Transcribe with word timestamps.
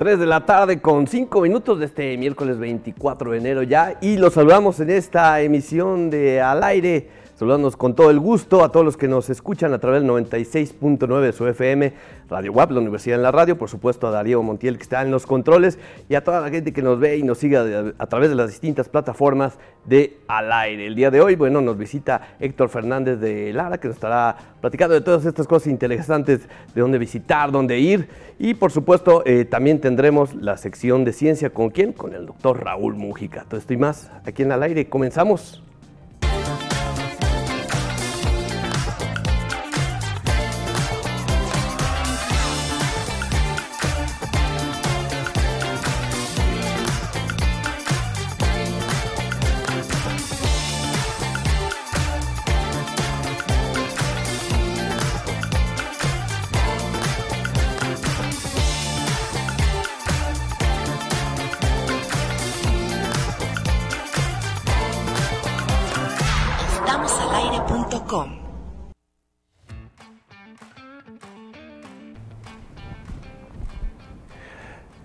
3 0.00 0.18
de 0.18 0.24
la 0.24 0.46
tarde 0.46 0.80
con 0.80 1.06
5 1.06 1.42
minutos 1.42 1.78
de 1.78 1.84
este 1.84 2.16
miércoles 2.16 2.58
24 2.58 3.32
de 3.32 3.36
enero 3.36 3.62
ya 3.62 3.98
y 4.00 4.16
los 4.16 4.32
saludamos 4.32 4.80
en 4.80 4.88
esta 4.88 5.42
emisión 5.42 6.08
de 6.08 6.40
Al 6.40 6.64
aire 6.64 7.10
Saludándonos 7.40 7.78
con 7.78 7.94
todo 7.94 8.10
el 8.10 8.20
gusto 8.20 8.62
a 8.62 8.70
todos 8.70 8.84
los 8.84 8.98
que 8.98 9.08
nos 9.08 9.30
escuchan 9.30 9.72
a 9.72 9.78
través 9.78 10.02
del 10.02 10.10
96.9 10.10 11.20
de 11.22 11.32
su 11.32 11.46
FM, 11.46 11.94
Radio 12.28 12.52
WAP, 12.52 12.72
la 12.72 12.80
Universidad 12.80 13.16
en 13.16 13.22
la 13.22 13.32
Radio, 13.32 13.56
por 13.56 13.70
supuesto 13.70 14.06
a 14.06 14.10
Darío 14.10 14.42
Montiel 14.42 14.76
que 14.76 14.82
está 14.82 15.00
en 15.00 15.10
los 15.10 15.24
controles 15.24 15.78
y 16.10 16.16
a 16.16 16.22
toda 16.22 16.42
la 16.42 16.50
gente 16.50 16.74
que 16.74 16.82
nos 16.82 17.00
ve 17.00 17.16
y 17.16 17.22
nos 17.22 17.38
sigue 17.38 17.56
a, 17.56 18.06
través 18.08 18.28
de 18.28 18.34
las 18.34 18.50
distintas 18.50 18.90
plataformas 18.90 19.58
de 19.86 20.18
Al 20.28 20.52
Aire. 20.52 20.86
El 20.86 20.94
día 20.94 21.10
de 21.10 21.22
hoy, 21.22 21.34
bueno, 21.34 21.62
nos 21.62 21.78
visita 21.78 22.36
Héctor 22.40 22.68
Fernández 22.68 23.18
de 23.20 23.54
Lara 23.54 23.80
que 23.80 23.88
nos 23.88 23.96
estará 23.96 24.36
platicando 24.60 24.94
de 24.94 25.00
todas 25.00 25.24
estas 25.24 25.46
cosas 25.46 25.68
interesantes, 25.68 26.40
de 26.74 26.80
dónde 26.82 26.98
visitar, 26.98 27.50
dónde 27.50 27.78
ir 27.78 28.06
y 28.38 28.52
por 28.52 28.70
supuesto 28.70 29.22
eh, 29.24 29.46
también 29.46 29.80
tendremos 29.80 30.34
la 30.34 30.58
sección 30.58 31.06
de 31.06 31.14
ciencia 31.14 31.48
con 31.48 31.70
quién, 31.70 31.94
con 31.94 32.12
el 32.14 32.26
doctor 32.26 32.62
Raúl 32.62 32.96
Mújica. 32.96 33.46
Todo 33.48 33.58
esto 33.58 33.72
y 33.72 33.78
más 33.78 34.10
aquí 34.26 34.42
en 34.42 34.52
Al 34.52 34.62
Aire. 34.62 34.90
Comenzamos. 34.90 35.62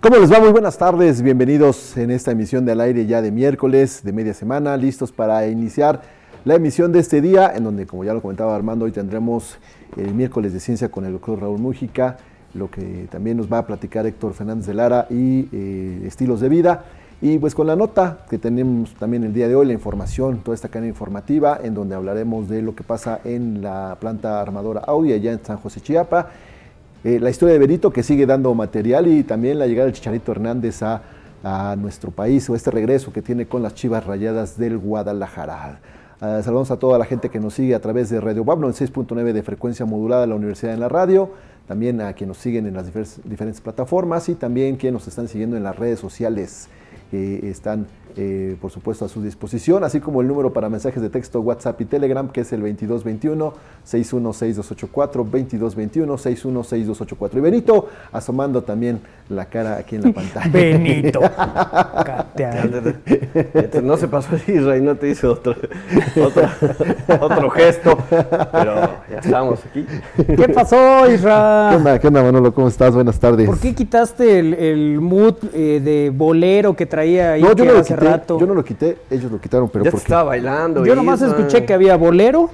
¿Cómo 0.06 0.20
les 0.20 0.32
va? 0.32 0.38
Muy 0.38 0.50
buenas 0.50 0.78
tardes, 0.78 1.20
bienvenidos 1.20 1.96
en 1.96 2.12
esta 2.12 2.30
emisión 2.30 2.64
de 2.64 2.70
al 2.70 2.80
aire 2.80 3.06
ya 3.06 3.20
de 3.20 3.32
miércoles, 3.32 4.04
de 4.04 4.12
media 4.12 4.34
semana, 4.34 4.76
listos 4.76 5.10
para 5.10 5.48
iniciar 5.48 6.00
la 6.44 6.54
emisión 6.54 6.92
de 6.92 7.00
este 7.00 7.20
día, 7.20 7.52
en 7.52 7.64
donde, 7.64 7.86
como 7.86 8.04
ya 8.04 8.14
lo 8.14 8.22
comentaba 8.22 8.54
Armando, 8.54 8.84
hoy 8.84 8.92
tendremos 8.92 9.58
el 9.96 10.14
miércoles 10.14 10.52
de 10.52 10.60
ciencia 10.60 10.90
con 10.90 11.06
el 11.06 11.12
doctor 11.14 11.40
Raúl 11.40 11.58
Mújica, 11.58 12.18
lo 12.54 12.70
que 12.70 13.08
también 13.10 13.36
nos 13.36 13.52
va 13.52 13.58
a 13.58 13.66
platicar 13.66 14.06
Héctor 14.06 14.32
Fernández 14.34 14.66
de 14.66 14.74
Lara 14.74 15.08
y 15.10 15.48
eh, 15.50 16.02
estilos 16.06 16.40
de 16.40 16.50
vida. 16.50 16.84
Y 17.20 17.38
pues 17.38 17.56
con 17.56 17.66
la 17.66 17.74
nota 17.74 18.26
que 18.30 18.38
tenemos 18.38 18.94
también 18.94 19.24
el 19.24 19.32
día 19.32 19.48
de 19.48 19.56
hoy, 19.56 19.66
la 19.66 19.72
información, 19.72 20.38
toda 20.44 20.54
esta 20.54 20.68
cadena 20.68 20.86
informativa, 20.86 21.58
en 21.60 21.74
donde 21.74 21.96
hablaremos 21.96 22.48
de 22.48 22.62
lo 22.62 22.76
que 22.76 22.84
pasa 22.84 23.18
en 23.24 23.60
la 23.60 23.96
planta 23.98 24.40
armadora 24.40 24.82
Audi 24.86 25.14
allá 25.14 25.32
en 25.32 25.44
San 25.44 25.56
José 25.56 25.80
Chiapa 25.80 26.28
eh, 27.04 27.20
la 27.20 27.30
historia 27.30 27.52
de 27.52 27.58
Benito 27.58 27.92
que 27.92 28.02
sigue 28.02 28.26
dando 28.26 28.52
material 28.54 29.06
y 29.06 29.22
también 29.22 29.58
la 29.58 29.66
llegada 29.66 29.86
del 29.86 29.94
Chicharito 29.94 30.32
Hernández 30.32 30.82
a, 30.82 31.02
nuestro 31.78 32.10
país 32.10 32.50
o 32.50 32.56
este 32.56 32.72
regreso 32.72 33.12
que 33.12 33.22
tiene 33.22 33.46
con 33.46 33.62
las 33.62 33.72
Chivas 33.74 34.04
Rayadas 34.04 34.58
del 34.58 34.78
Guadalajara. 34.78 35.78
Uh, 36.20 36.42
saludamos 36.42 36.72
a 36.72 36.76
toda 36.76 36.98
la 36.98 37.04
gente 37.04 37.28
que 37.28 37.38
nos 37.38 37.54
sigue 37.54 37.76
a 37.76 37.80
través 37.80 38.10
de 38.10 38.20
Radio 38.20 38.42
en 38.42 38.46
6.9 38.48 39.32
de 39.32 39.42
frecuencia 39.44 39.86
modulada 39.86 40.22
de 40.22 40.26
la 40.26 40.34
Universidad 40.34 40.74
en 40.74 40.80
la 40.80 40.88
Radio, 40.88 41.30
también 41.68 42.00
a 42.00 42.14
quienes 42.14 42.36
nos 42.36 42.42
siguen 42.42 42.66
en 42.66 42.74
las 42.74 42.86
diferentes 42.86 43.60
plataformas 43.60 44.28
y 44.28 44.34
también 44.34 44.74
quienes 44.74 44.94
nos 44.94 45.06
están 45.06 45.28
siguiendo 45.28 45.56
en 45.56 45.62
las 45.62 45.76
redes 45.76 46.00
sociales 46.00 46.68
que 47.12 47.48
están 47.48 47.86
eh, 48.18 48.56
por 48.62 48.70
supuesto, 48.70 49.04
a 49.04 49.10
su 49.10 49.20
disposición, 49.22 49.84
así 49.84 50.00
como 50.00 50.22
el 50.22 50.28
número 50.28 50.50
para 50.52 50.68
mensajes 50.70 51.02
de 51.02 51.10
texto, 51.10 51.42
WhatsApp 51.42 51.78
y 51.82 51.84
Telegram, 51.84 52.30
que 52.30 52.40
es 52.40 52.50
el 52.52 52.62
2221-616284, 52.62 53.52
2221-616284. 56.00 57.36
Y 57.36 57.40
Benito 57.40 57.90
asomando 58.12 58.62
también 58.62 59.00
la 59.28 59.44
cara 59.46 59.76
aquí 59.76 59.96
en 59.96 60.02
la 60.02 60.12
pantalla. 60.14 60.50
Benito. 60.50 61.20
no 63.82 63.96
se 63.98 64.08
pasó 64.08 64.34
Israel, 64.46 64.84
no 64.84 64.96
te 64.96 65.10
hizo 65.10 65.32
otro, 65.32 65.54
otro, 67.20 67.50
gesto, 67.50 67.98
pero 68.08 68.74
ya 69.10 69.18
estamos 69.18 69.60
aquí. 69.66 69.84
¿Qué 70.16 70.48
pasó, 70.48 71.10
Israel? 71.10 71.70
¿Qué 71.70 71.76
onda, 71.76 71.98
qué 71.98 72.06
onda, 72.08 72.22
Manolo? 72.22 72.54
¿Cómo 72.54 72.68
estás? 72.68 72.94
Buenas 72.94 73.20
tardes. 73.20 73.46
¿Por 73.46 73.58
qué 73.58 73.74
quitaste 73.74 74.38
el, 74.38 75.02
mood 75.02 75.34
eh, 75.52 75.82
de 75.84 76.10
bolero 76.14 76.74
que 76.74 76.86
traía 76.86 77.32
ahí? 77.32 77.42
No, 77.42 77.54
yo 77.54 77.66
no 77.66 77.74
lo 77.74 77.82
quité. 77.82 78.05
Yo 78.28 78.46
no 78.46 78.54
lo 78.54 78.64
quité, 78.64 78.98
ellos 79.10 79.30
lo 79.30 79.40
quitaron, 79.40 79.68
pero 79.68 79.84
ya 79.84 79.90
estaba 79.90 80.24
bailando. 80.24 80.84
Yo 80.84 80.94
nomás 80.94 81.22
escuché 81.22 81.64
que 81.64 81.74
había 81.74 81.96
bolero. 81.96 82.50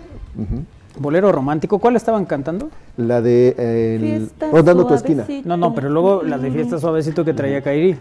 Bolero 0.98 1.32
romántico, 1.32 1.78
¿cuál 1.78 1.96
estaban 1.96 2.26
cantando? 2.26 2.68
La 2.98 3.22
de 3.22 3.54
eh, 3.56 4.28
Rondando 4.52 4.86
tu 4.86 4.94
esquina. 4.94 5.26
No, 5.44 5.56
no, 5.56 5.74
pero 5.74 5.88
luego 5.88 6.22
la 6.22 6.38
de 6.38 6.50
Fiesta 6.50 6.78
Suavecito 6.78 7.24
que 7.24 7.32
traía 7.32 7.62
Kairi. 7.62 7.96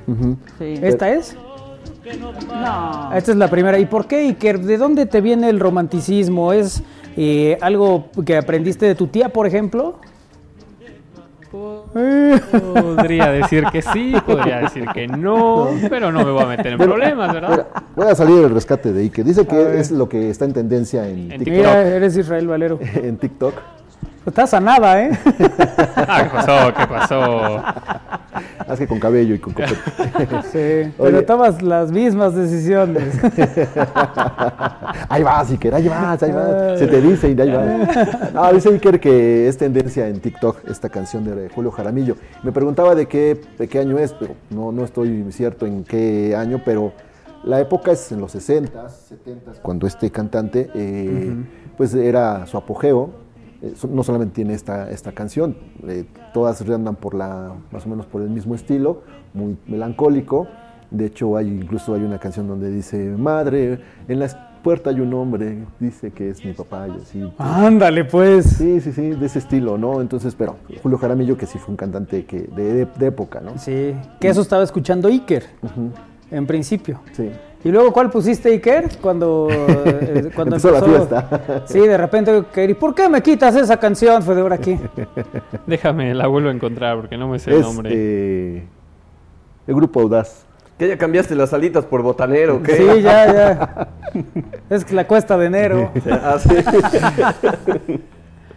¿Esta 0.60 1.10
es? 1.10 1.36
No. 2.50 3.14
Esta 3.14 3.32
es 3.32 3.38
la 3.38 3.50
primera. 3.50 3.80
¿Y 3.80 3.86
por 3.86 4.08
qué, 4.08 4.28
Iker? 4.28 4.60
¿De 4.60 4.78
dónde 4.78 5.06
te 5.06 5.22
viene 5.22 5.50
el 5.50 5.60
romanticismo? 5.60 6.52
¿Es 6.52 6.84
eh, 7.16 7.58
algo 7.62 8.10
que 8.26 8.38
aprendiste 8.38 8.86
de 8.86 8.96
tu 8.96 9.08
tía, 9.08 9.30
por 9.30 9.48
ejemplo? 9.48 9.96
Podría 11.94 13.32
decir 13.32 13.66
que 13.72 13.82
sí, 13.82 14.14
podría 14.26 14.60
decir 14.60 14.86
que 14.94 15.08
no, 15.08 15.70
pero 15.90 16.12
no 16.12 16.24
me 16.24 16.32
voy 16.32 16.44
a 16.44 16.48
meter 16.48 16.74
en 16.74 16.78
problemas, 16.78 17.34
¿verdad? 17.34 17.68
voy 17.96 18.08
a 18.08 18.16
salir 18.16 18.42
del 18.42 18.52
rescate 18.52 18.94
de 18.94 19.02
Ike. 19.02 19.24
Dice 19.24 19.46
que 19.46 19.80
es 19.80 19.92
lo 19.92 20.08
que 20.08 20.30
está 20.30 20.46
en 20.46 20.54
tendencia 20.54 21.08
en, 21.08 21.30
TikTok. 21.30 21.48
Mira, 21.48 21.82
eres 21.88 22.16
Israel 22.16 22.48
Valero. 22.48 22.80
en 22.96 23.18
TikTok. 23.18 23.54
Estás 24.24 24.54
a 24.54 24.60
nada, 24.60 25.02
¿eh? 25.02 25.12
ah, 25.96 26.24
¿qué 26.24 26.30
pasó? 26.30 26.74
¿Qué 26.78 26.88
pasó? 26.88 27.64
Haz 28.68 28.78
que 28.78 28.86
con 28.86 29.00
cabello 29.00 29.34
y 29.34 29.40
con 29.40 29.52
copete. 29.52 29.74
sí, 30.52 30.94
pero 31.02 31.26
tomas 31.26 31.60
las 31.64 31.92
mismas 31.92 32.36
decisiones. 32.36 33.16
ahí 35.10 35.24
vas, 35.24 35.50
Iker, 35.50 35.74
ahí 35.74 35.88
vas, 35.88 36.22
ahí 36.22 36.32
vas. 36.32 36.78
Se 36.78 36.86
te 36.86 37.02
dice 37.02 37.32
y 37.32 37.42
ahí 37.42 37.52
vas. 37.52 37.98
Ah, 38.36 38.52
dice 38.54 38.70
Iker 38.70 39.00
que 39.00 39.48
es 39.48 39.58
tendencia 39.58 40.08
en 40.08 40.20
TikTok 40.20 40.70
esta 40.70 40.90
canción 40.90 41.26
de 41.26 41.50
Julio 41.50 41.72
Jaramillo. 41.72 42.16
Me 42.44 42.52
preguntaba 42.52 42.94
de 42.94 43.08
qué, 43.08 43.42
de 43.58 43.68
qué 43.68 43.80
año 43.80 43.98
es, 43.98 44.14
pero 44.14 44.36
no, 44.52 44.72
no 44.72 44.86
estoy 44.86 45.26
cierto 45.32 45.66
en 45.66 45.84
qué 45.84 46.36
año, 46.36 46.62
pero 46.64 46.94
la 47.44 47.60
época 47.60 47.92
es 47.92 48.12
en 48.12 48.22
los 48.22 48.36
60s, 48.36 48.70
70s, 48.70 49.62
cuando 49.64 49.88
este 49.88 50.12
cantante, 50.12 50.70
eh, 50.76 51.34
pues 51.76 51.96
era 51.96 52.46
su 52.46 52.56
apogeo 52.56 53.21
eh, 53.62 53.74
no 53.90 54.04
solamente 54.04 54.36
tiene 54.36 54.54
esta, 54.54 54.90
esta 54.90 55.12
canción, 55.12 55.56
eh, 55.88 56.06
todas 56.34 56.62
andan 56.62 56.96
por 56.96 57.14
la, 57.14 57.54
más 57.72 57.86
o 57.86 57.90
menos 57.90 58.06
por 58.06 58.22
el 58.22 58.30
mismo 58.30 58.56
estilo, 58.56 59.04
muy 59.34 59.58
melancólico. 59.68 60.48
De 60.90 61.06
hecho, 61.06 61.38
hay 61.38 61.48
incluso 61.48 61.94
hay 61.94 62.04
una 62.04 62.20
canción 62.20 62.48
donde 62.48 62.70
dice, 62.70 62.98
madre, 62.98 63.80
en 64.08 64.20
la 64.20 64.52
puerta 64.62 64.90
hay 64.90 65.00
un 65.00 65.14
hombre, 65.14 65.66
dice 65.80 66.12
que 66.12 66.30
es 66.30 66.44
mi 66.44 66.54
papá 66.54 66.88
y 66.88 67.02
así. 67.02 67.34
Ándale, 67.38 68.06
pues. 68.06 68.46
Sí, 68.46 68.82
sí, 68.82 68.92
sí, 68.92 69.12
de 69.12 69.26
ese 69.26 69.40
estilo, 69.40 69.78
¿no? 69.78 70.02
Entonces, 70.02 70.36
pero 70.36 70.58
Julio 70.82 70.98
Jaramillo, 70.98 71.38
que 71.38 71.46
sí 71.46 71.58
fue 71.58 71.72
un 71.72 71.78
cantante 71.78 72.26
que, 72.26 72.42
de, 72.42 72.86
de, 72.86 73.06
época, 73.06 73.42
¿no? 73.42 73.58
Sí, 73.58 73.96
que 74.20 74.28
eso 74.28 74.42
estaba 74.42 74.64
escuchando 74.64 75.08
Iker, 75.08 75.46
en 76.30 76.48
principio. 76.48 77.00
Sí. 77.14 77.30
¿Y 77.64 77.70
luego 77.70 77.94
cuál 77.94 78.10
pusiste, 78.10 78.50
Iker? 78.50 78.98
Cuando, 79.00 79.48
eh, 79.52 80.32
cuando 80.36 80.56
empezó, 80.56 80.72
la 80.72 80.82
fiesta. 80.82 81.64
Sí, 81.66 81.80
de 81.80 81.98
repente, 81.98 82.44
¿y 82.68 82.74
por 82.74 82.96
qué 82.96 83.08
me 83.08 83.22
quitas 83.22 83.56
esa 83.56 83.78
canción, 83.78 84.24
Fedor, 84.24 84.54
aquí? 84.54 84.80
Déjame, 85.68 86.14
la 86.16 86.28
vuelvo 86.28 86.50
a 86.50 86.52
encontrar 86.52 86.98
porque 86.98 87.18
no 87.18 87.28
me 87.28 87.38
sé 87.38 87.52
el 87.52 87.62
nombre. 87.62 87.90
Eh, 87.94 88.64
el 89.68 89.76
grupo 89.76 90.02
Audaz. 90.02 90.46
¿Que 90.80 90.88
ya 90.88 90.98
cambiaste 90.98 91.36
las 91.36 91.54
alitas 91.54 91.86
por 91.86 92.02
botanero 92.02 92.64
qué? 92.64 92.76
Sí, 92.76 93.02
ya, 93.04 93.32
ya. 93.32 93.88
es 94.72 94.92
la 94.92 95.06
cuesta 95.06 95.38
de 95.38 95.46
enero. 95.46 95.92
Ah, 96.10 96.40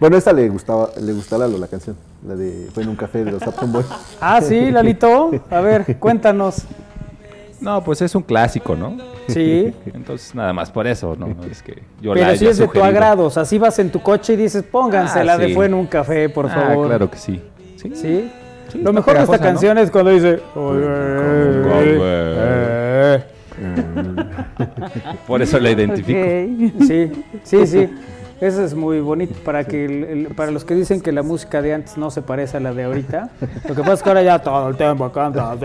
bueno, 0.01 0.17
esta 0.17 0.33
le 0.33 0.49
gustaba, 0.49 0.89
le 0.99 1.13
gusta 1.13 1.37
a 1.37 1.41
Lalo 1.41 1.59
la 1.59 1.69
canción, 1.69 1.97
la 2.27 2.35
de 2.35 2.69
Fue 2.73 2.83
en 2.83 2.89
un 2.89 2.97
café 2.97 3.25
de 3.25 3.33
los 3.33 3.47
Upton 3.47 3.71
Boys. 3.71 3.87
Ah, 4.23 4.41
sí, 4.41 4.71
Lalito. 4.71 5.33
A 5.51 5.61
ver, 5.61 5.99
cuéntanos. 5.99 6.65
No, 7.61 7.83
pues 7.83 8.03
es 8.03 8.15
un 8.15 8.23
clásico, 8.23 8.77
¿no? 8.77 8.97
Sí. 9.29 9.73
Entonces, 9.95 10.35
nada 10.35 10.53
más 10.53 10.71
por 10.71 10.87
eso, 10.87 11.17
¿no? 11.19 11.35
Es 11.51 11.63
que 11.63 11.83
yo 12.01 12.13
Pero 12.13 12.37
si 12.37 12.47
es 12.47 12.59
de 12.59 12.69
tu 12.69 12.83
agrado, 12.83 13.25
o 13.25 13.31
sea, 13.31 13.45
si 13.45 13.59
vas 13.59 13.79
en 13.79 13.91
tu 13.91 14.01
coche 14.01 14.35
y 14.35 14.37
dices, 14.37 14.63
pónganse 14.63 15.21
ah, 15.21 15.25
la 15.25 15.39
de 15.39 15.55
Fue 15.55 15.67
en 15.67 15.75
un 15.75 15.87
café, 15.87 16.29
por 16.29 16.47
ah, 16.47 16.51
favor. 16.51 16.89
claro 16.89 17.11
que 17.11 17.17
sí. 17.17 17.41
¿Sí? 17.77 17.93
¿Sí? 17.95 18.31
Lo 18.83 18.93
mejor 18.93 19.17
de 19.17 19.25
esta 19.25 19.39
canción 19.39 19.79
es 19.79 19.91
cuando 19.91 20.11
dice... 20.11 20.41
Por 25.27 25.43
eso 25.43 25.61
la 25.61 25.71
identifico. 25.71 26.21
Sí, 26.85 27.13
sí, 27.45 27.67
sí. 27.67 27.89
Eso 28.41 28.65
es 28.65 28.75
muy 28.75 29.01
bonito 29.01 29.35
para 29.45 29.65
que 29.65 30.29
para 30.37 30.51
los 30.51 30.65
que 30.65 30.75
dicen 30.75 31.01
que 31.01 31.13
la 31.13 31.23
música 31.23 31.63
de 31.63 31.75
antes 31.75 31.97
no 31.97 32.11
se 32.11 32.23
parece 32.23 32.57
a 32.57 32.61
la 32.61 32.75
de 32.75 32.85
ahorita. 32.85 33.31
Lo 33.69 33.75
que 33.75 33.83
pasa 33.83 33.95
es 33.95 34.03
que 34.03 34.09
ahora 34.09 34.23
ya 34.23 34.39
todo 34.41 34.69
el 34.69 34.77
tiempo 34.77 35.11
canta, 35.13 35.57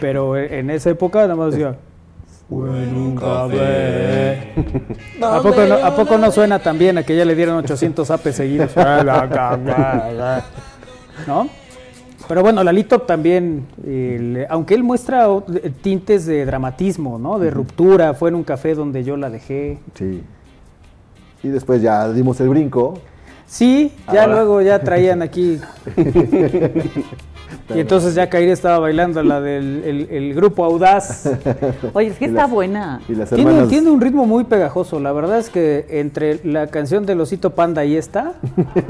pero 0.00 0.36
en 0.36 0.70
esa 0.70 0.90
época 0.90 1.20
nada 1.22 1.36
más 1.36 1.52
decía 1.52 1.76
¿A 5.22 5.42
poco, 5.42 5.66
no, 5.66 5.74
¿A 5.74 5.94
poco 5.94 6.16
no 6.16 6.32
suena 6.32 6.58
tan 6.58 6.78
bien 6.78 6.96
a 6.96 7.02
que 7.02 7.14
ya 7.14 7.26
le 7.26 7.34
dieron 7.34 7.56
800 7.56 8.10
apes 8.10 8.36
seguidos? 8.36 8.74
¿No? 11.26 11.48
Pero 12.26 12.42
bueno, 12.42 12.62
Lalito 12.62 13.00
también, 13.00 13.66
aunque 14.48 14.74
él 14.74 14.82
muestra 14.82 15.26
tintes 15.80 16.26
de 16.26 16.44
dramatismo, 16.44 17.18
¿no? 17.18 17.38
De 17.38 17.50
ruptura, 17.50 18.12
fue 18.14 18.28
en 18.28 18.34
un 18.34 18.44
café 18.44 18.74
donde 18.74 19.02
yo 19.02 19.16
la 19.16 19.30
dejé. 19.30 19.78
Sí. 19.94 20.22
Y 21.42 21.48
después 21.48 21.82
ya 21.82 22.10
dimos 22.12 22.40
el 22.40 22.48
brinco. 22.48 23.00
Sí, 23.46 23.92
ya 24.12 24.26
luego 24.26 24.60
ya 24.60 24.78
traían 24.80 25.22
aquí. 25.22 25.58
y 27.74 27.80
entonces 27.80 28.14
ya 28.14 28.28
Kairi 28.28 28.50
estaba 28.50 28.78
bailando 28.78 29.22
la 29.22 29.40
del 29.40 30.06
el, 30.10 30.34
grupo 30.34 30.64
Audaz. 30.64 31.30
Oye, 31.94 32.08
es 32.08 32.18
que 32.18 32.26
está 32.26 32.46
buena. 32.46 33.00
tiene, 33.34 33.90
un 33.90 34.00
ritmo 34.02 34.26
muy 34.26 34.44
pegajoso. 34.44 35.00
La 35.00 35.12
verdad 35.12 35.38
es 35.38 35.48
que 35.48 35.86
entre 35.88 36.40
la 36.44 36.66
canción 36.66 37.06
de 37.06 37.14
Losito 37.14 37.54
Panda 37.54 37.86
y 37.86 37.96
esta, 37.96 38.34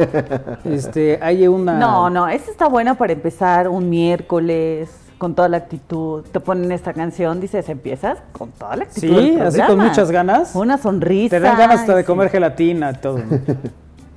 este, 0.64 1.20
hay 1.22 1.46
una. 1.46 1.78
No, 1.78 2.10
no, 2.10 2.28
esta 2.28 2.50
está 2.50 2.66
buena 2.66 2.96
para 2.96 3.12
empezar 3.12 3.68
un 3.68 3.88
miércoles 3.88 5.07
con 5.18 5.34
toda 5.34 5.48
la 5.48 5.58
actitud. 5.58 6.24
Te 6.32 6.40
ponen 6.40 6.72
esta 6.72 6.94
canción, 6.94 7.40
dices, 7.40 7.68
empiezas 7.68 8.18
con 8.32 8.50
toda 8.52 8.76
la 8.76 8.84
actitud. 8.84 9.18
Sí, 9.18 9.36
así 9.40 9.60
con 9.60 9.78
muchas 9.78 10.10
ganas. 10.10 10.54
Una 10.54 10.78
sonrisa. 10.78 11.36
Te 11.36 11.40
dan 11.40 11.58
ganas 11.58 11.80
hasta 11.80 11.94
de 11.94 12.04
comer 12.04 12.30
gelatina, 12.30 12.94
todo. 12.94 13.20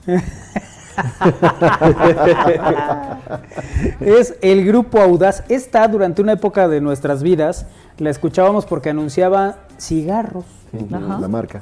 es 4.00 4.36
el 4.42 4.66
grupo 4.66 5.00
Audaz. 5.00 5.44
Está 5.50 5.88
durante 5.88 6.22
una 6.22 6.34
época 6.34 6.68
de 6.68 6.82
nuestras 6.82 7.24
vidas, 7.24 7.66
la 7.98 8.10
escuchábamos 8.10 8.66
porque 8.66 8.90
anunciaba 8.90 9.58
cigarros. 9.80 10.46
la 10.90 11.28
marca. 11.28 11.62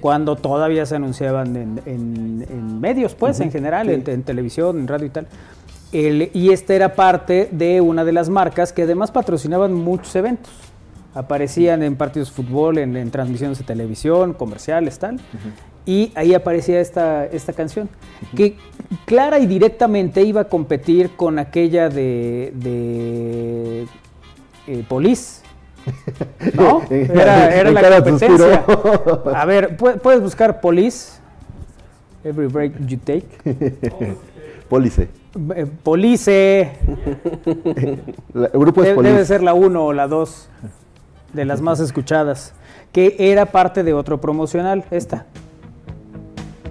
Cuando 0.00 0.36
todavía 0.36 0.86
se 0.86 0.96
anunciaban 0.96 1.80
en, 1.84 2.80
medios, 2.80 3.14
pues, 3.14 3.40
en 3.40 3.50
general, 3.50 3.88
en, 3.90 4.22
televisión, 4.22 4.78
en 4.78 4.88
radio 4.88 5.06
y 5.06 5.10
tal. 5.10 5.26
Y 5.92 6.50
esta 6.50 6.74
era 6.74 6.94
parte 6.94 7.48
de 7.52 7.80
una 7.80 8.04
de 8.04 8.12
las 8.12 8.28
marcas 8.28 8.72
que 8.72 8.82
además 8.82 9.10
patrocinaban 9.10 9.72
muchos 9.72 10.14
eventos. 10.16 10.52
Aparecían 11.14 11.82
en 11.82 11.96
partidos 11.96 12.28
de 12.28 12.34
fútbol, 12.34 12.78
en, 12.78 13.10
transmisiones 13.10 13.58
de 13.58 13.64
televisión, 13.64 14.34
comerciales, 14.34 14.98
tal 14.98 15.20
y 15.86 16.12
ahí 16.16 16.34
aparecía 16.34 16.80
esta, 16.80 17.24
esta 17.26 17.52
canción, 17.52 17.88
que 18.36 18.56
clara 19.04 19.38
y 19.38 19.46
directamente 19.46 20.22
iba 20.22 20.42
a 20.42 20.44
competir 20.48 21.10
con 21.10 21.38
aquella 21.38 21.88
de, 21.88 22.52
de 22.56 23.86
eh, 24.66 24.84
Police. 24.88 25.42
¿No? 26.54 26.82
Era, 26.90 27.70
la 27.70 28.02
competencia. 28.02 28.64
A 29.34 29.44
ver, 29.44 29.76
puedes 29.76 30.20
buscar 30.20 30.60
Police. 30.60 31.20
Every 32.24 32.48
break 32.48 32.72
you 32.84 32.98
take. 32.98 33.28
Police. 34.68 35.08
Eh, 35.54 35.66
Police. 35.82 36.72
el 37.44 38.50
grupo 38.54 38.82
es 38.82 38.94
Police. 38.94 39.12
Debe 39.12 39.24
ser 39.24 39.42
la 39.42 39.54
1 39.54 39.84
o 39.84 39.92
la 39.92 40.08
2 40.08 40.48
de 41.32 41.44
las 41.44 41.60
más 41.60 41.80
escuchadas. 41.80 42.54
Que 42.92 43.16
era 43.18 43.46
parte 43.46 43.82
de 43.82 43.92
otro 43.92 44.20
promocional, 44.20 44.84
esta. 44.90 45.26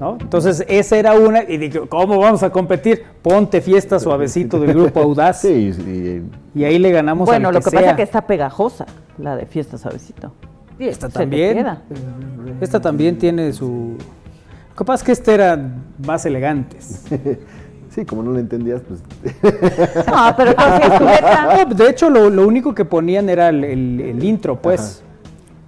Entonces, 0.01 0.65
esa 0.67 0.97
era 0.97 1.13
una, 1.13 1.44
y 1.44 1.57
dije, 1.57 1.88
¿cómo 1.88 2.19
vamos 2.19 2.44
a 2.44 2.50
competir? 2.50 3.03
Ponte 3.21 3.62
fiesta 3.62 4.00
suavecito 4.00 4.59
del 4.59 4.73
grupo 4.73 5.01
Audaz. 5.01 5.41
Sí, 5.45 6.23
y 6.53 6.63
ahí 6.63 6.79
le 6.79 6.91
ganamos 6.91 7.27
Bueno, 7.27 7.51
lo 7.51 7.59
que 7.59 7.71
pasa 7.71 7.91
es 7.91 7.95
que 7.95 8.01
está 8.01 8.25
pegajosa, 8.25 8.85
la 9.17 9.35
de 9.35 9.45
fiesta 9.45 9.77
suavecito. 9.77 10.33
Y 10.79 10.88
esta 10.88 11.09
también. 11.09 11.65
Esta 12.62 12.81
también 12.81 13.17
tiene 13.17 13.53
su. 13.53 13.97
Lo 14.69 14.75
que 14.75 14.85
pasa 14.85 15.01
es 15.01 15.06
que 15.06 15.12
esta 15.12 15.33
era 15.33 15.71
más 16.06 16.25
elegantes. 16.25 17.06
Sí, 17.95 18.03
como 18.03 18.24
no 18.24 18.31
lo 18.31 18.39
entendías, 18.39 18.81
pues. 18.81 19.01
No, 20.06 20.36
pero 20.36 20.53
no, 21.68 21.74
De 21.74 21.89
hecho, 21.89 22.09
lo, 22.09 22.45
único 22.45 22.75
que 22.75 22.83
ponían 22.83 23.30
era 23.30 23.47
el, 23.47 24.21
intro, 24.21 24.62
pues 24.62 25.01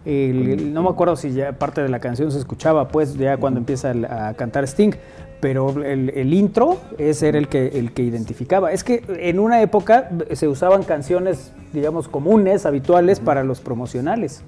no 0.05 0.83
me 0.83 0.89
acuerdo 0.89 1.15
si 1.15 1.31
ya 1.31 1.53
parte 1.53 1.81
de 1.81 1.87
la 1.87 1.99
canción 1.99 2.29
se 2.31 2.37
escuchaba, 2.37 2.89
pues 2.89 3.15
ya 3.15 3.37
cuando 3.37 3.59
empieza 3.59 3.93
a 4.09 4.33
cantar 4.33 4.65
Sting, 4.65 4.91
pero 5.39 5.69
el, 5.81 6.33
intro 6.33 6.77
ese 6.97 7.29
era 7.29 7.37
el 7.37 7.47
que, 7.47 7.67
el 7.67 7.93
que 7.93 8.03
identificaba. 8.03 8.73
Es 8.73 8.83
que 8.83 9.03
en 9.07 9.39
una 9.39 9.61
época 9.61 10.09
se 10.33 10.49
usaban 10.49 10.83
canciones, 10.83 11.53
digamos, 11.71 12.09
comunes, 12.09 12.65
habituales 12.65 13.21
para 13.21 13.45
los 13.45 13.61
promocionales. 13.61 14.43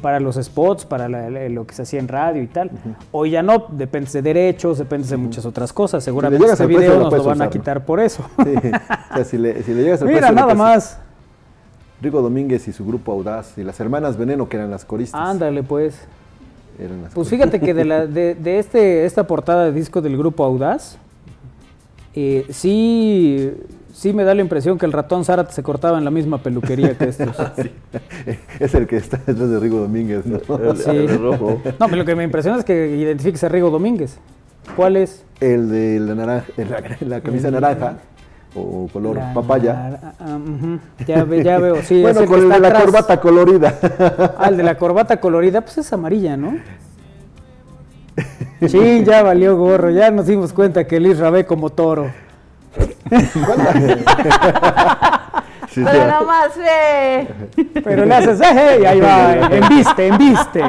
Para 0.00 0.20
los 0.20 0.36
spots, 0.36 0.84
para 0.84 1.08
lo 1.08 1.66
que 1.66 1.74
se 1.74 1.82
hacía 1.82 2.00
en 2.00 2.08
radio 2.08 2.42
y 2.42 2.46
tal. 2.46 2.70
Hoy 3.10 3.30
ya 3.30 3.42
no, 3.42 3.66
depende 3.70 4.10
de 4.10 4.22
derechos, 4.22 4.78
depende 4.78 5.08
de 5.08 5.16
muchas 5.16 5.44
otras 5.44 5.72
cosas. 5.72 6.02
Seguramente 6.04 6.44
este 6.46 6.66
video 6.66 6.98
nos 6.98 7.12
lo 7.12 7.24
van 7.24 7.42
a 7.42 7.50
quitar 7.50 7.84
por 7.84 8.00
eso. 8.00 8.24
Mira, 10.04 10.32
nada 10.32 10.54
más. 10.54 10.98
Rigo 12.00 12.20
Domínguez 12.20 12.66
y 12.66 12.72
su 12.72 12.84
grupo 12.84 13.12
Audaz 13.12 13.56
y 13.58 13.62
las 13.62 13.78
hermanas 13.78 14.16
Veneno, 14.16 14.48
que 14.48 14.56
eran 14.56 14.70
las 14.70 14.84
coristas. 14.84 15.20
Ándale, 15.20 15.62
pues. 15.62 16.00
pues 17.14 17.28
fíjate 17.28 17.60
que 17.60 17.74
de, 17.74 17.84
la, 17.84 18.06
de, 18.08 18.34
de, 18.34 18.58
este, 18.58 19.04
esta 19.04 19.26
portada 19.26 19.66
de 19.66 19.72
disco 19.72 20.00
del 20.00 20.18
grupo 20.18 20.44
Audaz, 20.44 20.98
eh, 22.14 22.46
sí, 22.50 23.52
sí 23.92 24.12
me 24.12 24.24
da 24.24 24.34
la 24.34 24.42
impresión 24.42 24.78
que 24.78 24.86
el 24.86 24.92
ratón 24.92 25.24
Zárate 25.24 25.52
se 25.52 25.62
cortaba 25.62 25.98
en 25.98 26.04
la 26.04 26.10
misma 26.10 26.38
peluquería 26.38 26.96
que 26.96 27.08
estos. 27.08 27.36
Es 28.60 28.74
el 28.74 28.86
que 28.86 28.96
está 28.96 29.18
detrás 29.18 29.50
de 29.50 29.58
Rigo 29.58 29.80
Domínguez, 29.80 30.24
¿no? 30.26 30.38
sí. 30.74 31.06
rojo. 31.06 31.60
No, 31.78 31.86
pero 31.86 31.96
lo 31.96 32.04
que 32.04 32.14
me 32.14 32.24
impresiona 32.24 32.58
es 32.58 32.64
que 32.64 32.96
identifiques 32.96 33.42
a 33.44 33.48
Rigo 33.48 33.70
Domínguez. 33.70 34.18
¿Cuál 34.76 34.96
es? 34.96 35.24
El 35.40 35.70
de 35.70 36.00
la, 36.00 36.14
naranja, 36.14 36.46
la, 37.00 37.20
camisa 37.20 37.50
naranja 37.50 37.96
o 38.54 38.88
color 38.92 39.18
papaya. 39.34 39.98
Ah, 40.02 40.12
ah, 40.20 40.38
ya, 41.06 41.26
ya, 41.26 41.58
veo, 41.58 41.82
sí. 41.82 42.02
bueno, 42.02 42.24
con 42.26 42.40
el 42.40 42.48
de 42.48 42.60
la 42.60 42.80
corbata 42.80 43.20
colorida. 43.20 43.78
ah, 44.38 44.48
el 44.48 44.56
de 44.56 44.62
la 44.62 44.76
corbata 44.76 45.18
colorida, 45.18 45.62
pues 45.62 45.78
es 45.78 45.92
amarilla, 45.92 46.36
¿no? 46.36 46.56
Sí, 48.68 49.02
ya 49.04 49.24
valió 49.24 49.56
gorro, 49.56 49.90
ya 49.90 50.12
nos 50.12 50.28
dimos 50.28 50.52
cuenta 50.52 50.86
que 50.86 50.98
el 50.98 51.06
Isra 51.06 51.30
ve 51.30 51.44
como 51.44 51.70
toro. 51.70 52.12
Pero 55.74 56.06
nada 56.06 56.20
más 56.22 56.56
ve. 56.56 57.28
Pero 57.82 58.04
le 58.04 58.14
haces, 58.14 58.40
eh, 58.40 58.78
y 58.82 58.84
ahí 58.84 59.00
va, 59.00 59.46
enviste, 59.50 60.06
enviste. 60.06 60.62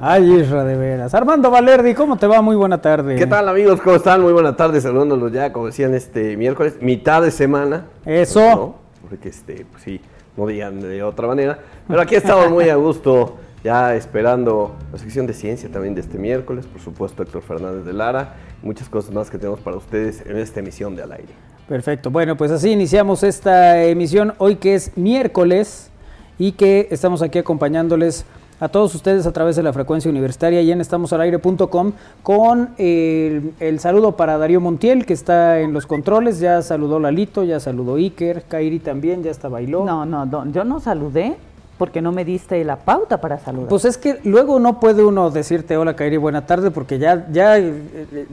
Ay, 0.00 0.40
Isra, 0.40 0.64
de 0.64 0.76
veras. 0.76 1.14
Armando 1.14 1.50
Valerdi, 1.50 1.94
¿cómo 1.94 2.16
te 2.16 2.26
va? 2.26 2.42
Muy 2.42 2.56
buena 2.56 2.80
tarde. 2.80 3.16
¿Qué 3.16 3.26
tal, 3.26 3.48
amigos? 3.48 3.80
¿Cómo 3.80 3.96
están? 3.96 4.22
Muy 4.22 4.32
buena 4.32 4.56
tarde, 4.56 4.80
saludándolos 4.80 5.32
ya, 5.32 5.52
como 5.52 5.66
decían, 5.66 5.94
este 5.94 6.36
miércoles, 6.36 6.78
mitad 6.80 7.22
de 7.22 7.30
semana. 7.30 7.86
Eso. 8.04 8.76
Porque, 9.08 9.28
este, 9.28 9.64
pues 9.70 9.82
sí, 9.82 10.00
no 10.36 10.46
digan 10.46 10.80
de 10.80 11.02
otra 11.02 11.28
manera. 11.28 11.58
Pero 11.86 12.00
aquí 12.00 12.16
estamos 12.16 12.50
muy 12.50 12.68
a 12.68 12.76
gusto, 12.76 13.36
ya 13.64 13.94
esperando 13.94 14.74
la 14.92 14.98
sección 14.98 15.26
de 15.26 15.34
ciencia 15.34 15.70
también 15.70 15.94
de 15.94 16.00
este 16.00 16.18
miércoles, 16.18 16.66
por 16.66 16.80
supuesto, 16.80 17.22
Héctor 17.22 17.42
Fernández 17.42 17.84
de 17.84 17.92
Lara, 17.92 18.36
muchas 18.62 18.88
cosas 18.88 19.12
más 19.12 19.30
que 19.30 19.38
tenemos 19.38 19.60
para 19.60 19.76
ustedes 19.76 20.24
en 20.26 20.36
esta 20.36 20.60
emisión 20.60 20.96
de 20.96 21.02
Al 21.02 21.12
Aire. 21.12 21.32
Perfecto. 21.68 22.10
Bueno, 22.10 22.36
pues 22.36 22.50
así 22.50 22.70
iniciamos 22.70 23.22
esta 23.22 23.82
emisión 23.84 24.34
hoy 24.38 24.56
que 24.56 24.74
es 24.74 24.96
miércoles 24.96 25.90
y 26.38 26.52
que 26.52 26.88
estamos 26.90 27.22
aquí 27.22 27.38
acompañándoles 27.38 28.24
a 28.58 28.68
todos 28.68 28.94
ustedes 28.94 29.26
a 29.26 29.32
través 29.32 29.56
de 29.56 29.62
la 29.62 29.72
frecuencia 29.72 30.10
universitaria 30.10 30.60
y 30.60 30.70
en 30.70 30.80
estamosalaire.com 30.80 31.92
con 32.22 32.70
el, 32.78 33.54
el, 33.58 33.80
saludo 33.80 34.16
para 34.16 34.38
Darío 34.38 34.60
Montiel 34.60 35.04
que 35.04 35.14
está 35.14 35.60
en 35.60 35.72
los 35.72 35.86
controles, 35.86 36.38
ya 36.38 36.62
saludó 36.62 37.00
Lalito, 37.00 37.42
ya 37.42 37.58
saludó 37.58 37.96
Iker, 37.96 38.44
Kairi 38.44 38.78
también, 38.78 39.22
ya 39.22 39.30
está 39.30 39.48
bailó. 39.48 39.84
No, 39.84 40.06
no, 40.06 40.52
yo 40.52 40.64
no 40.64 40.78
saludé 40.78 41.36
porque 41.82 42.00
no 42.00 42.12
me 42.12 42.24
diste 42.24 42.62
la 42.62 42.76
pauta 42.76 43.20
para 43.20 43.40
saludar. 43.40 43.68
Pues 43.68 43.84
es 43.84 43.98
que 43.98 44.20
luego 44.22 44.60
no 44.60 44.78
puede 44.78 45.02
uno 45.02 45.32
decirte 45.32 45.76
hola 45.76 45.96
Kairi, 45.96 46.16
buena 46.16 46.46
tarde, 46.46 46.70
porque 46.70 47.00
ya, 47.00 47.26
ya, 47.32 47.58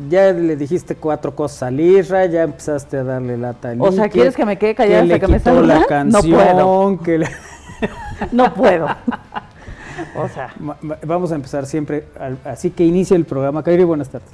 ya 0.08 0.32
le 0.34 0.56
dijiste 0.56 0.94
cuatro 0.94 1.36
cosas 1.36 1.64
a 1.64 1.72
Lirra, 1.72 2.28
ya 2.28 2.44
empezaste 2.44 2.98
a 2.98 3.04
darle 3.04 3.40
la 3.40 3.54
tal. 3.54 3.82
O 3.82 3.92
sea, 3.92 4.08
¿quieres 4.08 4.36
que 4.36 4.46
me 4.46 4.60
quede 4.60 4.76
callada 4.76 5.02
hasta 5.02 5.18
que 5.18 5.28
me 5.28 5.40
la 5.66 5.84
canción, 5.88 6.32
no 6.32 7.00
puedo. 7.00 7.00
no 8.32 8.54
puedo. 8.54 8.88
O 10.16 10.28
sea. 10.28 10.54
Vamos 11.06 11.32
a 11.32 11.36
empezar 11.36 11.66
siempre, 11.66 12.06
así 12.46 12.70
que 12.70 12.86
inicia 12.86 13.18
el 13.18 13.26
programa. 13.26 13.64
Kairi, 13.64 13.84
buenas 13.84 14.10
tardes. 14.10 14.30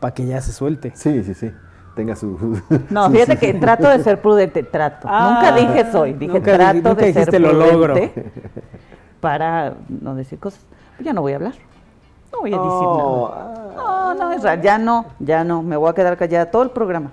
Para 0.00 0.12
que 0.12 0.26
ya 0.26 0.40
se 0.40 0.52
suelte. 0.52 0.92
Sí, 0.96 1.22
sí, 1.22 1.34
sí 1.34 1.52
tenga 1.98 2.14
su... 2.14 2.38
No, 2.90 3.10
fíjate 3.10 3.36
que 3.36 3.54
trato 3.60 3.88
de 3.88 4.04
ser 4.04 4.22
prudente, 4.22 4.62
trato. 4.62 5.08
nunca 5.08 5.48
ah, 5.48 5.52
dije 5.52 5.90
soy, 5.90 6.12
dije 6.12 6.40
trato 6.40 6.94
de 6.94 7.12
ser 7.12 7.26
prudente. 7.26 7.40
Lo 7.40 7.52
logro. 7.52 7.96
para 9.20 9.74
no 9.88 10.14
decir 10.14 10.38
cosas. 10.38 10.60
Ya 11.00 11.12
no 11.12 11.22
voy 11.22 11.32
a 11.32 11.36
hablar. 11.36 11.54
No 12.32 12.38
voy 12.40 12.54
a 12.54 12.56
decir 12.56 12.88
nada. 12.88 13.74
No, 13.76 14.14
no, 14.14 14.34
Israel, 14.34 14.60
ya 14.62 14.78
no, 14.78 15.06
ya 15.18 15.42
no. 15.42 15.64
Me 15.64 15.76
voy 15.76 15.90
a 15.90 15.92
quedar 15.92 16.16
callada 16.16 16.52
todo 16.52 16.62
el 16.62 16.70
programa. 16.70 17.10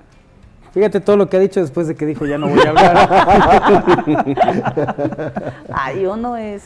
Fíjate 0.72 1.00
todo 1.00 1.18
lo 1.18 1.30
que 1.30 1.38
ha 1.38 1.40
dicho 1.40 1.60
después 1.62 1.88
de 1.88 1.96
que 1.96 2.06
dijo 2.06 2.28
ya 2.28 2.38
no 2.38 2.48
voy 2.48 2.60
a 2.60 2.70
hablar. 2.70 4.04
Ay, 5.74 6.06
uno 6.06 6.38
es 6.38 6.64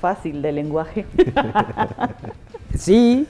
fácil 0.00 0.42
de 0.42 0.50
lenguaje. 0.50 1.06
sí. 2.74 3.28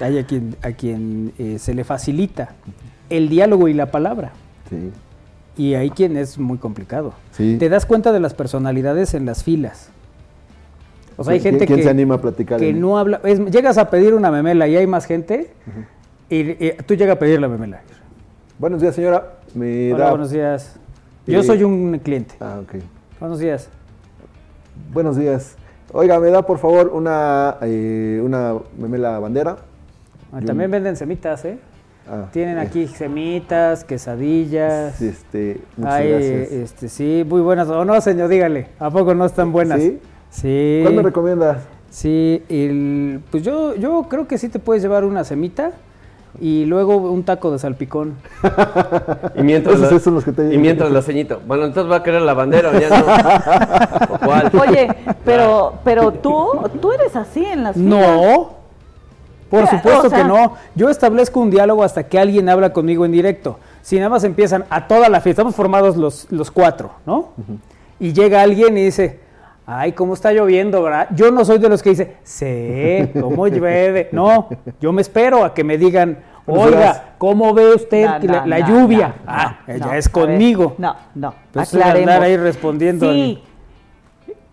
Hay 0.00 0.18
a 0.18 0.26
quien, 0.26 0.56
a 0.62 0.72
quien 0.72 1.32
eh, 1.38 1.58
se 1.58 1.74
le 1.74 1.84
facilita 1.84 2.50
el 3.10 3.28
diálogo 3.28 3.68
y 3.68 3.74
la 3.74 3.90
palabra. 3.90 4.32
Sí. 4.68 4.90
Y 5.56 5.74
hay 5.74 5.90
quien 5.90 6.16
es 6.16 6.38
muy 6.38 6.58
complicado. 6.58 7.14
Sí. 7.32 7.56
Te 7.58 7.68
das 7.68 7.86
cuenta 7.86 8.12
de 8.12 8.20
las 8.20 8.34
personalidades 8.34 9.14
en 9.14 9.24
las 9.24 9.42
filas. 9.42 9.88
O 11.16 11.24
sea, 11.24 11.32
hay 11.32 11.40
¿Quién- 11.40 11.58
gente 11.58 11.66
que, 11.74 11.82
se 11.82 11.88
anima 11.88 12.16
a 12.16 12.20
platicar 12.20 12.60
que 12.60 12.74
no 12.74 12.98
habla. 12.98 13.20
es- 13.24 13.40
llegas 13.50 13.78
a 13.78 13.88
pedir 13.88 14.12
una 14.12 14.30
memela 14.30 14.68
y 14.68 14.76
hay 14.76 14.86
más 14.86 15.06
gente, 15.06 15.50
y, 16.28 16.40
y 16.66 16.72
tú 16.86 16.94
llegas 16.94 17.16
a 17.16 17.18
pedir 17.18 17.40
la 17.40 17.48
memela. 17.48 17.80
Buenos 18.58 18.82
días, 18.82 18.94
señora. 18.94 19.38
Me 19.54 19.94
Hola, 19.94 20.04
da... 20.04 20.10
buenos 20.10 20.30
días. 20.30 20.76
Yo 21.26 21.40
Eh, 21.40 21.42
soy 21.42 21.64
un 21.64 21.98
cliente. 22.00 22.34
Ah, 22.40 22.60
ok. 22.62 22.82
Buenos 23.18 23.38
días. 23.38 23.70
Buenos 24.92 25.16
días. 25.16 25.56
Oiga, 25.92 26.20
me 26.20 26.28
da 26.30 26.42
por 26.44 26.58
favor 26.58 26.88
una, 26.92 27.56
eh, 27.62 28.20
una 28.22 28.54
memela 28.78 29.18
bandera. 29.18 29.56
Ah, 30.32 30.40
También 30.44 30.70
venden 30.70 30.96
semitas, 30.96 31.44
¿eh? 31.44 31.58
Ah, 32.08 32.26
Tienen 32.32 32.58
eh, 32.58 32.60
aquí 32.60 32.86
semitas, 32.86 33.84
quesadillas. 33.84 35.00
Este, 35.02 35.60
muchas 35.76 35.94
Ay, 35.94 36.10
gracias. 36.10 36.52
este, 36.52 36.88
sí, 36.88 37.24
muy 37.28 37.40
buenas. 37.40 37.68
O 37.68 37.84
no, 37.84 38.00
señor, 38.00 38.28
dígale. 38.28 38.68
¿A 38.78 38.90
poco 38.90 39.14
no 39.14 39.24
están 39.26 39.52
buenas? 39.52 39.80
¿Sí? 39.80 39.98
Sí. 40.30 40.80
¿Cuál 40.82 40.94
me 40.94 41.02
recomiendas? 41.02 41.58
Sí, 41.90 42.42
el- 42.48 43.20
pues 43.30 43.42
yo, 43.42 43.74
yo 43.76 44.06
creo 44.08 44.26
que 44.28 44.38
sí 44.38 44.48
te 44.48 44.58
puedes 44.58 44.82
llevar 44.82 45.04
una 45.04 45.24
semita 45.24 45.72
y 46.38 46.66
luego 46.66 46.96
un 46.96 47.24
taco 47.24 47.50
de 47.50 47.58
salpicón. 47.58 48.14
Y 49.36 49.42
mientras, 49.42 49.80
la, 49.80 49.98
son 49.98 50.14
los 50.14 50.24
que 50.24 50.32
te- 50.32 50.52
y 50.54 50.58
mientras 50.58 50.90
la 50.90 51.00
ceñito. 51.02 51.40
Bueno, 51.46 51.64
entonces 51.64 51.90
va 51.90 51.96
a 51.96 52.02
querer 52.02 52.22
la 52.22 52.34
bandera 52.34 52.78
ya 52.78 52.88
no. 53.00 54.14
¿O 54.14 54.18
cuál? 54.18 54.50
Oye, 54.68 54.88
pero, 55.24 55.74
pero 55.82 56.12
tú, 56.12 56.50
tú 56.80 56.92
eres 56.92 57.16
así 57.16 57.44
en 57.44 57.62
las 57.62 57.74
filas. 57.76 57.88
No, 57.88 58.50
por 59.50 59.66
supuesto 59.66 60.06
o 60.06 60.10
sea- 60.10 60.18
que 60.22 60.24
no. 60.24 60.54
Yo 60.74 60.88
establezco 60.88 61.40
un 61.40 61.50
diálogo 61.50 61.82
hasta 61.82 62.04
que 62.04 62.18
alguien 62.18 62.48
habla 62.48 62.72
conmigo 62.72 63.04
en 63.04 63.12
directo. 63.12 63.58
Si 63.82 63.96
nada 63.96 64.08
más 64.08 64.24
empiezan 64.24 64.64
a 64.70 64.86
toda 64.88 65.08
la 65.08 65.20
fiesta, 65.20 65.42
estamos 65.42 65.54
formados 65.54 65.96
los, 65.96 66.26
los 66.30 66.50
cuatro, 66.50 66.90
¿no? 67.06 67.30
Y 68.00 68.12
llega 68.12 68.42
alguien 68.42 68.76
y 68.76 68.84
dice, 68.84 69.20
ay, 69.66 69.92
¿cómo 69.92 70.14
está 70.14 70.32
lloviendo, 70.32 70.82
verdad? 70.82 71.08
Yo 71.14 71.30
no 71.30 71.44
soy 71.44 71.58
de 71.58 71.68
los 71.68 71.82
que 71.82 71.90
dice, 71.90 72.16
sí, 72.24 73.10
¿cómo 73.20 73.46
llueve? 73.48 74.08
No, 74.12 74.48
yo 74.80 74.92
me 74.92 75.02
espero 75.02 75.44
a 75.44 75.54
que 75.54 75.62
me 75.64 75.78
digan, 75.78 76.18
oiga, 76.46 77.14
¿cómo 77.18 77.54
ve 77.54 77.74
usted 77.74 78.04
No, 78.22 78.44
la, 78.46 78.58
no, 78.58 78.88
ah, 79.02 79.14
ah, 79.26 79.58
ella 79.66 79.96
es 79.96 80.06
ver, 80.06 80.12
conmigo. 80.12 80.74
no, 80.78 80.94
no. 81.14 81.34
Pues 81.52 81.72
andar 81.74 82.22
ahí 82.22 82.36
respondiendo 82.36 83.12
Sí. 83.12 83.42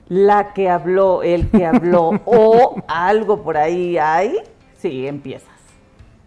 La 0.10 0.54
que 0.54 0.70
habló, 0.70 1.24
el 1.24 1.50
que 1.50 1.66
habló, 1.66 2.12
o 2.26 2.76
algo 2.88 3.42
por 3.42 3.58
ahí 3.58 3.98
hay, 3.98 4.36
sí, 4.84 5.08
empiezas. 5.08 5.50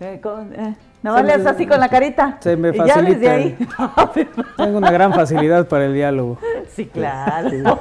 Eh, 0.00 0.18
con- 0.22 0.52
eh, 0.54 0.75
me- 1.02 1.10
haces 1.10 1.46
así 1.46 1.66
con 1.66 1.78
la 1.78 1.88
carita. 1.90 2.38
se 2.40 2.56
me 2.56 2.70
y 2.70 2.72
ya 2.78 3.00
desde 3.02 3.02
facilita 3.02 3.32
ahí. 3.32 3.56
Tengo 4.56 4.78
una 4.78 4.90
gran 4.90 5.12
facilidad 5.12 5.68
para 5.68 5.84
el 5.86 5.92
diálogo. 5.94 6.38
sí, 6.75 6.86
claro. 6.86 7.78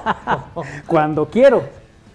Cuando 0.85 1.27
quiero. 1.27 1.63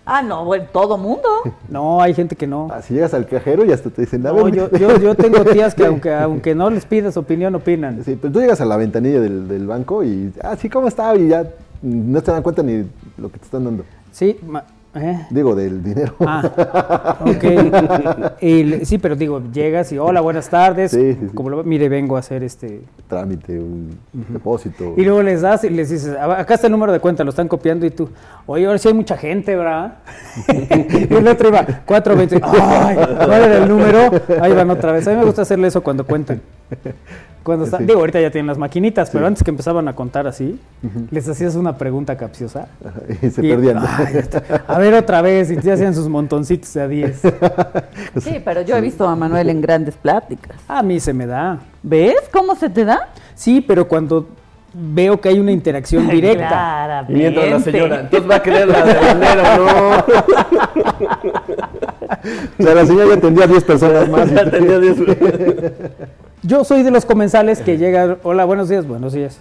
ah, 0.05 0.21
no, 0.23 0.45
bueno, 0.45 0.67
todo 0.73 0.99
mundo. 0.99 1.27
No, 1.69 2.03
hay 2.03 2.13
gente 2.15 2.37
que 2.37 2.47
no. 2.47 2.69
Ah, 2.71 2.83
si 2.83 2.93
llegas 2.95 3.15
al 3.15 3.27
cajero 3.27 3.65
y 3.65 3.73
hasta 3.73 3.89
te 3.91 4.03
dicen, 4.03 4.27
a 4.27 4.33
No, 4.33 4.49
yo, 4.49 4.71
yo, 4.73 4.99
yo 4.99 5.15
tengo 5.15 5.43
tías 5.45 5.75
que 5.75 5.87
aunque, 5.87 6.13
aunque 6.13 6.55
no 6.55 6.69
les 6.71 6.85
pidas 6.85 7.17
opinión, 7.17 7.55
opinan. 7.55 8.05
Sí, 8.05 8.19
pero 8.21 8.33
tú 8.33 8.41
llegas 8.41 8.61
a 8.61 8.67
la 8.67 8.77
ventanilla 8.77 9.21
del, 9.21 9.49
del 9.49 9.67
banco 9.67 10.05
y, 10.05 10.33
ah, 10.43 10.55
sí, 10.57 10.69
¿cómo 10.69 10.87
está? 10.89 11.17
Y 11.17 11.29
ya 11.29 11.45
no 11.83 12.21
te 12.23 12.31
dan 12.31 12.43
cuenta 12.43 12.63
ni 12.63 12.85
lo 13.17 13.31
que 13.33 13.39
te 13.39 13.45
están 13.47 13.65
dando. 13.65 13.85
Sí, 14.13 14.39
¿eh? 14.95 15.27
Digo, 15.31 15.55
del 15.55 15.83
dinero. 15.83 16.15
Ah, 16.21 17.17
ok. 17.21 17.45
Sí, 18.85 18.99
pero 18.99 19.15
digo, 19.17 19.43
llegas 19.53 19.93
y 19.93 19.99
hola, 19.99 20.21
buenas 20.21 20.49
tardes. 20.49 20.91
Sí, 20.93 21.13
sí, 21.13 21.19
sí. 21.21 21.35
Como 21.35 21.51
lo- 21.51 21.63
mire, 21.65 21.89
vengo 21.89 22.17
a 22.17 22.21
hacer 22.21 22.43
este. 22.43 22.83
Trámite, 23.09 23.59
un 23.59 23.97
depósito. 24.29 24.95
Y 24.97 25.05
luego 25.05 25.23
les 25.23 25.43
das 25.43 25.63
y 25.65 25.71
les 25.71 25.91
dices, 25.91 26.17
"Ah, 26.19 26.41
acá 26.41 26.55
está 26.55 26.67
el 26.67 26.73
número 26.73 26.93
de 26.93 27.01
cuenta, 27.01 27.23
lo 27.23 27.31
están 27.31 27.49
copiando 27.49 27.85
y 27.87 27.91
tú, 27.91 28.09
oye, 28.47 28.67
ahora 28.67 28.79
sí 28.79 28.89
hay 28.89 28.95
mucha 28.95 29.17
gente, 29.17 29.55
¿verdad? 29.57 29.99
y 31.11 31.15
el 31.15 31.29
otro 31.29 31.49
iba, 31.49 31.65
420, 31.87 32.41
ay, 32.43 32.97
¿cuál 33.17 33.43
era 33.43 33.59
el 33.59 33.69
número? 33.69 34.11
Ahí 34.41 34.53
van 34.53 34.71
otra 34.71 34.93
vez. 34.93 35.07
A 35.07 35.11
mí 35.11 35.17
me 35.19 35.25
gusta 35.25 35.43
hacerle 35.43 35.69
eso 35.69 35.83
cuando 35.83 36.05
cuentan. 36.07 36.41
Cuando 37.43 37.65
está- 37.65 37.79
Sí. 37.79 37.85
Digo, 37.85 38.01
ahorita 38.01 38.21
ya 38.21 38.31
tienen 38.31 38.47
las 38.49 38.59
maquinitas, 38.59 39.09
pero 39.11 39.27
antes 39.27 39.43
que 39.43 39.51
empezaban 39.51 39.89
a 39.89 39.95
contar 39.95 40.27
así, 40.27 40.61
les 41.11 41.27
hacías 41.29 41.55
una 41.55 41.77
pregunta 41.79 42.17
capciosa. 42.17 42.69
y 43.23 43.31
se 43.31 43.47
Y, 43.47 43.51
perdían. 43.51 43.79
"Ay, 43.87 44.17
está- 44.19 44.43
a 44.67 44.79
ver 44.79 44.93
otra 44.95 45.23
vez, 45.23 45.51
y 45.51 45.57
te 45.57 45.73
hacían 45.73 45.95
sus 45.95 46.09
montoncitos 46.09 46.73
de 46.75 46.83
a 46.83 46.89
10. 46.89 47.23
Sí, 48.21 48.41
pero 48.45 48.61
yo 48.63 48.77
he 48.77 48.81
visto 48.81 49.09
a 49.09 49.17
Manuel 49.17 49.49
en 49.49 49.61
grandes 49.61 49.95
pláticas. 49.97 50.57
A 50.69 50.83
mí 50.83 51.01
se 51.01 51.13
me 51.15 51.27
da. 51.27 51.59
¿Ves 51.83 52.17
cómo 52.33 52.55
se 52.57 52.69
te 52.69 52.85
da? 52.85 53.09
Sí, 53.35 53.61
pero 53.67 53.89
cuando 53.89 54.29
veo 54.73 55.21
que 55.21 55.29
hay 55.31 55.39
una 55.41 55.51
interacción 55.53 56.09
directa. 56.09 56.45
Y 56.45 56.49
Claramente. 56.49 57.13
mientras 57.19 57.51
la 57.51 57.61
señora. 57.61 58.01
Entonces 58.01 58.31
va 58.31 58.35
a 58.37 58.43
querer 58.43 58.69
la 58.69 58.85
de 58.85 58.95
bandera 59.01 59.57
no. 59.57 59.65
O 62.59 62.63
sea, 62.63 62.75
la 62.75 62.87
señora 62.87 63.15
ya 63.15 63.21
tendría 63.21 63.47
10 63.47 63.65
personas 63.65 64.09
más. 64.09 64.31
Ya 64.31 64.51
tenía 64.51 64.79
diez- 64.79 65.83
Yo 66.43 66.65
soy 66.65 66.83
de 66.83 66.91
los 66.91 67.05
comensales 67.05 67.61
que 67.61 67.77
llega, 67.77 68.17
hola, 68.23 68.45
buenos 68.45 68.69
días, 68.69 68.87
buenos 68.87 69.13
días. 69.13 69.39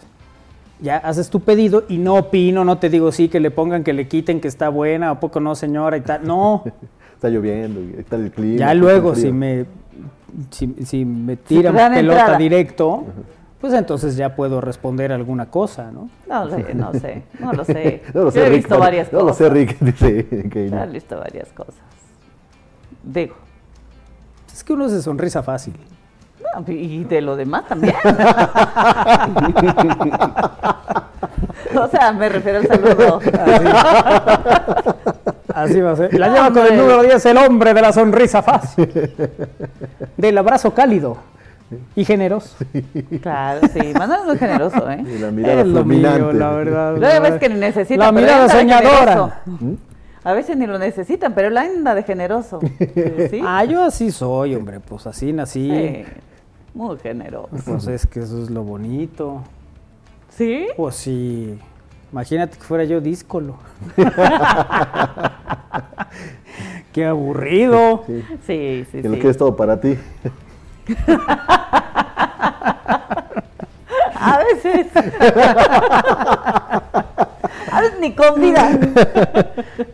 Ya 0.81 0.97
haces 0.97 1.29
tu 1.29 1.41
pedido 1.41 1.83
y 1.89 1.97
no 1.97 2.15
opino, 2.15 2.63
no 2.65 2.77
te 2.77 2.89
digo 2.89 3.11
sí, 3.11 3.29
que 3.29 3.39
le 3.39 3.51
pongan, 3.51 3.83
que 3.83 3.93
le 3.93 4.07
quiten, 4.07 4.39
que 4.41 4.47
está 4.47 4.69
buena, 4.69 5.09
¿a 5.11 5.19
poco 5.19 5.39
no, 5.39 5.55
señora? 5.55 5.97
Y 5.97 6.01
tal. 6.01 6.25
No, 6.25 6.63
Está 7.15 7.27
lloviendo, 7.29 7.81
y 7.81 7.99
está 7.99 8.15
el 8.15 8.31
clima. 8.31 8.59
ya 8.59 8.73
luego 8.73 9.13
si 9.13 9.29
me, 9.33 9.65
si, 10.51 10.73
si 10.85 11.03
me 11.03 11.35
tiran 11.35 11.73
pelota 11.75 11.99
entrada. 11.99 12.37
directo, 12.37 13.03
pues 13.59 13.73
entonces 13.73 14.15
ya 14.15 14.37
puedo 14.37 14.61
responder 14.61 15.11
alguna 15.11 15.47
cosa, 15.51 15.91
¿no? 15.91 16.09
No 16.29 16.49
sé, 16.49 16.73
no 16.73 16.93
sé, 16.93 17.23
no 17.41 17.51
lo 17.51 17.65
sé. 17.65 18.03
No 18.13 18.21
lo 18.23 18.25
Yo 18.27 18.31
sé, 18.31 18.45
he 18.45 18.49
Rick. 18.49 18.57
visto 18.59 18.79
varias 18.79 19.11
no 19.11 19.19
lo 19.19 19.25
cosas. 19.27 19.37
sé, 19.37 19.49
Rick. 19.49 19.79
Dice 19.81 20.25
que 20.49 20.69
Yo 20.69 20.75
no. 20.77 20.83
he 20.83 20.87
visto 20.87 21.17
varias 21.19 21.49
cosas. 21.49 21.75
Digo, 23.03 23.35
Es 24.53 24.63
que 24.63 24.71
uno 24.71 24.87
se 24.87 25.01
sonrisa 25.01 25.43
fácil. 25.43 25.73
Y 26.67 27.03
de 27.03 27.21
lo 27.21 27.35
demás 27.35 27.67
también. 27.67 27.95
o 31.75 31.87
sea, 31.87 32.11
me 32.11 32.29
refiero 32.29 32.59
al 32.59 32.67
saludo. 32.67 33.19
Así 35.53 35.81
va 35.81 35.91
a 35.91 35.95
ser. 35.95 36.17
La 36.19 36.29
lleva 36.29 36.51
con 36.51 36.65
el 36.65 36.77
número 36.77 37.01
10, 37.03 37.25
el 37.25 37.37
hombre 37.37 37.73
de 37.73 37.81
la 37.81 37.91
sonrisa 37.93 38.41
fácil. 38.41 38.89
Del 40.17 40.37
abrazo 40.37 40.73
cálido 40.73 41.17
y 41.95 42.05
generoso. 42.05 42.55
Claro, 43.21 43.61
sí, 43.73 43.93
Manuel 43.93 44.19
es 44.21 44.25
muy 44.25 44.37
generoso, 44.37 44.89
¿eh? 44.89 45.03
Y 45.05 45.17
la 45.19 45.31
mirada 45.31 45.61
Es 45.61 45.67
lo 45.67 45.85
mío, 45.85 46.33
la 46.33 46.51
verdad. 46.51 46.97
Luego 46.97 47.21
ves 47.21 47.39
que 47.39 47.49
necesita. 47.49 48.05
La 48.05 48.11
pero 48.11 48.21
mirada 48.21 48.49
soñadora. 48.49 49.41
generoso. 49.45 49.79
A 50.23 50.33
veces 50.33 50.57
ni 50.57 50.67
lo 50.67 50.77
necesitan, 50.77 51.33
pero 51.33 51.47
él 51.47 51.57
anda 51.57 51.95
de 51.95 52.03
generoso. 52.03 52.59
¿Sí? 53.29 53.41
Ah, 53.43 53.63
yo 53.63 53.83
así 53.83 54.11
soy, 54.11 54.55
hombre, 54.55 54.79
pues 54.79 55.07
así 55.07 55.31
nací. 55.31 55.69
Sí, 55.69 56.05
Muy 56.73 56.97
generoso. 56.99 57.49
Pues 57.65 57.87
es 57.87 58.05
que 58.07 58.19
eso 58.21 58.41
es 58.43 58.49
lo 58.49 58.63
bonito. 58.63 59.41
¿Sí? 60.29 60.67
Pues 60.77 60.95
sí. 60.95 61.57
Imagínate 62.11 62.57
que 62.57 62.63
fuera 62.63 62.83
yo 62.85 63.01
díscolo. 63.01 63.55
Qué 66.93 67.05
aburrido. 67.05 68.03
Sí, 68.07 68.23
Sí, 68.47 68.85
sí, 68.91 69.01
que 69.01 69.09
lo 69.09 69.15
sí. 69.15 69.21
que 69.21 69.29
es 69.29 69.37
todo 69.37 69.55
para 69.55 69.79
ti. 69.79 69.97
A 74.21 74.37
veces. 74.39 74.87
A 77.71 77.81
veces 77.81 77.99
ni 77.99 78.13
con 78.13 78.41
vida. 78.41 78.77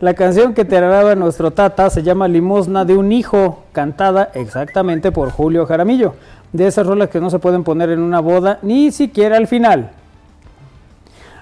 La 0.00 0.14
canción 0.14 0.52
que 0.54 0.64
te 0.64 0.76
agradaba 0.76 1.14
nuestro 1.14 1.50
tata 1.52 1.90
se 1.90 2.02
llama 2.02 2.26
Limosna 2.28 2.84
de 2.84 2.96
un 2.96 3.12
hijo, 3.12 3.64
cantada 3.72 4.30
exactamente 4.34 5.12
por 5.12 5.30
Julio 5.30 5.66
Jaramillo. 5.66 6.14
De 6.52 6.66
esas 6.66 6.86
rolas 6.86 7.10
que 7.10 7.20
no 7.20 7.30
se 7.30 7.38
pueden 7.38 7.64
poner 7.64 7.90
en 7.90 8.00
una 8.00 8.20
boda, 8.20 8.58
ni 8.62 8.92
siquiera 8.92 9.36
al 9.36 9.46
final. 9.46 9.90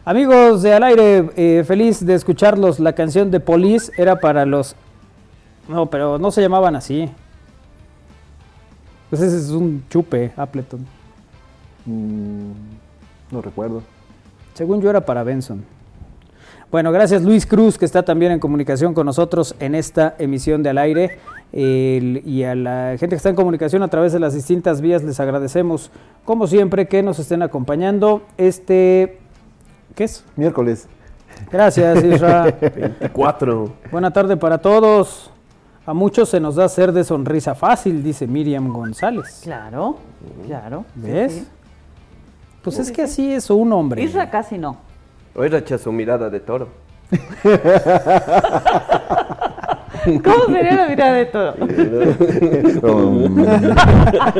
Amigos 0.04 0.62
de 0.62 0.74
Al 0.74 0.82
Aire, 0.82 1.30
eh, 1.36 1.64
feliz 1.66 2.04
de 2.04 2.14
escucharlos. 2.14 2.78
La 2.78 2.92
canción 2.92 3.30
de 3.30 3.40
Police 3.40 3.90
era 3.96 4.20
para 4.20 4.44
los... 4.44 4.76
No, 5.66 5.86
pero 5.86 6.18
no 6.18 6.30
se 6.30 6.42
llamaban 6.42 6.76
así. 6.76 7.08
Pues 9.08 9.22
ese 9.22 9.38
es 9.38 9.50
un 9.50 9.84
chupe, 9.88 10.32
Appleton. 10.36 10.84
Mm, 11.86 12.50
no 13.30 13.40
recuerdo. 13.40 13.82
Según 14.54 14.82
yo 14.82 14.90
era 14.90 15.04
para 15.04 15.22
Benson. 15.22 15.64
Bueno, 16.70 16.90
gracias 16.92 17.22
Luis 17.22 17.46
Cruz, 17.46 17.78
que 17.78 17.84
está 17.84 18.02
también 18.02 18.32
en 18.32 18.40
comunicación 18.40 18.94
con 18.94 19.06
nosotros 19.06 19.54
en 19.60 19.74
esta 19.74 20.16
emisión 20.18 20.62
de 20.62 20.70
Al 20.70 20.78
Aire. 20.78 21.18
Y 21.56 22.42
a 22.42 22.54
la 22.56 22.96
gente 22.98 23.10
que 23.10 23.16
está 23.16 23.28
en 23.28 23.36
comunicación 23.36 23.82
a 23.82 23.88
través 23.88 24.12
de 24.12 24.18
las 24.18 24.34
distintas 24.34 24.80
vías, 24.80 25.04
les 25.04 25.20
agradecemos, 25.20 25.90
como 26.24 26.48
siempre, 26.48 26.88
que 26.88 27.02
nos 27.02 27.20
estén 27.20 27.42
acompañando. 27.42 28.22
Este, 28.36 29.20
¿qué 29.94 30.04
es? 30.04 30.24
Miércoles. 30.34 30.88
Gracias, 31.52 32.02
Isra. 32.02 32.44
24. 32.60 33.72
Buena 33.92 34.12
tarde 34.12 34.36
para 34.36 34.58
todos. 34.58 35.30
A 35.86 35.94
muchos 35.94 36.30
se 36.30 36.40
nos 36.40 36.56
da 36.56 36.68
ser 36.68 36.92
de 36.92 37.04
sonrisa 37.04 37.54
fácil, 37.54 38.02
dice 38.02 38.26
Miriam 38.26 38.72
González. 38.72 39.42
Claro, 39.44 39.98
claro. 40.46 40.84
¿Ves? 40.94 41.46
Pues 42.62 42.78
es 42.78 42.90
que 42.90 43.02
así 43.02 43.32
es 43.32 43.50
un 43.50 43.72
hombre. 43.72 44.02
Isra 44.02 44.30
casi 44.30 44.56
no. 44.56 44.78
Hoy 45.36 45.48
racha 45.48 45.76
su 45.76 45.92
mirada 45.92 46.30
de 46.30 46.40
toro. 46.40 46.68
¿Cómo 50.24 50.46
sería 50.46 50.76
la 50.76 50.88
mirada 50.88 51.12
de 51.14 51.26
toro? 51.26 51.54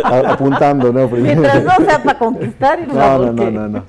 Apuntando, 0.29 0.93
¿no? 0.93 1.09
Mientras 1.09 1.65
no 1.65 1.85
sea 1.85 2.03
para 2.03 2.19
conquistar 2.19 2.81
y 2.81 2.87
no, 2.87 3.19
no, 3.19 3.33
no, 3.33 3.51
no, 3.51 3.69
no. 3.69 3.85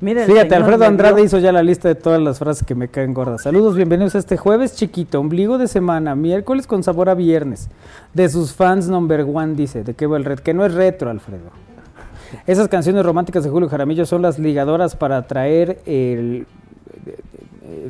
Fíjate, 0.00 0.54
Alfredo 0.54 0.84
Andrade 0.84 1.22
hizo 1.22 1.38
ya 1.38 1.50
la 1.50 1.62
lista 1.62 1.88
de 1.88 1.94
todas 1.94 2.20
las 2.20 2.38
frases 2.38 2.66
que 2.66 2.74
me 2.74 2.88
caen 2.88 3.14
gordas. 3.14 3.42
Saludos, 3.42 3.74
bienvenidos 3.74 4.14
a 4.14 4.18
este 4.18 4.36
jueves 4.36 4.76
chiquito, 4.76 5.18
ombligo 5.18 5.56
de 5.56 5.66
semana, 5.66 6.14
miércoles 6.14 6.66
con 6.66 6.82
sabor 6.82 7.08
a 7.08 7.14
viernes. 7.14 7.70
De 8.12 8.28
sus 8.28 8.52
fans 8.52 8.88
number 8.88 9.22
one, 9.22 9.54
dice, 9.54 9.84
¿de 9.84 9.94
qué 9.94 10.06
va 10.06 10.18
el 10.18 10.26
red? 10.26 10.40
Que 10.40 10.52
no 10.52 10.66
es 10.66 10.74
retro, 10.74 11.08
Alfredo. 11.08 11.50
Esas 12.46 12.68
canciones 12.68 13.04
románticas 13.04 13.44
de 13.44 13.50
Julio 13.50 13.70
Jaramillo 13.70 14.04
son 14.04 14.20
las 14.20 14.38
ligadoras 14.38 14.94
para 14.94 15.26
traer 15.26 15.80
el 15.86 16.46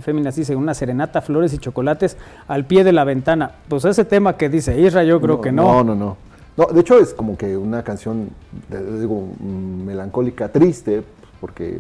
Féminas 0.01 0.37
dice 0.37 0.57
una 0.57 0.75
serenata, 0.75 1.21
flores 1.21 1.53
y 1.53 1.59
chocolates 1.59 2.17
al 2.47 2.65
pie 2.65 2.85
de 2.85 2.93
la 2.93 3.05
ventana. 3.05 3.53
Pues 3.69 3.85
ese 3.85 4.05
tema 4.05 4.37
que 4.37 4.49
dice 4.49 4.81
Isra, 4.81 5.05
yo 5.05 5.21
creo 5.21 5.41
que 5.41 5.53
no. 5.53 5.63
No, 5.63 5.85
no, 5.85 5.95
no. 5.95 6.17
No, 6.57 6.67
de 6.67 6.81
hecho 6.81 6.99
es 6.99 7.15
como 7.15 7.37
que 7.37 7.57
una 7.57 7.85
canción, 7.85 8.31
digo, 8.69 9.29
melancólica, 9.41 10.49
triste, 10.49 11.05
porque 11.41 11.79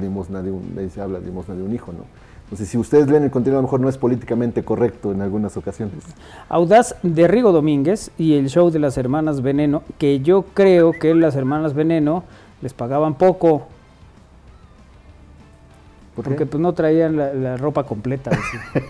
limosna 0.00 0.42
de 0.42 0.50
un, 0.50 0.74
ahí 0.76 0.90
se 0.90 1.00
habla 1.00 1.20
limosna 1.20 1.54
de 1.54 1.62
un 1.62 1.72
hijo, 1.72 1.92
¿no? 1.92 2.04
Entonces, 2.44 2.68
si 2.70 2.78
ustedes 2.78 3.08
leen 3.08 3.24
el 3.24 3.30
contenido, 3.30 3.58
a 3.58 3.62
lo 3.62 3.68
mejor 3.68 3.80
no 3.80 3.90
es 3.90 3.98
políticamente 3.98 4.64
correcto 4.64 5.12
en 5.12 5.20
algunas 5.20 5.56
ocasiones. 5.58 6.02
Audaz 6.48 6.96
de 7.02 7.28
Rigo 7.28 7.52
Domínguez 7.52 8.10
y 8.16 8.34
el 8.34 8.48
show 8.48 8.70
de 8.70 8.78
las 8.78 8.96
hermanas 8.96 9.42
Veneno, 9.42 9.82
que 9.98 10.20
yo 10.20 10.46
creo 10.54 10.92
que 10.92 11.14
las 11.14 11.36
hermanas 11.36 11.74
Veneno 11.74 12.24
les 12.62 12.72
pagaban 12.72 13.16
poco. 13.16 13.68
Porque 16.22 16.46
pues 16.46 16.60
no 16.60 16.72
traían 16.72 17.16
la, 17.16 17.56
ropa 17.56 17.84
completa. 17.84 18.30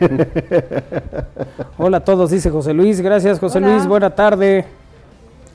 Hola 1.78 1.99
a 1.99 2.04
todos, 2.04 2.30
dice 2.30 2.50
José 2.50 2.75
Luis. 2.75 3.00
Gracias, 3.00 3.38
José 3.38 3.61
Luis. 3.61 3.87
Buena 3.87 4.11
tarde. 4.11 4.64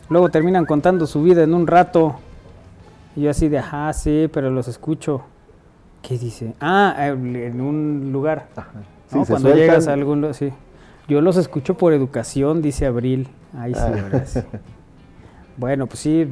Luego 0.10 0.30
terminan 0.30 0.65
contando 0.65 1.08
su 1.08 1.24
vida 1.24 1.44
en 1.44 1.53
un 1.53 1.68
rato. 1.68 2.15
Y 3.15 3.22
yo 3.22 3.32
así 3.32 3.48
de, 3.48 3.60
ajá, 3.60 3.92
sí, 3.94 4.30
pero 4.32 4.50
los 4.50 4.68
escucho. 4.68 5.24
¿Qué 6.01 6.18
dice? 6.18 6.53
Ah, 6.60 6.96
en 7.08 7.62
un 7.62 8.12
lugar. 8.12 8.48
Cuando 9.10 9.53
llegas 9.53 9.88
a 9.88 9.94
algún 9.94 10.22
lugar, 10.22 10.36
sí. 10.36 10.51
Yo 11.08 11.22
los 11.22 11.38
escucho 11.38 11.75
por 11.75 11.94
educación, 11.94 12.62
dice 12.62 12.86
Abril. 12.86 13.30
Ahí 13.58 13.74
sí, 13.74 13.82
ah. 13.82 14.24
sí. 14.25 14.39
Bueno, 15.56 15.86
pues 15.86 16.00
sí. 16.00 16.27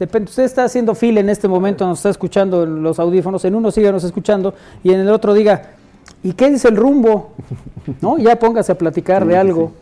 Depende, 0.00 0.30
usted 0.30 0.44
está 0.44 0.64
haciendo 0.64 0.94
fila 0.94 1.20
en 1.20 1.28
este 1.28 1.46
momento, 1.46 1.86
nos 1.86 1.98
está 1.98 2.08
escuchando 2.08 2.62
en 2.62 2.82
los 2.82 2.98
audífonos, 2.98 3.44
en 3.44 3.54
uno 3.54 3.70
síganos 3.70 4.02
escuchando 4.02 4.54
y 4.82 4.94
en 4.94 5.00
el 5.00 5.10
otro 5.10 5.34
diga, 5.34 5.72
¿y 6.22 6.32
qué 6.32 6.48
dice 6.48 6.68
el 6.68 6.76
rumbo? 6.76 7.32
¿No? 8.00 8.16
Ya 8.16 8.36
póngase 8.36 8.72
a 8.72 8.78
platicar 8.78 9.26
de 9.26 9.36
algo. 9.36 9.72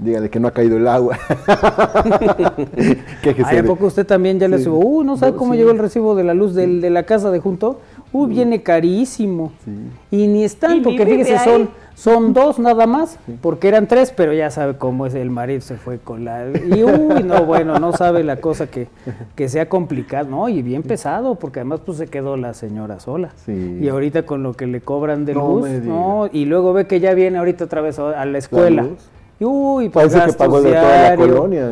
Dígale 0.00 0.30
que 0.30 0.40
no 0.40 0.48
ha 0.48 0.52
caído 0.52 0.78
el 0.78 0.88
agua. 0.88 1.18
¿A 1.46 3.62
poco 3.66 3.86
usted 3.86 4.06
también 4.06 4.40
ya 4.40 4.48
le 4.48 4.58
subió? 4.58 4.78
Uh, 4.78 5.04
no 5.04 5.18
sabe 5.18 5.36
cómo 5.36 5.54
llegó 5.54 5.70
el 5.70 5.78
recibo 5.78 6.14
de 6.14 6.24
la 6.24 6.32
luz 6.32 6.54
del, 6.54 6.80
de 6.80 6.88
la 6.88 7.02
casa 7.02 7.30
de 7.30 7.38
junto. 7.38 7.80
Uh, 8.12 8.26
viene 8.26 8.62
carísimo. 8.62 9.52
Y 10.10 10.28
ni 10.28 10.44
están, 10.44 10.82
porque 10.82 11.04
fíjese, 11.04 11.38
son, 11.44 11.68
son 11.96 12.34
dos 12.34 12.58
nada 12.58 12.86
más, 12.86 13.18
porque 13.40 13.68
eran 13.68 13.88
tres, 13.88 14.12
pero 14.14 14.34
ya 14.34 14.50
sabe 14.50 14.76
cómo 14.76 15.06
es 15.06 15.14
el 15.14 15.30
marido, 15.30 15.62
se 15.62 15.76
fue 15.76 15.98
con 15.98 16.26
la... 16.26 16.44
Y 16.46 16.84
uy, 16.84 17.22
no, 17.24 17.46
bueno, 17.46 17.78
no 17.78 17.92
sabe 17.94 18.22
la 18.22 18.36
cosa 18.36 18.66
que, 18.66 18.86
que 19.34 19.48
sea 19.48 19.70
complicado, 19.70 20.28
¿no? 20.28 20.48
Y 20.50 20.60
bien 20.60 20.82
pesado, 20.82 21.36
porque 21.36 21.60
además 21.60 21.80
pues 21.86 21.96
se 21.96 22.06
quedó 22.06 22.36
la 22.36 22.52
señora 22.52 23.00
sola. 23.00 23.30
Y 23.48 23.88
ahorita 23.88 24.24
con 24.24 24.42
lo 24.42 24.52
que 24.52 24.66
le 24.66 24.82
cobran 24.82 25.24
de 25.24 25.32
luz, 25.34 25.68
¿no? 25.84 26.28
Y 26.30 26.44
luego 26.44 26.74
ve 26.74 26.86
que 26.86 27.00
ya 27.00 27.14
viene 27.14 27.38
ahorita 27.38 27.64
otra 27.64 27.80
vez 27.80 27.98
a 27.98 28.24
la 28.26 28.38
escuela. 28.38 28.86
Uy, 29.38 29.90
pues 29.90 30.14
Parece 30.14 30.32
que 30.32 30.38
pagó 30.38 30.62
de 30.62 30.70
toda 30.70 31.10
la 31.10 31.16
colonia. 31.16 31.70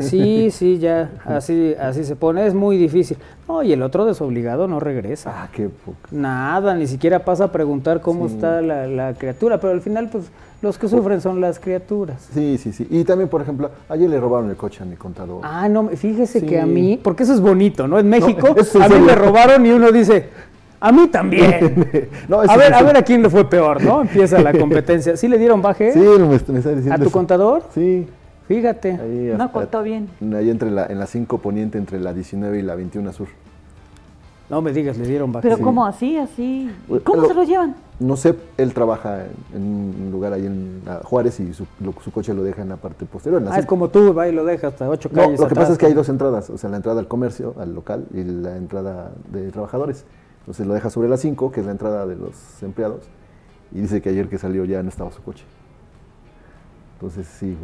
Sí, 0.00 0.50
sí, 0.50 0.78
ya, 0.78 1.10
así, 1.24 1.74
así 1.80 2.04
se 2.04 2.16
pone, 2.16 2.46
es 2.46 2.54
muy 2.54 2.76
difícil. 2.76 3.16
No, 3.46 3.62
y 3.62 3.72
el 3.72 3.82
otro 3.82 4.04
desobligado 4.06 4.66
no 4.66 4.80
regresa. 4.80 5.32
Ah, 5.32 5.48
qué 5.52 5.68
poco. 5.68 5.98
Nada, 6.10 6.74
ni 6.74 6.88
siquiera 6.88 7.24
pasa 7.24 7.44
a 7.44 7.52
preguntar 7.52 8.00
cómo 8.00 8.26
está 8.26 8.60
la, 8.60 9.14
criatura, 9.14 9.60
pero 9.60 9.72
al 9.72 9.80
final, 9.80 10.08
pues, 10.10 10.24
los 10.62 10.78
que 10.78 10.88
sufren 10.88 11.20
son 11.20 11.40
las 11.40 11.60
criaturas. 11.60 12.28
Sí, 12.34 12.58
sí, 12.58 12.72
sí. 12.72 12.88
Y 12.90 13.04
también, 13.04 13.28
por 13.28 13.40
ejemplo, 13.40 13.70
ayer 13.88 14.10
le 14.10 14.18
robaron 14.18 14.50
el 14.50 14.56
coche 14.56 14.82
a 14.82 14.86
mi 14.86 14.96
contador. 14.96 15.42
Ah, 15.44 15.68
no, 15.68 15.88
fíjese 15.90 16.44
que 16.44 16.58
a 16.58 16.66
mí, 16.66 16.98
porque 17.00 17.22
eso 17.22 17.34
es 17.34 17.40
bonito, 17.40 17.86
¿no? 17.86 18.00
En 18.00 18.08
México, 18.08 18.48
a 18.80 18.88
mí 18.88 18.98
me 18.98 19.14
robaron 19.14 19.64
y 19.64 19.70
uno 19.70 19.92
dice, 19.92 20.28
a 20.86 20.92
mí 20.92 21.08
también. 21.08 21.52
a 22.48 22.56
ver, 22.56 22.74
a 22.74 22.82
ver 22.82 22.96
a 22.96 23.02
quién 23.02 23.22
le 23.22 23.28
fue 23.28 23.48
peor, 23.48 23.82
¿no? 23.82 24.02
Empieza 24.02 24.40
la 24.40 24.52
competencia. 24.58 25.16
¿Sí 25.16 25.26
le 25.26 25.38
dieron 25.38 25.60
baje? 25.60 25.92
Sí, 25.92 25.98
me, 25.98 26.36
está 26.36 26.52
diciendo. 26.52 26.94
¿A 26.94 26.98
tu 26.98 27.10
contador? 27.10 27.64
Sí. 27.74 28.06
Fíjate. 28.46 28.92
no 29.36 29.50
contó 29.50 29.82
bien. 29.82 30.08
Ahí 30.34 30.50
entre 30.50 30.70
la, 30.70 30.86
en 30.86 31.00
la 31.00 31.06
5 31.06 31.38
poniente, 31.38 31.78
entre 31.78 31.98
la 31.98 32.12
19 32.12 32.60
y 32.60 32.62
la 32.62 32.76
21 32.76 33.12
sur. 33.12 33.26
No 34.48 34.62
me 34.62 34.72
digas, 34.72 34.96
le 34.96 35.08
dieron 35.08 35.32
baje. 35.32 35.48
Pero 35.48 35.60
¿cómo 35.60 35.84
así, 35.84 36.16
así? 36.16 36.70
¿Cómo 37.02 37.26
se 37.26 37.34
lo 37.34 37.42
llevan? 37.42 37.74
No 37.98 38.16
sé, 38.16 38.36
él 38.58 38.72
trabaja 38.72 39.24
en 39.52 39.62
un 39.62 40.10
lugar 40.12 40.32
ahí 40.34 40.46
en 40.46 40.82
Juárez 41.02 41.40
y 41.40 41.52
su, 41.52 41.66
coche 42.12 42.32
lo 42.32 42.44
deja 42.44 42.62
en 42.62 42.68
la 42.68 42.76
parte 42.76 43.06
posterior. 43.06 43.42
ah, 43.50 43.58
es 43.58 43.66
como 43.66 43.88
tú, 43.88 44.14
va 44.14 44.28
y 44.28 44.32
lo 44.32 44.44
deja 44.44 44.68
hasta 44.68 44.88
ocho 44.88 45.10
calles. 45.10 45.40
No, 45.40 45.46
lo 45.46 45.48
que 45.48 45.56
pasa 45.56 45.72
es 45.72 45.78
que 45.78 45.86
hay 45.86 45.94
dos 45.94 46.08
entradas, 46.08 46.48
o 46.50 46.58
sea, 46.58 46.70
la 46.70 46.76
entrada 46.76 47.00
al 47.00 47.08
comercio, 47.08 47.54
al 47.58 47.74
local, 47.74 48.06
y 48.14 48.22
la 48.22 48.56
entrada 48.56 49.10
de 49.32 49.50
trabajadores. 49.50 50.04
Entonces 50.46 50.64
lo 50.64 50.74
deja 50.74 50.90
sobre 50.90 51.08
las 51.08 51.18
5, 51.22 51.50
que 51.50 51.58
es 51.58 51.66
la 51.66 51.72
entrada 51.72 52.06
de 52.06 52.14
los 52.14 52.62
empleados, 52.62 53.00
y 53.72 53.80
dice 53.80 54.00
que 54.00 54.10
ayer 54.10 54.28
que 54.28 54.38
salió 54.38 54.64
ya 54.64 54.80
no 54.80 54.88
estaba 54.88 55.10
su 55.10 55.20
coche. 55.20 55.42
Entonces 56.94 57.26
sí, 57.26 57.56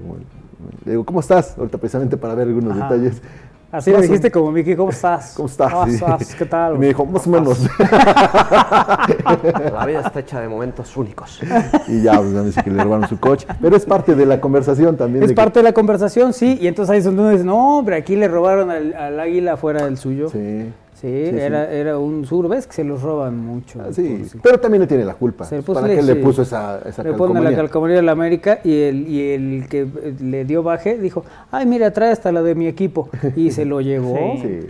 le 0.85 0.91
digo, 0.91 1.05
¿cómo 1.05 1.21
estás? 1.21 1.57
Ahorita 1.57 1.79
precisamente 1.79 2.17
para 2.17 2.35
ver 2.35 2.49
algunos 2.49 2.75
detalles. 2.75 3.23
Así 3.71 3.93
me 3.93 4.03
dijiste 4.03 4.33
como 4.33 4.51
Miki, 4.51 4.75
¿cómo 4.75 4.91
estás? 4.91 5.33
¿Cómo 5.37 5.49
estás? 5.49 5.73
¿Cómo 5.73 5.87
estás? 5.87 6.35
¿Qué 6.35 6.45
tal? 6.45 6.77
me 6.77 6.89
dijo, 6.89 7.07
más 7.07 7.25
o 7.25 7.31
menos. 7.31 7.61
La 7.79 9.85
vida 9.87 10.01
está 10.01 10.19
hecha 10.19 10.41
de 10.41 10.49
momentos 10.49 10.97
únicos. 10.97 11.41
Y 11.87 12.03
ya, 12.03 12.17
pues 12.17 12.31
me 12.31 12.43
dice 12.43 12.65
que 12.65 12.71
le 12.71 12.83
robaron 12.83 13.09
su 13.09 13.21
coche. 13.21 13.47
Pero 13.61 13.77
es 13.77 13.87
parte 13.87 14.17
de 14.17 14.27
la 14.27 14.41
conversación 14.41 14.97
también. 14.97 15.23
Es 15.23 15.33
parte 15.35 15.61
de 15.61 15.63
la 15.63 15.73
conversación, 15.73 16.33
sí. 16.33 16.59
Y 16.61 16.67
entonces 16.67 16.91
ahí 16.91 16.99
es 16.99 17.05
donde 17.05 17.23
uno 17.23 17.31
dice, 17.31 17.45
no, 17.45 17.79
hombre, 17.79 17.95
aquí 17.95 18.17
le 18.17 18.27
robaron 18.27 18.73
al, 18.73 18.93
al 18.93 19.21
águila 19.21 19.57
fuera 19.57 19.85
del 19.85 19.97
suyo. 19.97 20.31
Sí. 20.31 20.73
Sí, 21.03 21.09
era, 21.09 21.69
era 21.69 21.99
un 21.99 22.25
sur, 22.25 22.49
ves 22.49 22.69
que 22.69 22.75
se 22.75 22.85
los 22.85 23.03
roban 23.03 23.37
mucho. 23.37 23.81
Ah, 23.83 23.93
sí, 23.93 24.25
pero 24.41 24.61
también 24.61 24.83
le 24.83 24.87
tiene 24.87 25.05
la 25.05 25.15
culpa. 25.15 25.45
¿Para 25.45 25.89
qué 25.89 26.01
le 26.01 26.15
puso 26.15 26.43
esa, 26.43 26.81
esa 26.87 27.03
Le 27.03 27.13
pone 27.15 27.41
la 27.41 27.57
calcomanía 27.57 27.97
de 27.97 28.03
la 28.03 28.13
América 28.13 28.61
y 28.63 28.83
el, 28.83 29.09
y 29.09 29.33
el 29.33 29.67
que 29.69 29.85
le 30.21 30.45
dio 30.45 30.63
baje 30.63 30.99
dijo, 30.99 31.25
ay, 31.51 31.67
mira, 31.67 31.91
trae 31.91 32.13
hasta 32.13 32.31
la 32.31 32.41
de 32.41 32.55
mi 32.55 32.69
equipo. 32.69 33.11
Y 33.35 33.51
se 33.51 33.65
lo 33.65 33.81
llevó. 33.81 34.17
sí. 34.43 34.61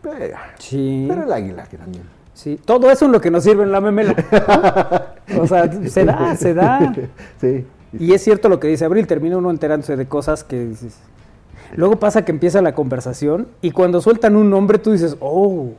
Pero, 0.00 0.36
sí. 0.58 1.06
pero 1.08 1.24
el 1.24 1.32
águila 1.32 1.64
que 1.64 1.76
también. 1.76 2.04
Sí, 2.34 2.58
todo 2.64 2.88
eso 2.88 3.06
es 3.06 3.10
lo 3.10 3.20
que 3.20 3.32
nos 3.32 3.42
sirve 3.42 3.64
en 3.64 3.72
la 3.72 3.80
memela. 3.80 4.14
o 5.40 5.46
sea, 5.48 5.70
se 5.88 6.04
da, 6.04 6.36
se 6.36 6.54
da. 6.54 6.94
Sí. 7.40 7.66
Y 7.98 8.12
es 8.12 8.22
cierto 8.22 8.48
lo 8.48 8.60
que 8.60 8.68
dice 8.68 8.84
Abril, 8.84 9.08
termina 9.08 9.36
uno 9.36 9.50
enterándose 9.50 9.96
de 9.96 10.06
cosas 10.06 10.44
que 10.44 10.66
dices, 10.66 10.96
Luego 11.76 11.96
pasa 11.96 12.24
que 12.24 12.32
empieza 12.32 12.62
la 12.62 12.74
conversación 12.74 13.46
y 13.62 13.70
cuando 13.70 14.00
sueltan 14.00 14.36
un 14.36 14.50
nombre 14.50 14.78
tú 14.78 14.92
dices, 14.92 15.16
oh, 15.20 15.70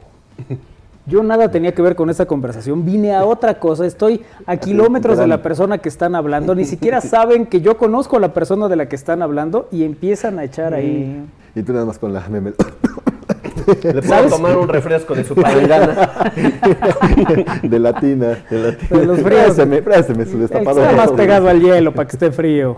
yo 1.06 1.24
nada 1.24 1.50
tenía 1.52 1.74
que 1.74 1.82
ver 1.82 1.96
con 1.96 2.10
esa 2.10 2.26
conversación, 2.26 2.86
vine 2.86 3.14
a 3.14 3.26
otra 3.26 3.60
cosa, 3.60 3.86
estoy 3.86 4.22
a 4.46 4.58
kilómetros 4.58 5.18
de 5.18 5.28
la 5.28 5.42
persona 5.42 5.80
que 5.80 5.90
están 5.90 6.16
hablando, 6.16 6.56
ni 6.56 6.66
siquiera 6.66 7.02
saben 7.02 7.46
que 7.46 7.62
yo 7.62 7.78
conozco 7.78 8.18
a 8.18 8.20
la 8.20 8.34
persona 8.34 8.68
de 8.68 8.76
la 8.76 8.88
que 8.88 8.96
están 8.96 9.22
hablando 9.22 9.68
y 9.72 9.84
empiezan 9.84 10.40
a 10.40 10.44
echar 10.44 10.74
ahí. 10.74 11.26
Y 11.56 11.64
tú 11.64 11.74
nada 11.74 11.86
más 11.86 12.00
con 12.00 12.14
la 12.14 12.28
meme. 12.30 12.54
Le 13.84 14.02
puedo 14.02 14.28
tomar 14.28 14.58
un 14.58 14.68
refresco 14.68 15.14
de 15.14 15.24
su 15.24 15.36
palangana. 15.36 16.32
de 17.62 17.80
latina. 17.80 18.44
De, 18.50 18.60
latina. 18.60 19.00
de 19.00 19.06
los 19.06 19.20
fríos. 19.20 19.42
Présteme, 19.44 19.82
présteme 19.84 20.26
su 20.26 20.40
destapado. 20.40 20.82
Está 20.82 20.96
más 20.96 21.12
pegado 21.12 21.48
al 21.48 21.62
hielo 21.62 21.94
para 21.94 22.08
que 22.08 22.16
esté 22.16 22.32
frío. 22.32 22.78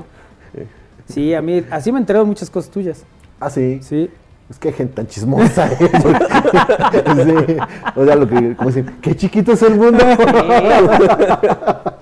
Sí, 1.08 1.34
a 1.34 1.42
mí, 1.42 1.64
así 1.70 1.92
me 1.92 2.00
he 2.00 2.02
enterado 2.02 2.26
muchas 2.26 2.50
cosas 2.50 2.72
tuyas. 2.72 3.04
Ah, 3.40 3.50
sí. 3.50 3.80
Sí. 3.82 4.10
pues 4.48 4.60
qué 4.60 4.72
gente 4.72 4.94
tan 4.94 5.08
chismosa. 5.08 5.72
¿eh? 5.74 5.78
sí, 7.26 7.58
o 7.96 8.06
sea, 8.06 8.16
lo 8.16 8.28
que, 8.28 8.56
como 8.56 8.70
dicen, 8.70 8.96
qué 9.02 9.16
chiquito 9.16 9.54
es 9.54 9.62
el 9.64 9.76
mundo. 9.76 10.04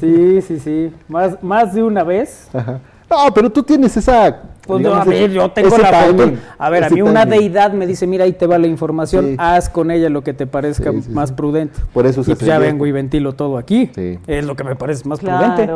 sí, 0.00 0.42
sí, 0.42 0.60
sí. 0.60 0.92
Más, 1.08 1.42
más 1.42 1.74
de 1.74 1.82
una 1.82 2.04
vez. 2.04 2.48
No, 3.10 3.32
pero 3.34 3.50
tú 3.50 3.62
tienes 3.62 3.96
esa. 3.96 4.42
Pues 4.66 4.84
a 4.84 5.04
ver, 5.04 5.30
yo 5.30 5.50
tengo 5.50 5.78
la 5.78 6.08
timing, 6.08 6.38
A 6.58 6.68
ver, 6.68 6.84
a 6.84 6.90
mí 6.90 7.00
una 7.00 7.24
deidad 7.24 7.72
me 7.72 7.86
dice, 7.86 8.06
mira, 8.06 8.24
ahí 8.24 8.34
te 8.34 8.46
va 8.46 8.58
la 8.58 8.66
información, 8.66 9.36
haz 9.38 9.70
con 9.70 9.90
ella 9.90 10.10
lo 10.10 10.22
que 10.22 10.34
te 10.34 10.46
parezca 10.46 10.92
más 11.08 11.32
prudente. 11.32 11.80
Por 11.94 12.06
eso 12.06 12.20
y 12.20 12.24
pues 12.24 12.40
ya 12.40 12.58
vengo 12.58 12.86
y 12.86 12.92
ventilo 12.92 13.32
todo 13.32 13.56
aquí. 13.56 13.90
Es 14.26 14.44
lo 14.44 14.56
que 14.56 14.64
me 14.64 14.76
parece 14.76 15.08
más 15.08 15.20
claro. 15.20 15.54
prudente. 15.54 15.72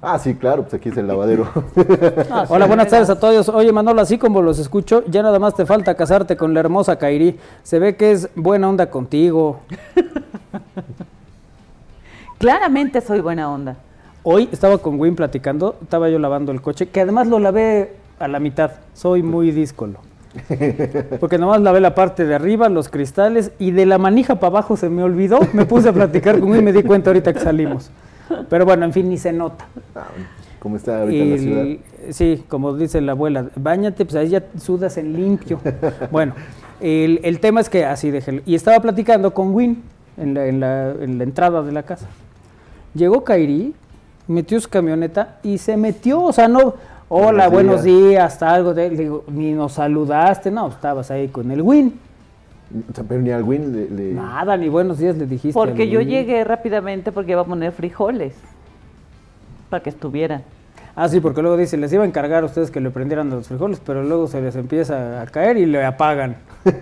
Ah, 0.00 0.18
sí, 0.18 0.34
claro, 0.34 0.62
pues 0.62 0.74
aquí 0.74 0.90
es 0.90 0.96
el 0.96 1.08
lavadero. 1.08 1.48
Ah, 2.30 2.44
Hola, 2.48 2.66
buenas 2.66 2.88
tardes 2.88 3.10
a 3.10 3.18
todos. 3.18 3.48
Oye, 3.48 3.72
Manolo, 3.72 4.00
así 4.00 4.18
como 4.18 4.42
los 4.42 4.58
escucho, 4.58 5.02
ya 5.06 5.22
nada 5.22 5.38
más 5.38 5.54
te 5.54 5.66
falta 5.66 5.94
casarte 5.94 6.36
con 6.36 6.54
la 6.54 6.60
hermosa 6.60 6.96
Kairi. 6.96 7.38
Se 7.62 7.78
ve 7.78 7.96
que 7.96 8.12
es 8.12 8.28
buena 8.34 8.68
onda 8.68 8.90
contigo. 8.90 9.60
Claramente 12.38 13.00
soy 13.00 13.20
buena 13.20 13.50
onda. 13.50 13.76
Hoy 14.22 14.48
estaba 14.52 14.78
con 14.78 15.00
Win 15.00 15.16
platicando, 15.16 15.76
estaba 15.82 16.08
yo 16.08 16.18
lavando 16.18 16.52
el 16.52 16.60
coche, 16.60 16.88
que 16.88 17.00
además 17.00 17.26
lo 17.26 17.38
lavé 17.38 17.94
a 18.18 18.28
la 18.28 18.38
mitad. 18.38 18.72
Soy 18.94 19.22
muy 19.22 19.50
díscolo. 19.50 19.98
Porque 21.20 21.38
nomás 21.38 21.60
lavé 21.60 21.80
la 21.80 21.94
parte 21.94 22.24
de 22.24 22.34
arriba, 22.34 22.68
los 22.68 22.88
cristales, 22.88 23.50
y 23.58 23.72
de 23.72 23.86
la 23.86 23.98
manija 23.98 24.36
para 24.36 24.48
abajo 24.48 24.76
se 24.76 24.90
me 24.90 25.02
olvidó. 25.02 25.40
Me 25.52 25.66
puse 25.66 25.88
a 25.88 25.92
platicar 25.92 26.38
con 26.38 26.50
Win 26.50 26.60
y 26.60 26.64
me 26.64 26.72
di 26.72 26.82
cuenta 26.84 27.10
ahorita 27.10 27.32
que 27.32 27.40
salimos. 27.40 27.90
Pero 28.48 28.64
bueno, 28.64 28.84
en 28.84 28.92
fin, 28.92 29.08
ni 29.08 29.18
se 29.18 29.32
nota. 29.32 29.66
Ah, 29.94 30.06
¿Cómo 30.58 30.76
está 30.76 31.02
ahorita 31.02 31.24
la 31.24 31.38
ciudad? 31.38 31.66
Sí, 32.10 32.44
como 32.48 32.74
dice 32.74 33.00
la 33.00 33.12
abuela, 33.12 33.46
bañate, 33.54 34.04
pues 34.04 34.16
ahí 34.16 34.28
ya 34.28 34.42
sudas 34.60 34.96
en 34.96 35.12
limpio. 35.12 35.60
bueno, 36.10 36.34
el, 36.80 37.38
tema 37.40 37.60
es 37.60 37.68
que 37.68 37.84
así 37.84 38.10
déjelo. 38.10 38.42
Y 38.44 38.54
estaba 38.54 38.80
platicando 38.80 39.32
con 39.32 39.54
Win 39.54 39.82
en 40.16 40.34
la, 40.34 40.46
en 40.46 40.60
la, 40.60 40.90
en 40.90 41.18
la 41.18 41.24
entrada 41.24 41.62
de 41.62 41.72
la 41.72 41.84
casa. 41.84 42.06
Llegó 42.94 43.22
Kairi, 43.22 43.74
metió 44.26 44.60
su 44.60 44.68
camioneta 44.68 45.38
y 45.42 45.58
se 45.58 45.76
metió, 45.76 46.22
o 46.22 46.32
sea, 46.32 46.48
no, 46.48 46.74
hola, 47.08 47.48
buenos 47.48 47.84
días, 47.84 48.32
hasta 48.32 48.52
algo 48.52 48.74
de, 48.74 48.90
digo, 48.90 49.24
ni 49.28 49.52
nos 49.52 49.74
saludaste, 49.74 50.50
no, 50.50 50.68
estabas 50.68 51.10
ahí 51.10 51.28
con 51.28 51.50
el 51.50 51.62
Win. 51.62 52.07
Pero 53.08 53.22
ni 53.22 53.30
al 53.30 53.44
Win 53.44 53.96
le, 53.96 54.12
Nada, 54.12 54.56
ni 54.56 54.68
buenos 54.68 54.98
días 54.98 55.16
le 55.16 55.26
dijiste. 55.26 55.54
Porque 55.54 55.88
yo 55.88 56.00
llegué 56.00 56.44
rápidamente 56.44 57.12
porque 57.12 57.32
iba 57.32 57.40
a 57.40 57.44
poner 57.44 57.72
frijoles 57.72 58.34
para 59.70 59.82
que 59.82 59.90
estuvieran. 59.90 60.42
Ah, 60.94 61.08
sí, 61.08 61.20
porque 61.20 61.42
luego 61.42 61.56
dice, 61.56 61.76
les 61.76 61.92
iba 61.92 62.02
a 62.02 62.06
encargar 62.06 62.42
a 62.42 62.46
ustedes 62.46 62.70
que 62.70 62.80
le 62.80 62.90
prendieran 62.90 63.30
los 63.30 63.46
frijoles, 63.46 63.80
pero 63.84 64.02
luego 64.02 64.26
se 64.26 64.42
les 64.42 64.56
empieza 64.56 65.22
a 65.22 65.26
caer 65.26 65.56
y 65.56 65.64
le 65.64 65.84
apagan. 65.84 66.36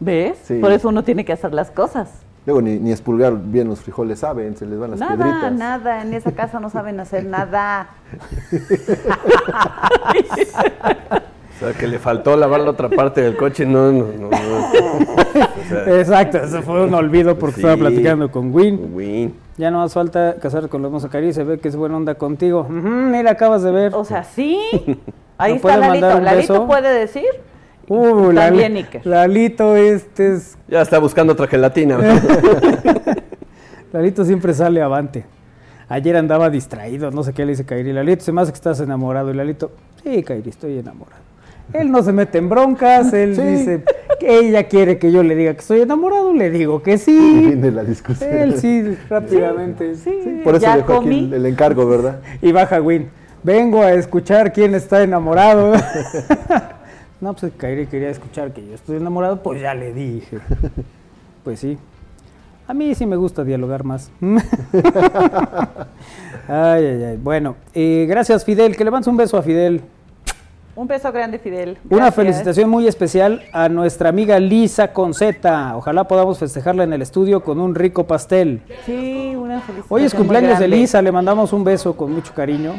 ¿Ves? 0.00 0.38
Por 0.60 0.72
eso 0.72 0.88
uno 0.88 1.04
tiene 1.04 1.24
que 1.24 1.32
hacer 1.32 1.54
las 1.54 1.70
cosas. 1.70 2.10
Luego 2.44 2.60
ni, 2.60 2.78
ni 2.78 2.90
espulgar 2.90 3.36
bien 3.36 3.68
los 3.68 3.80
frijoles 3.80 4.18
saben, 4.18 4.56
se 4.56 4.66
les 4.66 4.78
van 4.78 4.92
las 4.92 5.00
nada, 5.00 5.16
piedritas. 5.16 5.52
Nada, 5.52 5.78
nada, 5.78 6.02
en 6.02 6.12
esa 6.12 6.32
casa 6.32 6.58
no 6.58 6.70
saben 6.70 6.98
hacer 6.98 7.24
nada. 7.24 7.90
O 11.60 11.64
sea, 11.64 11.74
que 11.74 11.86
le 11.86 11.98
faltó 11.98 12.36
lavar 12.38 12.60
la 12.60 12.70
otra 12.70 12.88
parte 12.88 13.20
del 13.20 13.36
coche, 13.36 13.66
no, 13.66 13.92
no, 13.92 14.06
no. 14.06 14.30
Exacto, 15.98 16.38
eso 16.38 16.62
fue 16.62 16.86
un 16.86 16.94
olvido 16.94 17.38
porque 17.38 17.56
estaba 17.56 17.76
platicando 17.76 18.30
con 18.30 18.54
Win. 18.54 18.90
Win. 18.94 19.34
Ya 19.58 19.70
no 19.70 19.78
más 19.78 19.92
falta 19.92 20.36
casar 20.40 20.70
con 20.70 20.80
los 20.80 20.90
Mosacari, 20.90 21.34
se 21.34 21.44
ve 21.44 21.58
que 21.58 21.68
es 21.68 21.76
buena 21.76 21.98
onda 21.98 22.14
contigo. 22.14 22.66
mira, 22.66 23.32
acabas 23.32 23.62
de 23.62 23.72
ver. 23.72 23.94
O 23.94 24.06
sea, 24.06 24.24
sí. 24.24 24.58
Ahí 25.38 25.56
está 25.56 25.76
Lalito. 25.76 26.20
¿Lalito 26.20 26.66
puede 26.66 26.98
decir? 26.98 27.28
Uh, 27.88 28.32
También 28.32 28.86
Lalito 29.04 29.76
este 29.76 30.34
es... 30.34 30.56
Ya 30.66 30.80
está 30.80 30.98
buscando 30.98 31.34
otra 31.34 31.46
gelatina. 31.46 31.98
Lalito 33.92 34.24
siempre 34.24 34.54
sale 34.54 34.80
avante. 34.80 35.26
Ayer 35.90 36.16
andaba 36.16 36.48
distraído, 36.48 37.10
no 37.10 37.22
sé 37.22 37.34
qué 37.34 37.44
le 37.44 37.52
dice 37.52 37.66
Kairi. 37.66 37.92
Lalito, 37.92 38.24
se 38.24 38.32
me 38.32 38.40
hace 38.40 38.52
que 38.52 38.56
estás 38.56 38.80
enamorado. 38.80 39.30
Y 39.30 39.34
Lalito, 39.34 39.72
sí, 40.02 40.22
Kairi, 40.22 40.48
estoy 40.48 40.78
enamorado. 40.78 41.29
Él 41.72 41.90
no 41.90 42.02
se 42.02 42.12
mete 42.12 42.38
en 42.38 42.48
broncas, 42.48 43.12
él 43.12 43.36
dice 43.36 43.82
que 44.18 44.38
ella 44.38 44.64
quiere 44.64 44.98
que 44.98 45.12
yo 45.12 45.22
le 45.22 45.34
diga 45.34 45.54
que 45.54 45.60
estoy 45.60 45.80
enamorado, 45.80 46.32
le 46.32 46.50
digo 46.50 46.82
que 46.82 46.98
sí. 46.98 47.42
Viene 47.46 47.70
la 47.70 47.84
discusión. 47.84 48.30
Él 48.30 48.58
sí, 48.58 48.96
rápidamente. 49.08 49.94
Sí, 49.94 50.40
por 50.44 50.56
eso 50.56 50.70
dejó 50.74 50.98
aquí 50.98 51.30
el, 51.32 51.46
encargo, 51.46 51.86
¿verdad? 51.86 52.20
Y 52.42 52.52
baja 52.52 52.80
Win. 52.80 53.08
Vengo 53.42 53.82
a 53.82 53.92
escuchar 53.94 54.52
quién 54.52 54.74
está 54.74 55.02
enamorado. 55.02 55.72
no, 57.20 57.34
pues 57.34 57.52
Kairi 57.56 57.86
quería 57.86 58.10
escuchar 58.10 58.52
que 58.52 58.66
yo 58.66 58.74
estoy 58.74 58.96
enamorado, 58.96 59.42
pues 59.42 59.62
ya 59.62 59.74
le 59.74 59.92
dije. 59.94 60.38
Pues 61.42 61.60
sí. 61.60 61.78
A 62.68 62.74
mí 62.74 62.94
sí 62.94 63.06
me 63.06 63.16
gusta 63.16 63.42
dialogar 63.42 63.82
más. 63.82 64.12
ay, 66.46 66.84
ay, 66.84 67.02
ay. 67.02 67.16
Bueno, 67.16 67.56
eh, 67.74 68.06
gracias 68.08 68.44
Fidel. 68.44 68.76
Que 68.76 68.84
le 68.84 68.90
un 68.90 69.16
beso 69.16 69.38
a 69.38 69.42
Fidel. 69.42 69.80
Un 70.76 70.86
beso 70.86 71.10
grande, 71.10 71.38
Fidel. 71.38 71.78
Una 71.90 72.12
felicitación 72.12 72.70
muy 72.70 72.86
especial 72.86 73.42
a 73.52 73.68
nuestra 73.68 74.08
amiga 74.08 74.38
Lisa 74.38 74.92
Conceta. 74.92 75.76
Ojalá 75.76 76.04
podamos 76.04 76.38
festejarla 76.38 76.84
en 76.84 76.92
el 76.92 77.02
estudio 77.02 77.42
con 77.42 77.60
un 77.60 77.74
rico 77.74 78.06
pastel. 78.06 78.62
Sí, 78.86 79.34
una 79.36 79.60
felicitación. 79.60 79.86
Hoy 79.88 80.04
es 80.04 80.14
cumpleaños 80.14 80.60
de 80.60 80.68
Lisa, 80.68 81.02
le 81.02 81.10
mandamos 81.10 81.52
un 81.52 81.64
beso 81.64 81.96
con 81.96 82.12
mucho 82.12 82.32
cariño, 82.34 82.74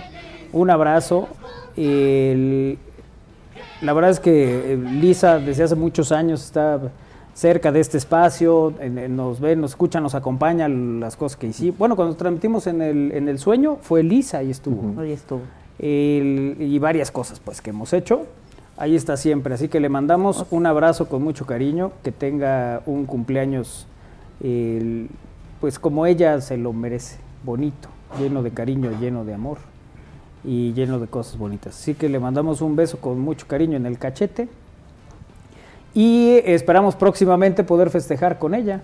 un 0.53 0.69
abrazo. 0.69 1.27
la 1.75 2.77
verdad 3.93 4.11
es 4.11 4.21
que 4.21 4.73
eh, 4.73 4.77
Lisa 4.77 5.39
desde 5.39 5.63
hace 5.63 5.75
muchos 5.75 6.13
años 6.13 6.45
está 6.45 6.79
cerca 7.33 7.73
de 7.73 7.81
este 7.81 7.97
espacio, 7.97 8.73
nos 9.09 9.41
ve, 9.41 9.57
nos 9.57 9.71
escucha, 9.71 9.99
nos 9.99 10.15
acompaña 10.15 10.69
las 10.69 11.17
cosas 11.17 11.37
que 11.37 11.47
hicimos. 11.47 11.77
Bueno, 11.77 11.97
cuando 11.97 12.15
transmitimos 12.15 12.67
en 12.67 12.81
el, 12.81 13.11
en 13.11 13.27
el 13.27 13.37
sueño 13.37 13.79
fue 13.81 14.01
Lisa 14.01 14.43
y 14.43 14.51
estuvo. 14.51 14.99
Hoy 14.99 15.11
estuvo 15.11 15.41
y 15.79 16.79
varias 16.79 17.11
cosas 17.11 17.39
pues 17.39 17.61
que 17.61 17.71
hemos 17.71 17.93
hecho. 17.93 18.25
Ahí 18.77 18.95
está 18.95 19.17
siempre, 19.17 19.53
así 19.53 19.67
que 19.67 19.79
le 19.79 19.89
mandamos 19.89 20.45
un 20.49 20.65
abrazo 20.65 21.07
con 21.07 21.21
mucho 21.21 21.45
cariño, 21.45 21.91
que 22.03 22.11
tenga 22.11 22.81
un 22.85 23.05
cumpleaños 23.05 23.87
pues 25.59 25.77
como 25.77 26.07
ella 26.07 26.41
se 26.41 26.57
lo 26.57 26.73
merece, 26.73 27.17
bonito, 27.43 27.89
lleno 28.19 28.41
de 28.41 28.51
cariño, 28.51 28.91
lleno 28.99 29.23
de 29.23 29.35
amor 29.35 29.59
y 30.43 30.73
lleno 30.73 30.97
de 30.99 31.05
cosas 31.05 31.37
bonitas. 31.37 31.75
Así 31.75 31.93
que 31.93 32.09
le 32.09 32.19
mandamos 32.19 32.61
un 32.61 32.75
beso 32.75 32.99
con 32.99 33.19
mucho 33.19 33.45
cariño 33.47 33.77
en 33.77 33.85
el 33.85 33.99
cachete 33.99 34.49
y 35.93 36.39
esperamos 36.45 36.95
próximamente 36.95 37.63
poder 37.63 37.91
festejar 37.91 38.39
con 38.39 38.55
ella. 38.55 38.81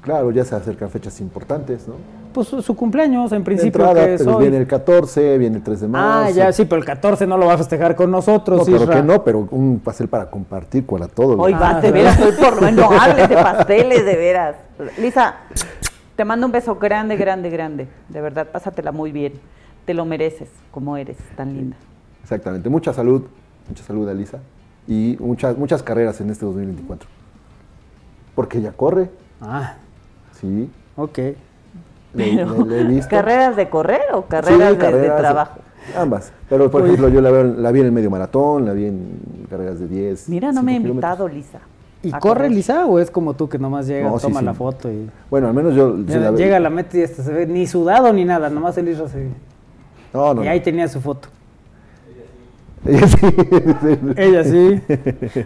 Claro, 0.00 0.32
ya 0.32 0.44
se 0.44 0.56
acercan 0.56 0.90
fechas 0.90 1.20
importantes, 1.20 1.86
¿no? 1.86 1.94
Pues 2.36 2.48
su, 2.48 2.76
cumpleaños, 2.76 3.32
en 3.32 3.42
principio. 3.42 3.94
que 3.94 4.18
viene 4.38 4.58
el 4.58 4.66
14, 4.66 5.38
viene 5.38 5.56
el 5.56 5.62
3 5.62 5.80
de 5.80 5.88
marzo. 5.88 6.26
Ah, 6.26 6.30
ya, 6.30 6.52
sí, 6.52 6.66
pero 6.66 6.78
el 6.78 6.84
14 6.84 7.26
no 7.26 7.38
lo 7.38 7.46
va 7.46 7.54
a 7.54 7.56
festejar 7.56 7.96
con 7.96 8.10
nosotros. 8.10 8.68
No, 8.68 8.78
pero 8.78 8.90
que 8.90 9.02
no, 9.02 9.24
pero 9.24 9.48
un 9.50 9.80
pastel 9.82 10.08
para 10.08 10.28
compartir 10.28 10.84
con 10.84 11.02
a 11.02 11.08
todos. 11.08 11.38
Hoy 11.40 11.54
va, 11.54 11.80
de 11.80 11.90
veras, 11.90 12.20
hoy 12.20 12.32
por 12.32 12.60
no 12.74 12.90
hables 13.00 13.30
de 13.30 13.36
pasteles, 13.36 14.04
de 14.04 14.16
veras. 14.16 14.56
Lisa, 14.98 15.36
te 16.14 16.26
mando 16.26 16.44
un 16.44 16.52
beso 16.52 16.74
grande, 16.74 17.16
grande, 17.16 17.48
grande. 17.48 17.88
De 18.10 18.20
verdad, 18.20 18.48
pásatela 18.52 18.92
muy 18.92 19.12
bien. 19.12 19.32
Te 19.86 19.94
lo 19.94 20.04
mereces, 20.04 20.50
como 20.70 20.98
eres, 20.98 21.16
tan 21.36 21.54
linda. 21.54 21.78
Exactamente. 22.22 22.68
Mucha 22.68 22.92
salud, 22.92 23.22
mucha 23.66 23.82
salud, 23.82 24.06
Elisa. 24.10 24.40
Y 24.86 25.16
muchas, 25.20 25.56
muchas 25.56 25.82
carreras 25.82 26.20
en 26.20 26.28
este 26.28 26.44
2024. 26.44 27.08
Porque 28.34 28.58
ella 28.58 28.72
corre. 28.72 29.08
Ah. 29.40 29.76
Sí. 30.38 30.68
Ok. 30.96 31.18
¿Carreras 33.08 33.56
de 33.56 33.68
correr 33.68 34.02
o 34.12 34.22
carreras, 34.22 34.78
de, 34.78 35.10
trabajo? 35.10 35.60
Ambas. 35.96 36.32
Pero, 36.48 36.70
por 36.70 36.84
ejemplo, 36.84 37.08
yo 37.08 37.20
la, 37.20 37.70
vi 37.72 37.80
en 37.80 37.86
el 37.86 37.92
medio 37.92 38.10
maratón, 38.10 38.64
la 38.64 38.72
vi 38.72 38.86
en 38.86 39.46
carreras 39.48 39.78
de 39.78 39.88
10. 39.88 40.28
Mira, 40.28 40.52
no 40.52 40.62
me 40.62 40.72
ha 40.72 40.76
invitado 40.76 41.28
Lisa. 41.28 41.60
¿Y 42.02 42.10
corre 42.12 42.48
Lisa 42.48 42.86
o 42.86 42.98
es 42.98 43.10
como 43.10 43.34
tú 43.34 43.48
que 43.48 43.58
nomás 43.58 43.86
llega, 43.86 44.12
toma 44.18 44.42
la 44.42 44.54
foto 44.54 44.90
y... 44.90 45.10
Bueno, 45.30 45.48
al 45.48 45.54
menos 45.54 45.74
yo... 45.74 45.96
llega, 45.96 46.60
la 46.60 46.70
meta 46.70 46.96
y 46.98 47.00
este 47.00 47.22
se 47.22 47.32
ve 47.32 47.46
ni 47.46 47.66
sudado 47.66 48.12
ni 48.12 48.24
nada, 48.24 48.48
nomás 48.48 48.76
el 48.78 48.88
Isra 48.88 49.08
se... 49.08 49.28
No, 50.12 50.34
no. 50.34 50.44
Y 50.44 50.48
ahí 50.48 50.60
tenía 50.60 50.86
su 50.88 51.00
foto. 51.00 51.28
Ella 52.86 53.06
sí. 53.08 53.26
Ella 54.16 54.44
sí. 54.44 54.80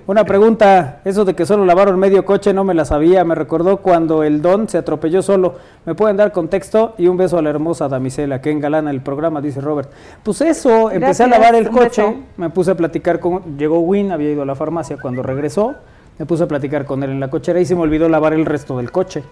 Una 0.07 0.24
pregunta, 0.24 1.00
eso 1.05 1.24
de 1.24 1.35
que 1.35 1.46
solo 1.46 1.64
lavaron 1.64 1.98
medio 1.98 2.24
coche 2.24 2.53
no 2.53 2.64
me 2.64 2.74
la 2.74 2.85
sabía, 2.85 3.24
me 3.24 3.35
recordó 3.35 3.79
cuando 3.79 4.22
el 4.22 4.42
Don 4.42 4.68
se 4.68 4.79
atropelló 4.79 5.22
solo. 5.22 5.55
¿Me 5.87 5.94
pueden 5.94 6.16
dar 6.16 6.33
contexto? 6.33 6.94
Y 6.98 7.07
un 7.09 7.16
beso 7.16 7.38
a 7.38 7.42
la 7.42 7.50
hermosa 7.50 7.88
damisela 7.88 8.40
que 8.40 8.50
engalana 8.50 8.90
el 8.90 9.00
programa, 9.00 9.40
dice 9.40 9.61
Robert. 9.61 9.90
Pues 10.22 10.40
eso, 10.40 10.90
empecé 10.90 11.24
a 11.24 11.29
lavar 11.29 11.55
el 11.55 11.70
coche, 11.70 12.05
me 12.37 12.50
puse 12.50 12.72
a 12.72 12.74
platicar 12.74 13.20
con... 13.20 13.57
Llegó 13.57 13.81
Win, 13.81 14.12
había 14.12 14.31
ido 14.31 14.42
a 14.42 14.46
la 14.46 14.55
farmacia, 14.55 14.96
cuando 15.00 15.22
regresó, 15.22 15.74
me 16.18 16.26
puse 16.26 16.44
a 16.44 16.48
platicar 16.48 16.85
con 16.85 17.03
él 17.03 17.11
en 17.11 17.20
la 17.20 17.31
cochera 17.31 17.61
y 17.61 17.64
se 17.64 17.74
me 17.74 17.81
olvidó 17.81 18.09
lavar 18.09 18.35
el 18.35 18.44
resto 18.44 18.76
del 18.76 18.90
coche. 18.90 19.22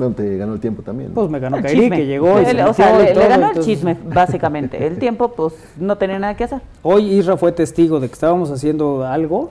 No, 0.00 0.12
te 0.12 0.38
ganó 0.38 0.54
el 0.54 0.60
tiempo 0.60 0.82
también. 0.82 1.12
Pues 1.12 1.28
me 1.28 1.38
ganó 1.38 1.60
Kairi, 1.60 1.90
que 1.90 2.06
llegó. 2.06 2.32
o 2.32 2.72
sea, 2.72 2.98
le, 2.98 3.12
ganó 3.12 3.50
el 3.50 3.60
chisme, 3.60 3.98
básicamente. 4.14 4.86
El 4.86 4.98
tiempo, 4.98 5.32
pues 5.32 5.52
no 5.78 5.98
tenía 5.98 6.18
nada 6.18 6.34
que 6.34 6.44
hacer. 6.44 6.62
Hoy 6.82 7.12
Isra 7.12 7.36
fue 7.36 7.52
testigo 7.52 8.00
de 8.00 8.08
que 8.08 8.14
estábamos 8.14 8.50
haciendo 8.50 9.04
algo, 9.04 9.50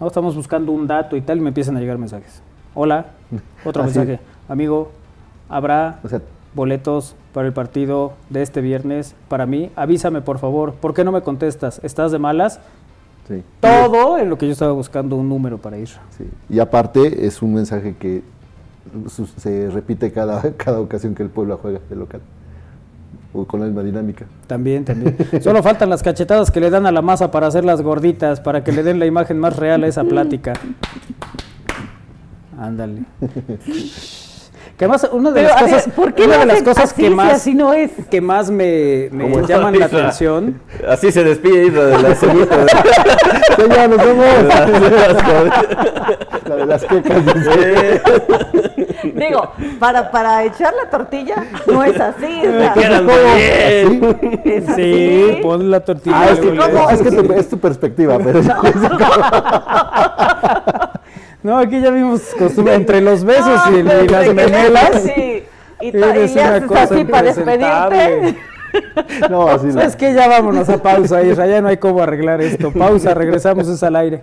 ¿no? 0.00 0.08
estamos 0.08 0.34
buscando 0.34 0.72
un 0.72 0.88
dato 0.88 1.16
y 1.16 1.20
tal, 1.20 1.38
y 1.38 1.40
me 1.40 1.48
empiezan 1.48 1.76
a 1.76 1.80
llegar 1.80 1.98
mensajes. 1.98 2.42
Hola, 2.74 3.06
otro 3.64 3.82
ah, 3.82 3.86
mensaje. 3.86 4.18
Amigo, 4.48 4.90
habrá 5.48 6.00
boletos 6.52 7.14
para 7.32 7.46
el 7.46 7.52
partido 7.52 8.14
de 8.28 8.42
este 8.42 8.60
viernes 8.60 9.14
para 9.28 9.46
mí. 9.46 9.70
Avísame, 9.76 10.20
por 10.20 10.40
favor. 10.40 10.72
¿Por 10.72 10.94
qué 10.94 11.04
no 11.04 11.12
me 11.12 11.20
contestas? 11.20 11.80
¿Estás 11.84 12.10
de 12.10 12.18
malas? 12.18 12.58
Sí. 13.28 13.44
Todo 13.60 14.18
en 14.18 14.30
lo 14.30 14.36
que 14.36 14.46
yo 14.46 14.52
estaba 14.52 14.72
buscando 14.72 15.14
un 15.14 15.28
número 15.28 15.58
para 15.58 15.78
ir. 15.78 15.90
Sí. 16.16 16.28
Y 16.48 16.58
aparte 16.58 17.24
es 17.24 17.40
un 17.40 17.54
mensaje 17.54 17.94
que 17.96 18.22
se 19.38 19.70
repite 19.70 20.12
cada, 20.12 20.52
cada 20.56 20.80
ocasión 20.80 21.14
que 21.14 21.22
el 21.22 21.30
pueblo 21.30 21.58
juega 21.60 21.80
de 21.88 21.96
local. 21.96 22.20
O 23.32 23.44
con 23.44 23.60
la 23.60 23.66
misma 23.66 23.82
dinámica. 23.82 24.24
También, 24.46 24.84
también. 24.84 25.16
Solo 25.42 25.62
faltan 25.62 25.90
las 25.90 26.02
cachetadas 26.02 26.50
que 26.50 26.60
le 26.60 26.70
dan 26.70 26.86
a 26.86 26.92
la 26.92 27.02
masa 27.02 27.30
para 27.30 27.46
hacer 27.46 27.64
las 27.64 27.82
gorditas, 27.82 28.40
para 28.40 28.64
que 28.64 28.72
le 28.72 28.82
den 28.82 28.98
la 28.98 29.06
imagen 29.06 29.38
más 29.38 29.56
real 29.56 29.84
a 29.84 29.88
esa 29.88 30.04
plática. 30.04 30.54
Ándale. 32.58 33.02
Que 34.78 34.86
más, 34.86 35.08
una 35.10 35.30
de 35.30 35.42
las 35.44 35.62
cosas, 35.62 35.88
una 35.96 36.38
de 36.38 36.46
las 36.46 36.62
cosas 36.62 36.92
que 36.92 37.08
más, 37.08 37.46
no 37.46 37.72
es? 37.72 37.90
que 38.10 38.20
más 38.20 38.50
me, 38.50 39.08
me 39.10 39.42
llaman 39.46 39.78
la 39.78 39.86
atención. 39.86 40.60
Así 40.86 41.10
se 41.10 41.24
despide 41.24 41.70
de 41.70 42.02
la 42.02 42.14
semita. 42.14 42.66
Señor, 43.56 43.88
nos 43.88 43.98
vemos. 43.98 44.26
La 46.46 46.56
de 46.56 46.66
las 46.66 46.84
quecas. 46.84 47.22
Digo, 49.14 49.50
para, 49.78 50.10
para 50.10 50.44
echar 50.44 50.74
la 50.74 50.90
tortilla 50.90 51.36
no 51.66 51.82
es 51.82 51.98
así. 51.98 52.42
Es, 52.44 52.76
¿Es 54.44 54.66
Sí, 54.76 55.38
pon 55.42 55.70
la 55.70 55.80
tortilla. 55.80 56.20
Ah, 56.20 56.28
es, 56.32 56.40
que, 56.40 56.48
es, 56.50 56.54
que 57.02 57.10
tu, 57.10 57.32
es 57.32 57.48
tu 57.48 57.58
perspectiva, 57.58 58.18
pero... 58.22 58.42
No, 58.42 58.62
aquí 61.58 61.80
ya 61.80 61.90
vimos 61.90 62.22
costumbre 62.38 62.74
entre 62.74 63.00
los 63.00 63.24
besos 63.24 63.60
y, 63.70 63.82
las 63.82 64.34
memelas. 64.34 65.02
Sí. 65.02 65.44
Y, 65.80 65.86
y, 65.86 65.88
y 65.88 65.92
le 65.92 66.24
haces 66.24 66.70
así 66.70 67.04
para 67.04 67.22
despedirte. 67.22 68.36
No, 69.30 69.48
así 69.48 69.66
no. 69.74 69.80
Es 69.80 69.96
que 69.96 70.14
ya 70.14 70.28
vámonos 70.28 70.68
a 70.68 70.82
pausa, 70.82 71.22
Isra, 71.22 71.46
ya 71.46 71.60
no 71.60 71.68
hay 71.68 71.76
cómo 71.76 72.02
arreglar 72.02 72.40
esto. 72.40 72.72
Pausa, 72.78 73.14
regresamos 73.14 73.68
es 73.68 73.82
al 73.82 73.96
aire. 73.96 74.22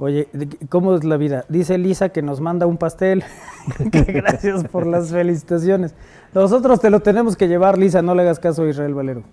Oye, 0.00 0.28
¿cómo 0.68 0.94
es 0.94 1.02
la 1.02 1.16
vida? 1.16 1.44
Dice 1.48 1.76
Lisa 1.76 2.10
que 2.10 2.22
nos 2.22 2.40
manda 2.40 2.66
un 2.66 2.76
pastel. 2.76 3.24
Gracias 3.78 4.62
por 4.68 4.86
las 4.86 5.10
felicitaciones. 5.10 5.92
Nosotros 6.32 6.80
te 6.80 6.88
lo 6.88 7.00
tenemos 7.00 7.36
que 7.36 7.48
llevar, 7.48 7.78
Lisa, 7.78 8.00
no 8.00 8.14
le 8.14 8.22
hagas 8.22 8.38
caso 8.38 8.62
a 8.62 8.68
Israel 8.68 8.94
Valero. 8.94 9.24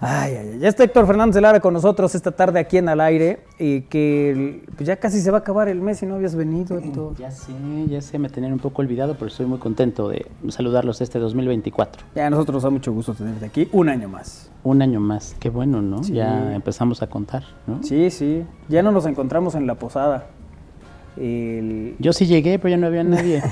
Ay, 0.00 0.34
ay. 0.34 0.58
Ya 0.58 0.68
está 0.68 0.84
Héctor 0.84 1.06
Fernández 1.06 1.40
Lara 1.40 1.60
con 1.60 1.74
nosotros 1.74 2.14
esta 2.14 2.32
tarde 2.32 2.58
aquí 2.60 2.78
en 2.78 2.88
Al 2.88 3.00
Aire, 3.00 3.44
y 3.58 3.82
que 3.82 4.64
pues 4.76 4.86
ya 4.86 4.96
casi 4.96 5.20
se 5.20 5.30
va 5.30 5.38
a 5.38 5.40
acabar 5.40 5.68
el 5.68 5.80
mes 5.80 6.02
y 6.02 6.06
no 6.06 6.16
habías 6.16 6.34
venido. 6.34 6.78
Héctor. 6.78 7.16
Ya 7.16 7.30
sé, 7.30 7.52
ya 7.88 8.00
sé, 8.00 8.18
me 8.18 8.28
tenían 8.28 8.52
un 8.52 8.58
poco 8.58 8.82
olvidado, 8.82 9.14
pero 9.14 9.26
estoy 9.26 9.46
muy 9.46 9.58
contento 9.58 10.08
de 10.08 10.26
saludarlos 10.48 11.00
este 11.00 11.18
2024. 11.18 12.04
Ya, 12.14 12.26
a 12.26 12.30
nosotros 12.30 12.54
nos 12.54 12.62
da 12.64 12.70
mucho 12.70 12.92
gusto 12.92 13.14
tenerte 13.14 13.46
aquí 13.46 13.68
un 13.72 13.88
año 13.88 14.08
más. 14.08 14.50
Un 14.64 14.82
año 14.82 15.00
más, 15.00 15.36
qué 15.40 15.50
bueno, 15.50 15.82
¿no? 15.82 16.02
Ya 16.02 16.54
empezamos 16.54 17.02
a 17.02 17.08
contar, 17.08 17.42
¿no? 17.66 17.82
Sí, 17.82 18.10
sí, 18.10 18.44
ya 18.68 18.82
no 18.82 18.92
nos 18.92 19.06
encontramos 19.06 19.54
en 19.54 19.66
la 19.66 19.74
posada. 19.74 20.26
Yo 21.16 22.12
sí 22.12 22.26
llegué, 22.26 22.58
pero 22.58 22.70
ya 22.70 22.76
no 22.76 22.86
había 22.86 23.04
nadie. 23.04 23.42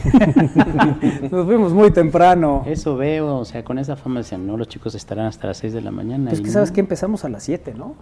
Nos 1.31 1.47
fuimos 1.47 1.73
muy 1.73 1.91
temprano. 1.91 2.63
Eso 2.67 2.97
veo, 2.97 3.39
o 3.39 3.45
sea, 3.45 3.63
con 3.65 3.79
esa 3.79 3.97
fama 3.97 4.21
decían, 4.21 4.47
no, 4.47 4.57
los 4.57 4.69
chicos 4.69 4.95
estarán 4.95 5.27
hasta 5.27 5.47
las 5.49 5.59
6 5.59 5.75
de 5.75 5.81
la 5.83 5.91
mañana. 5.91 6.31
Es 6.31 6.41
que 6.41 6.51
sabes 6.51 6.73
que 6.73 6.81
empezamos 6.81 7.25
a 7.25 7.29
las 7.29 7.43
7, 7.43 7.75
¿no? 7.77 7.95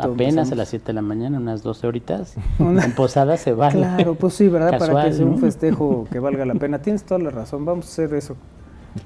apenas 0.00 0.50
a 0.50 0.54
las 0.56 0.68
7 0.68 0.86
de 0.86 0.92
la 0.92 1.02
mañana, 1.02 1.38
unas 1.38 1.62
12 1.62 1.86
horitas. 1.86 2.34
En 2.58 2.92
posada 2.92 3.36
se 3.36 3.52
va. 3.52 3.70
Claro, 3.70 4.14
pues 4.14 4.34
sí, 4.34 4.48
¿verdad? 4.48 4.78
para 4.78 5.04
que 5.04 5.12
sea 5.12 5.26
un 5.26 5.38
festejo 5.38 6.06
que 6.10 6.18
valga 6.18 6.44
la 6.44 6.54
pena. 6.54 6.80
Tienes 6.80 7.04
toda 7.04 7.20
la 7.20 7.30
razón, 7.30 7.64
vamos 7.64 7.86
a 7.86 7.88
hacer 7.88 8.14
eso. 8.14 8.36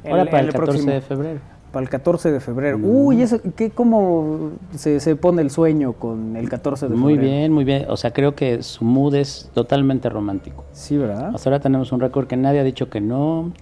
Ahora 0.09 0.24
para 0.27 0.40
el, 0.40 0.53
14 0.53 0.90
de 0.90 1.01
febrero 1.01 1.40
para 1.73 1.83
el 1.83 1.89
14 1.89 2.33
de 2.33 2.41
febrero. 2.41 2.79
Uy, 2.79 3.23
eso, 3.23 3.41
¿qué, 3.57 3.71
¿cómo 3.71 4.53
se, 4.75 5.01
se, 5.01 5.17
pone 5.17 5.43
el 5.43 5.51
sueño 5.51 5.93
con 5.93 6.37
el 6.37 6.49
14 6.49 6.87
de 6.87 6.95
febrero? 6.95 7.05
Muy 7.05 7.19
bien, 7.19 7.53
muy 7.53 7.65
bien. 7.65 7.87
O 7.89 7.97
sea, 7.97 8.13
creo 8.13 8.35
que 8.35 8.63
su 8.63 8.85
mood 8.85 9.15
es 9.15 9.51
totalmente 9.55 10.09
romántico. 10.09 10.65
Sí, 10.73 10.97
¿verdad? 10.97 11.33
Hasta 11.35 11.51
ahora 11.51 11.61
tenemos 11.61 11.93
un 11.93 12.01
récord 12.01 12.27
que 12.27 12.37
nadie 12.37 12.61
ha 12.61 12.65
dicho 12.65 12.89
que 12.91 13.01
no. 13.01 13.53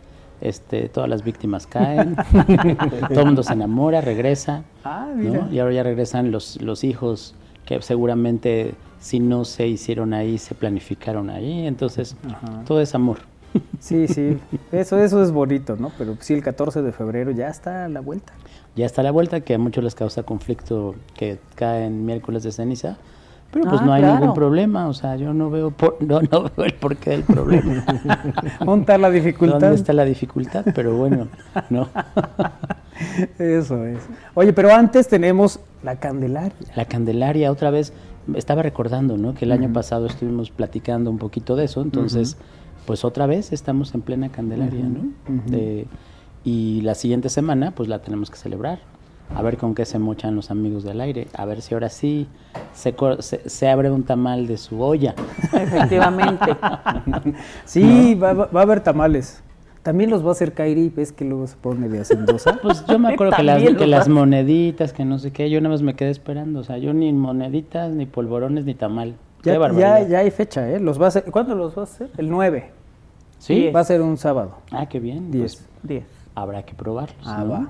Este, 0.41 0.91
todas 0.91 1.09
las 1.09 1.25
víctimas 1.25 1.67
caen, 1.67 2.15
todo 3.09 3.21
el 3.21 3.27
mundo 3.27 3.43
se 3.43 3.55
enamora, 3.55 4.03
regresa. 4.03 4.65
Ah, 4.85 5.09
mira. 5.15 5.49
Y 5.51 5.59
ahora 5.61 5.73
ya 5.73 5.83
regresan 5.83 6.31
los, 6.31 6.61
los 6.61 6.85
hijos 6.85 7.35
que 7.65 7.81
seguramente 7.81 8.75
si 9.01 9.21
no 9.21 9.45
se 9.45 9.69
hicieron 9.69 10.15
ahí, 10.15 10.37
se 10.39 10.55
planificaron 10.55 11.31
ahí. 11.31 11.67
Entonces, 11.67 12.17
todo 12.67 12.81
es 12.81 12.95
amor. 12.95 13.19
Sí, 13.79 14.09
sí, 14.09 14.39
eso, 14.73 14.99
eso 14.99 15.23
es 15.23 15.33
bonito, 15.33 15.77
¿no? 15.77 15.93
Pero 15.97 16.17
sí, 16.21 16.35
el 16.35 16.43
14 16.43 16.83
de 16.83 16.93
febrero 16.93 17.31
ya 17.31 17.49
está 17.49 17.85
a 17.85 17.89
la 17.89 18.01
vuelta. 18.01 18.33
Ya 18.75 18.85
está 18.85 19.01
a 19.01 19.05
la 19.05 19.11
vuelta, 19.11 19.41
que 19.41 19.55
a 19.55 19.59
muchos 19.59 19.83
les 19.83 19.95
causa 19.95 20.23
conflicto 20.23 20.95
que 21.15 21.39
caen 21.55 22.05
miércoles 22.05 22.43
de 22.43 22.53
ceniza, 22.53 22.99
pero 23.51 23.71
pues 23.71 23.81
ah, 23.81 23.85
no 23.87 23.93
hay 23.93 24.03
ningún 24.03 24.35
problema, 24.35 24.89
o 24.89 24.93
sea, 24.93 25.17
yo 25.17 25.33
no 25.33 25.51
veo, 25.51 25.73
no, 26.01 26.21
no 26.21 26.51
veo 26.57 26.67
el 26.67 26.75
porqué 26.75 27.11
del 27.11 27.23
problema. 27.23 27.85
¿Dónde 28.65 28.81
está 28.81 28.99
la 28.99 29.11
dificultad? 29.11 29.61
¿Dónde 29.61 29.77
está 29.77 29.93
la 29.93 30.05
dificultad? 30.05 30.65
Pero 30.75 30.97
bueno, 30.97 31.29
no. 31.71 31.89
Eso 33.39 33.85
es. 33.87 33.99
Oye, 34.35 34.53
pero 34.53 34.75
antes 34.75 35.09
tenemos 35.09 35.61
la 35.83 35.97
Candelaria. 35.97 36.55
La 36.75 36.87
Candelaria, 36.87 37.53
otra 37.53 37.71
vez, 37.71 37.93
estaba 38.35 38.63
recordando, 38.63 39.17
¿no? 39.17 39.35
Que 39.35 39.45
el 39.45 39.53
año 39.53 39.73
pasado 39.73 40.07
estuvimos 40.07 40.51
platicando 40.51 41.11
un 41.11 41.19
poquito 41.19 41.57
de 41.57 41.65
eso, 41.65 41.83
entonces 41.83 42.37
pues 42.87 43.05
otra 43.05 43.27
vez 43.27 43.53
estamos 43.53 43.95
en 43.95 44.03
plena 44.03 44.31
Candelaria, 44.31 44.85
¿no? 44.85 45.13
y 46.45 46.81
la 46.83 46.95
siguiente 46.95 47.29
semana, 47.29 47.73
pues 47.73 47.89
la 47.89 47.99
tenemos 48.01 48.31
que 48.31 48.37
celebrar. 48.37 48.79
A 49.35 49.43
ver 49.43 49.57
con 49.57 49.75
qué 49.75 49.85
se 49.85 49.99
mochan 49.99 50.37
los 50.37 50.53
amigos 50.53 50.85
del 50.85 51.01
aire. 51.01 51.27
A 51.35 51.45
ver 51.45 51.61
si 51.61 51.75
ahora 51.75 51.89
sí 51.89 52.29
se, 52.73 52.95
se, 53.19 53.69
abre 53.69 53.91
un 53.91 54.05
tamal 54.05 54.47
de 54.47 54.57
su 54.57 54.81
olla. 54.81 55.17
Efectivamente. 55.53 56.57
sí, 57.65 58.15
va, 58.15 58.49
a 58.53 58.63
haber 58.63 58.81
tamales. 58.81 59.43
También 59.83 60.11
los 60.11 60.25
va 60.25 60.29
a 60.29 60.33
hacer 60.33 60.53
Kairi, 60.53 60.89
ves 60.91 61.13
que 61.13 61.25
luego 61.25 61.47
se 61.47 61.57
pone 61.57 61.89
de 61.89 62.01
hacendosa. 62.01 62.59
Pues 62.63 62.85
yo 62.87 62.99
me 62.99 63.15
acuerdo 63.15 63.37
que, 63.37 63.43
las, 63.43 63.63
que 63.63 63.87
las, 63.87 64.09
moneditas, 64.09 64.93
que 64.93 65.05
no 65.05 65.19
sé 65.19 65.33
qué, 65.33 65.51
yo 65.51 65.61
nada 65.61 65.75
más 65.75 65.83
me 65.83 65.95
quedé 65.95 66.11
esperando. 66.11 66.61
O 66.61 66.65
sea, 66.65 66.79
yo 66.79 66.93
ni 66.93 67.13
moneditas, 67.13 67.93
ni 67.93 68.07
polvorones, 68.07 68.65
ni 68.65 68.75
tamal. 68.75 69.17
Ya, 69.43 69.59
ya, 69.73 70.03
ya, 70.03 70.19
hay 70.21 70.31
fecha, 70.31 70.69
¿eh? 70.69 70.81
Los 70.81 71.01
va 71.01 71.07
a 71.07 71.09
hacer, 71.09 71.25
¿Cuándo 71.31 71.55
los 71.55 71.77
va 71.77 71.83
a 71.83 71.85
hacer? 71.85 72.11
El 72.17 72.31
9. 72.31 72.76
Sí. 73.47 73.71
Va 73.71 73.81
a 73.81 73.85
ser 73.85 74.03
un 74.03 74.17
sábado. 74.17 74.57
Ah, 74.73 74.87
qué 74.87 74.99
bien. 74.99 75.31
10. 75.31 75.67
Pues, 75.87 76.03
habrá 76.35 76.65
que 76.65 76.75
probarlos. 76.75 77.25
Ah, 77.25 77.45
va. 77.45 77.69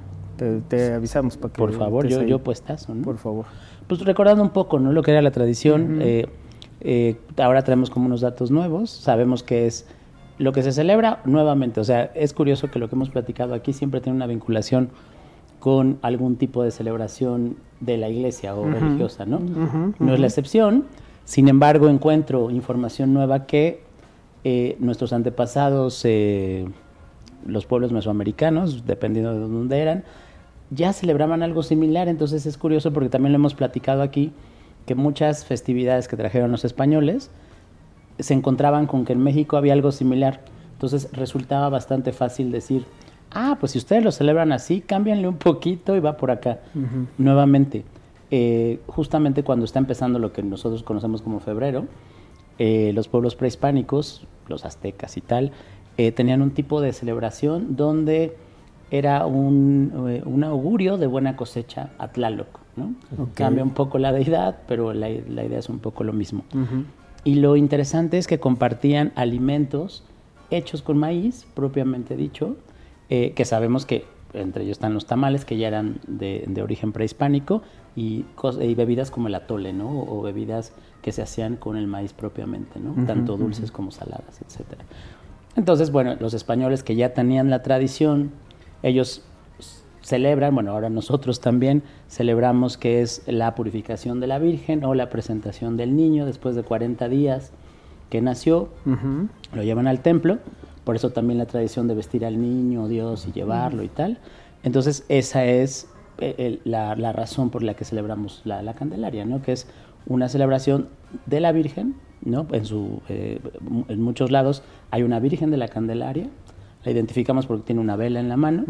Te, 0.68 0.94
avisamos 0.94 1.36
para 1.36 1.52
que. 1.52 1.58
Por 1.58 1.74
favor, 1.74 2.06
yo, 2.06 2.22
yo 2.22 2.38
puestazo, 2.38 2.94
¿no? 2.94 3.02
Por 3.02 3.18
favor. 3.18 3.44
Pues 3.86 4.00
recordando 4.00 4.42
un 4.42 4.50
poco, 4.50 4.78
¿no? 4.78 4.92
Lo 4.92 5.02
que 5.02 5.10
era 5.10 5.20
la 5.20 5.32
tradición. 5.32 5.98
Eh, 6.00 6.26
eh, 6.80 7.16
ahora 7.36 7.60
traemos 7.62 7.90
como 7.90 8.06
unos 8.06 8.22
datos 8.22 8.50
nuevos. 8.50 8.88
Sabemos 8.90 9.42
que 9.42 9.66
es 9.66 9.86
lo 10.38 10.52
que 10.52 10.62
se 10.62 10.72
celebra 10.72 11.20
nuevamente. 11.26 11.78
O 11.80 11.84
sea, 11.84 12.10
es 12.14 12.32
curioso 12.32 12.70
que 12.70 12.78
lo 12.78 12.88
que 12.88 12.94
hemos 12.94 13.10
platicado 13.10 13.52
aquí 13.52 13.74
siempre 13.74 14.00
tiene 14.00 14.16
una 14.16 14.26
vinculación 14.26 14.88
con 15.60 15.98
algún 16.00 16.36
tipo 16.36 16.62
de 16.62 16.70
celebración 16.70 17.56
de 17.80 17.98
la 17.98 18.08
iglesia 18.08 18.54
o 18.54 18.64
religiosa, 18.64 19.26
¿no? 19.26 19.40
no 19.98 20.14
es 20.14 20.20
la 20.20 20.26
excepción. 20.26 20.84
Sin 21.24 21.48
embargo, 21.48 21.88
encuentro 21.88 22.50
información 22.50 23.12
nueva 23.12 23.46
que 23.46 23.85
eh, 24.48 24.76
nuestros 24.78 25.12
antepasados, 25.12 26.02
eh, 26.04 26.68
los 27.44 27.66
pueblos 27.66 27.90
mesoamericanos, 27.90 28.86
dependiendo 28.86 29.34
de 29.34 29.40
dónde 29.40 29.80
eran, 29.80 30.04
ya 30.70 30.92
celebraban 30.92 31.42
algo 31.42 31.64
similar. 31.64 32.06
Entonces 32.06 32.46
es 32.46 32.56
curioso 32.56 32.92
porque 32.92 33.08
también 33.08 33.32
lo 33.32 33.38
hemos 33.38 33.54
platicado 33.54 34.02
aquí, 34.02 34.30
que 34.86 34.94
muchas 34.94 35.44
festividades 35.44 36.06
que 36.06 36.16
trajeron 36.16 36.52
los 36.52 36.64
españoles 36.64 37.32
se 38.20 38.34
encontraban 38.34 38.86
con 38.86 39.04
que 39.04 39.14
en 39.14 39.24
México 39.24 39.56
había 39.56 39.72
algo 39.72 39.90
similar. 39.90 40.42
Entonces 40.74 41.08
resultaba 41.10 41.68
bastante 41.68 42.12
fácil 42.12 42.52
decir, 42.52 42.84
ah, 43.32 43.56
pues 43.58 43.72
si 43.72 43.78
ustedes 43.78 44.04
lo 44.04 44.12
celebran 44.12 44.52
así, 44.52 44.80
cámbianle 44.80 45.26
un 45.26 45.38
poquito 45.38 45.96
y 45.96 45.98
va 45.98 46.16
por 46.16 46.30
acá 46.30 46.60
nuevamente. 47.18 47.84
Eh, 48.30 48.78
justamente 48.86 49.42
cuando 49.42 49.64
está 49.64 49.80
empezando 49.80 50.20
lo 50.20 50.32
que 50.32 50.44
nosotros 50.44 50.84
conocemos 50.84 51.20
como 51.20 51.40
febrero, 51.40 51.86
eh, 52.60 52.92
los 52.94 53.08
pueblos 53.08 53.34
prehispánicos, 53.34 54.24
los 54.48 54.64
aztecas 54.64 55.16
y 55.16 55.20
tal, 55.20 55.52
eh, 55.96 56.12
tenían 56.12 56.42
un 56.42 56.50
tipo 56.50 56.80
de 56.80 56.92
celebración 56.92 57.76
donde 57.76 58.36
era 58.90 59.26
un, 59.26 60.42
augurio 60.44 60.96
de 60.96 61.06
buena 61.06 61.36
cosecha 61.36 61.90
a 61.98 62.08
Tlaloc. 62.08 62.60
¿no? 62.76 62.94
Cambia 63.34 63.62
un 63.64 63.70
poco 63.70 63.98
la 63.98 64.12
deidad, 64.12 64.58
pero 64.68 64.92
la, 64.92 65.08
idea 65.10 65.58
es 65.58 65.68
un 65.68 65.78
poco 65.78 66.04
lo 66.04 66.12
mismo. 66.12 66.44
Y 67.24 67.36
lo 67.36 67.56
interesante 67.56 68.18
es 68.18 68.26
que 68.26 68.38
compartían 68.38 69.12
alimentos 69.16 70.04
hechos 70.50 70.82
con 70.82 70.98
maíz, 70.98 71.46
propiamente 71.54 72.16
dicho, 72.16 72.56
que 73.08 73.44
sabemos 73.44 73.86
que 73.86 74.04
entre 74.34 74.64
ellos 74.64 74.76
están 74.76 74.92
los 74.92 75.06
tamales, 75.06 75.46
que 75.46 75.56
ya 75.56 75.68
eran 75.68 75.98
de, 76.06 76.44
de 76.46 76.62
origen 76.62 76.92
prehispánico, 76.92 77.62
y, 77.96 78.24
bebidas 78.74 79.10
como 79.10 79.28
el 79.28 79.34
atole, 79.34 79.72
¿no? 79.72 79.88
O, 79.88 80.22
bebidas 80.22 80.72
que 81.06 81.12
se 81.12 81.22
hacían 81.22 81.54
con 81.54 81.76
el 81.76 81.86
maíz 81.86 82.12
propiamente, 82.12 82.80
¿no? 82.80 83.06
Tanto 83.06 83.36
dulces 83.36 83.70
como 83.70 83.92
saladas, 83.92 84.42
etcétera. 84.44 84.82
Entonces, 85.54 85.92
bueno, 85.92 86.16
los 86.18 86.34
españoles 86.34 86.82
que 86.82 86.96
ya 86.96 87.14
tenían 87.14 87.48
la 87.48 87.62
tradición, 87.62 88.32
ellos 88.82 89.22
celebran, 90.02 90.52
bueno, 90.52 90.72
ahora 90.72 90.90
nosotros 90.90 91.40
también 91.40 91.84
celebramos 92.08 92.76
que 92.76 93.02
es 93.02 93.22
la 93.28 93.54
purificación 93.54 94.18
de 94.18 94.26
la 94.26 94.40
Virgen 94.40 94.84
o 94.84 94.94
la 94.96 95.08
presentación 95.08 95.76
del 95.76 95.94
niño 95.94 96.26
después 96.26 96.56
de 96.56 96.64
40 96.64 97.08
días 97.08 97.52
que 98.10 98.20
nació, 98.20 98.70
lo 99.54 99.62
llevan 99.62 99.86
al 99.86 100.00
templo, 100.00 100.38
por 100.82 100.96
eso 100.96 101.10
también 101.10 101.38
la 101.38 101.46
tradición 101.46 101.86
de 101.86 101.94
vestir 101.94 102.26
al 102.26 102.40
niño, 102.40 102.88
Dios 102.88 103.28
y 103.28 103.32
llevarlo 103.32 103.84
y 103.84 103.88
tal. 103.88 104.18
Entonces, 104.64 105.04
esa 105.08 105.44
es 105.44 105.88
eh, 106.18 106.58
la, 106.64 106.96
razón 107.12 107.50
por 107.50 107.62
la 107.62 107.74
que 107.74 107.84
celebramos 107.84 108.42
la, 108.44 108.74
Candelaria, 108.74 109.24
¿no? 109.24 109.40
que 109.40 109.52
es 109.52 109.68
una 110.06 110.28
celebración 110.28 110.88
de 111.26 111.40
la 111.40 111.52
Virgen, 111.52 111.94
¿no? 112.22 112.46
en, 112.52 112.64
su, 112.64 113.02
eh, 113.08 113.40
en 113.88 114.02
muchos 114.02 114.30
lados 114.30 114.62
hay 114.90 115.02
una 115.02 115.20
Virgen 115.20 115.50
de 115.50 115.56
la 115.56 115.68
Candelaria, 115.68 116.28
la 116.84 116.90
identificamos 116.92 117.46
porque 117.46 117.64
tiene 117.64 117.80
una 117.80 117.96
vela 117.96 118.20
en 118.20 118.28
la 118.28 118.36
mano, 118.36 118.64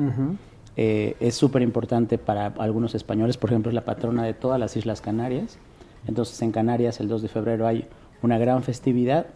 eh, 0.76 1.16
es 1.20 1.34
súper 1.34 1.62
importante 1.62 2.18
para 2.18 2.46
algunos 2.58 2.94
españoles, 2.94 3.36
por 3.36 3.50
ejemplo 3.50 3.70
es 3.70 3.74
la 3.74 3.84
patrona 3.84 4.24
de 4.24 4.34
todas 4.34 4.60
las 4.60 4.76
Islas 4.76 5.00
Canarias, 5.00 5.58
entonces 6.06 6.40
en 6.42 6.52
Canarias 6.52 7.00
el 7.00 7.08
2 7.08 7.22
de 7.22 7.28
febrero 7.28 7.66
hay 7.66 7.86
una 8.22 8.38
gran 8.38 8.62
festividad. 8.62 9.26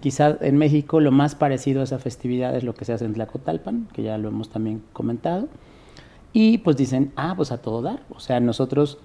Quizá 0.00 0.36
en 0.40 0.56
México 0.56 1.00
lo 1.00 1.10
más 1.10 1.34
parecido 1.34 1.80
a 1.80 1.84
esa 1.84 1.98
festividad 1.98 2.56
es 2.56 2.64
lo 2.64 2.74
que 2.74 2.84
se 2.84 2.92
hace 2.92 3.04
en 3.04 3.14
Tlacotalpan, 3.14 3.88
que 3.92 4.02
ya 4.02 4.18
lo 4.18 4.28
hemos 4.28 4.48
también 4.48 4.82
comentado. 4.92 5.48
Y 6.32 6.58
pues 6.58 6.76
dicen, 6.76 7.12
ah, 7.16 7.34
pues 7.36 7.52
a 7.52 7.58
todo 7.58 7.82
dar. 7.82 8.00
O 8.10 8.20
sea, 8.20 8.40
nosotros 8.40 8.98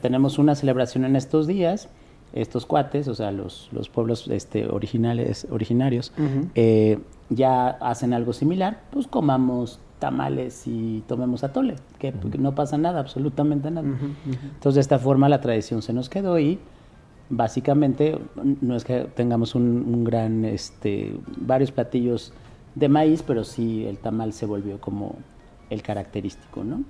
tenemos 0.00 0.38
una 0.38 0.54
celebración 0.54 1.04
en 1.04 1.16
estos 1.16 1.46
días, 1.46 1.88
estos 2.34 2.66
cuates, 2.66 3.06
o 3.08 3.14
sea, 3.14 3.30
los, 3.30 3.68
los 3.72 3.88
pueblos 3.88 4.28
este, 4.28 4.66
originales, 4.66 5.46
originarios, 5.50 6.12
eh, 6.54 6.98
ya 7.30 7.68
hacen 7.68 8.12
algo 8.12 8.32
similar, 8.32 8.82
pues 8.90 9.06
comamos 9.06 9.78
tamales 10.00 10.66
y 10.66 11.02
tomemos 11.06 11.44
atole, 11.44 11.76
que, 11.98 12.12
no 12.38 12.54
pasa 12.54 12.76
nada, 12.76 13.00
absolutamente 13.00 13.70
nada. 13.70 13.88
Entonces, 14.26 14.74
de 14.74 14.80
esta 14.80 14.98
forma 14.98 15.28
la 15.28 15.40
tradición 15.40 15.80
se 15.80 15.92
nos 15.92 16.08
quedó 16.08 16.38
y 16.38 16.58
básicamente 17.30 18.18
no 18.60 18.74
es 18.74 18.84
que 18.84 19.06
tengamos 19.14 19.54
un, 19.54 20.02
gran, 20.02 20.44
este, 20.44 21.16
varios 21.38 21.70
platillos 21.70 22.32
de 22.74 22.88
maíz, 22.88 23.22
pero 23.22 23.44
sí 23.44 23.86
el 23.86 23.98
tamal 23.98 24.32
se 24.32 24.44
volvió 24.44 24.80
como 24.80 25.14
el 25.70 25.82
característico, 25.82 26.62
¿no? 26.62 26.84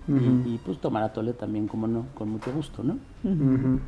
y, 0.47 0.59
pues 0.59 0.79
tomar 0.79 1.03
atole 1.03 1.33
también, 1.33 1.68
como 1.68 1.87
no, 1.87 2.07
con 2.14 2.29
mucho 2.29 2.53
gusto, 2.53 2.83
¿no? 2.83 2.99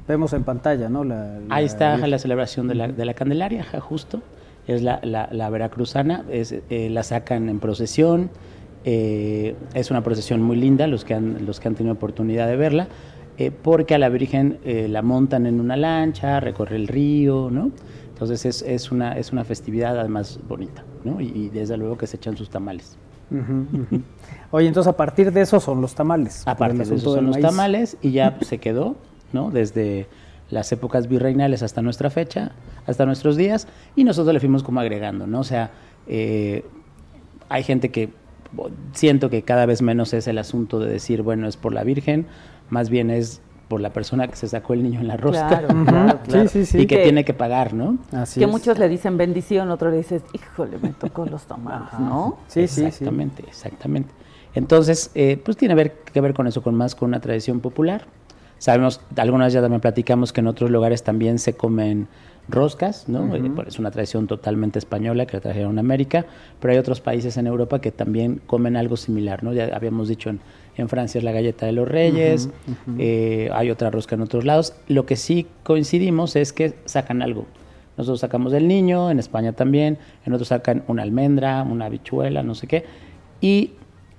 Vemos 0.06 0.32
en 0.32 0.44
pantalla, 0.44 0.88
¿no? 0.88 1.04
Ahí 1.48 1.64
está 1.64 1.96
la 2.06 2.18
celebración 2.18 2.68
de 2.68 2.74
la, 2.74 2.88
de 2.88 3.04
la 3.04 3.14
Candelaria, 3.14 3.64
justo. 3.80 4.22
Es 4.66 4.82
la, 4.82 5.00
la, 5.02 5.50
veracruzana, 5.50 6.24
es, 6.28 6.52
eh, 6.70 6.90
la 6.90 7.04
sacan 7.04 7.48
en 7.48 7.60
procesión. 7.60 8.30
Eh, 8.84 9.56
es 9.74 9.90
una 9.90 10.02
procesión 10.02 10.42
muy 10.42 10.56
linda, 10.56 10.86
los 10.86 11.04
que 11.04 11.14
han, 11.14 11.46
los 11.46 11.60
que 11.60 11.68
han 11.68 11.74
tenido 11.74 11.94
oportunidad 11.94 12.48
de 12.48 12.56
verla. 12.56 12.88
Eh, 13.38 13.50
porque 13.50 13.94
a 13.94 13.98
la 13.98 14.08
Virgen 14.08 14.58
eh, 14.64 14.88
la 14.88 15.02
montan 15.02 15.46
en 15.46 15.60
una 15.60 15.76
lancha, 15.76 16.40
recorre 16.40 16.76
el 16.76 16.88
río, 16.88 17.50
¿no? 17.50 17.70
Entonces 18.08 18.46
es, 18.46 18.62
es, 18.62 18.90
una, 18.90 19.12
es 19.12 19.30
una 19.32 19.44
festividad 19.44 19.98
además 19.98 20.40
bonita, 20.48 20.84
¿no? 21.04 21.20
Y, 21.20 21.50
desde 21.50 21.76
luego 21.76 21.98
que 21.98 22.06
se 22.06 22.16
echan 22.16 22.36
sus 22.36 22.48
tamales. 22.48 22.96
Oye, 24.50 24.68
entonces 24.68 24.88
a 24.88 24.96
partir 24.96 25.32
de 25.32 25.40
eso 25.40 25.60
son 25.60 25.80
los 25.80 25.94
tamales. 25.94 26.46
A 26.46 26.56
partir 26.56 26.86
de 26.86 26.96
eso 26.96 27.14
son 27.14 27.26
los 27.26 27.40
tamales 27.40 27.96
y 28.02 28.12
ya 28.12 28.38
se 28.42 28.58
quedó, 28.58 28.96
¿no? 29.32 29.50
Desde 29.50 30.06
las 30.50 30.70
épocas 30.72 31.08
virreinales 31.08 31.62
hasta 31.62 31.82
nuestra 31.82 32.10
fecha, 32.10 32.52
hasta 32.86 33.04
nuestros 33.04 33.36
días, 33.36 33.66
y 33.96 34.04
nosotros 34.04 34.32
le 34.32 34.40
fuimos 34.40 34.62
como 34.62 34.80
agregando, 34.80 35.26
¿no? 35.26 35.40
O 35.40 35.44
sea, 35.44 35.70
eh, 36.06 36.64
hay 37.48 37.62
gente 37.64 37.90
que 37.90 38.10
siento 38.92 39.28
que 39.28 39.42
cada 39.42 39.66
vez 39.66 39.82
menos 39.82 40.14
es 40.14 40.28
el 40.28 40.38
asunto 40.38 40.78
de 40.78 40.90
decir, 40.90 41.22
bueno, 41.22 41.48
es 41.48 41.56
por 41.56 41.72
la 41.72 41.82
Virgen, 41.82 42.26
más 42.70 42.90
bien 42.90 43.10
es 43.10 43.42
por 43.68 43.80
la 43.80 43.92
persona 43.92 44.28
que 44.28 44.36
se 44.36 44.48
sacó 44.48 44.74
el 44.74 44.82
niño 44.82 45.00
en 45.00 45.08
la 45.08 45.16
rosca. 45.16 45.48
Claro, 45.48 45.68
claro, 45.84 46.48
Sí, 46.48 46.48
sí, 46.48 46.66
sí. 46.66 46.78
Y 46.82 46.86
que, 46.86 47.02
tiene 47.02 47.24
que 47.24 47.34
pagar, 47.34 47.74
¿no? 47.74 47.98
Así 48.12 48.40
que 48.40 48.46
muchos 48.46 48.78
le 48.78 48.88
dicen 48.88 49.16
bendición, 49.16 49.70
otro 49.70 49.90
le 49.90 49.98
dices, 49.98 50.22
híjole, 50.32 50.78
me 50.78 50.90
tocó 50.90 51.26
los 51.26 51.44
tamales, 51.44 51.98
¿no? 51.98 52.38
Sí, 52.46 52.68
sí, 52.68 52.84
exactamente, 52.84 53.44
exactamente. 53.46 54.12
Entonces, 54.54 55.10
eh, 55.14 55.40
pues 55.44 55.56
tiene 55.56 55.74
ver, 55.74 55.92
que 55.92 56.20
ver 56.20 56.32
con 56.32 56.46
eso, 56.46 56.62
con 56.62 56.74
más 56.74 56.94
con 56.94 57.08
una 57.08 57.20
tradición 57.20 57.60
popular. 57.60 58.06
Sabemos, 58.58 59.02
algunas 59.16 59.52
ya 59.52 59.60
también 59.60 59.82
platicamos 59.82 60.32
que 60.32 60.40
en 60.40 60.46
otros 60.46 60.70
lugares 60.70 61.02
también 61.02 61.38
se 61.38 61.54
comen 61.54 62.08
roscas, 62.48 63.08
¿no? 63.08 63.34
Eh, 63.34 63.50
es 63.66 63.78
una 63.78 63.90
tradición 63.90 64.26
totalmente 64.26 64.78
española 64.78 65.26
que 65.26 65.36
la 65.36 65.40
trajeron 65.40 65.76
a 65.78 65.80
América, 65.80 66.26
pero 66.60 66.72
hay 66.72 66.78
otros 66.78 67.00
países 67.00 67.36
en 67.36 67.46
Europa 67.46 67.80
que 67.80 67.92
también 67.92 68.40
comen 68.46 68.76
algo 68.76 68.96
similar, 68.96 69.42
¿no? 69.42 69.52
Ya 69.52 69.74
habíamos 69.74 70.08
dicho 70.08 70.30
en, 70.30 70.40
en 70.76 70.88
Francia 70.88 71.18
es 71.18 71.24
la 71.24 71.32
galleta 71.32 71.66
de 71.66 71.72
los 71.72 71.88
reyes, 71.88 72.50
eh, 72.98 73.48
hay 73.52 73.70
otra 73.70 73.90
rosca 73.90 74.14
en 74.14 74.22
otros 74.22 74.44
lados. 74.44 74.74
Lo 74.88 75.06
que 75.06 75.16
sí 75.16 75.46
coincidimos 75.62 76.36
es 76.36 76.52
que 76.52 76.74
sacan 76.84 77.22
algo. 77.22 77.46
Nosotros 77.96 78.20
sacamos 78.20 78.52
del 78.52 78.68
niño, 78.68 79.10
en 79.10 79.18
España 79.18 79.52
también, 79.52 79.98
en 80.26 80.32
otros 80.34 80.48
sacan 80.48 80.84
una 80.86 81.02
almendra, 81.02 81.62
una 81.62 81.86
habichuela, 81.86 82.42
no 82.42 82.54
sé 82.54 82.66
qué. 82.66 82.84
Y 83.40 83.72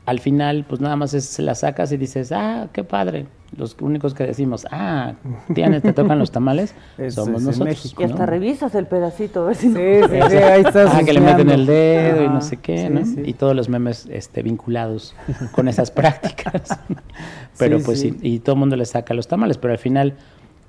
al 0.05 0.19
final, 0.19 0.65
pues 0.67 0.81
nada 0.81 0.95
más 0.95 1.13
es, 1.13 1.25
se 1.25 1.41
la 1.41 1.53
sacas 1.53 1.91
y 1.91 1.97
dices, 1.97 2.31
ah, 2.31 2.69
qué 2.73 2.83
padre. 2.83 3.27
Los 3.55 3.77
únicos 3.79 4.13
que 4.13 4.25
decimos, 4.25 4.67
ah, 4.71 5.13
tienes, 5.53 5.81
te 5.81 5.93
tocan 5.93 6.19
los 6.19 6.31
tamales, 6.31 6.75
somos 7.09 7.41
nosotros. 7.43 7.95
Y 7.97 8.03
hasta 8.03 8.25
revisas 8.25 8.75
el 8.75 8.87
pedacito, 8.87 9.43
a 9.43 9.47
ver 9.47 9.55
si 9.55 9.67
sí, 9.69 9.73
sí, 9.73 10.19
sí, 10.29 10.35
ahí 10.35 10.61
estás. 10.65 10.93
Ah, 10.97 11.03
que 11.03 11.13
le 11.13 11.21
meten 11.21 11.49
el 11.49 11.65
dedo 11.65 12.23
y 12.23 12.29
no 12.29 12.41
sé 12.41 12.57
qué, 12.57 12.89
¿no? 12.89 13.01
Y 13.23 13.33
todos 13.33 13.55
los 13.55 13.69
memes 13.69 14.07
este, 14.11 14.41
vinculados 14.41 15.15
con 15.53 15.67
esas 15.67 15.91
prácticas. 15.97 16.77
pero 17.57 17.79
pues 17.79 18.01
sí. 18.01 18.17
y 18.21 18.39
todo 18.39 18.55
el 18.55 18.59
mundo 18.59 18.75
le 18.75 18.85
saca 18.85 19.13
los 19.13 19.27
tamales, 19.27 19.57
pero 19.57 19.73
al 19.73 19.79
final, 19.79 20.15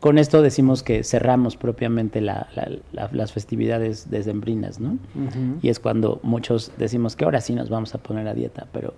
con 0.01 0.19
esto 0.19 0.43
decimos 0.43 0.83
que 0.83 1.03
cerramos 1.03 1.57
propiamente 1.57 2.21
la, 2.21 2.49
las 3.13 3.33
festividades 3.33 4.11
decembrinas, 4.11 4.81
¿no? 4.81 4.99
Y 5.63 5.69
es 5.69 5.81
cuando 5.81 6.21
muchos 6.23 6.73
decimos 6.79 7.17
que 7.17 7.25
ahora 7.25 7.41
sí 7.41 7.55
nos 7.55 7.71
vamos 7.71 7.95
a 7.95 7.99
poner 7.99 8.29
a 8.29 8.35
dieta, 8.35 8.67
pero 8.73 8.95